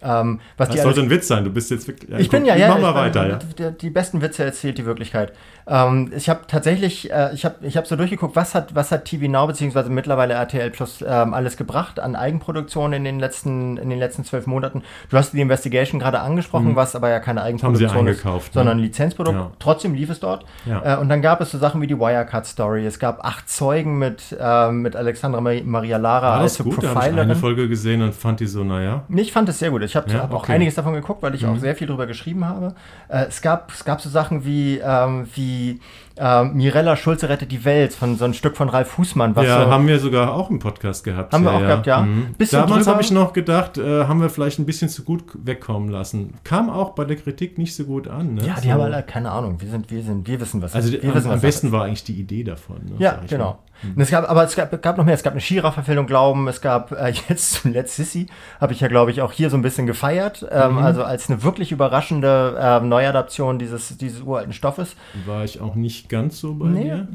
Ähm, 0.03 0.41
was 0.57 0.69
das 0.69 0.83
sollte 0.83 1.01
ein 1.01 1.11
Witz 1.11 1.29
sein, 1.29 1.45
du 1.45 1.51
bist 1.51 1.71
jetzt 1.71 1.87
wirklich. 1.87 2.11
Ja, 2.11 2.19
ich 2.19 2.29
bin 2.29 2.45
ja, 2.45 2.57
ja. 2.57 2.69
Mach 2.69 2.81
mal 2.81 2.95
weiter, 2.95 3.29
ja. 3.29 3.39
Die, 3.59 3.79
die, 3.79 3.91
besten 3.91 4.23
Witze 4.23 4.45
erzählt 4.45 4.79
die 4.79 4.87
Wirklichkeit. 4.87 5.33
Ähm, 5.67 6.13
ich 6.17 6.29
habe 6.29 6.41
tatsächlich, 6.49 7.11
äh, 7.13 7.33
ich 7.35 7.45
habe 7.45 7.57
ich 7.63 7.77
hab 7.77 7.87
so 7.87 7.97
durchgeguckt, 7.97 8.35
was 8.35 8.55
hat, 8.55 8.75
was 8.75 8.91
hat 8.91 9.05
TV 9.05 9.31
Now 9.31 9.47
beziehungsweise 9.47 9.91
mittlerweile 9.91 10.35
RTL 10.35 10.71
Plus 10.71 11.05
ähm, 11.07 11.35
alles 11.35 11.57
gebracht 11.57 12.01
an 12.01 12.17
Eigenproduktionen 12.17 12.95
in 12.95 13.05
den 13.05 13.21
letzten, 13.21 13.77
in 13.77 13.91
den 13.91 13.99
letzten 13.99 14.25
zwölf 14.25 14.47
Monaten. 14.47 14.83
Du 15.11 15.17
hast 15.17 15.33
die 15.33 15.41
Investigation 15.41 16.01
gerade 16.01 16.21
angesprochen, 16.21 16.71
mhm. 16.71 16.77
was 16.77 16.97
aber 16.97 17.11
ja 17.11 17.21
keine 17.21 17.43
Eigenproduktion 17.43 17.91
Haben 17.91 18.07
sie 18.07 18.11
eingekauft, 18.11 18.49
ist, 18.49 18.55
ne? 18.55 18.61
sondern 18.61 18.79
ein 18.79 18.83
Lizenzprodukt. 18.83 19.37
Ja. 19.37 19.51
Trotzdem 19.59 19.95
lief 19.95 20.11
es 20.11 20.21
dort. 20.21 20.45
Ja. 20.67 20.97
Äh, 20.97 21.01
und 21.01 21.09
dann 21.09 21.23
gab 21.23 21.41
es 21.41 21.53
so 21.53 21.59
Sachen 21.59 21.81
wie 21.81 21.87
die 21.87 21.99
Wirecard 21.99 22.47
Story. 22.47 22.85
Es 22.87 22.99
gab 22.99 23.25
acht 23.25 23.49
Zeugen 23.49 23.99
mit, 23.99 24.37
äh, 24.39 24.71
mit 24.71 24.97
Alexandra 24.97 25.41
Maria 25.41 25.97
Lara 25.97 26.39
als 26.39 26.59
gut? 26.59 26.75
Profilerin. 26.75 27.17
Da 27.17 27.23
ich 27.23 27.29
eine 27.29 27.37
Folge 27.37 27.69
gesehen 27.69 28.03
und 28.03 28.15
fand 28.15 28.41
die 28.41 28.47
so, 28.47 28.65
naja. 28.65 29.05
Ich 29.15 29.33
fand 29.33 29.49
es 29.49 29.59
sehr 29.59 29.71
gut. 29.71 29.83
Ich 29.83 29.92
habe 29.97 30.11
ja, 30.11 30.25
okay. 30.25 30.35
auch 30.35 30.49
einiges 30.49 30.75
davon 30.75 30.95
geguckt, 30.95 31.23
weil 31.23 31.35
ich 31.35 31.43
mhm. 31.43 31.51
auch 31.51 31.57
sehr 31.59 31.75
viel 31.75 31.87
darüber 31.87 32.07
geschrieben 32.07 32.45
habe. 32.45 32.75
Äh, 33.09 33.27
es, 33.27 33.43
gab, 33.43 33.73
es 33.73 33.85
gab 33.85 34.01
so 34.01 34.09
Sachen 34.09 34.45
wie, 34.45 34.79
ähm, 34.79 35.27
wie 35.35 35.81
äh, 36.23 36.45
Mirella 36.45 36.97
Schulze 36.97 37.29
rettet 37.29 37.51
die 37.51 37.65
Welt, 37.65 37.93
von 37.93 38.17
so 38.17 38.25
ein 38.25 38.35
Stück 38.35 38.57
von 38.57 38.69
Ralf 38.69 38.89
Fußmann. 38.89 39.35
ja, 39.35 39.65
so, 39.65 39.71
haben 39.71 39.89
wir 39.89 39.99
sogar 39.99 40.33
auch 40.33 40.51
im 40.51 40.61
Podcast 40.61 41.03
gehabt. 41.03 41.33
Haben 41.33 41.45
ja, 41.45 41.51
wir 41.51 41.57
auch 41.57 41.61
ja. 41.61 41.67
gehabt, 41.67 41.87
ja. 41.87 42.03
Mhm. 42.03 42.35
Damals 42.51 42.87
habe 42.87 43.03
ich 43.03 43.11
noch 43.11 43.33
gedacht, 43.33 43.77
äh, 43.77 44.05
haben 44.05 44.21
wir 44.21 44.31
vielleicht 44.31 44.61
ein 44.61 44.67
bisschen 44.67 44.89
zu 44.89 45.03
gut 45.03 45.25
wegkommen 45.35 45.89
lassen. 45.89 46.35
Kam 46.45 46.71
auch 46.71 46.91
bei 46.91 47.05
der 47.05 47.17
Kritik 47.17 47.59
nicht 47.59 47.75
so 47.75 47.85
gut 47.85 48.07
an. 48.07 48.35
Ne? 48.35 48.47
Ja, 48.47 48.55
die 48.61 48.69
so. 48.69 48.73
haben 48.75 48.81
alle 48.83 49.03
keine 49.03 49.33
Ahnung. 49.33 49.61
Wir 49.61 49.69
sind, 49.69 49.91
wir 49.91 50.03
sind, 50.03 50.29
wir 50.29 50.41
wissen 50.41 50.63
was. 50.63 50.75
Also 50.75 50.93
wir 50.93 51.03
am, 51.03 51.15
wissen, 51.15 51.29
was 51.29 51.35
am 51.35 51.41
besten 51.41 51.73
war 51.73 51.85
eigentlich 51.85 52.05
die 52.05 52.15
Idee 52.15 52.45
davon. 52.45 52.77
Ne, 52.85 52.95
ja, 52.99 53.19
genau. 53.29 53.59
Mhm. 53.83 54.01
Es 54.01 54.11
gab, 54.11 54.29
aber 54.31 54.45
es 54.45 54.55
gab, 54.55 54.83
gab 54.83 54.97
noch 54.97 55.05
mehr. 55.05 55.15
Es 55.15 55.23
gab 55.23 55.33
eine 55.33 55.41
Shira-Verfilmung, 55.41 56.07
Glauben. 56.07 56.49
Es 56.49 56.61
gab 56.61 56.93
äh, 56.93 57.13
jetzt 57.29 57.53
zuletzt 57.53 57.97
Sissy, 57.97 58.29
habe 58.61 58.73
ich 58.73 58.81
ja, 58.81 58.89
glaube 58.89 59.11
ich, 59.11 59.23
auch 59.23 59.33
hier 59.33 59.51
so 59.51 59.57
ein 59.57 59.63
bisschen 59.63 59.87
gefeiert. 59.87 60.47
Ähm, 60.51 60.73
mhm. 60.73 60.79
Also 60.79 61.03
als 61.03 61.29
eine 61.29 61.43
wirklich 61.43 61.73
überraschende 61.73 62.57
äh, 62.61 62.81
Neuadaption 62.81 63.59
dieses, 63.59 63.97
dieses 63.99 64.21
uralten 64.23 64.53
Stoffes. 64.53 64.97
War 65.27 65.45
ich 65.45 65.61
auch 65.61 65.75
nicht 65.75 66.09
ganz 66.13 66.39
so 66.39 66.55
bei 66.55 66.67
nee, 66.67 66.85
dir. 66.85 67.09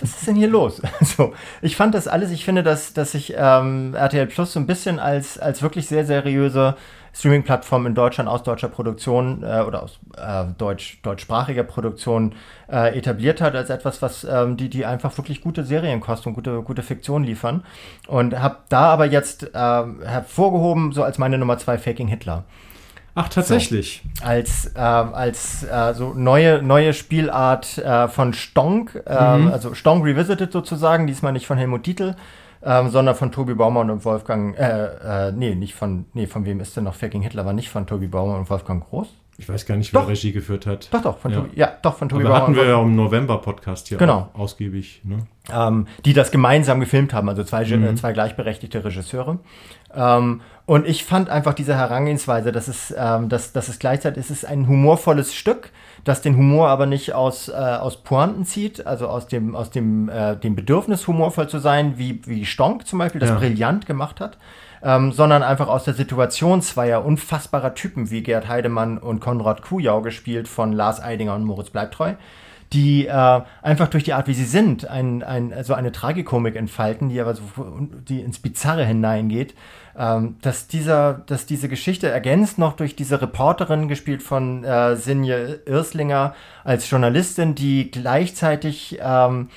Was 0.00 0.10
ist 0.10 0.26
denn 0.26 0.36
hier 0.36 0.48
los? 0.48 0.80
Also, 1.00 1.34
ich 1.60 1.76
fand 1.76 1.94
das 1.94 2.08
alles, 2.08 2.30
ich 2.30 2.44
finde, 2.44 2.62
dass, 2.62 2.94
dass 2.94 3.12
sich 3.12 3.34
ähm, 3.36 3.94
RTL 3.94 4.26
Plus 4.26 4.52
so 4.52 4.60
ein 4.60 4.66
bisschen 4.66 4.98
als, 4.98 5.38
als 5.38 5.60
wirklich 5.60 5.86
sehr 5.86 6.06
seriöse 6.06 6.76
Streaming-Plattform 7.12 7.86
in 7.86 7.94
Deutschland 7.94 8.28
aus 8.28 8.44
deutscher 8.44 8.68
Produktion 8.68 9.42
äh, 9.42 9.62
oder 9.66 9.82
aus 9.82 9.98
äh, 10.16 10.44
deutsch, 10.56 11.00
deutschsprachiger 11.02 11.64
Produktion 11.64 12.34
äh, 12.70 12.96
etabliert 12.96 13.40
hat, 13.40 13.56
als 13.56 13.70
etwas, 13.70 14.00
was 14.02 14.24
ähm, 14.24 14.56
die, 14.56 14.68
die 14.70 14.86
einfach 14.86 15.16
wirklich 15.18 15.40
gute 15.40 15.64
Serienkosten 15.64 16.30
und 16.30 16.34
gute, 16.34 16.62
gute 16.62 16.82
Fiktion 16.82 17.24
liefern. 17.24 17.64
Und 18.06 18.38
habe 18.38 18.58
da 18.68 18.86
aber 18.90 19.06
jetzt 19.06 19.50
ähm, 19.52 20.00
hervorgehoben, 20.02 20.92
so 20.92 21.02
als 21.02 21.18
meine 21.18 21.38
Nummer 21.38 21.58
zwei 21.58 21.76
Faking 21.76 22.08
Hitler. 22.08 22.44
Ach, 23.20 23.28
tatsächlich. 23.28 24.02
So, 24.20 24.24
als 24.24 24.72
äh, 24.76 24.78
als 24.78 25.64
äh, 25.64 25.92
so 25.94 26.14
neue, 26.14 26.62
neue 26.62 26.92
Spielart 26.92 27.78
äh, 27.78 28.06
von 28.06 28.32
Stonk, 28.32 29.02
ähm, 29.06 29.46
mhm. 29.46 29.48
also 29.52 29.74
Stonk 29.74 30.04
Revisited 30.04 30.52
sozusagen, 30.52 31.08
diesmal 31.08 31.32
nicht 31.32 31.46
von 31.46 31.58
Helmut 31.58 31.84
Dietl, 31.86 32.14
ähm, 32.62 32.90
sondern 32.90 33.16
von 33.16 33.32
Tobi 33.32 33.54
Baumann 33.54 33.90
und 33.90 34.04
Wolfgang, 34.04 34.56
äh, 34.56 35.28
äh, 35.28 35.32
nee, 35.32 35.56
nicht 35.56 35.74
von, 35.74 36.04
nee, 36.14 36.28
von 36.28 36.44
wem 36.44 36.60
ist 36.60 36.76
denn 36.76 36.84
noch 36.84 36.94
Faking 36.94 37.22
Hitler, 37.22 37.44
war 37.44 37.52
nicht 37.52 37.70
von 37.70 37.86
Tobi 37.88 38.06
Baumann 38.06 38.38
und 38.38 38.50
Wolfgang 38.50 38.88
Groß? 38.88 39.08
Ich 39.40 39.48
weiß 39.48 39.66
gar 39.66 39.76
nicht, 39.76 39.94
Doch. 39.94 40.02
wer 40.02 40.08
Regie 40.08 40.32
geführt 40.32 40.66
hat. 40.66 40.92
Doch, 40.92 41.00
doch, 41.02 41.18
von 41.18 41.30
Ja. 41.30 41.36
Tobi, 41.38 41.50
ja, 41.56 41.72
doch, 41.82 41.96
von 41.96 42.08
Tobi 42.08 42.24
Aber 42.24 42.36
hatten 42.36 42.56
wir 42.56 42.66
ja 42.66 42.80
im 42.82 42.96
November-Podcast 42.96 43.86
hier 43.86 43.96
Genau. 43.98 44.30
auch 44.34 44.40
ausgiebig. 44.40 45.00
Ne? 45.04 45.18
ähm, 45.50 45.86
die 46.04 46.12
das 46.12 46.30
gemeinsam 46.30 46.80
gefilmt 46.80 47.14
haben, 47.14 47.28
also 47.28 47.42
zwei, 47.44 47.64
Mhm. 47.64 47.84
äh, 47.84 47.94
zwei 47.94 48.12
gleichberechtigte 48.12 48.84
Regisseure. 48.84 49.38
Ähm, 49.94 50.40
und 50.66 50.86
ich 50.86 51.04
fand 51.04 51.30
einfach 51.30 51.54
diese 51.54 51.74
Herangehensweise, 51.74 52.52
dass 52.52 52.68
es, 52.68 52.94
ähm, 52.96 53.30
dass, 53.30 53.52
dass 53.52 53.68
es 53.68 53.78
gleichzeitig 53.78 54.24
es 54.24 54.30
ist 54.30 54.44
ein 54.44 54.68
humorvolles 54.68 55.34
Stück, 55.34 55.70
das 56.04 56.20
den 56.20 56.36
Humor 56.36 56.68
aber 56.68 56.84
nicht 56.84 57.14
aus, 57.14 57.48
äh, 57.48 57.52
aus 57.52 58.02
Pointen 58.02 58.44
zieht, 58.44 58.86
also 58.86 59.08
aus 59.08 59.26
dem, 59.28 59.56
aus 59.56 59.70
dem, 59.70 60.10
äh, 60.10 60.36
dem 60.36 60.54
Bedürfnis, 60.56 61.06
humorvoll 61.06 61.48
zu 61.48 61.58
sein, 61.58 61.94
wie, 61.96 62.20
wie 62.26 62.44
Stonk 62.44 62.86
zum 62.86 62.98
Beispiel 62.98 63.20
das 63.20 63.30
Ja. 63.30 63.36
brillant 63.36 63.86
gemacht 63.86 64.20
hat. 64.20 64.36
Ähm, 64.80 65.10
sondern 65.10 65.42
einfach 65.42 65.66
aus 65.66 65.82
der 65.82 65.94
Situation 65.94 66.62
zweier 66.62 67.04
unfassbarer 67.04 67.74
Typen 67.74 68.12
wie 68.12 68.22
Gerd 68.22 68.46
Heidemann 68.46 68.98
und 68.98 69.18
Konrad 69.18 69.62
Kujau, 69.62 70.02
gespielt 70.02 70.46
von 70.46 70.72
Lars 70.72 71.02
Eidinger 71.02 71.34
und 71.34 71.42
Moritz 71.42 71.70
Bleibtreu, 71.70 72.12
die 72.72 73.06
äh, 73.06 73.40
einfach 73.62 73.88
durch 73.88 74.04
die 74.04 74.12
Art, 74.12 74.28
wie 74.28 74.34
sie 74.34 74.44
sind, 74.44 74.86
ein, 74.86 75.22
ein, 75.22 75.54
so 75.62 75.74
eine 75.74 75.92
Tragikomik 75.92 76.54
entfalten, 76.54 77.08
die 77.08 77.20
aber 77.20 77.34
so, 77.34 77.42
die 78.08 78.20
ins 78.20 78.38
Bizarre 78.38 78.84
hineingeht, 78.84 79.54
ähm, 79.96 80.36
dass, 80.42 80.68
dieser, 80.68 81.14
dass 81.26 81.46
diese 81.46 81.68
Geschichte 81.68 82.08
ergänzt 82.08 82.58
noch 82.58 82.74
durch 82.74 82.94
diese 82.94 83.22
Reporterin, 83.22 83.88
gespielt 83.88 84.22
von 84.22 84.64
äh, 84.64 84.96
Sinje 84.96 85.60
Irslinger, 85.66 86.34
als 86.62 86.88
Journalistin, 86.90 87.54
die 87.54 87.90
gleichzeitig 87.90 88.98
ähm, 89.00 89.48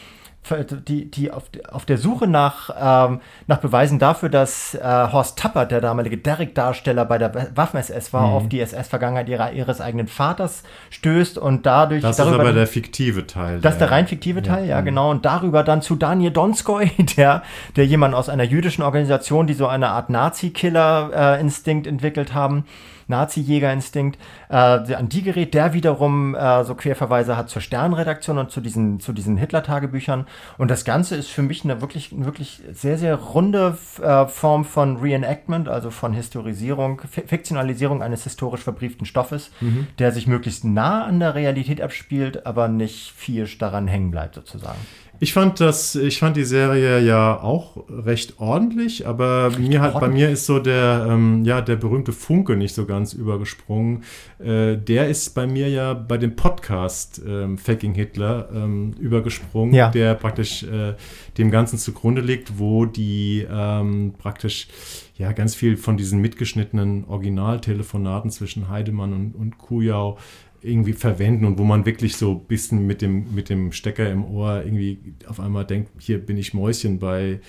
die, 0.87 1.09
die 1.09 1.31
auf, 1.31 1.43
auf 1.71 1.85
der 1.85 1.97
Suche 1.97 2.27
nach, 2.27 2.69
ähm, 3.09 3.21
nach 3.47 3.59
Beweisen 3.59 3.99
dafür, 3.99 4.29
dass 4.29 4.73
äh, 4.73 4.81
Horst 4.81 5.37
Tappert, 5.37 5.71
der 5.71 5.81
damalige 5.81 6.17
Derrick-Darsteller 6.17 7.05
bei 7.05 7.17
der 7.17 7.55
Waffen-SS 7.55 8.11
war, 8.11 8.25
auf 8.25 8.49
die 8.49 8.59
SS-Vergangenheit 8.59 9.29
ihres 9.29 9.81
eigenen 9.81 10.07
Vaters 10.07 10.63
stößt 10.89 11.37
und 11.37 11.65
dadurch 11.65 12.01
Das 12.01 12.17
darüber 12.17 12.35
ist 12.35 12.41
aber 12.41 12.53
der 12.53 12.67
fiktive 12.67 13.27
Teil. 13.27 13.59
das 13.61 13.73
ist 13.73 13.79
der 13.79 13.91
rein 13.91 14.07
fiktive 14.07 14.41
Teil, 14.41 14.65
ja, 14.67 14.81
genau. 14.81 15.11
Und 15.11 15.25
darüber 15.25 15.63
dann 15.63 15.81
zu 15.81 15.95
Daniel 15.95 16.31
Donskoy, 16.31 16.91
der, 17.17 17.43
der 17.75 17.85
jemand 17.85 18.15
aus 18.15 18.27
einer 18.27 18.43
jüdischen 18.43 18.83
Organisation, 18.83 19.47
die 19.47 19.53
so 19.53 19.67
eine 19.67 19.89
Art 19.89 20.09
Nazi-Killer-Instinkt 20.09 21.87
entwickelt 21.87 22.33
haben, 22.33 22.65
Nazi-Jäger-Instinkt, 23.08 24.20
äh, 24.49 24.56
an 24.56 25.10
die 25.10 25.22
gerät, 25.22 25.54
der 25.54 25.74
wiederum 25.74 26.36
äh, 26.36 26.64
so 26.64 26.76
Querverweise 26.76 27.38
hat 27.38 27.49
zur 27.49 27.62
Sternredaktion 27.62 28.38
und 28.38 28.52
zu 28.52 28.62
diesen, 28.62 28.99
zu 28.99 29.14
diesen 29.14 29.38
Hitler-Tagebüchern. 29.38 30.26
Und 30.58 30.72
das 30.72 30.86
Ganze 30.86 31.16
ist 31.16 31.30
für 31.30 31.41
mich 31.41 31.64
eine 31.64 31.82
wirklich, 31.82 32.10
wirklich 32.26 32.62
sehr, 32.72 32.97
sehr 32.97 33.16
runde 33.16 33.78
äh, 34.02 34.28
Form 34.28 34.66
von 34.66 34.97
Reenactment, 34.97 35.70
also 35.70 35.89
von 35.91 36.14
Historisierung, 36.14 37.02
Fi- 37.10 37.28
Fiktionalisierung 37.28 38.02
eines 38.04 38.24
historisch 38.24 38.62
verbrieften 38.62 39.06
Stoffes, 39.06 39.52
der 39.99 40.12
sich 40.12 40.28
möglichst 40.28 40.64
nah 40.66 41.06
an 41.06 41.20
der 41.20 41.36
Realität 41.36 41.82
abspielt, 41.82 42.45
aber 42.45 42.68
nicht 42.68 43.12
viel 43.16 43.47
daran 43.60 43.88
hängen 43.88 44.12
bleibt, 44.12 44.36
sozusagen. 44.36 44.80
Ich 45.24 45.34
fand 45.34 45.59
das, 45.59 45.93
ich 45.93 46.17
fand 46.17 46.36
die 46.36 46.43
Serie 46.43 46.99
ja 46.99 47.39
auch 47.39 47.78
recht 47.89 48.39
ordentlich, 48.39 49.05
aber 49.05 49.51
mir 49.55 49.80
hat, 49.80 49.93
bei 49.93 49.99
ordentlich? 50.01 50.24
mir 50.24 50.30
ist 50.32 50.47
so 50.47 50.57
der, 50.57 51.05
ähm, 51.07 51.45
ja, 51.45 51.61
der 51.61 51.76
berühmte 51.76 52.11
Funke 52.11 52.55
nicht 52.55 52.74
so 52.74 52.88
ganz 52.88 53.13
übergesprungen. 53.13 54.03
Äh, 54.39 54.78
der 54.78 55.09
ist 55.09 55.36
bei 55.36 55.45
mir 55.45 55.69
ja 55.69 55.93
bei 55.93 56.17
dem 56.17 56.36
Podcast 56.36 57.22
ähm, 57.24 57.59
Faking 57.59 57.93
Hitler 57.93 58.49
ähm, 58.51 58.93
übergesprungen, 58.99 59.76
Ja. 59.76 59.91
der 59.91 60.15
praktisch 60.15 60.63
äh, 60.63 60.95
dem 61.38 61.51
Ganzen 61.51 61.78
zugrunde 61.78 62.22
liegt, 62.22 62.57
wo 62.57 62.86
die 62.88 63.45
ähm, 63.47 64.15
praktisch 64.17 64.69
ja 65.19 65.34
ganz 65.34 65.53
viel 65.53 65.78
von 65.78 65.97
diesen 65.97 66.19
mitgeschnittenen 66.19 67.05
Originaltelefonaten 67.05 68.32
zwischen 68.32 68.69
Heidemann 68.69 69.13
und, 69.13 69.36
und 69.36 69.59
Kujau 69.59 70.17
irgendwie 70.64 70.93
verwenden 70.93 71.45
und 71.45 71.57
wo 71.57 71.64
man 71.64 71.86
wirklich 71.86 72.16
so 72.16 72.32
ein 72.32 72.45
bisschen 72.45 72.86
mit 72.86 73.01
dem, 73.01 73.34
mit 73.34 73.49
dem 73.49 73.72
Stecker 73.72 74.09
im 74.09 74.26
Ohr 74.26 74.64
irgendwie 74.64 74.99
auf 75.28 75.39
einmal 75.39 75.66
denkt, 75.66 75.89
hier 75.99 76.20
bin 76.20 76.38
ich 76.38 76.53
Mäuschen 76.53 76.99
bei, 76.99 77.39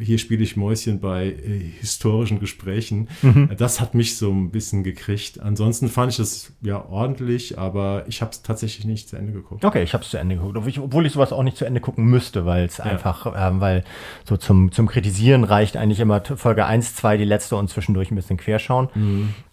hier 0.00 0.18
spiele 0.18 0.42
ich 0.42 0.56
Mäuschen 0.56 1.00
bei 1.00 1.26
äh, 1.26 1.60
historischen 1.80 2.40
Gesprächen. 2.40 3.08
Mhm. 3.22 3.50
Das 3.56 3.80
hat 3.80 3.94
mich 3.94 4.16
so 4.16 4.30
ein 4.30 4.50
bisschen 4.50 4.84
gekriegt. 4.84 5.40
Ansonsten 5.40 5.88
fand 5.88 6.12
ich 6.12 6.18
es 6.18 6.52
ja 6.62 6.84
ordentlich, 6.88 7.58
aber 7.58 8.04
ich 8.08 8.20
habe 8.20 8.30
es 8.32 8.42
tatsächlich 8.42 8.86
nicht 8.86 9.08
zu 9.08 9.16
Ende 9.16 9.32
geguckt. 9.32 9.64
Okay, 9.64 9.82
ich 9.82 9.94
habe 9.94 10.04
es 10.04 10.10
zu 10.10 10.16
Ende 10.18 10.36
geguckt, 10.36 10.56
obwohl 10.56 10.70
ich, 10.70 10.80
obwohl 10.80 11.06
ich 11.06 11.12
sowas 11.12 11.32
auch 11.32 11.42
nicht 11.42 11.56
zu 11.56 11.64
Ende 11.64 11.80
gucken 11.80 12.04
müsste, 12.04 12.46
weil 12.46 12.64
es 12.64 12.80
einfach, 12.80 13.32
ähm, 13.36 13.60
weil 13.60 13.84
so 14.24 14.36
zum, 14.36 14.72
zum 14.72 14.86
Kritisieren 14.86 15.44
reicht 15.44 15.76
eigentlich 15.76 16.00
immer 16.00 16.20
Folge 16.24 16.66
1, 16.66 16.94
2, 16.96 17.16
die 17.16 17.24
letzte 17.24 17.56
und 17.56 17.68
zwischendurch 17.68 18.10
ein 18.10 18.16
bisschen 18.16 18.36
querschauen. 18.36 18.88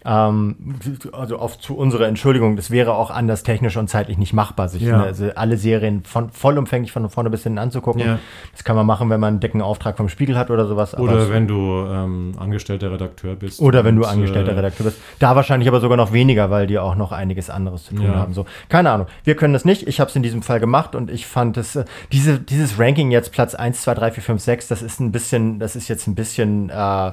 Ähm, 0.08 0.76
also 1.14 1.38
auf, 1.38 1.58
zu 1.60 1.76
unserer 1.76 2.08
Entschuldigung, 2.08 2.56
das 2.56 2.70
wäre 2.70 2.94
auch 2.94 3.10
anders 3.10 3.44
technisch 3.44 3.76
und 3.78 3.90
zeitlich 3.90 4.18
nicht 4.18 4.34
machbar, 4.34 4.70
sich 4.70 4.84
Ja. 4.84 5.02
also 5.02 5.32
alle 5.36 5.58
Serien 5.58 6.04
von, 6.04 6.30
vollumfänglich 6.30 6.92
von 6.92 7.10
vorne 7.10 7.30
bis 7.30 7.44
hinten 7.44 7.58
anzugucken. 7.58 8.02
Ja. 8.02 8.20
Das 8.52 8.64
kann 8.64 8.76
man 8.76 8.86
machen, 8.86 9.10
wenn 9.10 9.20
man 9.20 9.34
einen 9.36 9.40
dicken 9.40 9.62
Auftrag 9.62 9.98
vom 9.98 10.10
Spiegel 10.10 10.35
hat 10.36 10.50
oder 10.52 10.66
sowas. 10.68 10.98
Oder 10.98 11.30
wenn 11.30 11.48
du 11.48 11.86
ähm, 11.90 12.34
angestellter 12.38 12.92
Redakteur 12.92 13.36
bist. 13.36 13.60
Oder 13.62 13.84
wenn 13.84 13.96
du 13.96 14.04
angestellter 14.06 14.52
äh, 14.52 14.56
Redakteur 14.56 14.86
bist. 14.86 15.00
Da 15.20 15.36
wahrscheinlich 15.36 15.68
aber 15.68 15.80
sogar 15.80 15.98
noch 15.98 16.12
weniger, 16.14 16.50
weil 16.50 16.68
die 16.68 16.78
auch 16.80 16.96
noch 16.96 17.12
einiges 17.12 17.50
anderes 17.50 17.86
zu 17.86 17.96
tun 17.96 18.06
Ja. 18.06 18.16
haben. 18.16 18.34
So, 18.34 18.46
keine 18.70 18.92
Ahnung. 18.92 19.08
Wir 19.24 19.36
können 19.36 19.54
das 19.54 19.66
nicht. 19.66 19.88
Ich 19.88 20.00
habe 20.00 20.10
es 20.10 20.16
in 20.16 20.24
diesem 20.24 20.42
Fall 20.42 20.60
gemacht 20.60 20.96
und 20.96 21.10
ich 21.10 21.26
fand 21.26 21.58
es, 21.58 21.76
äh, 21.76 21.86
diese, 22.12 22.40
dieses 22.40 22.80
Ranking 22.80 23.12
jetzt 23.12 23.32
Platz 23.32 23.56
1, 23.56 23.82
2, 23.82 23.94
3, 23.94 24.12
4, 24.12 24.24
5, 24.24 24.42
6, 24.42 24.68
das 24.68 24.82
ist 24.82 25.00
ein 25.00 25.12
bisschen, 25.12 25.60
das 25.60 25.76
ist 25.76 25.88
jetzt 25.88 26.08
ein 26.08 26.16
bisschen 26.16 26.70
äh, 26.70 27.12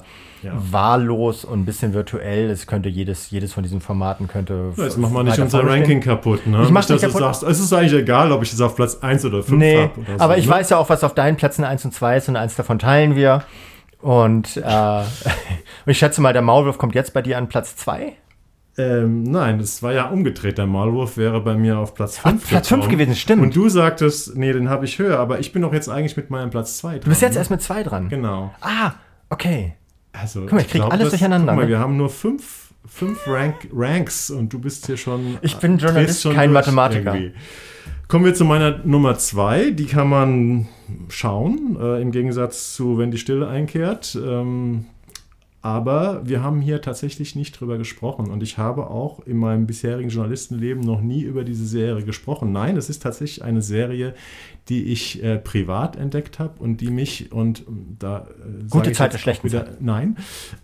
wahllos 0.50 1.44
und 1.44 1.60
ein 1.60 1.64
bisschen 1.64 1.94
virtuell. 1.94 2.50
Es 2.50 2.66
könnte 2.66 2.88
jedes, 2.88 3.30
jedes 3.30 3.52
von 3.52 3.62
diesen 3.62 3.80
Formaten 3.80 4.28
könnte. 4.28 4.72
Jetzt 4.76 4.98
machen 4.98 5.14
wir 5.14 5.22
nicht 5.24 5.38
unser. 5.38 5.66
Ranking 5.66 6.00
kaputt. 6.00 6.46
Ne? 6.46 6.62
Ich 6.64 6.70
dass 6.70 6.88
nicht 6.88 7.02
kaputt. 7.02 7.20
sagst, 7.20 7.42
es 7.42 7.60
ist 7.60 7.72
eigentlich 7.72 7.94
egal, 7.94 8.32
ob 8.32 8.42
ich 8.42 8.52
es 8.52 8.60
auf 8.60 8.76
Platz 8.76 8.98
1 9.00 9.24
oder 9.24 9.42
5 9.42 9.58
Nee, 9.58 9.82
habe. 9.82 9.92
so, 10.06 10.24
aber 10.24 10.38
ich 10.38 10.46
ne? 10.46 10.52
weiß 10.52 10.70
ja 10.70 10.78
auch, 10.78 10.88
was 10.88 11.04
auf 11.04 11.14
deinen 11.14 11.36
Plätzen 11.36 11.64
1 11.64 11.84
und 11.84 11.94
2 11.94 12.16
ist 12.16 12.28
und 12.28 12.36
eins 12.36 12.56
davon 12.56 12.78
teilen 12.78 13.16
wir. 13.16 13.44
Und, 14.00 14.56
äh, 14.56 15.02
ich 15.86 15.98
schätze 15.98 16.20
mal, 16.20 16.32
der 16.32 16.42
Maulwurf 16.42 16.78
kommt 16.78 16.94
jetzt 16.94 17.12
bei 17.14 17.22
dir 17.22 17.38
an 17.38 17.48
Platz 17.48 17.76
2. 17.76 18.16
Ähm, 18.78 19.24
nein, 19.24 19.58
das 19.58 19.82
war 19.82 19.92
ja 19.92 20.08
umgedreht. 20.08 20.56
Der 20.56 20.66
Maulwurf 20.66 21.16
wäre 21.16 21.40
bei 21.42 21.54
mir 21.54 21.78
auf 21.78 21.94
Platz 21.94 22.18
5 22.18 22.48
Platz 22.48 22.68
fünf 22.68 22.88
gewesen, 22.88 23.14
stimmt. 23.14 23.42
Und 23.42 23.54
du 23.54 23.68
sagtest, 23.68 24.34
nee, 24.36 24.52
den 24.52 24.70
habe 24.70 24.86
ich 24.86 24.98
höher, 24.98 25.18
aber 25.18 25.40
ich 25.40 25.52
bin 25.52 25.62
doch 25.62 25.74
jetzt 25.74 25.88
eigentlich 25.88 26.16
mit 26.16 26.30
meinem 26.30 26.50
Platz 26.50 26.78
2 26.78 26.90
dran. 26.92 27.00
Du 27.00 27.08
bist 27.10 27.20
jetzt 27.20 27.34
ne? 27.34 27.38
erst 27.40 27.50
mit 27.50 27.62
2 27.62 27.82
dran. 27.82 28.08
Genau. 28.08 28.54
Ah, 28.60 28.92
okay. 29.28 29.74
Also, 30.12 30.42
Guck 30.42 30.52
mal, 30.52 30.60
ich 30.60 30.68
krieg 30.68 30.80
glaub, 30.80 30.92
alles 30.92 31.04
das- 31.04 31.10
durcheinander, 31.12 31.52
Guck 31.52 31.56
mal, 31.56 31.62
ne? 31.64 31.68
wir 31.70 31.78
haben 31.78 31.96
nur 31.96 32.10
fünf, 32.10 32.72
fünf 32.86 33.26
Rank, 33.26 33.68
Ranks 33.72 34.30
und 34.30 34.52
du 34.52 34.58
bist 34.58 34.86
hier 34.86 34.96
schon. 34.96 35.38
Ich 35.42 35.56
bin 35.56 35.78
drehst 35.78 35.84
Journalist, 36.24 36.30
kein 36.32 36.52
Mathematiker. 36.52 37.14
irgendwie. 37.14 37.34
Kommen 38.08 38.24
wir 38.26 38.34
zu 38.34 38.44
meiner 38.44 38.78
Nummer 38.84 39.16
2. 39.16 39.70
Die 39.70 39.86
kann 39.86 40.08
man 40.08 40.68
schauen, 41.08 41.78
äh, 41.80 42.02
im 42.02 42.10
Gegensatz 42.10 42.74
zu 42.74 42.98
Wenn 42.98 43.10
die 43.10 43.16
Stille 43.16 43.48
einkehrt. 43.48 44.18
Ähm, 44.22 44.84
aber 45.62 46.22
wir 46.24 46.42
haben 46.42 46.60
hier 46.60 46.82
tatsächlich 46.82 47.36
nicht 47.36 47.58
drüber 47.58 47.78
gesprochen 47.78 48.30
und 48.30 48.42
ich 48.42 48.58
habe 48.58 48.90
auch 48.90 49.20
in 49.20 49.36
meinem 49.36 49.66
bisherigen 49.66 50.10
Journalistenleben 50.10 50.82
noch 50.82 51.00
nie 51.00 51.22
über 51.22 51.44
diese 51.44 51.64
Serie 51.64 52.04
gesprochen. 52.04 52.50
Nein, 52.50 52.76
es 52.76 52.90
ist 52.90 53.02
tatsächlich 53.02 53.44
eine 53.44 53.62
Serie, 53.62 54.14
die 54.68 54.84
ich 54.84 55.22
äh, 55.22 55.38
privat 55.38 55.94
entdeckt 55.94 56.40
habe 56.40 56.60
und 56.60 56.80
die 56.80 56.90
mich 56.90 57.30
und 57.30 57.64
ähm, 57.68 57.96
da 58.00 58.26
äh, 58.28 58.68
Gute 58.68 58.90
Zeit 58.92 59.18
schlechten 59.18 59.46
auch 59.46 59.52
wieder, 59.52 59.68
Nein, 59.78 60.16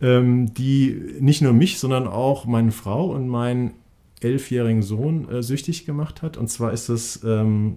ähm, 0.02 0.52
die 0.52 1.00
nicht 1.20 1.42
nur 1.42 1.52
mich, 1.52 1.78
sondern 1.78 2.08
auch 2.08 2.44
meine 2.44 2.72
Frau 2.72 3.06
und 3.06 3.28
meinen 3.28 3.74
elfjährigen 4.20 4.82
Sohn 4.82 5.28
äh, 5.28 5.44
süchtig 5.44 5.86
gemacht 5.86 6.22
hat. 6.22 6.36
Und 6.36 6.48
zwar 6.48 6.72
ist 6.72 6.88
es 6.88 7.22
ähm, 7.22 7.76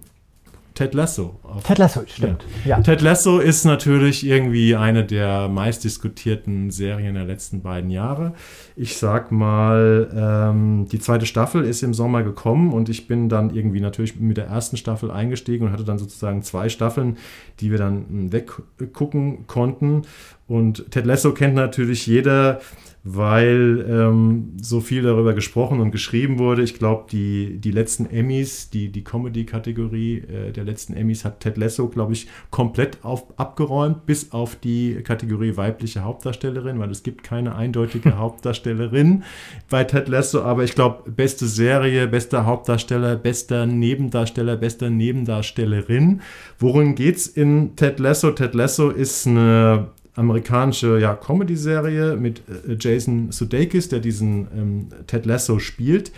Ted 0.74 0.94
Lasso. 0.94 1.38
Ted 1.64 1.78
Lasso, 1.78 2.02
stimmt. 2.06 2.44
Ja. 2.64 2.80
Ted 2.80 3.02
Lasso 3.02 3.38
ist 3.38 3.64
natürlich 3.64 4.26
irgendwie 4.26 4.74
eine 4.74 5.04
der 5.04 5.48
meistdiskutierten 5.48 6.70
Serien 6.70 7.14
der 7.14 7.24
letzten 7.24 7.60
beiden 7.60 7.90
Jahre. 7.90 8.32
Ich 8.74 8.96
sag 8.96 9.30
mal, 9.30 10.08
ähm, 10.14 10.86
die 10.90 10.98
zweite 10.98 11.26
Staffel 11.26 11.64
ist 11.64 11.82
im 11.82 11.92
Sommer 11.92 12.22
gekommen 12.22 12.72
und 12.72 12.88
ich 12.88 13.06
bin 13.06 13.28
dann 13.28 13.54
irgendwie 13.54 13.80
natürlich 13.80 14.18
mit 14.18 14.38
der 14.38 14.46
ersten 14.46 14.76
Staffel 14.76 15.10
eingestiegen 15.10 15.66
und 15.66 15.72
hatte 15.72 15.84
dann 15.84 15.98
sozusagen 15.98 16.42
zwei 16.42 16.68
Staffeln, 16.70 17.18
die 17.60 17.70
wir 17.70 17.78
dann 17.78 18.26
mm, 18.28 18.32
weggucken 18.32 19.46
konnten. 19.46 20.02
Und 20.48 20.90
Ted 20.90 21.04
Lasso 21.04 21.32
kennt 21.32 21.54
natürlich 21.54 22.06
jeder, 22.06 22.60
weil 23.04 23.84
ähm, 23.88 24.52
so 24.60 24.80
viel 24.80 25.02
darüber 25.02 25.34
gesprochen 25.34 25.80
und 25.80 25.90
geschrieben 25.90 26.38
wurde. 26.38 26.62
Ich 26.62 26.78
glaube, 26.78 27.06
die, 27.10 27.58
die 27.58 27.72
letzten 27.72 28.06
Emmys, 28.06 28.70
die, 28.70 28.90
die 28.90 29.02
Comedy-Kategorie 29.02 30.18
äh, 30.18 30.52
der 30.52 30.62
letzten 30.62 30.94
Emmys 30.94 31.24
hat 31.24 31.40
Ted 31.40 31.56
Lasso, 31.56 31.88
glaube 31.88 32.12
ich, 32.12 32.28
komplett 32.50 32.98
auf, 33.02 33.24
abgeräumt, 33.38 34.06
bis 34.06 34.30
auf 34.30 34.54
die 34.54 35.02
Kategorie 35.02 35.56
weibliche 35.56 36.04
Hauptdarstellerin, 36.04 36.78
weil 36.78 36.90
es 36.90 37.02
gibt 37.02 37.24
keine 37.24 37.56
eindeutige 37.56 38.16
Hauptdarstellerin 38.18 39.24
bei 39.68 39.82
Ted 39.82 40.08
Lasso, 40.08 40.42
aber 40.42 40.62
ich 40.62 40.74
glaube, 40.74 41.10
beste 41.10 41.46
Serie, 41.46 42.06
bester 42.06 42.46
Hauptdarsteller, 42.46 43.16
bester 43.16 43.66
Nebendarsteller, 43.66 44.56
bester 44.56 44.90
Nebendarstellerin. 44.90 46.20
Worin 46.60 46.94
geht's 46.94 47.26
in 47.26 47.74
Ted 47.74 47.98
Lasso? 47.98 48.30
Ted 48.30 48.54
Lasso 48.54 48.90
ist 48.90 49.26
eine 49.26 49.88
amerikanische 50.14 50.98
ja, 50.98 51.14
Comedy-Serie 51.14 52.16
mit 52.16 52.42
äh, 52.48 52.76
Jason 52.78 53.32
Sudeikis, 53.32 53.88
der 53.88 54.00
diesen 54.00 54.48
ähm, 54.54 54.88
Ted 55.06 55.26
Lasso 55.26 55.58
spielt. 55.58 56.12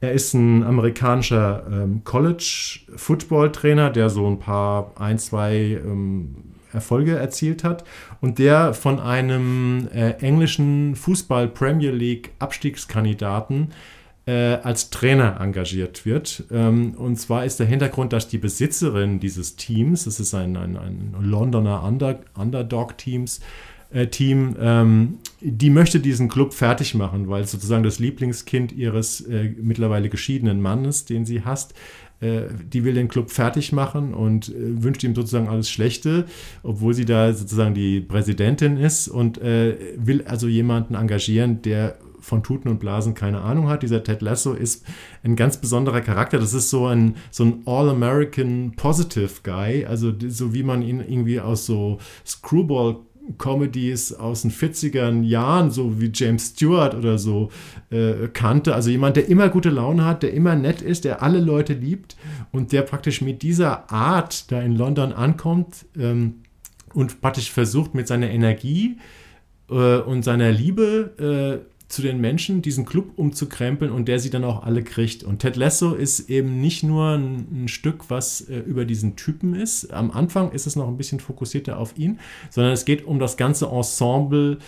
Er 0.00 0.12
ist 0.12 0.32
ein 0.34 0.62
amerikanischer 0.62 1.66
ähm, 1.70 2.02
College-Football-Trainer, 2.04 3.90
der 3.90 4.08
so 4.08 4.26
ein 4.26 4.38
paar, 4.38 4.92
ein, 4.98 5.18
zwei 5.18 5.78
ähm, 5.84 6.36
Erfolge 6.72 7.16
erzielt 7.16 7.64
hat 7.64 7.84
und 8.20 8.38
der 8.38 8.74
von 8.74 9.00
einem 9.00 9.88
äh, 9.92 10.12
englischen 10.20 10.94
Fußball-Premier 10.94 11.90
League-Abstiegskandidaten 11.90 13.64
äh, 13.64 13.99
als 14.26 14.90
Trainer 14.90 15.40
engagiert 15.40 16.06
wird. 16.06 16.44
Ähm, 16.52 16.94
und 16.94 17.16
zwar 17.16 17.44
ist 17.44 17.58
der 17.58 17.66
Hintergrund, 17.66 18.12
dass 18.12 18.28
die 18.28 18.38
Besitzerin 18.38 19.18
dieses 19.18 19.56
Teams, 19.56 20.04
das 20.04 20.20
ist 20.20 20.34
ein, 20.34 20.56
ein, 20.56 20.76
ein 20.76 21.14
Londoner 21.20 21.82
Under, 21.82 22.20
Underdog-Teams, 22.34 23.40
äh, 23.92 24.06
Team, 24.06 24.56
ähm, 24.60 25.18
die 25.40 25.70
möchte 25.70 26.00
diesen 26.00 26.28
Club 26.28 26.54
fertig 26.54 26.94
machen, 26.94 27.28
weil 27.28 27.44
sozusagen 27.46 27.82
das 27.82 27.98
Lieblingskind 27.98 28.72
ihres 28.72 29.20
äh, 29.22 29.52
mittlerweile 29.60 30.08
geschiedenen 30.08 30.60
Mannes, 30.60 31.06
den 31.06 31.24
sie 31.24 31.42
hasst, 31.42 31.74
äh, 32.20 32.42
die 32.72 32.84
will 32.84 32.94
den 32.94 33.08
Club 33.08 33.30
fertig 33.30 33.72
machen 33.72 34.14
und 34.14 34.48
äh, 34.50 34.82
wünscht 34.82 35.02
ihm 35.02 35.14
sozusagen 35.14 35.48
alles 35.48 35.70
Schlechte, 35.70 36.26
obwohl 36.62 36.94
sie 36.94 37.04
da 37.04 37.32
sozusagen 37.32 37.74
die 37.74 38.00
Präsidentin 38.00 38.76
ist 38.76 39.08
und 39.08 39.38
äh, 39.38 39.76
will 39.96 40.22
also 40.26 40.46
jemanden 40.46 40.94
engagieren, 40.94 41.62
der 41.62 41.96
von 42.20 42.42
Tuten 42.42 42.68
und 42.68 42.80
Blasen 42.80 43.14
keine 43.14 43.40
Ahnung 43.40 43.68
hat. 43.68 43.82
Dieser 43.82 44.02
Ted 44.02 44.22
Lasso 44.22 44.52
ist 44.52 44.84
ein 45.22 45.36
ganz 45.36 45.58
besonderer 45.58 46.00
Charakter. 46.00 46.38
Das 46.38 46.54
ist 46.54 46.70
so 46.70 46.86
ein, 46.86 47.16
so 47.30 47.44
ein 47.44 47.62
All-American 47.66 48.72
Positive 48.76 49.40
Guy, 49.42 49.84
also 49.84 50.12
so 50.28 50.54
wie 50.54 50.62
man 50.62 50.82
ihn 50.82 51.00
irgendwie 51.00 51.40
aus 51.40 51.66
so 51.66 51.98
Screwball 52.24 52.96
Comedies 53.38 54.12
aus 54.12 54.42
den 54.42 54.50
40er 54.50 55.22
Jahren, 55.22 55.70
so 55.70 56.00
wie 56.00 56.10
James 56.12 56.48
Stewart 56.48 56.94
oder 56.94 57.18
so, 57.18 57.50
äh, 57.90 58.28
kannte. 58.32 58.74
Also 58.74 58.90
jemand, 58.90 59.16
der 59.16 59.28
immer 59.28 59.48
gute 59.48 59.70
Laune 59.70 60.04
hat, 60.04 60.22
der 60.22 60.32
immer 60.32 60.56
nett 60.56 60.82
ist, 60.82 61.04
der 61.04 61.22
alle 61.22 61.40
Leute 61.40 61.74
liebt 61.74 62.16
und 62.52 62.72
der 62.72 62.82
praktisch 62.82 63.20
mit 63.20 63.42
dieser 63.42 63.90
Art 63.90 64.50
da 64.50 64.60
in 64.60 64.76
London 64.76 65.12
ankommt 65.12 65.86
ähm, 65.98 66.42
und 66.94 67.20
praktisch 67.20 67.50
versucht 67.50 67.94
mit 67.94 68.08
seiner 68.08 68.30
Energie 68.30 68.98
äh, 69.70 69.98
und 69.98 70.24
seiner 70.24 70.50
Liebe 70.50 71.62
äh, 71.66 71.69
zu 71.90 72.02
den 72.02 72.20
Menschen, 72.20 72.62
diesen 72.62 72.86
Club 72.86 73.12
umzukrempeln 73.16 73.90
und 73.90 74.06
der 74.06 74.20
sie 74.20 74.30
dann 74.30 74.44
auch 74.44 74.62
alle 74.62 74.82
kriegt. 74.82 75.24
Und 75.24 75.40
Ted 75.40 75.56
Lasso 75.56 75.94
ist 75.94 76.30
eben 76.30 76.60
nicht 76.60 76.84
nur 76.84 77.16
ein, 77.16 77.64
ein 77.64 77.68
Stück, 77.68 78.08
was 78.08 78.42
äh, 78.42 78.58
über 78.60 78.84
diesen 78.84 79.16
Typen 79.16 79.54
ist. 79.54 79.92
Am 79.92 80.12
Anfang 80.12 80.52
ist 80.52 80.66
es 80.66 80.76
noch 80.76 80.86
ein 80.86 80.96
bisschen 80.96 81.18
fokussierter 81.18 81.78
auf 81.78 81.98
ihn, 81.98 82.20
sondern 82.48 82.72
es 82.72 82.84
geht 82.84 83.04
um 83.04 83.18
das 83.18 83.36
ganze 83.36 83.66
Ensemble 83.66 84.58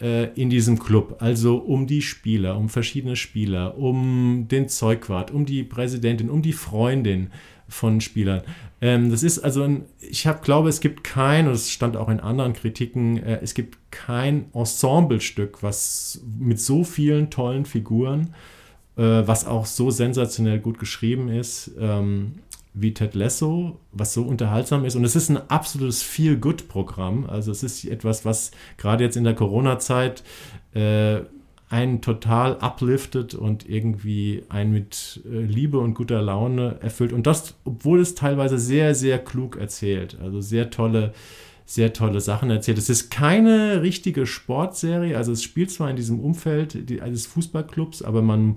äh, 0.00 0.32
in 0.34 0.50
diesem 0.50 0.78
Club. 0.78 1.16
Also 1.20 1.56
um 1.58 1.86
die 1.86 2.02
Spieler, 2.02 2.58
um 2.58 2.68
verschiedene 2.68 3.14
Spieler, 3.14 3.78
um 3.78 4.46
den 4.50 4.68
Zeugwart, 4.68 5.30
um 5.30 5.46
die 5.46 5.62
Präsidentin, 5.62 6.28
um 6.28 6.42
die 6.42 6.52
Freundin 6.52 7.30
von 7.68 8.00
Spielern. 8.00 8.42
Ähm, 8.80 9.10
das 9.10 9.22
ist 9.22 9.38
also 9.38 9.62
ein, 9.62 9.84
ich 10.00 10.26
hab, 10.26 10.42
glaube, 10.42 10.68
es 10.68 10.80
gibt 10.80 11.04
kein, 11.04 11.46
und 11.46 11.54
es 11.54 11.70
stand 11.70 11.96
auch 11.96 12.08
in 12.08 12.20
anderen 12.20 12.52
Kritiken, 12.52 13.22
äh, 13.22 13.40
es 13.42 13.54
gibt 13.54 13.78
kein 13.90 14.46
Ensemblestück, 14.52 15.62
was 15.62 16.20
mit 16.38 16.60
so 16.60 16.84
vielen 16.84 17.30
tollen 17.30 17.64
Figuren, 17.64 18.34
äh, 18.96 19.02
was 19.02 19.46
auch 19.46 19.66
so 19.66 19.90
sensationell 19.90 20.58
gut 20.60 20.78
geschrieben 20.78 21.28
ist, 21.28 21.72
ähm, 21.78 22.36
wie 22.74 22.92
Ted 22.92 23.14
Lasso, 23.14 23.80
was 23.92 24.12
so 24.12 24.22
unterhaltsam 24.22 24.84
ist. 24.84 24.96
Und 24.96 25.04
es 25.04 25.16
ist 25.16 25.30
ein 25.30 25.38
absolutes 25.48 26.02
Feel-Good-Programm. 26.02 27.24
Also 27.26 27.50
es 27.50 27.62
ist 27.62 27.86
etwas, 27.86 28.26
was 28.26 28.50
gerade 28.76 29.02
jetzt 29.02 29.16
in 29.16 29.24
der 29.24 29.34
Corona-Zeit 29.34 30.22
äh, 30.74 31.20
einen 31.68 32.00
total 32.00 32.56
upliftet 32.60 33.34
und 33.34 33.68
irgendwie 33.68 34.44
einen 34.48 34.72
mit 34.72 35.20
äh, 35.24 35.38
Liebe 35.40 35.78
und 35.78 35.94
guter 35.94 36.22
Laune 36.22 36.76
erfüllt. 36.80 37.12
Und 37.12 37.26
das, 37.26 37.54
obwohl 37.64 38.00
es 38.00 38.14
teilweise 38.14 38.58
sehr, 38.58 38.94
sehr 38.94 39.18
klug 39.18 39.56
erzählt. 39.56 40.16
Also 40.22 40.40
sehr 40.40 40.70
tolle, 40.70 41.12
sehr 41.64 41.92
tolle 41.92 42.20
Sachen 42.20 42.50
erzählt. 42.50 42.78
Es 42.78 42.88
ist 42.88 43.10
keine 43.10 43.82
richtige 43.82 44.26
Sportserie. 44.26 45.16
Also 45.16 45.32
es 45.32 45.42
spielt 45.42 45.72
zwar 45.72 45.90
in 45.90 45.96
diesem 45.96 46.20
Umfeld 46.20 46.76
eines 47.02 47.26
Fußballclubs, 47.26 48.02
aber 48.02 48.22
man 48.22 48.56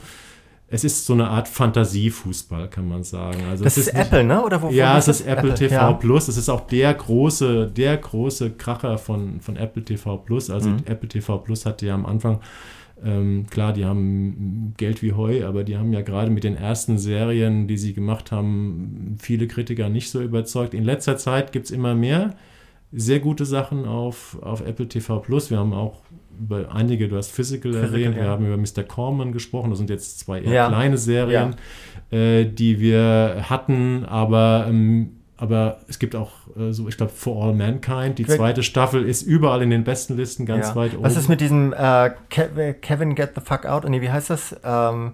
es 0.71 0.83
ist 0.83 1.05
so 1.07 1.13
eine 1.13 1.29
Art 1.29 1.47
Fantasiefußball, 1.47 2.69
kann 2.69 2.87
man 2.87 3.03
sagen. 3.03 3.39
Also 3.49 3.63
das 3.63 3.77
ist, 3.77 3.87
ist 3.87 3.95
Apple, 3.95 4.23
ne? 4.23 4.43
Oder 4.43 4.69
ja, 4.69 4.99
es 4.99 5.07
ist 5.07 5.21
Apple, 5.21 5.49
Apple 5.49 5.53
TV 5.55 5.73
ja. 5.73 5.93
Plus. 5.93 6.27
Es 6.27 6.37
ist 6.37 6.47
auch 6.47 6.67
der 6.67 6.93
große, 6.93 7.71
der 7.75 7.97
große 7.97 8.51
Kracher 8.51 8.99
von, 8.99 9.41
von 9.41 9.55
Apple 9.55 9.83
TV 9.83 10.17
Plus. 10.17 10.51
Also 10.51 10.69
mhm. 10.69 10.83
Apple 10.85 11.09
TV 11.09 11.39
Plus 11.39 11.65
hatte 11.65 11.87
ja 11.87 11.95
am 11.95 12.05
Anfang 12.05 12.39
ähm, 13.03 13.45
klar, 13.49 13.73
die 13.73 13.85
haben 13.85 14.73
Geld 14.77 15.01
wie 15.01 15.13
Heu, 15.13 15.45
aber 15.45 15.63
die 15.63 15.77
haben 15.77 15.93
ja 15.93 16.01
gerade 16.01 16.31
mit 16.31 16.43
den 16.43 16.55
ersten 16.55 16.97
Serien, 16.97 17.67
die 17.67 17.77
sie 17.77 17.93
gemacht 17.93 18.31
haben, 18.31 19.17
viele 19.19 19.47
Kritiker 19.47 19.89
nicht 19.89 20.09
so 20.09 20.21
überzeugt. 20.21 20.73
In 20.73 20.83
letzter 20.83 21.17
Zeit 21.17 21.51
gibt 21.51 21.65
es 21.65 21.71
immer 21.71 21.95
mehr 21.95 22.35
sehr 22.91 23.19
gute 23.19 23.45
Sachen 23.45 23.85
auf, 23.85 24.37
auf 24.41 24.65
Apple 24.65 24.87
TV 24.87 25.19
Plus. 25.19 25.51
Wir 25.51 25.59
haben 25.59 25.73
auch 25.73 26.01
über 26.39 26.73
einige, 26.73 27.07
du 27.07 27.17
hast 27.17 27.31
Physical, 27.31 27.73
Physical 27.73 27.93
erwähnt, 27.93 28.15
ja. 28.15 28.23
wir 28.23 28.29
haben 28.29 28.45
über 28.45 28.57
Mr. 28.57 28.83
Corman 28.83 29.31
gesprochen, 29.31 29.69
das 29.69 29.79
sind 29.79 29.89
jetzt 29.89 30.19
zwei 30.19 30.41
eher 30.41 30.53
ja. 30.53 30.67
kleine 30.67 30.97
Serien, 30.97 31.55
ja. 32.11 32.17
äh, 32.17 32.45
die 32.45 32.79
wir 32.79 33.45
hatten, 33.49 34.05
aber 34.05 34.65
ähm, 34.69 35.18
aber 35.39 35.79
es 35.87 35.99
gibt 35.99 36.15
auch 36.15 36.31
äh, 36.57 36.73
so, 36.73 36.89
ich 36.89 36.97
glaube, 36.97 37.13
For 37.13 37.45
All 37.45 37.53
Mankind. 37.53 38.19
Die 38.19 38.25
zweite 38.25 38.61
Staffel 38.61 39.05
ist 39.05 39.21
überall 39.21 39.61
in 39.61 39.69
den 39.69 39.85
besten 39.85 40.17
Listen 40.17 40.45
ganz 40.45 40.69
ja. 40.69 40.75
weit 40.75 40.93
oben. 40.95 41.03
Was 41.03 41.15
ist 41.15 41.29
mit 41.29 41.39
diesem 41.39 41.71
äh, 41.71 42.11
Kevin 42.29 43.15
Get 43.15 43.31
the 43.35 43.41
Fuck 43.41 43.65
Out? 43.65 43.87
Nee, 43.87 44.01
wie 44.01 44.11
heißt 44.11 44.29
das? 44.29 44.55
Ähm, 44.63 45.13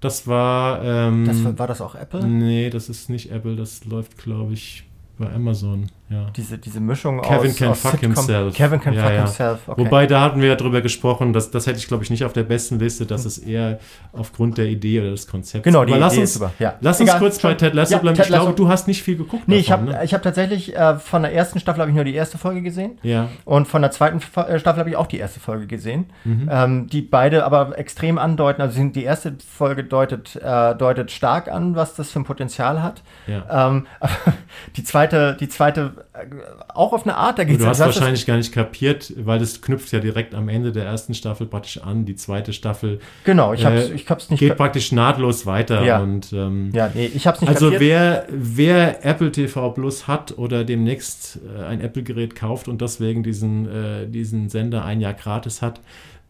das 0.00 0.26
war. 0.26 0.82
Ähm, 0.82 1.24
das 1.24 1.44
war, 1.44 1.58
war 1.60 1.66
das 1.68 1.80
auch 1.80 1.94
Apple? 1.94 2.26
Nee, 2.26 2.68
das 2.68 2.88
ist 2.88 3.08
nicht 3.08 3.30
Apple. 3.30 3.54
Das 3.54 3.84
läuft, 3.84 4.18
glaube 4.18 4.54
ich, 4.54 4.84
bei 5.18 5.32
Amazon, 5.32 5.88
ja. 6.10 6.26
Diese, 6.36 6.58
diese 6.58 6.80
Mischung 6.80 7.22
Kevin 7.22 7.50
aus, 7.50 7.56
can 7.56 7.68
aus 7.68 7.80
fuck 7.80 7.92
Sitcom. 7.92 8.14
himself. 8.14 8.54
Kevin 8.54 8.80
can 8.80 8.92
ja, 8.92 9.02
fuck 9.02 9.12
ja. 9.12 9.18
himself. 9.18 9.68
Okay. 9.68 9.84
Wobei, 9.84 10.06
da 10.06 10.20
hatten 10.20 10.40
wir 10.42 10.48
ja 10.48 10.54
drüber 10.54 10.82
gesprochen, 10.82 11.32
dass, 11.32 11.50
das 11.50 11.66
hätte 11.66 11.78
ich, 11.78 11.88
glaube 11.88 12.04
ich, 12.04 12.10
nicht 12.10 12.24
auf 12.24 12.34
der 12.34 12.42
besten 12.42 12.78
Liste, 12.78 13.06
das 13.06 13.24
ist 13.24 13.38
eher 13.38 13.78
aufgrund 14.12 14.58
der 14.58 14.66
Idee 14.66 15.00
oder 15.00 15.10
des 15.10 15.26
Konzepts. 15.26 15.64
Genau, 15.64 15.84
die 15.84 15.92
Aber 15.92 16.00
lass 16.00 16.12
Idee 16.12 16.22
uns, 16.22 16.30
ist 16.30 16.38
super. 16.38 16.52
Ja. 16.58 16.74
Lass 16.82 17.00
uns 17.00 17.16
kurz 17.16 17.38
bei 17.40 17.54
Ted 17.54 17.72
Lasso 17.72 17.98
bleiben. 17.98 18.16
Ted 18.16 18.26
ich 18.26 18.32
glaube, 18.32 18.52
du 18.52 18.68
hast 18.68 18.86
nicht 18.86 19.02
viel 19.02 19.16
geguckt 19.16 19.48
Nee, 19.48 19.62
davon, 19.62 19.88
ich 19.88 19.94
habe 19.94 20.04
ne? 20.04 20.12
hab 20.12 20.22
tatsächlich, 20.22 20.76
äh, 20.76 20.98
von 20.98 21.22
der 21.22 21.32
ersten 21.32 21.58
Staffel 21.58 21.80
habe 21.80 21.90
ich 21.90 21.94
nur 21.94 22.04
die 22.04 22.14
erste 22.14 22.36
Folge 22.36 22.60
gesehen. 22.60 22.98
Ja. 23.02 23.30
Und 23.46 23.66
von 23.66 23.80
der 23.80 23.90
zweiten 23.90 24.18
äh, 24.18 24.58
Staffel 24.58 24.80
habe 24.80 24.90
ich 24.90 24.96
auch 24.96 25.06
die 25.06 25.18
erste 25.18 25.40
Folge 25.40 25.66
gesehen. 25.66 26.06
Mhm. 26.24 26.48
Ähm, 26.52 26.86
die 26.88 27.00
beide 27.00 27.44
aber 27.44 27.78
extrem 27.78 28.18
andeuten, 28.18 28.60
also 28.60 28.82
die 28.84 29.04
erste 29.04 29.36
Folge 29.56 29.84
deutet, 29.84 30.36
äh, 30.36 30.74
deutet 30.74 31.10
stark 31.10 31.48
an, 31.48 31.76
was 31.76 31.94
das 31.94 32.10
für 32.10 32.20
ein 32.20 32.24
Potenzial 32.24 32.82
hat. 32.82 33.02
Ja. 33.26 33.68
Ähm, 33.68 33.86
die 34.76 34.84
zweite, 34.84 35.03
die 35.12 35.48
zweite 35.48 36.06
äh, 36.12 36.26
auch 36.72 36.92
auf 36.92 37.04
eine 37.04 37.16
Art, 37.16 37.38
da 37.38 37.44
geht 37.44 37.60
Du 37.60 37.66
hast 37.66 37.80
wahrscheinlich 37.80 38.26
gar 38.26 38.36
nicht 38.36 38.52
kapiert, 38.52 39.12
weil 39.16 39.38
das 39.38 39.62
knüpft 39.62 39.92
ja 39.92 40.00
direkt 40.00 40.34
am 40.34 40.48
Ende 40.48 40.72
der 40.72 40.84
ersten 40.84 41.14
Staffel 41.14 41.46
praktisch 41.46 41.78
an. 41.78 42.04
Die 42.04 42.16
zweite 42.16 42.52
Staffel 42.52 43.00
genau, 43.24 43.52
ich 43.52 43.64
hab's, 43.64 43.90
äh, 43.90 43.94
ich 43.94 44.08
hab's 44.08 44.30
nicht 44.30 44.40
geht 44.40 44.56
praktisch 44.56 44.92
nahtlos 44.92 45.46
weiter. 45.46 45.84
Ja, 45.84 46.00
und, 46.00 46.32
ähm, 46.32 46.70
ja 46.74 46.90
nee, 46.94 47.06
ich 47.06 47.26
hab's 47.26 47.40
nicht 47.40 47.50
Also 47.50 47.70
kapiert. 47.70 47.80
wer, 47.80 48.26
wer 48.30 49.04
Apple 49.04 49.32
TV 49.32 49.70
Plus 49.70 50.06
hat 50.08 50.36
oder 50.38 50.64
demnächst 50.64 51.40
äh, 51.58 51.64
ein 51.64 51.80
Apple-Gerät 51.80 52.34
kauft 52.34 52.68
und 52.68 52.80
deswegen 52.80 53.22
diesen, 53.22 53.68
äh, 53.68 54.06
diesen 54.06 54.48
Sender 54.48 54.84
ein 54.84 55.00
Jahr 55.00 55.14
gratis 55.14 55.62
hat, 55.62 55.80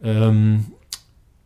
ähm, 0.03 0.67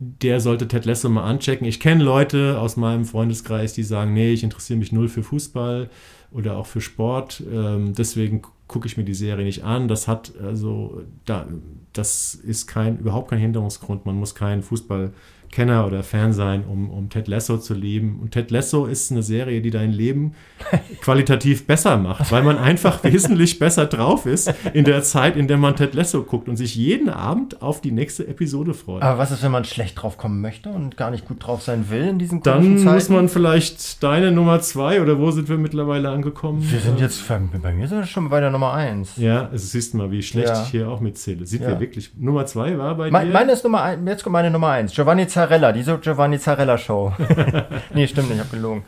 der 0.00 0.40
sollte 0.40 0.68
Ted 0.68 0.84
Lasso 0.84 1.08
mal 1.08 1.24
anchecken. 1.24 1.66
Ich 1.66 1.80
kenne 1.80 2.04
Leute 2.04 2.58
aus 2.60 2.76
meinem 2.76 3.04
Freundeskreis, 3.04 3.72
die 3.72 3.82
sagen, 3.82 4.12
nee, 4.12 4.32
ich 4.32 4.44
interessiere 4.44 4.78
mich 4.78 4.92
null 4.92 5.08
für 5.08 5.22
Fußball 5.22 5.90
oder 6.30 6.56
auch 6.56 6.66
für 6.66 6.80
Sport. 6.80 7.42
Ähm, 7.50 7.94
deswegen 7.94 8.42
gucke 8.66 8.86
ich 8.86 8.96
mir 8.96 9.04
die 9.04 9.14
Serie 9.14 9.44
nicht 9.44 9.64
an. 9.64 9.88
Das 9.88 10.06
hat 10.08 10.32
also 10.40 11.02
da, 11.24 11.46
das 11.92 12.34
ist 12.34 12.66
kein 12.66 12.98
überhaupt 12.98 13.30
kein 13.30 13.38
Hinderungsgrund. 13.38 14.06
Man 14.06 14.16
muss 14.16 14.34
kein 14.34 14.62
Fußball 14.62 15.12
Kenner 15.50 15.86
oder 15.86 16.02
Fan 16.02 16.32
sein, 16.32 16.64
um, 16.64 16.90
um 16.90 17.08
Ted 17.08 17.28
Lasso 17.28 17.58
zu 17.58 17.74
lieben. 17.74 18.18
Und 18.20 18.32
Ted 18.32 18.50
Lasso 18.50 18.86
ist 18.86 19.10
eine 19.10 19.22
Serie, 19.22 19.60
die 19.60 19.70
dein 19.70 19.92
Leben 19.92 20.34
qualitativ 21.00 21.66
besser 21.66 21.96
macht, 21.96 22.30
weil 22.30 22.42
man 22.42 22.58
einfach 22.58 23.02
wesentlich 23.04 23.58
besser 23.58 23.86
drauf 23.86 24.26
ist 24.26 24.52
in 24.72 24.84
der 24.84 25.02
Zeit, 25.02 25.36
in 25.36 25.48
der 25.48 25.56
man 25.56 25.76
Ted 25.76 25.94
Lasso 25.94 26.22
guckt 26.22 26.48
und 26.48 26.56
sich 26.56 26.74
jeden 26.74 27.08
Abend 27.08 27.62
auf 27.62 27.80
die 27.80 27.92
nächste 27.92 28.26
Episode 28.26 28.74
freut. 28.74 29.02
Aber 29.02 29.18
was 29.18 29.30
ist, 29.30 29.42
wenn 29.42 29.52
man 29.52 29.64
schlecht 29.64 30.00
drauf 30.00 30.18
kommen 30.18 30.40
möchte 30.40 30.70
und 30.70 30.96
gar 30.96 31.10
nicht 31.10 31.26
gut 31.26 31.44
drauf 31.46 31.62
sein 31.62 31.90
will 31.90 32.08
in 32.08 32.18
diesen 32.18 32.42
Dann 32.42 32.78
Zeiten? 32.78 32.94
muss 32.94 33.08
man 33.08 33.28
vielleicht 33.28 34.02
deine 34.02 34.32
Nummer 34.32 34.60
zwei 34.60 35.00
oder 35.00 35.18
wo 35.18 35.30
sind 35.30 35.48
wir 35.48 35.58
mittlerweile 35.58 36.10
angekommen? 36.10 36.62
Wir 36.70 36.80
sind 36.80 37.00
jetzt, 37.00 37.26
bei 37.28 37.72
mir 37.72 37.88
sind 37.88 37.98
wir 37.98 38.06
schon 38.06 38.28
bei 38.28 38.40
der 38.40 38.50
Nummer 38.50 38.72
eins. 38.72 39.16
Ja, 39.16 39.48
also 39.48 39.66
siehst 39.66 39.94
du 39.94 39.98
mal, 39.98 40.10
wie 40.10 40.22
schlecht 40.22 40.48
ja. 40.48 40.62
ich 40.62 40.68
hier 40.68 40.88
auch 40.88 41.00
mitzähle. 41.00 41.46
Sieht 41.46 41.62
ja. 41.62 41.68
wir 41.68 41.80
wirklich. 41.80 42.12
Nummer 42.16 42.46
zwei 42.46 42.76
war 42.78 42.94
bei 42.94 43.10
Me 43.10 43.24
dir? 43.24 43.32
Meine 43.32 43.52
ist 43.52 43.64
Nummer 43.64 43.82
eins, 43.82 44.02
jetzt 44.06 44.22
kommt 44.22 44.32
meine 44.32 44.50
Nummer 44.50 44.68
eins. 44.68 44.92
Giovanni 44.92 45.26
Zarella, 45.38 45.70
diese 45.70 45.96
Giovanni 45.98 46.36
Zarella 46.40 46.76
Show. 46.76 47.12
nee, 47.94 48.08
stimmt 48.08 48.28
nicht, 48.28 48.38
ich 48.38 48.44
hab 48.44 48.50
gelogen. 48.50 48.82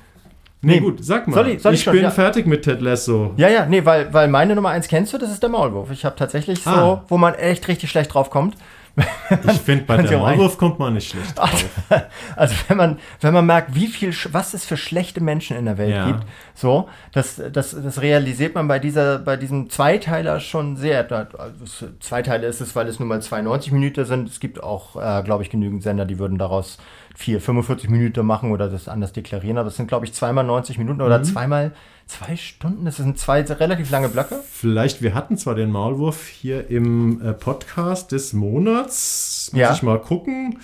Nee, 0.62 0.74
nee, 0.74 0.80
gut, 0.80 1.04
sag 1.04 1.28
mal. 1.28 1.34
Soll 1.34 1.48
ich, 1.48 1.62
soll 1.62 1.74
ich, 1.74 1.78
ich 1.78 1.84
schon? 1.84 1.92
bin 1.92 2.02
ja. 2.02 2.10
fertig 2.10 2.44
mit 2.46 2.62
Ted 2.64 2.80
Lasso. 2.80 3.32
Ja, 3.36 3.48
ja, 3.48 3.66
nee, 3.66 3.84
weil, 3.84 4.12
weil 4.12 4.26
meine 4.26 4.56
Nummer 4.56 4.70
eins 4.70 4.88
kennst 4.88 5.12
du, 5.12 5.18
das 5.18 5.30
ist 5.30 5.44
der 5.44 5.48
Maulwurf. 5.48 5.92
Ich 5.92 6.04
habe 6.04 6.16
tatsächlich 6.16 6.60
so, 6.62 6.70
ah. 6.70 7.04
wo 7.06 7.18
man 7.18 7.34
echt 7.34 7.68
richtig 7.68 7.88
schlecht 7.88 8.12
drauf 8.12 8.30
kommt. 8.30 8.56
Ich 8.96 9.60
finde, 9.60 9.84
bei 9.84 9.96
der 9.98 10.18
Maulwurf 10.18 10.58
kommt 10.58 10.78
man 10.78 10.94
nicht 10.94 11.10
schlecht 11.10 11.38
drauf. 11.38 11.64
Also 12.36 12.54
wenn 12.68 12.76
man, 12.76 12.98
wenn 13.20 13.34
man 13.34 13.46
merkt, 13.46 13.74
wie 13.74 13.86
viel, 13.86 14.14
was 14.32 14.54
es 14.54 14.64
für 14.64 14.76
schlechte 14.76 15.20
Menschen 15.20 15.56
in 15.56 15.64
der 15.64 15.78
Welt 15.78 15.94
ja. 15.94 16.06
gibt, 16.06 16.24
so, 16.54 16.88
das, 17.12 17.40
das, 17.52 17.70
das 17.70 18.00
realisiert 18.00 18.54
man 18.54 18.68
bei 18.68 18.78
dieser, 18.78 19.18
bei 19.18 19.36
diesem 19.36 19.68
Zweiteiler 19.70 20.40
schon 20.40 20.76
sehr. 20.76 21.06
Also 21.38 21.88
Zweiteiler 22.00 22.46
ist 22.48 22.60
es, 22.60 22.74
weil 22.76 22.88
es 22.88 22.98
nur 22.98 23.08
mal 23.08 23.20
92 23.20 23.72
Minuten 23.72 24.04
sind. 24.04 24.28
Es 24.28 24.40
gibt 24.40 24.62
auch, 24.62 24.96
äh, 24.96 25.22
glaube 25.22 25.42
ich, 25.42 25.50
genügend 25.50 25.82
Sender, 25.82 26.04
die 26.04 26.18
würden 26.18 26.38
daraus 26.38 26.78
vier, 27.14 27.40
45 27.40 27.90
Minuten 27.90 28.24
machen 28.24 28.52
oder 28.52 28.68
das 28.68 28.88
anders 28.88 29.12
deklarieren. 29.12 29.58
Aber 29.58 29.68
es 29.68 29.76
sind, 29.76 29.88
glaube 29.88 30.06
ich, 30.06 30.14
zweimal 30.14 30.44
90 30.44 30.78
Minuten 30.78 31.02
oder 31.02 31.18
mhm. 31.18 31.24
zweimal 31.24 31.72
zwei 32.10 32.36
Stunden. 32.36 32.84
Das 32.84 32.96
sind 32.96 33.18
zwei 33.18 33.42
relativ 33.42 33.90
lange 33.90 34.08
Blöcke. 34.08 34.40
Vielleicht, 34.50 35.00
wir 35.00 35.14
hatten 35.14 35.38
zwar 35.38 35.54
den 35.54 35.70
Maulwurf 35.70 36.26
hier 36.26 36.68
im 36.68 37.22
äh, 37.22 37.32
Podcast 37.32 38.12
des 38.12 38.32
Monats. 38.32 39.50
Muss 39.52 39.60
ja. 39.60 39.72
ich 39.72 39.82
mal 39.82 40.00
gucken. 40.00 40.58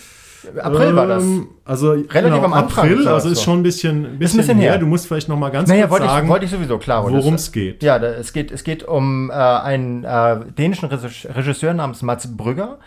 April 0.61 0.94
war 0.94 1.07
das. 1.07 1.22
Ähm, 1.22 1.49
also 1.64 1.90
relativ 1.90 2.12
genau, 2.12 2.44
am 2.44 2.53
Anfang. 2.53 2.84
April, 2.84 3.09
also 3.09 3.28
ist 3.28 3.38
so. 3.38 3.44
schon 3.44 3.61
ein 3.61 3.62
bisschen, 3.62 4.03
bisschen, 4.03 4.20
ist 4.20 4.34
ein 4.34 4.36
bisschen 4.38 4.59
her. 4.59 4.72
her. 4.72 4.78
Du 4.78 4.86
musst 4.86 5.07
vielleicht 5.07 5.28
noch 5.28 5.38
mal 5.38 5.51
ganz 5.51 5.68
naja, 5.68 5.86
kurz 5.86 5.92
wollte 5.92 6.07
sagen, 6.07 6.26
ich, 6.26 6.30
wollte 6.30 6.44
ich 6.44 6.51
sowieso 6.51 6.78
klar, 6.78 7.05
worum 7.05 7.34
es 7.34 7.51
geht. 7.53 7.82
Ja, 7.82 7.99
da, 7.99 8.09
es 8.09 8.32
geht, 8.32 8.51
es 8.51 8.64
geht 8.64 8.84
um 8.84 9.30
äh, 9.30 9.34
einen 9.34 10.05
äh, 10.05 10.38
dänischen 10.57 10.88
Regisseur 10.88 11.74
namens 11.74 12.03
Mats 12.03 12.36
Brügger, 12.36 12.78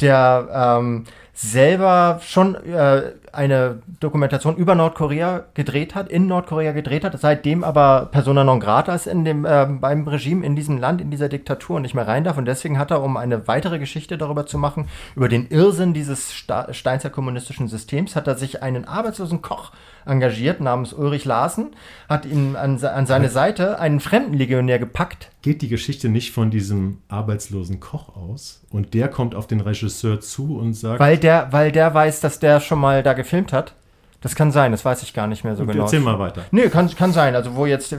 der 0.00 0.78
ähm, 0.80 1.04
selber 1.34 2.20
schon 2.22 2.54
äh, 2.54 3.12
eine 3.32 3.82
Dokumentation 4.00 4.56
über 4.56 4.74
Nordkorea 4.74 5.44
gedreht 5.54 5.94
hat, 5.94 6.10
in 6.10 6.26
Nordkorea 6.26 6.72
gedreht 6.72 7.04
hat, 7.04 7.18
seitdem 7.18 7.64
aber 7.64 8.10
Persona 8.12 8.44
non 8.44 8.60
grata 8.60 8.94
ist 8.94 9.06
in 9.06 9.24
dem, 9.24 9.46
äh, 9.46 9.66
beim 9.66 10.06
Regime 10.06 10.44
in 10.44 10.54
diesem 10.54 10.76
Land, 10.76 11.00
in 11.00 11.10
dieser 11.10 11.30
Diktatur 11.30 11.76
und 11.76 11.82
nicht 11.82 11.94
mehr 11.94 12.06
rein 12.06 12.24
darf. 12.24 12.36
Und 12.36 12.44
deswegen 12.44 12.78
hat 12.78 12.90
er, 12.90 13.02
um 13.02 13.16
eine 13.16 13.48
weitere 13.48 13.78
Geschichte 13.78 14.18
darüber 14.18 14.44
zu 14.44 14.58
machen, 14.58 14.88
über 15.16 15.28
den 15.28 15.48
Irrsinn 15.48 15.94
dieses 15.94 16.32
Steinzer 16.32 17.08
kommunistischen 17.08 17.68
Systems, 17.68 18.14
hat 18.14 18.26
er 18.26 18.36
sich 18.36 18.62
einen 18.62 18.84
arbeitslosen 18.84 19.40
Koch 19.40 19.72
engagiert 20.04 20.60
namens 20.60 20.92
Ulrich 20.92 21.24
Larsen, 21.24 21.70
hat 22.08 22.26
ihn 22.26 22.56
an, 22.56 22.82
an 22.84 23.06
seine 23.06 23.28
Seite 23.28 23.78
einen 23.78 24.00
Fremdenlegionär 24.00 24.78
gepackt. 24.78 25.30
Geht 25.42 25.62
die 25.62 25.68
Geschichte 25.68 26.08
nicht 26.08 26.32
von 26.32 26.50
diesem 26.50 26.98
arbeitslosen 27.08 27.80
Koch 27.80 28.14
aus? 28.16 28.62
Und 28.70 28.94
der 28.94 29.08
kommt 29.08 29.34
auf 29.34 29.46
den 29.46 29.60
Regisseur 29.60 30.20
zu 30.20 30.56
und 30.56 30.74
sagt. 30.74 31.00
Weil 31.00 31.18
der, 31.22 31.48
weil 31.50 31.72
der 31.72 31.94
weiß, 31.94 32.20
dass 32.20 32.38
der 32.38 32.60
schon 32.60 32.78
mal 32.78 33.02
da 33.02 33.12
gefilmt 33.12 33.52
hat. 33.52 33.74
Das 34.22 34.36
kann 34.36 34.52
sein, 34.52 34.70
das 34.70 34.84
weiß 34.84 35.02
ich 35.02 35.14
gar 35.14 35.26
nicht 35.26 35.42
mehr 35.42 35.56
so 35.56 35.62
und 35.62 35.68
genau. 35.68 35.82
Erzähl 35.82 35.98
mal 35.98 36.18
weiter. 36.18 36.42
Nö, 36.52 36.68
kann, 36.68 36.88
kann 36.94 37.12
sein. 37.12 37.34
Also 37.34 37.56
wo 37.56 37.66
jetzt, 37.66 37.94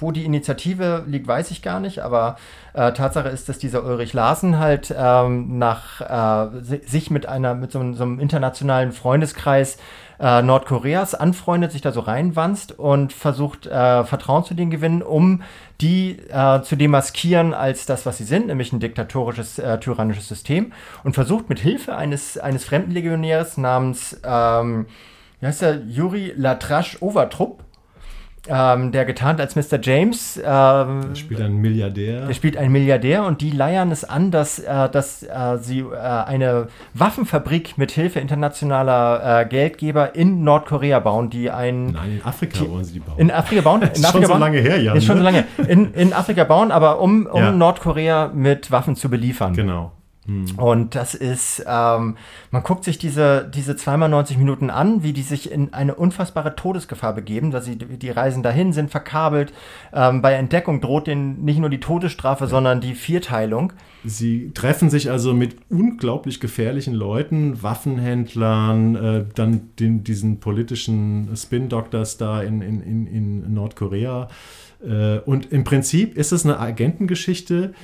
wo 0.00 0.12
die 0.12 0.26
Initiative 0.26 1.02
liegt, 1.06 1.26
weiß 1.26 1.50
ich 1.50 1.62
gar 1.62 1.80
nicht. 1.80 2.00
Aber 2.00 2.36
äh, 2.74 2.92
Tatsache 2.92 3.30
ist, 3.30 3.48
dass 3.48 3.58
dieser 3.58 3.82
Ulrich 3.82 4.12
Larsen 4.12 4.58
halt 4.58 4.94
ähm, 4.96 5.58
nach 5.58 6.50
äh, 6.50 6.60
sich 6.86 7.10
mit 7.10 7.24
einer, 7.24 7.54
mit 7.54 7.72
so, 7.72 7.94
so 7.94 8.02
einem 8.02 8.20
internationalen 8.20 8.92
Freundeskreis 8.92 9.78
äh, 10.22 10.40
Nordkoreas 10.40 11.16
anfreundet, 11.16 11.72
sich 11.72 11.82
da 11.82 11.90
so 11.90 12.00
reinwanzt 12.00 12.78
und 12.78 13.12
versucht, 13.12 13.66
äh, 13.66 14.04
Vertrauen 14.04 14.44
zu 14.44 14.54
denen 14.54 14.70
gewinnen, 14.70 15.02
um 15.02 15.42
die 15.80 16.16
äh, 16.30 16.62
zu 16.62 16.76
demaskieren 16.76 17.52
als 17.54 17.86
das, 17.86 18.06
was 18.06 18.18
sie 18.18 18.24
sind, 18.24 18.46
nämlich 18.46 18.72
ein 18.72 18.78
diktatorisches, 18.78 19.58
äh, 19.58 19.80
tyrannisches 19.80 20.28
System 20.28 20.72
und 21.02 21.14
versucht 21.14 21.48
mit 21.48 21.58
Hilfe 21.58 21.96
eines, 21.96 22.38
eines 22.38 22.64
Fremdenlegionärs 22.64 23.58
namens, 23.58 24.20
ähm, 24.24 24.86
wie 25.40 25.46
heißt 25.46 25.62
der, 25.62 25.80
Juri 25.88 26.32
Latrash 26.36 26.98
Overtrupp, 27.00 27.64
ähm, 28.48 28.90
der 28.92 29.04
getarnt 29.04 29.40
als 29.40 29.54
Mr. 29.54 29.80
James. 29.80 30.36
Ähm, 30.36 30.42
der 31.08 31.14
spielt 31.14 31.40
einen 31.40 31.58
Milliardär. 31.58 32.26
Der 32.26 32.34
spielt 32.34 32.56
einen 32.56 32.72
Milliardär 32.72 33.24
und 33.24 33.40
die 33.40 33.50
leiern 33.50 33.90
es 33.90 34.04
an, 34.04 34.30
dass, 34.30 34.58
äh, 34.58 34.88
dass 34.88 35.22
äh, 35.22 35.58
sie 35.60 35.80
äh, 35.80 35.96
eine 35.96 36.68
Waffenfabrik 36.94 37.78
mit 37.78 37.92
Hilfe 37.92 38.18
internationaler 38.20 39.42
äh, 39.42 39.46
Geldgeber 39.46 40.14
in 40.14 40.42
Nordkorea 40.42 40.98
bauen, 41.00 41.30
die 41.30 41.50
ein. 41.50 41.92
Nein, 41.92 42.12
in 42.16 42.24
Afrika 42.24 42.58
die, 42.58 42.70
wollen 42.70 42.84
sie 42.84 42.94
die 42.94 43.00
bauen. 43.00 43.18
In 43.18 43.30
Afrika 43.30 43.62
bauen? 43.62 43.82
In 43.82 43.88
ist 43.88 44.04
Afrika 44.04 44.26
schon 44.26 44.34
so 44.34 44.40
lange 44.40 44.58
her, 44.58 44.80
ja. 44.80 44.94
Ist 44.94 45.04
schon 45.04 45.18
so 45.18 45.22
lange. 45.22 45.44
In, 45.68 45.94
in 45.94 46.12
Afrika 46.12 46.44
bauen, 46.44 46.72
aber 46.72 47.00
um, 47.00 47.26
um 47.26 47.40
ja. 47.40 47.52
Nordkorea 47.52 48.30
mit 48.34 48.70
Waffen 48.70 48.96
zu 48.96 49.08
beliefern. 49.08 49.54
Genau. 49.54 49.92
Hm. 50.26 50.56
Und 50.56 50.94
das 50.94 51.14
ist, 51.14 51.64
ähm, 51.66 52.16
man 52.52 52.62
guckt 52.62 52.84
sich 52.84 52.96
diese, 52.98 53.50
diese 53.52 53.74
zweimal 53.74 54.08
90 54.08 54.38
Minuten 54.38 54.70
an, 54.70 55.02
wie 55.02 55.12
die 55.12 55.22
sich 55.22 55.50
in 55.50 55.74
eine 55.74 55.96
unfassbare 55.96 56.54
Todesgefahr 56.54 57.12
begeben, 57.12 57.50
dass 57.50 57.64
sie, 57.64 57.76
die 57.76 58.10
reisen 58.10 58.44
dahin, 58.44 58.72
sind 58.72 58.90
verkabelt. 58.90 59.52
Ähm, 59.92 60.22
bei 60.22 60.34
Entdeckung 60.34 60.80
droht 60.80 61.08
denen 61.08 61.44
nicht 61.44 61.58
nur 61.58 61.70
die 61.70 61.80
Todesstrafe, 61.80 62.44
ja. 62.44 62.50
sondern 62.50 62.80
die 62.80 62.94
Vierteilung. 62.94 63.72
Sie 64.04 64.52
treffen 64.54 64.90
sich 64.90 65.10
also 65.10 65.34
mit 65.34 65.56
unglaublich 65.68 66.38
gefährlichen 66.38 66.94
Leuten, 66.94 67.60
Waffenhändlern, 67.62 68.94
äh, 68.94 69.24
dann 69.34 69.70
den, 69.80 70.04
diesen 70.04 70.38
politischen 70.38 71.30
Spin-Doctors 71.34 72.16
da 72.16 72.42
in, 72.42 72.62
in, 72.62 72.80
in, 72.80 73.06
in 73.08 73.54
Nordkorea. 73.54 74.28
Äh, 74.84 75.18
und 75.18 75.50
im 75.52 75.64
Prinzip 75.64 76.16
ist 76.16 76.30
es 76.30 76.44
eine 76.44 76.58
Agentengeschichte, 76.60 77.74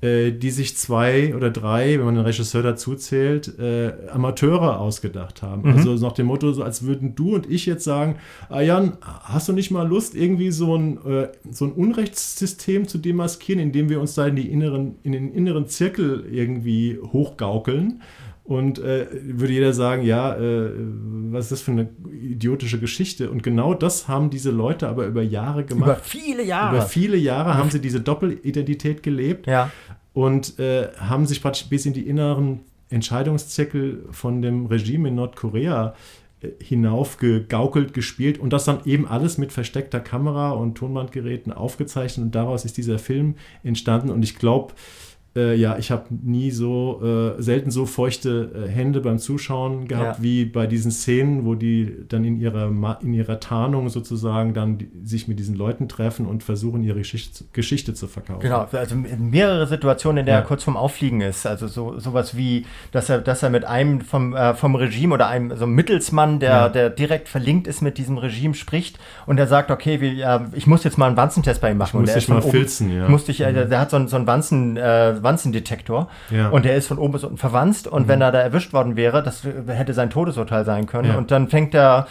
äh, 0.00 0.30
die 0.30 0.50
sich 0.50 0.76
zwei 0.76 1.34
oder 1.34 1.50
drei, 1.50 1.98
wenn 1.98 2.04
man 2.04 2.14
den 2.14 2.24
Regisseur 2.24 2.62
dazu 2.62 2.94
zählt, 2.94 3.58
äh, 3.58 3.92
Amateure 4.12 4.78
ausgedacht 4.78 5.42
haben. 5.42 5.62
Mhm. 5.62 5.76
Also 5.76 5.94
nach 5.94 6.12
dem 6.12 6.26
Motto, 6.26 6.52
so 6.52 6.62
als 6.62 6.84
würden 6.84 7.16
du 7.16 7.34
und 7.34 7.50
ich 7.50 7.66
jetzt 7.66 7.82
sagen, 7.82 8.16
ah 8.48 8.60
Jan, 8.60 8.96
hast 9.00 9.48
du 9.48 9.52
nicht 9.52 9.72
mal 9.72 9.88
Lust, 9.88 10.14
irgendwie 10.14 10.52
so 10.52 10.76
ein, 10.76 11.04
äh, 11.04 11.28
so 11.50 11.64
ein 11.64 11.72
Unrechtssystem 11.72 12.86
zu 12.86 12.98
demaskieren, 12.98 13.60
indem 13.60 13.88
wir 13.88 14.00
uns 14.00 14.14
da 14.14 14.26
in, 14.26 14.36
die 14.36 14.48
inneren, 14.50 14.96
in 15.02 15.12
den 15.12 15.32
inneren 15.32 15.66
Zirkel 15.66 16.24
irgendwie 16.30 16.98
hochgaukeln? 17.02 18.00
Und 18.48 18.78
äh, 18.78 19.06
würde 19.12 19.52
jeder 19.52 19.74
sagen, 19.74 20.02
ja, 20.02 20.34
äh, 20.34 20.70
was 21.30 21.44
ist 21.44 21.52
das 21.52 21.60
für 21.60 21.72
eine 21.72 21.90
idiotische 22.10 22.80
Geschichte? 22.80 23.30
Und 23.30 23.42
genau 23.42 23.74
das 23.74 24.08
haben 24.08 24.30
diese 24.30 24.50
Leute 24.50 24.88
aber 24.88 25.06
über 25.06 25.22
Jahre 25.22 25.64
gemacht. 25.64 25.90
Über 25.90 26.00
viele 26.02 26.42
Jahre. 26.42 26.76
Über 26.76 26.86
viele 26.86 27.18
Jahre 27.18 27.58
haben 27.58 27.70
sie 27.70 27.80
diese 27.80 28.00
Doppelidentität 28.00 29.02
gelebt. 29.02 29.46
Ja 29.46 29.70
und 30.18 30.58
äh, 30.58 30.88
haben 30.96 31.26
sich 31.26 31.40
praktisch 31.40 31.68
bis 31.68 31.86
in 31.86 31.92
die 31.92 32.08
inneren 32.08 32.62
Entscheidungszirkel 32.90 34.04
von 34.10 34.42
dem 34.42 34.66
Regime 34.66 35.10
in 35.10 35.14
Nordkorea 35.14 35.94
äh, 36.40 36.48
hinaufgegaukelt, 36.60 37.94
gespielt 37.94 38.36
und 38.38 38.52
das 38.52 38.64
dann 38.64 38.80
eben 38.84 39.06
alles 39.06 39.38
mit 39.38 39.52
versteckter 39.52 40.00
Kamera 40.00 40.50
und 40.50 40.74
Tonbandgeräten 40.74 41.52
aufgezeichnet 41.52 42.26
und 42.26 42.34
daraus 42.34 42.64
ist 42.64 42.76
dieser 42.76 42.98
Film 42.98 43.36
entstanden 43.62 44.10
und 44.10 44.24
ich 44.24 44.36
glaube, 44.36 44.74
äh, 45.36 45.54
ja, 45.54 45.76
ich 45.78 45.90
habe 45.90 46.06
nie 46.10 46.50
so, 46.50 47.00
äh, 47.38 47.42
selten 47.42 47.70
so 47.70 47.86
feuchte 47.86 48.50
äh, 48.66 48.68
Hände 48.68 49.00
beim 49.00 49.18
Zuschauen 49.18 49.86
gehabt, 49.86 50.18
ja. 50.18 50.22
wie 50.22 50.44
bei 50.44 50.66
diesen 50.66 50.90
Szenen, 50.90 51.44
wo 51.44 51.54
die 51.54 51.94
dann 52.08 52.24
in 52.24 52.40
ihrer, 52.40 52.70
in 53.02 53.14
ihrer 53.14 53.38
Tarnung 53.38 53.88
sozusagen 53.88 54.54
dann 54.54 54.78
die, 54.78 54.90
sich 55.04 55.28
mit 55.28 55.38
diesen 55.38 55.54
Leuten 55.54 55.88
treffen 55.88 56.26
und 56.26 56.42
versuchen, 56.42 56.82
ihre 56.82 56.98
Geschichte, 56.98 57.44
Geschichte 57.52 57.94
zu 57.94 58.06
verkaufen. 58.06 58.40
Genau, 58.40 58.66
also 58.72 58.94
mehrere 58.96 59.66
Situationen, 59.66 60.20
in 60.20 60.26
der 60.26 60.36
ja. 60.36 60.40
er 60.40 60.46
kurz 60.46 60.64
vorm 60.64 60.76
Auffliegen 60.76 61.20
ist. 61.20 61.46
Also 61.46 61.68
so, 61.68 61.98
sowas 61.98 62.36
wie, 62.36 62.64
dass 62.92 63.08
er, 63.08 63.18
dass 63.18 63.42
er 63.42 63.50
mit 63.50 63.64
einem 63.64 64.00
vom, 64.00 64.34
äh, 64.34 64.54
vom 64.54 64.74
Regime 64.74 65.14
oder 65.14 65.28
einem 65.28 65.54
so 65.56 65.64
einem 65.64 65.74
Mittelsmann, 65.74 66.40
der, 66.40 66.50
ja. 66.50 66.68
der 66.68 66.90
direkt 66.90 67.28
verlinkt 67.28 67.66
ist 67.66 67.82
mit 67.82 67.98
diesem 67.98 68.18
Regime, 68.18 68.54
spricht 68.54 68.98
und 69.26 69.38
er 69.38 69.46
sagt, 69.46 69.70
okay, 69.70 70.00
wie, 70.00 70.20
äh, 70.20 70.40
ich 70.54 70.66
muss 70.66 70.84
jetzt 70.84 70.98
mal 70.98 71.06
einen 71.06 71.16
Wanzentest 71.16 71.60
bei 71.60 71.70
ihm 71.70 71.78
machen. 71.78 71.98
Ich 71.98 72.06
muss 72.06 72.14
dich 72.14 72.28
mal 72.28 72.42
filzen, 72.42 72.94
ja. 72.94 73.08
Musste 73.08 73.30
ich, 73.30 73.42
äh, 73.42 73.52
mhm. 73.52 73.68
der 73.68 73.80
hat 73.80 73.90
so, 73.90 73.96
einen, 73.96 74.08
so 74.08 74.16
einen 74.16 74.26
Wanzen, 74.26 74.76
Wanzendetektor 75.22 76.08
ja. 76.30 76.48
und 76.48 76.64
der 76.64 76.76
ist 76.76 76.86
von 76.86 76.98
oben 76.98 77.12
bis 77.12 77.24
unten 77.24 77.38
verwanzt 77.38 77.86
und 77.86 78.04
mhm. 78.04 78.08
wenn 78.08 78.20
er 78.20 78.32
da 78.32 78.40
erwischt 78.40 78.72
worden 78.72 78.96
wäre, 78.96 79.22
das 79.22 79.42
hätte 79.44 79.94
sein 79.94 80.10
Todesurteil 80.10 80.64
sein 80.64 80.86
können. 80.86 81.10
Ja. 81.10 81.18
Und 81.18 81.30
dann 81.30 81.48
fängt 81.48 81.74
er, 81.74 82.06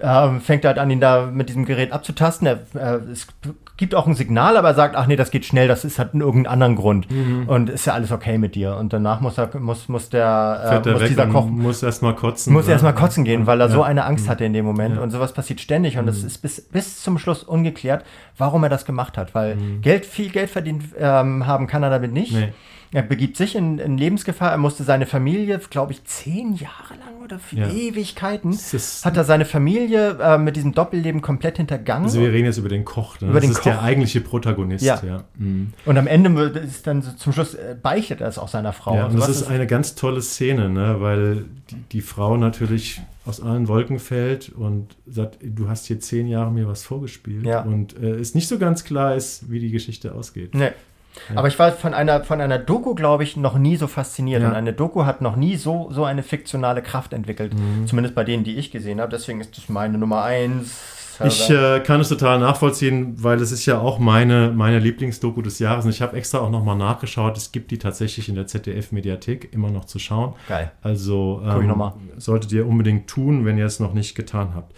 äh, 0.00 0.40
fängt 0.40 0.64
er 0.64 0.68
halt 0.68 0.78
an, 0.78 0.90
ihn 0.90 1.00
da 1.00 1.26
mit 1.26 1.48
diesem 1.48 1.64
Gerät 1.64 1.92
abzutasten. 1.92 2.46
Er, 2.46 2.60
äh, 2.74 3.00
es 3.10 3.26
gibt 3.76 3.94
auch 3.94 4.06
ein 4.06 4.14
Signal, 4.14 4.56
aber 4.56 4.68
er 4.68 4.74
sagt, 4.74 4.96
ach 4.96 5.06
nee, 5.06 5.16
das 5.16 5.30
geht 5.30 5.44
schnell, 5.44 5.68
das 5.68 5.84
ist 5.84 5.98
halt 5.98 6.14
in 6.14 6.20
irgendeinem 6.20 6.52
anderen 6.52 6.76
Grund. 6.76 7.10
Mhm. 7.10 7.48
Und 7.48 7.68
ist 7.68 7.86
ja 7.86 7.94
alles 7.94 8.12
okay 8.12 8.38
mit 8.38 8.54
dir. 8.54 8.76
Und 8.76 8.92
danach 8.92 9.20
muss 9.20 9.38
er, 9.38 9.50
muss, 9.58 9.88
muss 9.88 10.08
der, 10.08 10.82
äh, 10.84 10.90
muss 10.90 11.08
dieser 11.08 11.26
Koch. 11.26 11.46
Muss 11.46 11.82
erstmal 11.82 12.14
kotzen. 12.14 12.52
Muss 12.52 12.68
erstmal 12.68 12.94
kotzen 12.94 13.24
gehen, 13.24 13.46
weil 13.46 13.60
er 13.60 13.68
ja. 13.68 13.72
so 13.72 13.82
eine 13.82 14.04
Angst 14.04 14.28
hatte 14.28 14.44
in 14.44 14.52
dem 14.52 14.64
Moment. 14.64 14.96
Ja. 14.96 15.02
Und 15.02 15.10
sowas 15.10 15.32
passiert 15.32 15.60
ständig. 15.60 15.98
Und 15.98 16.08
es 16.08 16.22
mhm. 16.22 16.26
ist 16.28 16.38
bis, 16.38 16.60
bis 16.60 17.02
zum 17.02 17.18
Schluss 17.18 17.42
ungeklärt, 17.42 18.04
warum 18.38 18.62
er 18.62 18.70
das 18.70 18.84
gemacht 18.84 19.18
hat. 19.18 19.34
Weil 19.34 19.56
mhm. 19.56 19.82
Geld, 19.82 20.06
viel 20.06 20.30
Geld 20.30 20.50
verdient 20.50 20.84
ähm, 20.98 21.46
haben 21.46 21.66
kann 21.66 21.82
er 21.82 21.90
damit 21.90 22.12
nicht. 22.12 22.32
Nee. 22.32 22.52
Er 22.92 23.02
begibt 23.02 23.36
sich 23.36 23.56
in, 23.56 23.78
in 23.78 23.96
Lebensgefahr. 23.96 24.50
Er 24.50 24.58
musste 24.58 24.84
seine 24.84 25.06
Familie, 25.06 25.58
glaube 25.70 25.92
ich, 25.92 26.04
zehn 26.04 26.54
Jahre 26.54 26.94
lang 26.98 27.22
oder 27.24 27.38
für 27.38 27.56
ja. 27.56 27.70
Ewigkeiten, 27.70 28.52
hat 28.52 29.16
er 29.16 29.24
seine 29.24 29.46
Familie 29.46 30.18
äh, 30.20 30.36
mit 30.36 30.56
diesem 30.56 30.72
Doppelleben 30.72 31.22
komplett 31.22 31.56
hintergangen. 31.56 32.04
Also 32.04 32.20
wir 32.20 32.32
reden 32.32 32.46
jetzt 32.46 32.58
über 32.58 32.68
den 32.68 32.84
Koch. 32.84 33.20
Ne? 33.20 33.28
Über 33.28 33.34
das 33.34 33.44
den 33.44 33.50
ist 33.52 33.58
Koch. 33.58 33.64
der 33.64 33.82
eigentliche 33.82 34.20
Protagonist. 34.20 34.84
Ja. 34.84 35.00
ja. 35.06 35.24
Mhm. 35.38 35.72
Und 35.86 35.96
am 35.96 36.06
Ende 36.06 36.42
ist 36.60 36.86
dann 36.86 37.00
so, 37.00 37.12
zum 37.12 37.32
Schluss 37.32 37.54
äh, 37.54 37.76
beichtet 37.80 38.20
er 38.20 38.28
es 38.28 38.38
auch 38.38 38.48
seiner 38.48 38.74
Frau. 38.74 38.96
Ja, 38.96 39.06
und 39.06 39.18
das 39.18 39.28
ist 39.28 39.44
eine 39.44 39.66
ganz 39.66 39.94
tolle 39.94 40.20
Szene, 40.20 40.68
ne? 40.68 40.96
weil 40.98 41.46
die, 41.70 41.76
die 41.92 42.00
Frau 42.02 42.36
natürlich 42.36 43.00
aus 43.24 43.40
allen 43.40 43.68
Wolken 43.68 44.00
fällt 44.00 44.50
und 44.50 44.96
sagt, 45.06 45.38
du 45.42 45.68
hast 45.68 45.86
hier 45.86 46.00
zehn 46.00 46.26
Jahre 46.26 46.50
mir 46.50 46.66
was 46.66 46.82
vorgespielt 46.82 47.46
ja. 47.46 47.62
und 47.62 47.96
äh, 47.96 48.16
es 48.16 48.34
nicht 48.34 48.48
so 48.48 48.58
ganz 48.58 48.84
klar 48.84 49.14
ist, 49.14 49.50
wie 49.50 49.60
die 49.60 49.70
Geschichte 49.70 50.14
ausgeht. 50.14 50.54
Nee. 50.54 50.72
Ja. 51.28 51.38
Aber 51.38 51.48
ich 51.48 51.58
war 51.58 51.72
von 51.72 51.94
einer, 51.94 52.24
von 52.24 52.40
einer 52.40 52.58
Doku, 52.58 52.94
glaube 52.94 53.22
ich, 53.22 53.36
noch 53.36 53.58
nie 53.58 53.76
so 53.76 53.86
fasziniert. 53.86 54.42
Ja. 54.42 54.48
Und 54.48 54.54
eine 54.54 54.72
Doku 54.72 55.04
hat 55.04 55.20
noch 55.20 55.36
nie 55.36 55.56
so, 55.56 55.88
so 55.92 56.04
eine 56.04 56.22
fiktionale 56.22 56.82
Kraft 56.82 57.12
entwickelt. 57.12 57.54
Mhm. 57.54 57.86
Zumindest 57.86 58.14
bei 58.14 58.24
denen, 58.24 58.44
die 58.44 58.56
ich 58.56 58.70
gesehen 58.70 59.00
habe. 59.00 59.10
Deswegen 59.10 59.40
ist 59.40 59.56
das 59.56 59.68
meine 59.68 59.98
Nummer 59.98 60.22
eins. 60.22 60.76
Ich 61.24 61.50
äh, 61.50 61.80
kann 61.80 62.00
es 62.00 62.08
total 62.08 62.38
nachvollziehen, 62.38 63.14
weil 63.22 63.40
es 63.40 63.52
ist 63.52 63.66
ja 63.66 63.78
auch 63.78 63.98
meine, 63.98 64.50
meine 64.50 64.78
Lieblingsdoku 64.78 65.42
des 65.42 65.58
Jahres. 65.58 65.84
Und 65.84 65.90
ich 65.90 66.02
habe 66.02 66.16
extra 66.16 66.38
auch 66.38 66.50
nochmal 66.50 66.76
nachgeschaut. 66.76 67.36
Es 67.36 67.52
gibt 67.52 67.70
die 67.70 67.78
tatsächlich 67.78 68.28
in 68.28 68.34
der 68.34 68.46
ZDF-Mediathek 68.46 69.52
immer 69.52 69.70
noch 69.70 69.84
zu 69.84 69.98
schauen. 69.98 70.34
Geil. 70.48 70.72
Also 70.82 71.42
ähm, 71.44 71.92
solltet 72.16 72.52
ihr 72.52 72.66
unbedingt 72.66 73.08
tun, 73.08 73.44
wenn 73.44 73.58
ihr 73.58 73.66
es 73.66 73.78
noch 73.78 73.92
nicht 73.92 74.14
getan 74.14 74.52
habt. 74.54 74.74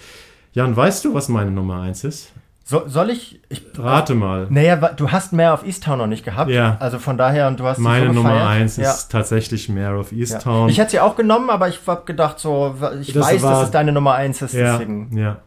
Jan, 0.53 0.77
weißt 0.77 1.05
du, 1.05 1.15
was 1.15 1.29
meine 1.29 1.51
Nummer 1.51 1.81
eins 1.83 2.05
ist? 2.05 2.33
So, 2.67 2.85
soll 2.87 3.11
ich, 3.11 3.41
ich. 3.51 3.63
Rate 3.77 4.15
mal. 4.15 4.47
Naja, 4.49 4.77
du 4.77 5.11
hast 5.11 5.35
Mare 5.35 5.53
of 5.53 5.67
Easttown 5.67 5.99
noch 5.99 6.07
nicht 6.07 6.25
gehabt. 6.25 6.51
Ja. 6.51 6.79
Also 6.81 6.99
von 6.99 7.19
daher, 7.19 7.47
und 7.47 7.61
du 7.61 7.65
hast 7.65 7.77
Meine 7.77 8.07
so 8.07 8.13
Nummer 8.15 8.49
eins 8.49 8.79
ja. 8.79 8.91
ist 8.91 9.11
tatsächlich 9.11 9.69
Mare 9.69 9.99
of 9.99 10.13
Easttown. 10.13 10.69
Ja. 10.69 10.73
Ich 10.73 10.79
hätte 10.79 10.93
sie 10.93 11.01
auch 11.01 11.15
genommen, 11.15 11.51
aber 11.51 11.69
ich 11.69 11.79
habe 11.87 12.07
gedacht, 12.07 12.41
so, 12.41 12.75
ich 13.03 13.13
das 13.13 13.27
weiß, 13.27 13.43
war, 13.43 13.53
dass 13.53 13.65
es 13.65 13.71
deine 13.71 13.93
Nummer 13.93 14.15
eins 14.15 14.41
ist. 14.41 14.55
Ja, 14.55 14.79
deswegen. 14.79 15.15
ja. 15.15 15.41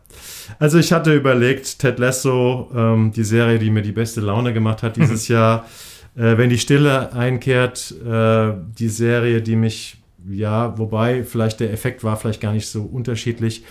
Also 0.60 0.78
ich 0.78 0.94
hatte 0.94 1.12
überlegt, 1.12 1.80
Ted 1.80 1.98
Lasso, 1.98 2.70
ähm, 2.76 3.12
die 3.12 3.24
Serie, 3.24 3.58
die 3.58 3.72
mir 3.72 3.82
die 3.82 3.92
beste 3.92 4.22
Laune 4.22 4.54
gemacht 4.54 4.84
hat 4.84 4.96
dieses 4.96 5.28
Jahr. 5.28 5.66
Äh, 6.16 6.38
wenn 6.38 6.52
die 6.52 6.60
Stille 6.60 7.14
einkehrt, 7.14 7.96
äh, 8.08 8.54
die 8.78 8.90
Serie, 8.90 9.42
die 9.42 9.56
mich, 9.56 9.98
ja, 10.30 10.78
wobei 10.78 11.24
vielleicht 11.24 11.62
der 11.62 11.74
Effekt 11.74 12.04
war 12.04 12.16
vielleicht 12.16 12.42
gar 12.42 12.54
nicht 12.54 12.70
so 12.70 12.84
unterschiedlich 12.84 13.64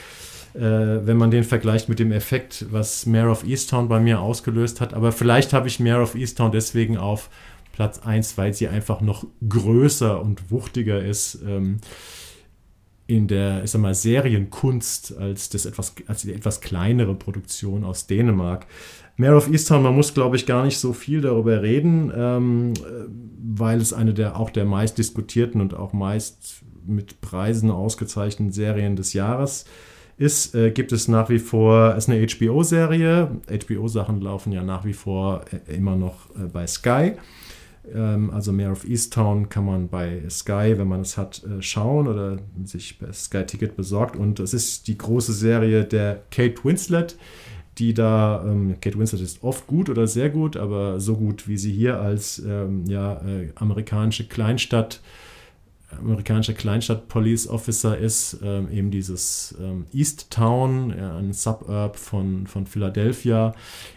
wenn 0.58 1.16
man 1.16 1.30
den 1.30 1.44
vergleicht 1.44 1.88
mit 1.88 1.98
dem 1.98 2.12
Effekt, 2.12 2.66
was 2.70 3.06
Mayor 3.06 3.30
of 3.30 3.44
Easttown 3.44 3.88
bei 3.88 4.00
mir 4.00 4.20
ausgelöst 4.20 4.80
hat. 4.80 4.94
Aber 4.94 5.12
vielleicht 5.12 5.52
habe 5.52 5.68
ich 5.68 5.80
Mayor 5.80 6.02
of 6.02 6.14
Easttown 6.14 6.52
deswegen 6.52 6.96
auf 6.96 7.30
Platz 7.72 7.98
1, 7.98 8.38
weil 8.38 8.54
sie 8.54 8.68
einfach 8.68 9.00
noch 9.00 9.26
größer 9.46 10.20
und 10.20 10.50
wuchtiger 10.50 11.02
ist. 11.02 11.38
Ähm, 11.46 11.78
in 13.08 13.28
der, 13.28 13.62
ich 13.62 13.70
sag 13.70 13.80
mal, 13.82 13.94
Serienkunst 13.94 15.16
als, 15.16 15.48
das 15.48 15.64
etwas, 15.64 15.94
als 16.08 16.22
die 16.22 16.32
etwas 16.32 16.60
kleinere 16.60 17.14
Produktion 17.14 17.84
aus 17.84 18.08
Dänemark. 18.08 18.66
Mare 19.16 19.36
of 19.36 19.48
Easttown, 19.48 19.82
man 19.82 19.94
muss, 19.94 20.12
glaube 20.12 20.34
ich, 20.34 20.44
gar 20.44 20.64
nicht 20.64 20.78
so 20.78 20.92
viel 20.92 21.20
darüber 21.20 21.62
reden, 21.62 22.12
ähm, 22.16 22.74
weil 23.54 23.80
es 23.80 23.92
eine 23.92 24.12
der 24.12 24.40
auch 24.40 24.50
der 24.50 24.64
meist 24.64 24.98
diskutierten 24.98 25.60
und 25.60 25.74
auch 25.74 25.92
meist 25.92 26.62
mit 26.84 27.20
Preisen 27.20 27.70
ausgezeichneten 27.70 28.52
Serien 28.52 28.96
des 28.96 29.12
Jahres 29.12 29.62
ist 29.62 29.68
ist, 30.18 30.54
äh, 30.54 30.70
gibt 30.70 30.92
es 30.92 31.08
nach 31.08 31.28
wie 31.28 31.38
vor, 31.38 31.94
ist 31.94 32.08
eine 32.08 32.26
HBO-Serie. 32.26 33.30
HBO-Sachen 33.48 34.20
laufen 34.20 34.52
ja 34.52 34.62
nach 34.62 34.84
wie 34.84 34.94
vor 34.94 35.44
äh, 35.50 35.74
immer 35.74 35.96
noch 35.96 36.30
äh, 36.36 36.46
bei 36.50 36.66
Sky. 36.66 37.12
Ähm, 37.94 38.30
also 38.30 38.52
Mayor 38.52 38.72
of 38.72 38.88
Easttown 38.88 39.48
kann 39.48 39.66
man 39.66 39.88
bei 39.88 40.22
Sky, 40.30 40.74
wenn 40.76 40.88
man 40.88 41.02
es 41.02 41.18
hat, 41.18 41.44
äh, 41.44 41.60
schauen 41.62 42.08
oder 42.08 42.38
sich 42.64 42.98
bei 42.98 43.12
Sky 43.12 43.44
Ticket 43.44 43.76
besorgt. 43.76 44.16
Und 44.16 44.40
es 44.40 44.54
ist 44.54 44.88
die 44.88 44.96
große 44.96 45.32
Serie 45.32 45.84
der 45.84 46.22
Kate 46.30 46.64
Winslet, 46.64 47.16
die 47.78 47.92
da, 47.92 48.42
ähm, 48.46 48.76
Kate 48.80 48.98
Winslet 48.98 49.20
ist 49.20 49.42
oft 49.42 49.66
gut 49.66 49.90
oder 49.90 50.06
sehr 50.06 50.30
gut, 50.30 50.56
aber 50.56 50.98
so 50.98 51.16
gut 51.16 51.46
wie 51.46 51.58
sie 51.58 51.72
hier 51.72 52.00
als 52.00 52.38
ähm, 52.38 52.84
ja, 52.86 53.20
äh, 53.26 53.50
amerikanische 53.54 54.26
Kleinstadt 54.26 55.00
amerikanischer 55.98 56.52
Kleinstadt-Police 56.52 57.48
Officer 57.48 57.96
ist, 57.96 58.38
ähm, 58.42 58.70
eben 58.70 58.90
dieses 58.90 59.54
ähm, 59.60 59.86
East 59.92 60.30
Town, 60.30 60.94
ja, 60.96 61.16
ein 61.16 61.32
Suburb 61.32 61.96
von, 61.96 62.46
von 62.46 62.66
Philadelphia, 62.66 63.54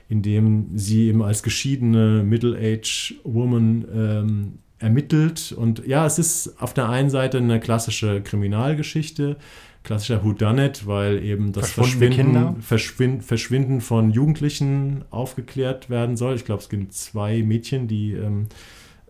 in 0.07 0.21
dem 0.21 0.77
sie 0.77 1.07
eben 1.07 1.21
als 1.21 1.43
geschiedene 1.43 2.23
Middle-Age-Woman 2.23 3.85
ähm, 3.93 4.53
ermittelt. 4.79 5.51
Und 5.51 5.85
ja, 5.85 6.05
es 6.05 6.19
ist 6.19 6.61
auf 6.61 6.73
der 6.73 6.89
einen 6.89 7.09
Seite 7.09 7.37
eine 7.37 7.59
klassische 7.59 8.21
Kriminalgeschichte, 8.21 9.37
klassischer 9.83 10.23
Whodunit, 10.23 10.87
weil 10.87 11.23
eben 11.23 11.51
das 11.51 11.71
Verschwinden, 11.71 12.61
Verschwind, 12.61 13.23
Verschwinden 13.23 13.81
von 13.81 14.11
Jugendlichen 14.11 15.03
aufgeklärt 15.09 15.89
werden 15.89 16.17
soll. 16.17 16.35
Ich 16.35 16.45
glaube, 16.45 16.61
es 16.61 16.69
gibt 16.69 16.93
zwei 16.93 17.43
Mädchen, 17.43 17.87
die 17.87 18.13
ähm, 18.13 18.47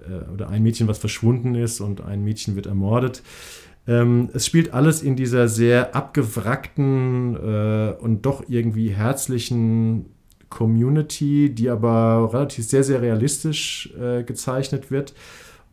äh, 0.07 0.31
oder 0.31 0.49
ein 0.49 0.63
Mädchen, 0.63 0.87
was 0.87 0.97
verschwunden 0.97 1.55
ist 1.55 1.81
und 1.81 2.01
ein 2.01 2.23
Mädchen 2.23 2.55
wird 2.55 2.65
ermordet. 2.65 3.21
Ähm, 3.87 4.29
es 4.33 4.45
spielt 4.45 4.73
alles 4.73 5.01
in 5.01 5.15
dieser 5.15 5.47
sehr 5.47 5.95
abgewrackten 5.95 7.35
äh, 7.35 7.93
und 7.99 8.25
doch 8.25 8.43
irgendwie 8.47 8.89
herzlichen 8.89 10.05
Community, 10.49 11.49
die 11.53 11.69
aber 11.69 12.29
relativ 12.33 12.65
sehr, 12.65 12.83
sehr 12.83 13.01
realistisch 13.01 13.93
äh, 13.99 14.23
gezeichnet 14.23 14.91
wird. 14.91 15.13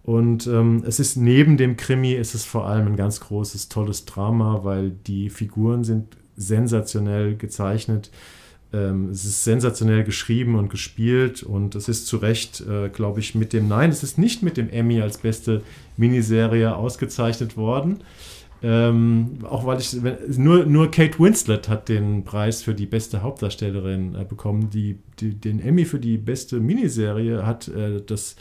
Und 0.03 0.47
ähm, 0.47 0.85
es 0.87 1.01
ist 1.01 1.17
neben 1.17 1.57
dem 1.57 1.77
Krimi, 1.77 2.13
ist 2.13 2.35
es 2.35 2.45
vor 2.45 2.67
allem 2.67 2.87
ein 2.87 2.97
ganz 2.97 3.21
großes, 3.21 3.69
tolles 3.69 4.05
Drama, 4.05 4.61
weil 4.63 4.91
die 4.91 5.31
Figuren 5.31 5.83
sind 5.83 6.17
sensationell 6.37 7.37
gezeichnet. 7.37 8.11
Ähm, 8.73 9.11
es 9.11 9.25
ist 9.25 9.45
sensationell 9.45 10.05
geschrieben 10.05 10.57
und 10.57 10.69
gespielt 10.71 11.43
und 11.43 11.75
es 11.75 11.89
ist 11.89 12.07
zu 12.07 12.17
Recht, 12.17 12.61
äh, 12.61 12.89
glaube 12.89 13.21
ich, 13.21 13.35
mit 13.35 13.53
dem 13.53 13.69
Nein, 13.69 13.91
es 13.91 14.03
ist 14.03 14.19
nicht 14.19 14.43
mit 14.43 14.57
dem 14.57 14.69
Emmy 14.71 15.01
als 15.01 15.19
beste 15.19 15.63
Miniserie 15.97 16.75
ausgezeichnet 16.75 17.57
worden. 17.57 18.01
Ähm, 18.63 19.39
auch 19.43 19.67
weil 19.67 19.81
ich, 19.81 20.03
wenn, 20.03 20.17
nur, 20.37 20.65
nur 20.65 20.91
Kate 20.91 21.19
Winslet 21.19 21.69
hat 21.69 21.89
den 21.89 22.25
Preis 22.25 22.63
für 22.63 22.75
die 22.75 22.87
beste 22.87 23.23
Hauptdarstellerin 23.23 24.15
äh, 24.15 24.25
bekommen. 24.25 24.71
Die, 24.71 24.99
die, 25.21 25.35
den 25.35 25.61
Emmy 25.61 25.85
für 25.85 25.99
die 25.99 26.17
beste 26.17 26.59
Miniserie 26.59 27.47
hat 27.47 27.69
äh, 27.69 28.01
das 28.05 28.37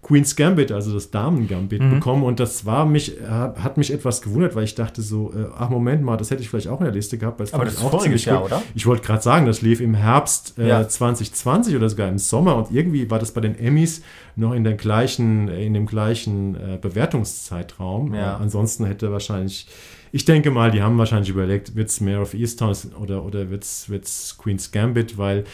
Queen's 0.00 0.36
Gambit, 0.36 0.70
also 0.70 0.94
das 0.94 1.10
Damen-Gambit, 1.10 1.82
mhm. 1.82 1.90
bekommen. 1.90 2.22
Und 2.22 2.38
das 2.40 2.64
war 2.64 2.86
mich, 2.86 3.16
hat 3.26 3.76
mich 3.76 3.92
etwas 3.92 4.22
gewundert, 4.22 4.54
weil 4.54 4.64
ich 4.64 4.74
dachte 4.74 5.02
so, 5.02 5.32
äh, 5.32 5.46
ach 5.56 5.70
Moment 5.70 6.02
mal, 6.02 6.16
das 6.16 6.30
hätte 6.30 6.40
ich 6.40 6.48
vielleicht 6.48 6.68
auch 6.68 6.78
in 6.78 6.84
der 6.84 6.94
Liste 6.94 7.18
gehabt. 7.18 7.40
Aber 7.52 7.64
das 7.64 7.74
ist 7.74 7.84
auch 7.84 8.02
ziemlich 8.02 8.24
Jahr, 8.24 8.44
oder? 8.44 8.62
Ich 8.74 8.86
wollte 8.86 9.02
gerade 9.02 9.22
sagen, 9.22 9.46
das 9.46 9.60
lief 9.60 9.80
im 9.80 9.94
Herbst 9.94 10.58
äh, 10.58 10.68
ja. 10.68 10.88
2020 10.88 11.74
oder 11.74 11.88
sogar 11.88 12.08
im 12.08 12.18
Sommer 12.18 12.56
und 12.56 12.70
irgendwie 12.70 13.10
war 13.10 13.18
das 13.18 13.32
bei 13.32 13.40
den 13.40 13.58
Emmys 13.58 14.02
noch 14.36 14.52
in, 14.52 14.64
den 14.64 14.76
gleichen, 14.76 15.48
in 15.48 15.74
dem 15.74 15.86
gleichen 15.86 16.54
äh, 16.54 16.78
Bewertungszeitraum. 16.80 18.14
Ja. 18.14 18.36
Äh, 18.36 18.42
ansonsten 18.42 18.84
hätte 18.86 19.10
wahrscheinlich 19.12 19.66
ich 20.10 20.24
denke 20.24 20.50
mal, 20.50 20.70
die 20.70 20.80
haben 20.80 20.96
wahrscheinlich 20.96 21.28
überlegt, 21.28 21.76
wird 21.76 21.90
es 21.90 22.00
Mayor 22.00 22.22
of 22.22 22.32
Easttown 22.32 22.74
oder, 22.98 23.24
oder 23.24 23.50
wird 23.50 23.64
es 23.64 24.36
Queen's 24.38 24.72
Gambit, 24.72 25.18
weil 25.18 25.44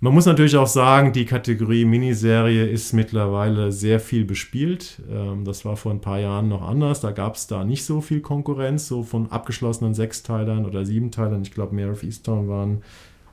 man 0.00 0.14
muss 0.14 0.26
natürlich 0.26 0.56
auch 0.56 0.68
sagen, 0.68 1.12
die 1.12 1.24
Kategorie 1.24 1.84
Miniserie 1.84 2.66
ist 2.66 2.92
mittlerweile 2.92 3.72
sehr 3.72 3.98
viel 3.98 4.24
bespielt. 4.24 5.02
Ähm, 5.10 5.44
das 5.44 5.64
war 5.64 5.76
vor 5.76 5.90
ein 5.92 6.00
paar 6.00 6.20
Jahren 6.20 6.48
noch 6.48 6.62
anders. 6.62 7.00
Da 7.00 7.10
gab 7.10 7.34
es 7.34 7.48
da 7.48 7.64
nicht 7.64 7.84
so 7.84 8.00
viel 8.00 8.20
Konkurrenz, 8.20 8.86
so 8.86 9.02
von 9.02 9.30
abgeschlossenen 9.32 9.94
Sechsteilern 9.94 10.66
oder 10.66 10.84
Siebenteilern. 10.84 11.42
Ich 11.42 11.52
glaube, 11.52 11.74
Mare 11.74 11.90
of 11.90 12.04
Easttown 12.04 12.48
waren 12.48 12.82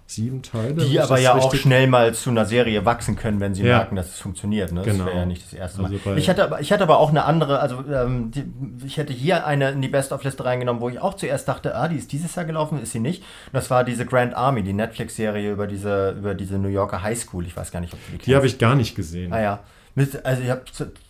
sieben 0.07 0.43
Teile. 0.43 0.73
Die 0.85 0.99
aber 0.99 1.19
ja 1.19 1.33
auch 1.33 1.53
schnell 1.55 1.87
mal 1.87 2.13
zu 2.13 2.29
einer 2.29 2.45
Serie 2.45 2.85
wachsen 2.85 3.15
können, 3.15 3.39
wenn 3.39 3.55
sie 3.55 3.63
ja. 3.63 3.77
merken, 3.77 3.95
dass 3.95 4.09
es 4.09 4.19
funktioniert. 4.19 4.71
Ne? 4.71 4.81
Das 4.83 4.93
genau. 4.93 5.05
wäre 5.05 5.17
ja 5.17 5.25
nicht 5.25 5.43
das 5.43 5.53
erste 5.53 5.81
Mal. 5.81 5.91
Also 5.91 6.15
ich, 6.15 6.29
hatte 6.29 6.43
aber, 6.43 6.61
ich 6.61 6.71
hatte 6.71 6.83
aber 6.83 6.99
auch 6.99 7.09
eine 7.09 7.25
andere, 7.25 7.59
also 7.59 7.83
ähm, 7.91 8.31
die, 8.31 8.45
ich 8.85 8.97
hätte 8.97 9.13
hier 9.13 9.47
eine 9.47 9.71
in 9.71 9.81
die 9.81 9.87
Best-of-Liste 9.87 10.45
reingenommen, 10.45 10.81
wo 10.81 10.89
ich 10.89 10.99
auch 10.99 11.15
zuerst 11.15 11.47
dachte, 11.47 11.75
ah, 11.75 11.87
die 11.87 11.95
ist 11.95 12.11
dieses 12.11 12.35
Jahr 12.35 12.45
gelaufen, 12.45 12.81
ist 12.81 12.91
sie 12.91 12.99
nicht. 12.99 13.23
Und 13.47 13.53
das 13.53 13.71
war 13.71 13.83
diese 13.83 14.05
Grand 14.05 14.35
Army, 14.35 14.61
die 14.61 14.73
Netflix-Serie 14.73 15.51
über 15.51 15.65
diese, 15.65 16.11
über 16.11 16.35
diese 16.35 16.59
New 16.59 16.69
Yorker 16.69 17.01
High 17.01 17.19
School. 17.19 17.45
Ich 17.47 17.57
weiß 17.57 17.71
gar 17.71 17.79
nicht, 17.79 17.93
ob 17.93 17.99
die. 18.11 18.17
Die 18.19 18.35
habe 18.35 18.45
ich 18.45 18.59
gar 18.59 18.75
nicht 18.75 18.95
gesehen. 18.95 19.33
Ah 19.33 19.41
ja. 19.41 19.59
Mit, 19.95 20.25
also 20.25 20.43
ich 20.43 20.49
habe 20.49 20.61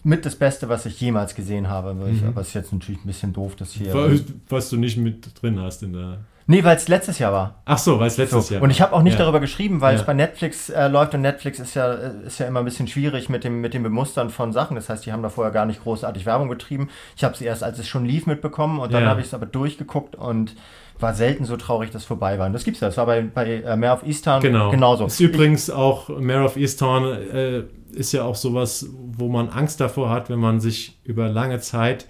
mit 0.03 0.25
das 0.27 0.35
Beste, 0.35 0.69
was 0.69 0.85
ich 0.85 1.01
jemals 1.01 1.33
gesehen 1.33 1.69
habe. 1.69 1.95
Mhm. 1.95 2.15
Ich, 2.15 2.23
aber 2.23 2.41
es 2.41 2.49
ist 2.49 2.53
jetzt 2.53 2.71
natürlich 2.71 3.03
ein 3.03 3.07
bisschen 3.07 3.33
doof, 3.33 3.55
dass 3.55 3.71
hier. 3.71 3.93
Was 4.47 4.70
du 4.70 4.78
nicht 4.78 4.97
mit 4.97 5.41
drin 5.41 5.59
hast 5.59 5.83
in 5.83 5.93
der. 5.93 6.20
Nee, 6.47 6.63
weil 6.63 6.78
es 6.78 6.88
letztes 6.88 7.17
Jahr 7.17 7.34
war. 7.34 7.62
Ach 7.66 7.78
so, 7.78 8.00
weil 8.00 8.08
es 8.08 8.17
letztes 8.17 8.47
so. 8.47 8.54
Jahr 8.54 8.62
war. 8.62 8.66
Und 8.66 8.72
ich 8.72 8.80
habe 8.80 8.93
auch 8.93 9.01
nicht 9.01 9.13
ja. 9.13 9.20
darüber 9.20 9.39
geschrieben, 9.39 9.82
weil 9.82 9.96
ja. 9.96 10.00
es 10.00 10.05
bei 10.05 10.13
Netflix 10.13 10.70
äh, 10.70 10.88
läuft 10.88 11.16
und 11.16 11.22
Netflix 11.22 11.59
ist 11.59 11.74
ja, 11.74 11.93
äh, 11.93 12.12
ist 12.28 12.39
ja 12.39 12.46
immer 12.46 12.59
ein 12.59 12.66
bisschen 12.66 12.88
schwierig 12.88 13.30
mit 13.30 13.43
dem, 13.43 13.62
mit 13.62 13.74
dem 13.74 13.82
Bemustern 13.82 14.30
von 14.30 14.54
Sachen. 14.54 14.76
Das 14.76 14.88
heißt, 14.88 15.05
die 15.05 15.12
haben 15.12 15.24
da 15.24 15.30
vorher 15.30 15.51
gar 15.51 15.66
nicht 15.66 15.82
großartig 15.82 16.26
Werbung 16.28 16.50
getrieben. 16.50 16.89
Ich 17.16 17.24
habe 17.24 17.34
es 17.34 17.42
erst, 17.42 17.63
als 17.63 17.80
es 17.80 17.88
schon 17.88 18.05
lief, 18.05 18.28
mitbekommen 18.28 18.80
und 18.80 18.93
dann 18.93 19.04
ja. 19.04 19.09
habe 19.09 19.22
ich 19.22 19.28
es 19.28 19.34
aber 19.34 19.47
durchgeguckt 19.47 20.16
und 20.16 20.55
war 21.00 21.13
selten 21.13 21.46
so 21.46 21.58
traurig, 21.58 21.89
dass 21.89 22.05
vorbei 22.05 22.38
war. 22.38 22.46
Und 22.46 22.54
das 22.54 22.63
gibt's 22.63 22.80
ja. 22.80 22.88
Das 22.88 22.97
war 22.97 23.08
bei, 23.08 23.22
bei 23.22 23.62
äh, 23.62 23.76
Mare 23.76 23.93
of 23.93 24.04
Easttown 24.05 24.42
genau. 24.42 24.70
genauso. 24.70 25.05
Ist 25.05 25.20
übrigens 25.20 25.70
auch 25.70 26.09
Mare 26.09 26.43
of 26.43 26.58
Easttown 26.58 27.05
äh, 27.05 27.63
ist 27.93 28.12
ja 28.12 28.24
auch 28.24 28.36
sowas, 28.36 28.88
wo 28.92 29.30
man 29.30 29.50
Angst 29.50 29.80
davor 29.80 30.09
hat, 30.09 30.30
wenn 30.30 30.39
man 30.39 30.59
sich 30.59 31.00
über 31.04 31.28
lange 31.30 31.59
Zeit 31.59 32.05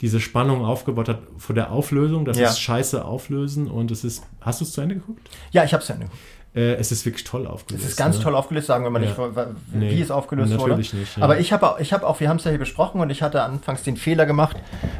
diese 0.00 0.20
Spannung 0.20 0.64
aufgebaut 0.64 1.08
hat 1.08 1.20
vor 1.36 1.54
der 1.54 1.70
Auflösung. 1.70 2.24
Das 2.24 2.38
ja. 2.38 2.48
ist 2.48 2.60
scheiße 2.60 3.04
auflösen 3.04 3.70
und 3.70 3.90
es 3.90 4.04
ist. 4.04 4.24
Hast 4.40 4.60
du 4.60 4.64
es 4.64 4.72
zu 4.72 4.80
Ende 4.80 4.96
geguckt? 4.96 5.28
Ja, 5.50 5.64
ich 5.64 5.72
habe 5.72 5.80
es 5.80 5.86
zu 5.86 5.92
Ende 5.92 6.06
geguckt. 6.06 6.22
Äh, 6.52 6.74
es 6.74 6.90
ist 6.90 7.06
wirklich 7.06 7.22
toll 7.22 7.46
aufgelöst. 7.46 7.84
Es 7.84 7.90
ist 7.92 7.96
ganz 7.96 8.18
ne? 8.18 8.24
toll 8.24 8.34
aufgelöst, 8.34 8.66
sagen 8.66 8.82
wir 8.82 8.90
mal 8.90 8.98
nicht, 8.98 9.16
Ja. 9.16 9.28
wie 9.72 9.78
Nee, 9.78 10.00
es 10.00 10.10
aufgelöst 10.10 10.50
natürlich 10.50 10.92
wurde. 10.92 11.00
nicht, 11.00 11.16
ja. 11.16 11.22
Aber 11.22 11.38
ich 11.38 11.52
habe 11.52 11.70
auch, 11.70 11.78
ich 11.78 11.92
habe 11.92 12.04
auch, 12.04 12.18
wir 12.18 12.28
haben 12.28 12.38
es 12.38 12.44
ja 12.44 12.50
hier 12.50 12.58
besprochen 12.58 13.00
und 13.00 13.08
ich 13.10 13.22
hatte 13.22 13.42
anfangs 13.42 13.84
den 13.84 13.96
Fehler 13.96 14.26
gemacht, 14.26 14.56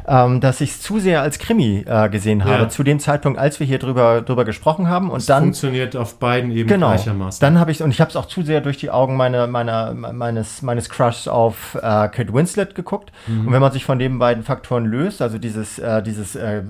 ähm, 0.07 0.39
dass 0.39 0.61
ich 0.61 0.69
es 0.71 0.81
zu 0.81 0.99
sehr 0.99 1.21
als 1.21 1.39
Krimi 1.39 1.83
äh, 1.85 2.07
gesehen 2.07 2.45
habe, 2.45 2.63
Ja. 2.63 2.69
zu 2.69 2.83
dem 2.83 2.99
Zeitpunkt, 3.01 3.37
als 3.37 3.59
wir 3.59 3.67
hier 3.67 3.79
drüber, 3.79 4.21
drüber 4.21 4.45
gesprochen 4.45 4.87
haben. 4.87 5.09
Und 5.09 5.27
dann 5.29 5.43
Funktioniert 5.43 5.97
auf 5.97 6.19
beiden 6.19 6.51
eben 6.51 6.69
Genau. 6.69 6.87
gleichermaßen. 6.87 7.41
Dann 7.41 7.59
habe 7.59 7.71
ich 7.71 7.83
und 7.83 7.91
ich 7.91 7.99
habe 7.99 8.09
es 8.09 8.15
auch 8.15 8.27
zu 8.27 8.43
sehr 8.43 8.61
durch 8.61 8.77
die 8.77 8.89
Augen 8.89 9.17
meiner, 9.17 9.45
meiner, 9.47 9.93
meines, 9.93 10.61
meines 10.61 10.89
Crushs 10.89 11.27
auf 11.27 11.75
äh, 11.75 11.79
Kate 11.81 12.33
Winslet 12.33 12.75
geguckt. 12.75 13.11
Mhm. 13.27 13.47
Und 13.47 13.53
wenn 13.53 13.61
man 13.61 13.73
sich 13.73 13.83
von 13.83 13.99
den 13.99 14.19
beiden 14.19 14.43
Faktoren 14.43 14.85
löst, 14.85 15.21
also 15.21 15.37
dieses, 15.37 15.79
äh, 15.79 16.01
dieses 16.01 16.37
äh, 16.37 16.63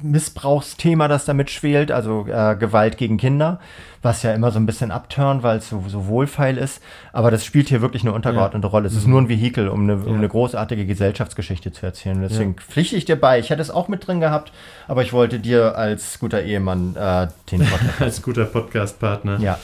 Missbrauchsthema, 0.00 1.08
das 1.08 1.24
damit 1.24 1.50
schwelt, 1.50 1.90
also 1.90 2.26
äh, 2.28 2.54
Gewalt 2.56 2.96
gegen 2.98 3.16
Kinder, 3.16 3.58
was 4.02 4.22
ja 4.22 4.32
immer 4.34 4.50
so 4.50 4.58
ein 4.58 4.66
bisschen 4.66 4.90
abturnt, 4.90 5.42
weil 5.42 5.58
es 5.58 5.68
so, 5.68 5.82
so 5.88 6.06
wohlfeil 6.06 6.56
ist. 6.58 6.80
Aber 7.12 7.30
das 7.30 7.44
spielt 7.44 7.68
hier 7.68 7.80
wirklich 7.82 8.02
eine 8.02 8.12
untergeordnete 8.12 8.66
Rolle. 8.66 8.86
Es 8.86 8.94
ist 8.96 9.06
nur 9.06 9.20
ein 9.20 9.28
Vehikel, 9.28 9.68
um 9.68 9.82
eine, 9.82 9.94
um 9.96 10.00
Mhm. 10.02 10.08
Ja. 10.08 10.14
eine 10.16 10.28
großartige 10.28 10.86
Gesellschaftsgeschichte 10.86 11.72
zu 11.72 11.84
erzählen. 11.86 12.20
Deswegen 12.20 12.54
pflichte 12.56 12.96
ich 12.96 13.04
dir 13.04 13.16
bei. 13.16 13.38
Ich 13.38 13.50
hätte 13.50 13.62
es 13.62 13.70
auch 13.70 13.88
mit 13.88 14.06
drin 14.06 14.20
gehabt, 14.20 14.52
aber 14.88 15.02
ich 15.02 15.12
wollte 15.12 15.38
dir 15.40 15.76
als 15.76 16.18
guter 16.18 16.42
Ehemann 16.42 16.94
äh, 16.96 17.28
den 17.50 17.60
Podcast. 17.60 18.00
als 18.02 18.22
guter 18.22 18.44
Podcast-Partner. 18.44 19.38
ja. 19.40 19.58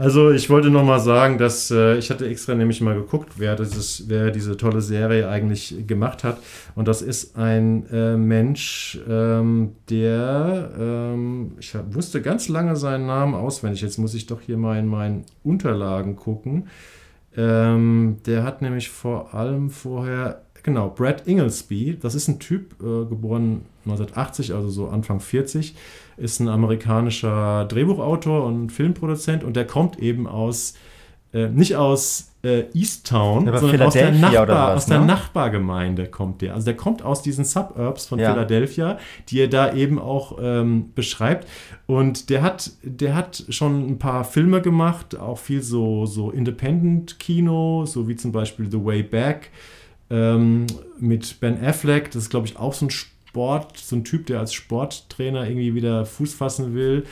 Also 0.00 0.30
ich 0.30 0.48
wollte 0.48 0.70
noch 0.70 0.84
mal 0.84 1.00
sagen, 1.00 1.38
dass 1.38 1.72
äh, 1.72 1.96
ich 1.96 2.08
hatte 2.10 2.28
extra 2.28 2.54
nämlich 2.54 2.80
mal 2.80 2.94
geguckt, 2.94 3.32
wer, 3.36 3.56
dieses, 3.56 4.04
wer 4.08 4.30
diese 4.30 4.56
tolle 4.56 4.80
Serie 4.80 5.28
eigentlich 5.28 5.74
gemacht 5.88 6.22
hat. 6.22 6.38
Und 6.76 6.86
das 6.86 7.02
ist 7.02 7.36
ein 7.36 7.84
äh, 7.92 8.16
Mensch, 8.16 8.96
ähm, 9.08 9.72
der, 9.90 10.70
ähm, 10.78 11.52
ich 11.58 11.74
hab, 11.74 11.94
wusste 11.96 12.22
ganz 12.22 12.48
lange 12.48 12.76
seinen 12.76 13.06
Namen 13.06 13.34
auswendig. 13.34 13.77
Jetzt 13.82 13.98
muss 13.98 14.14
ich 14.14 14.26
doch 14.26 14.40
hier 14.40 14.56
mal 14.56 14.78
in 14.78 14.86
meinen 14.86 15.24
Unterlagen 15.42 16.16
gucken. 16.16 16.68
Ähm, 17.36 18.18
der 18.26 18.42
hat 18.42 18.62
nämlich 18.62 18.88
vor 18.88 19.34
allem 19.34 19.70
vorher, 19.70 20.42
genau, 20.62 20.90
Brad 20.90 21.26
Inglesby, 21.26 21.98
das 22.00 22.14
ist 22.14 22.28
ein 22.28 22.40
Typ, 22.40 22.72
äh, 22.80 23.06
geboren 23.06 23.62
1980, 23.84 24.54
also 24.54 24.68
so 24.70 24.88
Anfang 24.88 25.20
40, 25.20 25.76
ist 26.16 26.40
ein 26.40 26.48
amerikanischer 26.48 27.64
Drehbuchautor 27.66 28.44
und 28.44 28.70
Filmproduzent 28.70 29.44
und 29.44 29.56
der 29.56 29.66
kommt 29.66 29.98
eben 29.98 30.26
aus, 30.26 30.74
äh, 31.32 31.48
nicht 31.48 31.76
aus 31.76 32.32
äh, 32.48 32.66
Easttown, 32.74 33.48
Aber 33.48 33.58
sondern 33.58 33.82
aus 33.82 33.92
der, 33.92 34.12
Nachbar, 34.12 34.68
was, 34.68 34.76
aus 34.76 34.86
der 34.86 35.00
ne? 35.00 35.06
Nachbargemeinde 35.06 36.06
kommt 36.06 36.42
der. 36.42 36.54
Also 36.54 36.64
der 36.66 36.76
kommt 36.76 37.02
aus 37.02 37.22
diesen 37.22 37.44
Suburbs 37.44 38.06
von 38.06 38.18
Ja. 38.18 38.32
Philadelphia, 38.32 38.98
die 39.28 39.40
er 39.40 39.48
da 39.48 39.74
eben 39.74 39.98
auch 39.98 40.38
ähm, 40.40 40.92
beschreibt. 40.94 41.46
Und 41.86 42.30
der 42.30 42.42
hat, 42.42 42.70
der 42.82 43.14
hat 43.14 43.44
schon 43.48 43.90
ein 43.90 43.98
paar 43.98 44.24
Filme 44.24 44.62
gemacht, 44.62 45.18
auch 45.18 45.38
viel 45.38 45.62
so, 45.62 46.06
so 46.06 46.30
Independent-Kino, 46.30 47.86
so 47.86 48.08
wie 48.08 48.16
zum 48.16 48.32
Beispiel 48.32 48.70
The 48.70 48.84
Way 48.84 49.02
Back 49.02 49.50
ähm, 50.10 50.66
mit 50.98 51.40
Ben 51.40 51.62
Affleck. 51.64 52.10
Das 52.10 52.24
ist, 52.24 52.30
glaube 52.30 52.46
ich, 52.46 52.58
auch 52.58 52.74
so 52.74 52.86
ein 52.86 52.90
Sport, 52.90 53.76
so 53.76 53.96
ein 53.96 54.04
Typ, 54.04 54.26
der 54.26 54.40
als 54.40 54.52
Sporttrainer 54.54 55.46
irgendwie 55.46 55.74
wieder 55.74 56.06
Fuß 56.06 56.34
fassen 56.34 56.74
will. 56.74 57.04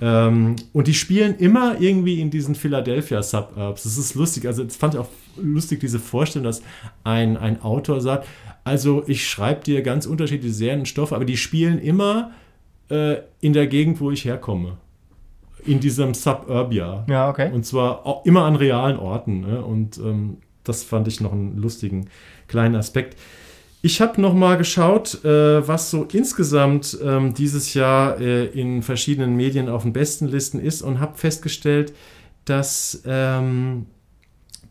Ähm, 0.00 0.56
und 0.72 0.86
die 0.86 0.94
spielen 0.94 1.36
immer 1.36 1.80
irgendwie 1.80 2.20
in 2.20 2.30
diesen 2.30 2.54
Philadelphia 2.54 3.22
Suburbs. 3.22 3.84
Das 3.84 3.96
ist 3.96 4.14
lustig. 4.14 4.46
Also, 4.46 4.64
das 4.64 4.76
fand 4.76 4.94
ich 4.94 5.00
auch 5.00 5.08
lustig, 5.36 5.80
diese 5.80 5.98
Vorstellung, 5.98 6.44
dass 6.44 6.62
ein, 7.04 7.36
ein 7.36 7.62
Autor 7.62 8.00
sagt: 8.00 8.26
Also, 8.64 9.04
ich 9.06 9.28
schreibe 9.28 9.62
dir 9.62 9.82
ganz 9.82 10.06
unterschiedliche 10.06 10.54
Serienstoffe, 10.54 11.12
aber 11.12 11.24
die 11.24 11.36
spielen 11.36 11.78
immer 11.78 12.32
äh, 12.88 13.16
in 13.40 13.52
der 13.52 13.66
Gegend, 13.66 14.00
wo 14.00 14.10
ich 14.10 14.24
herkomme. 14.24 14.78
In 15.64 15.80
diesem 15.80 16.12
Suburbia. 16.12 17.06
Ja, 17.08 17.30
okay. 17.30 17.50
Und 17.50 17.64
zwar 17.64 18.04
auch 18.04 18.26
immer 18.26 18.44
an 18.44 18.56
realen 18.56 18.98
Orten. 18.98 19.40
Ne? 19.40 19.64
Und 19.64 19.96
ähm, 19.96 20.36
das 20.62 20.82
fand 20.82 21.08
ich 21.08 21.20
noch 21.20 21.32
einen 21.32 21.56
lustigen 21.56 22.10
kleinen 22.48 22.74
Aspekt. 22.74 23.16
Ich 23.86 24.00
habe 24.00 24.18
noch 24.18 24.32
mal 24.32 24.56
geschaut, 24.56 25.22
äh, 25.26 25.68
was 25.68 25.90
so 25.90 26.04
insgesamt 26.10 26.96
ähm, 27.04 27.34
dieses 27.34 27.74
Jahr 27.74 28.18
äh, 28.18 28.46
in 28.46 28.80
verschiedenen 28.80 29.36
Medien 29.36 29.68
auf 29.68 29.82
den 29.82 29.92
besten 29.92 30.26
Listen 30.26 30.58
ist 30.58 30.80
und 30.80 31.00
habe 31.00 31.18
festgestellt, 31.18 31.92
dass 32.46 33.02
ähm, 33.04 33.84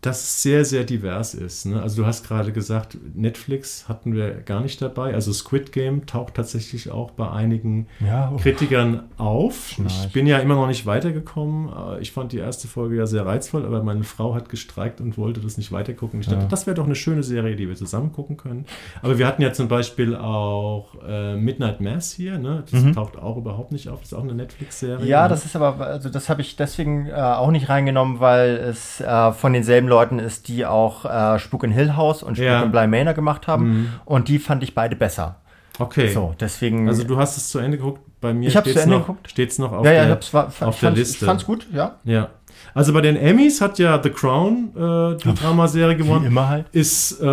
dass 0.05 0.21
es 0.23 0.41
sehr, 0.43 0.65
sehr 0.65 0.84
divers 0.84 1.34
ist. 1.34 1.65
Ne? 1.65 1.81
Also 1.81 2.01
du 2.01 2.05
hast 2.07 2.27
gerade 2.27 2.51
gesagt, 2.51 2.97
Netflix 3.15 3.88
hatten 3.88 4.13
wir 4.13 4.31
gar 4.41 4.61
nicht 4.61 4.81
dabei. 4.81 5.13
Also 5.13 5.31
Squid 5.34 5.71
Game 5.71 6.05
taucht 6.05 6.35
tatsächlich 6.35 6.91
auch 6.91 7.11
bei 7.11 7.30
einigen 7.30 7.88
Ja, 7.99 8.31
oh. 8.34 8.38
Kritikern 8.38 9.03
auf. 9.17 9.69
Schnarch. 9.69 10.05
Ich 10.07 10.11
bin 10.13 10.27
ja 10.27 10.39
immer 10.39 10.55
noch 10.55 10.67
nicht 10.67 10.85
weitergekommen. 10.85 11.69
Äh, 11.97 12.01
Ich 12.01 12.11
fand 12.11 12.31
die 12.34 12.38
erste 12.39 12.67
Folge 12.67 12.95
ja 12.97 13.05
sehr 13.07 13.25
reizvoll, 13.25 13.65
aber 13.65 13.81
meine 13.84 14.03
Frau 14.03 14.35
hat 14.35 14.49
gestreikt 14.49 14.99
und 15.01 15.17
wollte 15.17 15.39
das 15.39 15.57
nicht 15.57 15.71
weitergucken. 15.71 16.19
Ich 16.19 16.27
dachte, 16.27 16.41
Ja. 16.43 16.47
das 16.47 16.67
wäre 16.67 16.75
doch 16.75 16.85
eine 16.85 16.95
schöne 16.95 17.23
Serie, 17.23 17.55
die 17.55 17.67
wir 17.69 17.75
zusammen 17.75 18.11
gucken 18.11 18.35
können. 18.38 18.65
Aber 19.01 19.17
wir 19.17 19.25
hatten 19.25 19.41
ja 19.41 19.53
zum 19.53 19.67
Beispiel 19.69 20.15
auch 20.15 20.89
äh, 21.07 21.35
Midnight 21.38 21.80
Mass 21.81 22.11
hier. 22.11 22.38
Ne? 22.38 22.63
Das 22.69 22.81
Mhm. 22.84 22.93
taucht 22.93 23.17
auch 23.17 23.38
überhaupt 23.38 23.71
nicht 23.71 23.88
auf. 23.89 23.99
Das 24.01 24.11
ist 24.11 24.17
auch 24.17 24.23
eine 24.23 24.34
Netflix-Serie. 24.34 25.05
Ja, 25.05 25.23
ne? 25.23 25.30
das 25.30 25.45
ist 25.45 25.55
aber, 25.55 25.80
also 25.85 26.09
das 26.09 26.27
habe 26.30 26.41
ich 26.41 26.55
deswegen 26.55 27.07
äh, 27.07 27.13
auch 27.13 27.51
nicht 27.51 27.69
reingenommen, 27.69 28.19
weil 28.19 28.55
es 28.57 28.99
äh, 28.99 29.31
von 29.31 29.53
denselben 29.53 29.88
Leuten 29.88 29.92
ist, 30.19 30.47
die 30.47 30.65
auch 30.65 31.05
äh, 31.05 31.39
Spuk 31.39 31.63
in 31.63 31.71
Hill 31.71 31.95
House 31.95 32.23
und 32.23 32.35
Spuk 32.35 32.45
Ja. 32.47 32.63
in 32.63 32.71
Bly 32.71 32.87
Manor 32.87 33.13
gemacht 33.13 33.47
haben. 33.47 33.65
Mhm. 33.69 33.89
Und 34.05 34.27
die 34.27 34.39
fand 34.39 34.63
ich 34.63 34.73
beide 34.75 34.95
besser. 34.95 35.37
Okay. 35.79 36.09
So, 36.09 36.35
deswegen. 36.39 36.87
Also 36.87 37.03
du 37.03 37.17
hast 37.17 37.35
es 37.37 37.49
zu 37.49 37.59
Ende 37.59 37.77
geguckt. 37.77 38.01
Bei 38.21 38.33
mir 38.33 38.47
Ich 38.47 38.55
hab's 38.55 38.65
zu 38.65 38.71
steht's 38.71 38.83
Ende 38.85 38.97
noch, 38.99 39.07
geguckt. 39.07 39.29
steht's 39.29 39.59
noch 39.59 39.71
auf 39.73 39.85
ja, 39.85 39.91
ja, 39.91 40.05
der, 40.05 40.19
ich, 40.19 40.33
war, 40.33 40.45
auf 40.45 40.53
ich, 40.53 40.59
der 40.59 40.73
fand's, 40.73 40.99
Liste. 40.99 41.17
ich 41.17 41.25
fand's 41.25 41.45
gut, 41.45 41.67
ja. 41.73 41.95
Ja. 42.05 42.29
Also 42.73 42.93
bei 42.93 43.01
den 43.01 43.17
Emmys 43.17 43.59
hat 43.59 43.79
ja 43.79 44.01
The 44.01 44.09
Crown 44.11 44.69
äh, 44.75 45.17
die 45.17 45.33
Dramaserie 45.33 45.97
gewonnen. 45.97 46.25
immer 46.25 46.47
halt. 46.47 46.67
Ist 46.71 47.19
äh, 47.21 47.25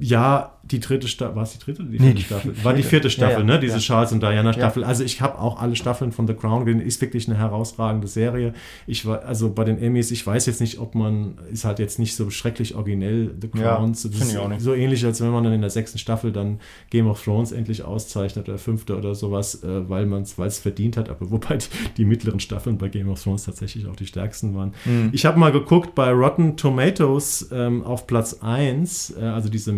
ja 0.00 0.52
die 0.70 0.80
dritte 0.80 1.08
Staffel. 1.08 1.36
War 1.36 1.42
es 1.42 1.52
die 1.52 1.58
dritte? 1.58 1.82
Die 1.84 1.98
Nee, 2.00 2.14
die 2.14 2.22
Staffel. 2.22 2.52
vierte. 2.52 2.64
War 2.64 2.74
die 2.74 2.82
vierte 2.82 3.10
Staffel, 3.10 3.32
Ja, 3.34 3.38
ja. 3.40 3.44
ne? 3.44 3.58
Diese 3.60 3.74
Ja. 3.74 3.80
Charles 3.80 4.12
und 4.12 4.22
Diana 4.22 4.52
Staffel. 4.52 4.84
Also 4.84 5.04
ich 5.04 5.20
habe 5.20 5.38
auch 5.38 5.60
alle 5.60 5.76
Staffeln 5.76 6.12
von 6.12 6.26
The 6.26 6.34
Crown 6.34 6.64
gesehen. 6.64 6.80
Ist 6.80 7.00
wirklich 7.00 7.28
eine 7.28 7.36
herausragende 7.38 8.06
Serie. 8.06 8.54
Ich 8.86 9.04
war, 9.06 9.24
also 9.24 9.52
bei 9.52 9.64
den 9.64 9.78
Emmys, 9.80 10.10
ich 10.10 10.26
weiß 10.26 10.46
jetzt 10.46 10.60
nicht, 10.60 10.78
ob 10.78 10.94
man, 10.94 11.38
ist 11.52 11.64
halt 11.64 11.78
jetzt 11.78 11.98
nicht 11.98 12.14
so 12.14 12.30
schrecklich 12.30 12.74
originell, 12.74 13.34
The 13.40 13.50
Ja, 13.58 13.74
Crown. 13.76 13.92
das 13.92 14.02
find 14.02 14.14
ist 14.14 14.32
ich 14.32 14.38
auch 14.38 14.48
nicht. 14.48 14.60
so 14.60 14.74
ähnlich, 14.74 15.04
als 15.04 15.20
wenn 15.20 15.30
man 15.30 15.44
dann 15.44 15.52
in 15.52 15.60
der 15.60 15.70
sechsten 15.70 15.98
Staffel 15.98 16.32
dann 16.32 16.60
Game 16.90 17.06
of 17.08 17.22
Thrones 17.22 17.52
endlich 17.52 17.82
auszeichnet 17.84 18.48
oder 18.48 18.58
fünfte 18.58 18.96
oder 18.96 19.14
sowas, 19.14 19.62
äh, 19.62 19.88
weil 19.88 20.06
man 20.06 20.22
es 20.22 20.38
weil 20.38 20.48
es 20.48 20.58
verdient 20.58 20.96
hat. 20.96 21.08
Aber 21.08 21.30
wobei 21.30 21.56
die, 21.56 21.66
die 21.96 22.04
mittleren 22.04 22.40
Staffeln 22.40 22.78
bei 22.78 22.88
Game 22.88 23.08
of 23.08 23.22
Thrones 23.22 23.44
tatsächlich 23.44 23.86
auch 23.86 23.96
die 23.96 24.06
stärksten 24.06 24.54
waren. 24.54 24.72
Mhm. 24.84 25.10
Ich 25.12 25.26
habe 25.26 25.38
mal 25.38 25.52
geguckt, 25.52 25.94
bei 25.94 26.10
Rotten 26.10 26.56
Tomatoes 26.56 27.48
ähm, 27.52 27.82
auf 27.84 28.06
Platz 28.06 28.38
1, 28.40 29.14
äh, 29.18 29.24
also 29.24 29.48
diese 29.48 29.72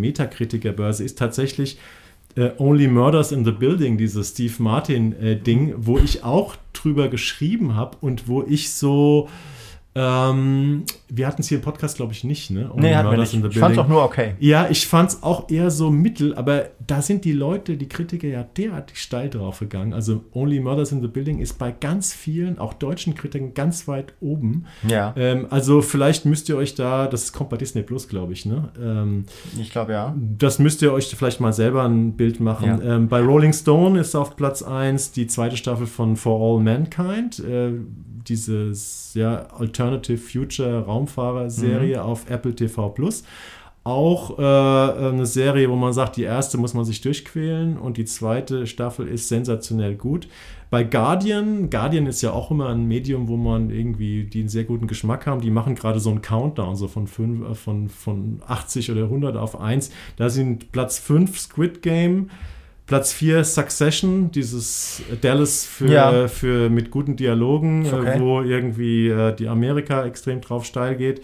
Metakritiker-Börse, 0.82 1.04
ist 1.04 1.18
tatsächlich 1.18 1.78
äh, 2.36 2.50
Only 2.58 2.88
Murders 2.88 3.32
in 3.32 3.44
the 3.44 3.52
Building, 3.52 3.98
dieses 3.98 4.30
Steve 4.30 4.54
Martin-Ding, 4.58 5.74
wo 5.76 5.98
ich 5.98 6.24
auch 6.24 6.56
drüber 6.72 7.08
geschrieben 7.08 7.74
habe 7.74 7.96
und 8.00 8.28
wo 8.28 8.42
ich 8.42 8.72
so. 8.72 9.28
Ähm, 9.94 10.84
wir 11.10 11.26
hatten 11.26 11.42
es 11.42 11.48
hier 11.48 11.58
im 11.58 11.64
Podcast, 11.64 11.96
glaube 11.96 12.12
ich, 12.12 12.24
nicht, 12.24 12.50
ne? 12.50 12.70
Only 12.72 12.88
Nee, 12.88 12.94
hat 12.94 13.10
mir 13.10 13.18
nicht. 13.18 13.34
Ich 13.34 13.58
fand's 13.58 13.78
auch 13.78 13.88
nur 13.88 14.02
okay. 14.02 14.34
Ja, 14.38 14.70
ich 14.70 14.86
fand 14.86 15.10
es 15.10 15.22
auch 15.22 15.50
eher 15.50 15.70
so 15.70 15.90
mittel, 15.90 16.34
aber 16.34 16.70
da 16.86 17.02
sind 17.02 17.26
die 17.26 17.32
Leute, 17.32 17.76
die 17.76 17.88
Kritiker 17.88 18.28
ja 18.28 18.42
derartig 18.42 18.98
steil 18.98 19.28
drauf 19.28 19.58
gegangen. 19.58 19.92
Also 19.92 20.24
Only 20.32 20.60
Murders 20.60 20.92
in 20.92 21.02
the 21.02 21.08
Building 21.08 21.40
ist 21.40 21.58
bei 21.58 21.72
ganz 21.72 22.14
vielen, 22.14 22.58
auch 22.58 22.72
deutschen 22.72 23.14
Kritikern, 23.14 23.52
ganz 23.52 23.86
weit 23.86 24.14
oben. 24.20 24.64
Ja, 24.88 25.12
Ähm, 25.16 25.46
also 25.50 25.82
vielleicht 25.82 26.24
müsst 26.24 26.48
ihr 26.48 26.56
euch 26.56 26.74
da, 26.74 27.06
das 27.06 27.32
kommt 27.32 27.50
bei 27.50 27.58
Disney 27.58 27.82
Plus, 27.82 28.08
glaube 28.08 28.32
ich, 28.32 28.46
ne? 28.46 28.70
Ähm, 28.80 29.26
ich 29.60 29.70
glaube 29.70 29.92
ja. 29.92 30.14
das 30.16 30.58
müsst 30.58 30.80
ihr 30.80 30.92
euch 30.92 31.14
vielleicht 31.14 31.40
mal 31.40 31.52
selber 31.52 31.84
ein 31.84 32.16
Bild 32.16 32.40
machen. 32.40 32.80
Ja. 32.82 32.96
Ähm, 32.96 33.08
bei 33.08 33.20
Rolling 33.20 33.52
Stone 33.52 34.00
ist 34.00 34.14
auf 34.14 34.36
Platz 34.36 34.62
1 34.62 35.12
die 35.12 35.26
zweite 35.26 35.56
Staffel 35.56 35.86
von 35.86 36.16
For 36.16 36.40
All 36.40 36.62
Mankind. 36.62 37.40
Äh, 37.40 37.72
dieses 38.28 39.12
ja, 39.14 39.46
Alternative 39.58 40.18
Future 40.18 40.84
Raumfahrer-Serie 40.84 41.96
Mhm. 41.98 42.02
auf 42.02 42.30
Apple 42.30 42.54
TV 42.54 42.88
Plus. 42.90 43.24
Auch 43.84 44.38
äh, 44.38 44.42
eine 44.42 45.26
Serie, 45.26 45.68
wo 45.68 45.74
man 45.74 45.92
sagt, 45.92 46.16
die 46.16 46.22
erste 46.22 46.56
muss 46.56 46.72
man 46.72 46.84
sich 46.84 47.00
durchquälen 47.00 47.76
und 47.76 47.96
die 47.96 48.04
zweite 48.04 48.68
Staffel 48.68 49.08
ist 49.08 49.28
sensationell 49.28 49.96
gut. 49.96 50.28
Bei 50.70 50.84
Guardian, 50.84 51.68
Guardian 51.68 52.06
ist 52.06 52.22
ja 52.22 52.30
auch 52.30 52.52
immer 52.52 52.68
ein 52.68 52.86
Medium, 52.86 53.26
wo 53.26 53.36
man 53.36 53.70
irgendwie, 53.70 54.22
die 54.24 54.38
einen 54.40 54.48
sehr 54.48 54.62
guten 54.64 54.86
Geschmack 54.86 55.26
haben, 55.26 55.40
die 55.40 55.50
machen 55.50 55.74
gerade 55.74 55.98
so 55.98 56.10
einen 56.10 56.22
Countdown, 56.22 56.76
so 56.76 56.86
von, 56.86 57.08
fünf, 57.08 57.44
äh, 57.44 57.54
von, 57.56 57.88
von 57.88 58.40
80 58.46 58.92
oder 58.92 59.02
100 59.02 59.36
auf 59.36 59.60
1. 59.60 59.90
Da 60.16 60.30
sind 60.30 60.70
Platz 60.70 61.00
5 61.00 61.36
Squid 61.38 61.82
Game, 61.82 62.30
Platz 62.92 63.14
4 63.14 63.42
Succession, 63.44 64.30
dieses 64.32 65.00
Dallas 65.22 65.64
für, 65.64 65.86
Ja. 65.90 66.28
für 66.28 66.68
mit 66.68 66.90
guten 66.90 67.16
Dialogen, 67.16 67.86
Ist 67.86 67.94
okay. 67.94 68.18
äh, 68.18 68.20
wo 68.20 68.42
irgendwie 68.42 69.08
äh, 69.08 69.34
die 69.34 69.48
Amerika 69.48 70.04
extrem 70.04 70.42
drauf 70.42 70.66
steil 70.66 70.96
geht. 70.96 71.22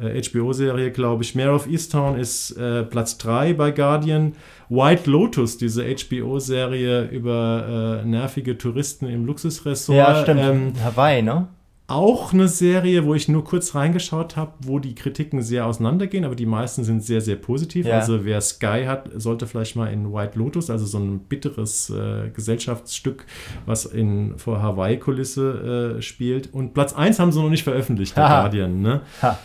Äh, 0.00 0.22
HBO-Serie, 0.22 0.92
glaube 0.92 1.24
ich. 1.24 1.34
Mayor 1.34 1.56
of 1.56 1.66
Easttown 1.66 2.16
ist 2.20 2.52
äh, 2.52 2.84
Platz 2.84 3.18
3 3.18 3.54
bei 3.54 3.72
Guardian. 3.72 4.34
White 4.68 5.10
Lotus, 5.10 5.58
diese 5.58 5.82
HBO-Serie 5.92 7.08
über 7.08 8.00
äh, 8.04 8.06
nervige 8.06 8.56
Touristen 8.56 9.06
im 9.08 9.26
Luxusressort. 9.26 9.98
Ja, 9.98 10.22
stimmt. 10.22 10.40
Ähm, 10.40 10.72
Hawaii, 10.84 11.22
ne? 11.22 11.48
Auch 11.88 12.34
eine 12.34 12.48
Serie, 12.48 13.06
wo 13.06 13.14
ich 13.14 13.28
nur 13.28 13.44
kurz 13.44 13.74
reingeschaut 13.74 14.36
habe, 14.36 14.52
wo 14.60 14.78
die 14.78 14.94
Kritiken 14.94 15.42
sehr 15.42 15.64
auseinandergehen, 15.64 16.26
aber 16.26 16.36
die 16.36 16.44
meisten 16.44 16.84
sind 16.84 17.02
sehr, 17.02 17.22
sehr 17.22 17.36
positiv. 17.36 17.86
Ja. 17.86 17.98
Also 17.98 18.26
wer 18.26 18.42
Sky 18.42 18.84
hat, 18.86 19.08
sollte 19.14 19.46
vielleicht 19.46 19.74
mal 19.74 19.90
in 19.90 20.12
White 20.12 20.38
Lotus, 20.38 20.68
also 20.68 20.84
so 20.84 20.98
ein 20.98 21.20
bitteres 21.20 21.88
äh, 21.88 22.28
Gesellschaftsstück, 22.28 23.24
was 23.64 23.86
in 23.86 24.36
vor 24.36 24.60
Hawaii-Kulisse 24.60 25.96
äh, 25.96 26.02
spielt. 26.02 26.52
Und 26.52 26.74
Platz 26.74 26.92
1 26.92 27.18
haben 27.18 27.32
sie 27.32 27.40
noch 27.40 27.48
nicht 27.48 27.64
veröffentlicht, 27.64 28.14
der. 28.18 28.28
Guardian. 28.28 28.82
Ne? 28.82 29.00
Ha. 29.22 29.38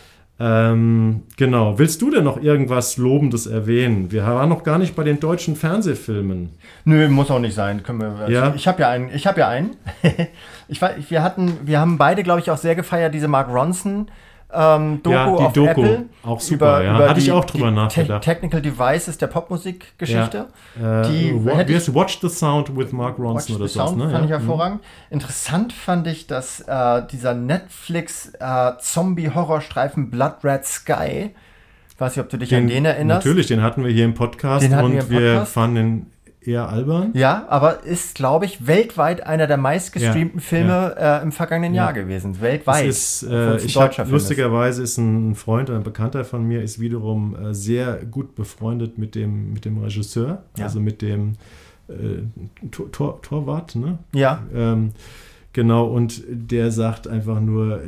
Ähm, 0.45 1.21
genau. 1.37 1.79
Willst 1.79 2.01
du 2.01 2.11
denn 2.11 2.25
noch 2.25 2.41
irgendwas 2.41 2.97
Lobendes 2.97 3.47
erwähnen? 3.47 4.11
Wir 4.11 4.25
waren 4.25 4.49
noch 4.49 4.63
gar 4.63 4.77
nicht 4.77 4.93
bei 4.93 5.05
den 5.05 5.21
deutschen 5.21 5.55
Fernsehfilmen. 5.55 6.49
Nö, 6.83 7.07
muss 7.07 7.31
auch 7.31 7.39
nicht 7.39 7.55
sein. 7.55 7.81
Können 7.81 8.01
wir, 8.01 8.29
Ja. 8.29 8.53
Ich 8.53 8.67
habe 8.67 8.81
ja 8.81 8.89
einen. 8.89 9.09
Ich 9.15 9.25
habe 9.25 9.39
ja 9.39 9.47
einen. 9.47 9.77
ich, 10.67 10.81
wir 10.81 11.23
hatten, 11.23 11.59
wir 11.63 11.79
haben 11.79 11.97
beide, 11.97 12.23
glaube 12.23 12.41
ich, 12.41 12.51
auch 12.51 12.57
sehr 12.57 12.75
gefeiert 12.75 13.13
diese 13.13 13.29
Mark 13.29 13.47
Ronson 13.47 14.07
ähm, 14.55 15.01
Doku 15.03 15.15
Ja, 15.15 15.25
die 15.25 15.31
auf 15.45 15.53
Doku. 15.53 15.69
Apple. 15.69 16.05
Auch 16.23 16.39
super, 16.39 16.83
ja. 16.83 16.93
Hatte 17.09 17.19
ich 17.19 17.31
auch 17.31 17.45
drüber 17.45 17.69
die 17.69 17.75
nachgedacht. 17.75 18.23
Te 18.23 18.29
Technical 18.31 18.61
Devices 18.61 19.17
der 19.17 19.27
Popmusikgeschichte. 19.27 20.47
Äh, 20.77 21.01
Die 21.09 21.45
Wa- 21.45 21.51
hätte 21.57 21.69
wie 21.71 21.75
heißt 21.75 21.93
Watch 21.93 22.19
the 22.21 22.29
Sound 22.29 22.75
with 22.77 22.91
Mark 22.91 23.17
Watch 23.19 23.23
Ronson 23.25 23.55
oder 23.57 23.67
the 23.67 23.73
sowas, 23.73 23.89
Sound 23.89 23.97
ne? 23.99 24.09
fand 24.09 24.29
Ja. 24.29 24.35
ich 24.37 24.41
hervorragend. 24.41 24.81
Interessant 25.09 25.73
fand 25.73 26.07
ich, 26.07 26.27
dass 26.27 26.61
äh, 26.61 27.01
dieser 27.11 27.33
Netflix 27.33 28.31
äh, 28.39 28.71
Zombie-Horrorstreifen 28.79 30.09
Blood 30.09 30.35
Red 30.43 30.65
Sky, 30.65 31.31
ich 31.89 31.99
weiß 31.99 32.15
nicht, 32.15 32.23
ob 32.23 32.29
du 32.29 32.37
dich 32.37 32.53
an 32.55 32.67
den 32.67 32.85
erinnerst. 32.85 33.25
Natürlich, 33.25 33.47
den 33.47 33.61
hatten 33.61 33.83
wir 33.83 33.91
hier 33.91 34.05
im 34.05 34.13
Podcast 34.13 34.65
Den 34.65 34.73
und 34.79 34.93
wir 34.93 35.01
im 35.01 35.09
wir 35.09 35.19
Podcast. 35.33 35.53
fanden 35.53 36.11
eher 36.47 36.69
albern. 36.69 37.11
Ja, 37.13 37.45
aber 37.49 37.83
ist, 37.83 38.15
glaube 38.15 38.45
ich, 38.45 38.67
weltweit 38.67 39.25
einer 39.25 39.47
der 39.47 39.57
meistgestreamten 39.57 40.39
Ja, 40.39 40.45
Filme 40.45 40.95
Äh, 40.97 41.23
im 41.23 41.31
vergangenen 41.31 41.73
Jahr 41.73 41.93
gewesen. 41.93 42.39
Weltweit. 42.41 42.85
Ist, 42.87 43.23
äh, 43.23 43.57
ich 43.57 43.75
hab, 43.75 43.85
deutscher 43.89 44.03
Film 44.05 44.13
lustigerweise 44.13 44.83
ist 44.83 44.97
ein 44.97 45.35
Freund, 45.35 45.69
ein 45.69 45.83
Bekannter 45.83 46.23
von 46.25 46.43
mir, 46.47 46.61
ist 46.61 46.79
wiederum 46.79 47.35
äh, 47.35 47.53
sehr 47.53 47.97
gut 48.05 48.35
befreundet 48.35 48.97
mit 48.97 49.15
dem, 49.15 49.53
mit 49.53 49.65
dem 49.65 49.77
Regisseur, 49.77 50.43
Ja. 50.57 50.65
also 50.65 50.79
mit 50.79 51.01
dem 51.01 51.33
äh, 51.89 52.23
Tor, 52.71 52.91
Tor, 52.91 53.21
Torwart, 53.21 53.75
ne? 53.75 53.97
Ja, 54.13 54.43
Ähm, 54.53 54.91
genau, 55.51 55.85
und 55.87 56.23
der 56.27 56.71
sagt 56.71 57.07
einfach 57.07 57.39
nur, 57.41 57.81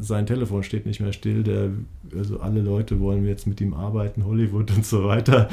sein 0.00 0.26
Telefon 0.26 0.62
steht 0.62 0.86
nicht 0.86 1.00
mehr 1.00 1.12
still, 1.12 1.42
der, 1.42 1.70
also 2.16 2.40
alle 2.40 2.60
Leute 2.60 3.00
wollen 3.00 3.26
jetzt 3.26 3.46
mit 3.46 3.60
ihm 3.60 3.74
arbeiten, 3.74 4.24
Hollywood 4.24 4.70
und 4.74 4.84
so 4.84 5.04
weiter. 5.04 5.48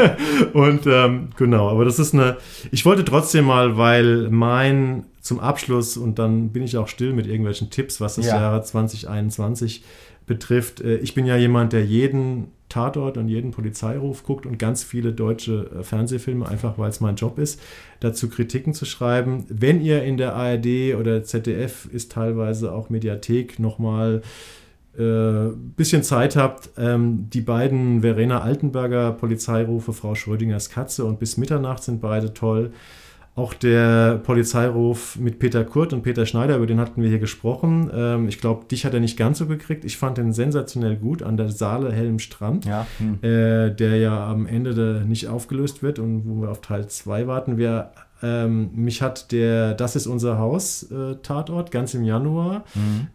und 0.52 0.86
ähm, 0.86 1.28
genau, 1.36 1.68
aber 1.68 1.84
das 1.84 1.98
ist 1.98 2.14
eine, 2.14 2.36
ich 2.70 2.84
wollte 2.84 3.04
trotzdem 3.04 3.46
mal, 3.46 3.76
weil 3.76 4.28
mein 4.30 5.04
zum 5.20 5.40
Abschluss 5.40 5.96
und 5.96 6.18
dann 6.18 6.50
bin 6.50 6.62
ich 6.62 6.76
auch 6.76 6.88
still 6.88 7.12
mit 7.12 7.26
irgendwelchen 7.26 7.70
Tipps, 7.70 8.00
was 8.00 8.16
das 8.16 8.26
Ja. 8.26 8.36
Jahre 8.40 8.62
2021 8.62 9.84
betrifft. 10.26 10.80
Äh, 10.80 10.96
Ich 10.98 11.14
bin 11.14 11.26
ja 11.26 11.36
jemand, 11.36 11.72
der 11.72 11.84
jeden 11.84 12.48
Tatort 12.70 13.18
und 13.18 13.28
jeden 13.28 13.50
Polizeiruf 13.50 14.22
guckt 14.22 14.46
und 14.46 14.58
ganz 14.58 14.82
viele 14.82 15.12
deutsche 15.12 15.70
äh, 15.78 15.82
Fernsehfilme, 15.82 16.48
einfach 16.48 16.78
weil 16.78 16.88
es 16.88 17.00
mein 17.00 17.16
Job 17.16 17.38
ist, 17.38 17.60
dazu 18.00 18.30
Kritiken 18.30 18.72
zu 18.72 18.86
schreiben. 18.86 19.44
Wenn 19.48 19.82
ihr 19.82 20.02
in 20.02 20.16
der 20.16 20.34
ARD 20.34 20.94
oder 20.98 21.22
ZDF 21.22 21.86
ist 21.92 22.12
teilweise 22.12 22.72
auch 22.72 22.88
Mediathek 22.88 23.58
nochmal 23.58 24.22
äh, 24.98 25.50
bisschen 25.76 26.02
Zeit 26.02 26.36
habt, 26.36 26.70
ähm, 26.76 27.28
die 27.30 27.42
beiden 27.42 28.00
Verena 28.00 28.40
Altenberger 28.40 29.12
Polizeirufe, 29.12 29.92
Frau 29.92 30.14
Schrödingers 30.14 30.70
Katze 30.70 31.04
und 31.04 31.18
bis 31.18 31.36
Mitternacht 31.36 31.82
sind 31.82 32.00
beide 32.00 32.34
toll. 32.34 32.72
Auch 33.40 33.54
der 33.54 34.18
Polizeiruf 34.22 35.16
mit 35.16 35.38
Peter 35.38 35.64
Kurt 35.64 35.94
und 35.94 36.02
Peter 36.02 36.26
Schneider, 36.26 36.56
über 36.56 36.66
den 36.66 36.78
hatten 36.78 37.00
wir 37.00 37.08
hier 37.08 37.18
gesprochen. 37.18 37.90
Ähm, 37.94 38.28
ich 38.28 38.38
glaube, 38.38 38.66
dich 38.66 38.84
hat 38.84 38.92
er 38.92 39.00
nicht 39.00 39.16
ganz 39.16 39.38
so 39.38 39.46
gekriegt. 39.46 39.86
Ich 39.86 39.96
fand 39.96 40.18
den 40.18 40.34
sensationell 40.34 40.96
gut 40.96 41.22
an 41.22 41.38
der 41.38 41.48
Saale 41.48 41.90
Helm 41.90 42.18
Strand, 42.18 42.66
ja. 42.66 42.86
Hm. 42.98 43.14
äh, 43.22 43.70
der 43.70 43.96
ja 43.96 44.30
am 44.30 44.46
Ende 44.46 45.04
nicht 45.08 45.28
aufgelöst 45.28 45.82
wird 45.82 45.98
und 45.98 46.24
wo 46.26 46.42
wir 46.42 46.50
auf 46.50 46.60
Teil 46.60 46.86
2 46.86 47.26
warten. 47.28 47.56
Wir, 47.56 47.92
ähm, 48.22 48.72
mich 48.74 49.00
hat 49.00 49.32
der 49.32 49.72
Das 49.72 49.96
ist 49.96 50.06
unser 50.06 50.36
Haus 50.36 50.82
äh, 50.90 51.14
Tatort 51.22 51.70
ganz 51.70 51.94
im 51.94 52.04
Januar 52.04 52.64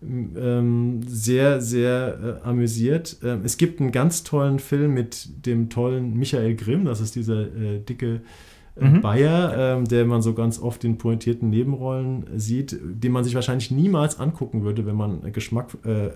Mhm. 0.02 0.32
ähm, 0.42 1.02
sehr, 1.06 1.62
sehr 1.62 2.40
äh, 2.44 2.48
amüsiert. 2.48 3.18
Ähm, 3.24 3.42
es 3.44 3.58
gibt 3.58 3.80
einen 3.80 3.92
ganz 3.92 4.24
tollen 4.24 4.58
Film 4.58 4.96
mit 4.96 5.46
dem 5.46 5.70
tollen 5.70 6.18
Michael 6.18 6.56
Grimm, 6.56 6.86
das 6.86 7.00
ist 7.00 7.16
dieser 7.16 7.42
äh, 7.42 7.80
dicke 7.88 8.22
Mhm. 8.78 9.02
Bayer, 9.02 9.78
ähm, 9.78 9.86
der 9.86 10.06
man 10.06 10.22
so 10.22 10.34
ganz 10.34 10.60
oft 10.60 10.84
in 10.84 10.98
pointierten 10.98 11.50
Nebenrollen 11.50 12.26
sieht, 12.36 12.78
den 12.82 13.12
man 13.14 13.24
sich 13.24 13.34
wahrscheinlich 13.34 13.72
niemals 13.72 14.20
angucken 14.20 14.64
würde, 14.64 14.86
wenn 14.86 14.98
man 14.98 15.32
Geschmack, 15.32 15.78
äh, 15.86 16.10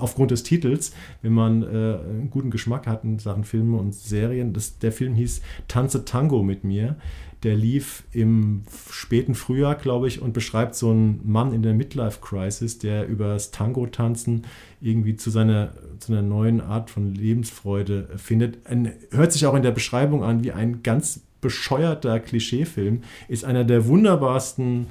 aufgrund 0.00 0.32
des 0.32 0.42
Titels, 0.42 0.92
wenn 1.22 1.32
man 1.32 1.62
äh, 1.62 1.66
einen 1.66 2.30
guten 2.30 2.50
Geschmack 2.50 2.88
hat 2.88 3.04
in 3.04 3.20
Sachen 3.20 3.44
Filme 3.44 3.76
und 3.76 3.94
Serien. 3.94 4.52
Das, 4.52 4.78
der 4.78 4.90
Film 4.90 5.14
hieß 5.14 5.40
Tanze 5.68 6.04
Tango 6.04 6.42
mit 6.42 6.64
mir. 6.64 6.96
Der 7.44 7.54
lief 7.54 8.02
im 8.10 8.62
späten 8.90 9.36
Frühjahr, 9.36 9.76
glaube 9.76 10.08
ich, 10.08 10.20
und 10.20 10.32
beschreibt 10.32 10.74
so 10.74 10.90
einen 10.90 11.20
Mann 11.24 11.52
in 11.52 11.62
der 11.62 11.72
Midlife-Crisis, 11.72 12.78
der 12.78 13.06
über 13.06 13.28
das 13.28 13.52
Tango-Tanzen 13.52 14.44
irgendwie 14.80 15.14
zu 15.14 15.30
seiner, 15.30 15.72
zu 16.00 16.10
einer 16.10 16.22
neuen 16.22 16.60
Art 16.60 16.90
von 16.90 17.14
Lebensfreude 17.14 18.08
findet. 18.16 18.66
Ein, 18.66 18.92
hört 19.12 19.32
sich 19.32 19.46
auch 19.46 19.54
in 19.54 19.62
der 19.62 19.70
Beschreibung 19.70 20.24
an 20.24 20.42
wie 20.42 20.50
ein 20.50 20.82
ganz 20.82 21.20
bescheuerter 21.40 22.20
Klischeefilm. 22.20 23.02
Ist 23.28 23.44
einer 23.44 23.64
der 23.64 23.86
wunderbarsten 23.86 24.86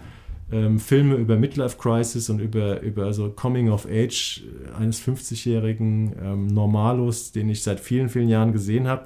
ähm, 0.52 0.80
Filme 0.80 1.16
über 1.16 1.36
Midlife 1.36 1.78
Crisis 1.78 2.30
und 2.30 2.40
über, 2.40 2.82
über 2.82 3.14
so 3.14 3.30
Coming 3.30 3.70
of 3.70 3.86
Age 3.86 4.44
eines 4.80 5.02
50-jährigen 5.02 6.16
ähm, 6.22 6.48
Normalos, 6.48 7.32
den 7.32 7.50
ich 7.50 7.64
seit 7.64 7.80
vielen, 7.80 8.10
vielen 8.10 8.30
Jahren 8.30 8.54
gesehen 8.54 8.88
habe. 8.88 9.06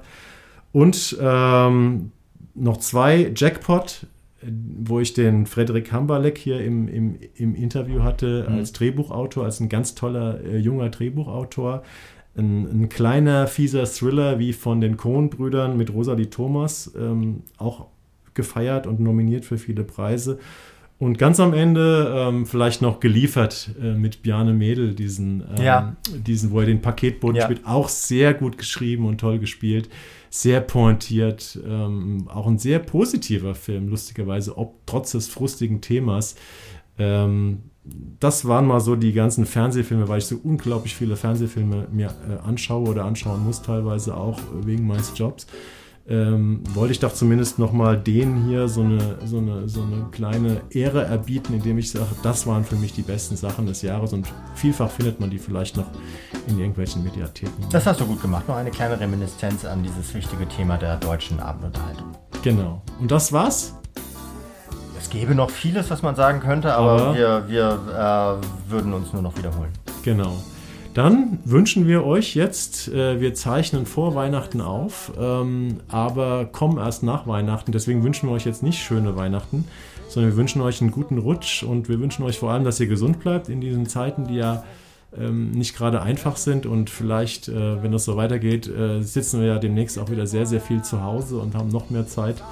Und 0.72 1.16
ähm, 1.20 2.12
noch 2.54 2.76
zwei 2.78 3.32
Jackpot, 3.34 4.06
wo 4.42 5.00
ich 5.00 5.14
den 5.14 5.46
Frederik 5.46 5.92
Hamberleck 5.92 6.38
hier 6.38 6.64
im, 6.64 6.88
im, 6.88 7.18
im 7.34 7.54
Interview 7.54 8.02
hatte 8.02 8.46
Mhm. 8.48 8.56
als 8.56 8.72
Drehbuchautor, 8.72 9.44
als 9.44 9.60
ein 9.60 9.68
ganz 9.68 9.94
toller 9.94 10.42
äh, 10.44 10.58
junger 10.58 10.90
Drehbuchautor. 10.90 11.82
Ein, 12.36 12.66
ein 12.84 12.88
kleiner, 12.88 13.46
fieser 13.46 13.84
Thriller 13.84 14.38
wie 14.38 14.52
von 14.52 14.80
den 14.80 14.96
Coen-Brüdern 14.96 15.76
mit 15.76 15.92
Rosalie 15.92 16.30
Thomas, 16.30 16.92
ähm, 16.98 17.42
auch 17.58 17.88
gefeiert 18.34 18.86
und 18.86 19.00
nominiert 19.00 19.44
für 19.44 19.58
viele 19.58 19.84
Preise. 19.84 20.38
Und 20.98 21.18
ganz 21.18 21.40
am 21.40 21.52
Ende 21.52 22.14
ähm, 22.16 22.46
vielleicht 22.46 22.80
noch 22.80 23.00
geliefert 23.00 23.70
äh, 23.82 23.92
mit 23.92 24.22
Bjarne 24.22 24.52
Mädel, 24.52 24.94
diesen, 24.94 25.42
ähm, 25.56 25.62
Ja. 25.64 25.96
diesen, 26.26 26.52
wo 26.52 26.60
er 26.60 26.66
den 26.66 26.80
Paketboten 26.80 27.36
Ja. 27.36 27.44
spielt, 27.44 27.66
auch 27.66 27.88
sehr 27.88 28.32
gut 28.34 28.56
geschrieben 28.56 29.06
und 29.06 29.18
toll 29.18 29.40
gespielt, 29.40 29.88
sehr 30.30 30.60
pointiert, 30.60 31.58
ähm, 31.66 32.28
auch 32.32 32.46
ein 32.46 32.58
sehr 32.58 32.78
positiver 32.78 33.54
Film, 33.56 33.88
lustigerweise, 33.88 34.56
ob 34.56 34.86
trotz 34.86 35.10
des 35.12 35.26
frustigen 35.28 35.80
Themas. 35.80 36.36
Ähm, 36.98 37.64
das 37.84 38.46
waren 38.46 38.66
mal 38.66 38.80
so 38.80 38.94
die 38.94 39.12
ganzen 39.12 39.46
Fernsehfilme, 39.46 40.08
weil 40.08 40.18
ich 40.18 40.26
so 40.26 40.38
unglaublich 40.42 40.94
viele 40.94 41.16
Fernsehfilme 41.16 41.88
mir 41.90 42.14
äh, 42.28 42.46
anschaue 42.46 42.88
oder 42.88 43.04
anschauen 43.04 43.44
muss, 43.44 43.62
teilweise 43.62 44.16
auch 44.16 44.38
wegen 44.64 44.86
meines 44.86 45.12
Jobs. 45.16 45.46
Ähm, 46.08 46.62
wollte 46.74 46.92
ich 46.92 46.98
doch 46.98 47.12
zumindest 47.12 47.60
nochmal 47.60 47.96
denen 47.96 48.44
hier 48.46 48.66
so 48.66 48.82
eine, 48.82 49.18
so, 49.24 49.38
eine, 49.38 49.68
so 49.68 49.82
eine 49.82 50.08
kleine 50.10 50.62
Ehre 50.70 51.04
erbieten, 51.04 51.54
indem 51.54 51.78
ich 51.78 51.92
sage, 51.92 52.08
das 52.24 52.44
waren 52.46 52.64
für 52.64 52.74
mich 52.74 52.92
die 52.92 53.02
besten 53.02 53.36
Sachen 53.36 53.66
des 53.66 53.82
Jahres 53.82 54.12
und 54.12 54.26
vielfach 54.56 54.90
findet 54.90 55.20
man 55.20 55.30
die 55.30 55.38
vielleicht 55.38 55.76
noch 55.76 55.86
in 56.48 56.58
irgendwelchen 56.58 57.04
Mediatheken. 57.04 57.68
Das 57.70 57.86
hast 57.86 58.00
du 58.00 58.06
gut 58.06 58.20
gemacht. 58.20 58.48
Noch 58.48 58.56
eine 58.56 58.72
kleine 58.72 58.98
Reminiszenz 58.98 59.64
an 59.64 59.84
dieses 59.84 60.12
wichtige 60.12 60.48
Thema 60.48 60.76
der 60.76 60.96
deutschen 60.96 61.38
Abendunterhaltung. 61.38 62.12
Genau. 62.42 62.82
Und 62.98 63.12
das 63.12 63.32
war's? 63.32 63.74
Es 65.12 65.18
gäbe 65.18 65.34
noch 65.34 65.50
vieles, 65.50 65.90
was 65.90 66.00
man 66.00 66.16
sagen 66.16 66.40
könnte, 66.40 66.72
aber, 66.72 66.92
Aber- 66.92 67.14
wir, 67.14 67.44
wir 67.46 68.40
äh, 68.40 68.70
würden 68.70 68.94
uns 68.94 69.12
nur 69.12 69.20
noch 69.20 69.36
wiederholen. 69.36 69.70
Genau. 70.02 70.32
Dann 70.94 71.38
wünschen 71.44 71.86
wir 71.86 72.06
euch 72.06 72.34
jetzt, 72.34 72.88
äh, 72.88 73.20
wir 73.20 73.34
zeichnen 73.34 73.84
vor 73.84 74.14
Weihnachten 74.14 74.62
auf, 74.62 75.12
ähm, 75.20 75.80
aber 75.88 76.46
kommen 76.46 76.78
erst 76.78 77.02
nach 77.02 77.26
Weihnachten. 77.26 77.72
Deswegen 77.72 78.02
wünschen 78.02 78.30
wir 78.30 78.34
euch 78.34 78.46
jetzt 78.46 78.62
nicht 78.62 78.82
schöne 78.82 79.14
Weihnachten, 79.14 79.66
sondern 80.08 80.32
wir 80.32 80.38
wünschen 80.38 80.62
euch 80.62 80.80
einen 80.80 80.92
guten 80.92 81.18
Rutsch 81.18 81.62
und 81.62 81.90
wir 81.90 82.00
wünschen 82.00 82.24
euch 82.24 82.38
vor 82.38 82.50
allem, 82.50 82.64
dass 82.64 82.80
ihr 82.80 82.86
gesund 82.86 83.20
bleibt 83.20 83.50
in 83.50 83.60
diesen 83.60 83.84
Zeiten, 83.84 84.28
die 84.28 84.36
ja 84.36 84.64
ähm, 85.14 85.50
nicht 85.50 85.76
gerade 85.76 86.00
einfach 86.00 86.36
sind. 86.38 86.64
Und 86.64 86.88
vielleicht, 86.88 87.48
äh, 87.48 87.82
wenn 87.82 87.92
das 87.92 88.06
so 88.06 88.16
weitergeht, 88.16 88.66
äh, 88.66 89.02
sitzen 89.02 89.40
wir 89.42 89.48
ja 89.48 89.58
demnächst 89.58 89.98
auch 89.98 90.08
wieder 90.08 90.26
sehr, 90.26 90.46
sehr 90.46 90.62
viel 90.62 90.80
zu 90.80 91.02
Hause 91.02 91.36
und 91.36 91.54
haben 91.54 91.68
noch 91.68 91.90
mehr 91.90 92.06
Zeit, 92.06 92.42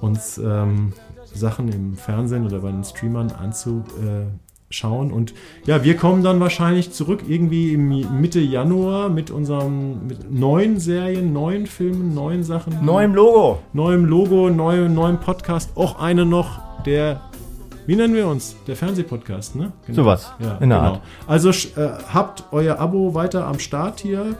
uns 0.00 0.38
ähm, 0.38 0.94
Sachen 1.34 1.68
im 1.68 1.96
Fernsehen 1.96 2.44
oder 2.46 2.60
bei 2.60 2.70
den 2.70 2.84
Streamern 2.84 3.30
anzuschauen. 3.30 5.12
Und 5.12 5.34
ja, 5.66 5.84
wir 5.84 5.96
kommen 5.96 6.22
dann 6.22 6.40
wahrscheinlich 6.40 6.92
zurück 6.92 7.22
irgendwie 7.28 7.74
im 7.74 8.20
Mitte 8.20 8.40
Januar 8.40 9.08
mit 9.08 9.30
unseren 9.30 10.06
mit 10.06 10.30
neuen 10.30 10.78
Serien, 10.80 11.32
neuen 11.32 11.66
Filmen, 11.66 12.14
neuen 12.14 12.42
Sachen. 12.44 12.84
Neuem 12.84 13.14
Logo. 13.14 13.60
neuem 13.72 14.04
Logo, 14.04 14.50
neuem, 14.50 14.94
neuem 14.94 15.18
Podcast. 15.20 15.70
Auch 15.76 16.00
eine 16.00 16.24
noch, 16.26 16.60
der 16.84 17.20
Wie 17.86 17.96
nennen 17.96 18.14
wir 18.14 18.28
uns? 18.28 18.54
Der 18.66 18.76
Fernsehpodcast, 18.76 19.56
ne? 19.56 19.72
Genau. 19.86 20.02
Sowas. 20.02 20.32
Ja, 20.40 20.58
in 20.58 20.68
der 20.68 20.78
genau. 20.78 20.92
Art. 20.92 21.02
Also 21.26 21.48
äh, 21.50 21.88
habt 22.12 22.44
euer 22.52 22.78
Abo 22.78 23.14
weiter 23.14 23.46
am 23.46 23.58
Start 23.58 24.00
hier. 24.00 24.34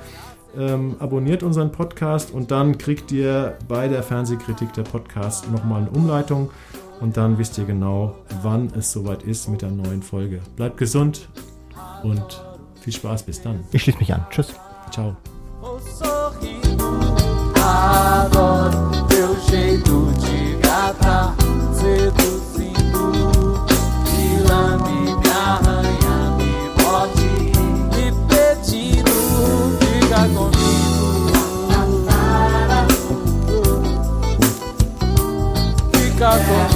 Ähm, 0.57 0.97
abonniert 0.99 1.43
unseren 1.43 1.71
Podcast 1.71 2.33
und 2.33 2.51
dann 2.51 2.79
kriegt 2.79 3.13
ihr 3.13 3.59
bei 3.69 3.87
der 3.87 4.03
Fernsehkritik 4.03 4.73
der 4.73 4.83
Podcast 4.83 5.51
nochmal 5.53 5.83
eine 5.83 5.91
Umleitung 5.91 6.51
und 7.01 7.17
dann 7.17 7.39
wisst 7.39 7.59
ihr 7.59 7.65
genau, 7.65 8.17
wann 8.43 8.71
es 8.77 8.93
soweit 8.93 9.23
ist 9.23 9.49
mit 9.49 9.63
der 9.63 9.71
neuen 9.71 10.03
Folge. 10.03 10.41
Bleibt 10.57 10.77
gesund 10.77 11.29
und 12.03 12.45
viel 12.81 12.93
Spaß 12.93 13.25
bis 13.25 13.43
dann. 13.43 13.65
Ich 13.73 13.83
schließe 13.83 13.99
mich 13.99 14.13
an. 14.13 14.27
Tschüss. 14.31 14.55
Ciao. 14.91 15.17
Fica 30.09 30.27
comigo 30.35 30.59
Fica 35.93 36.31
comigo 36.31 36.68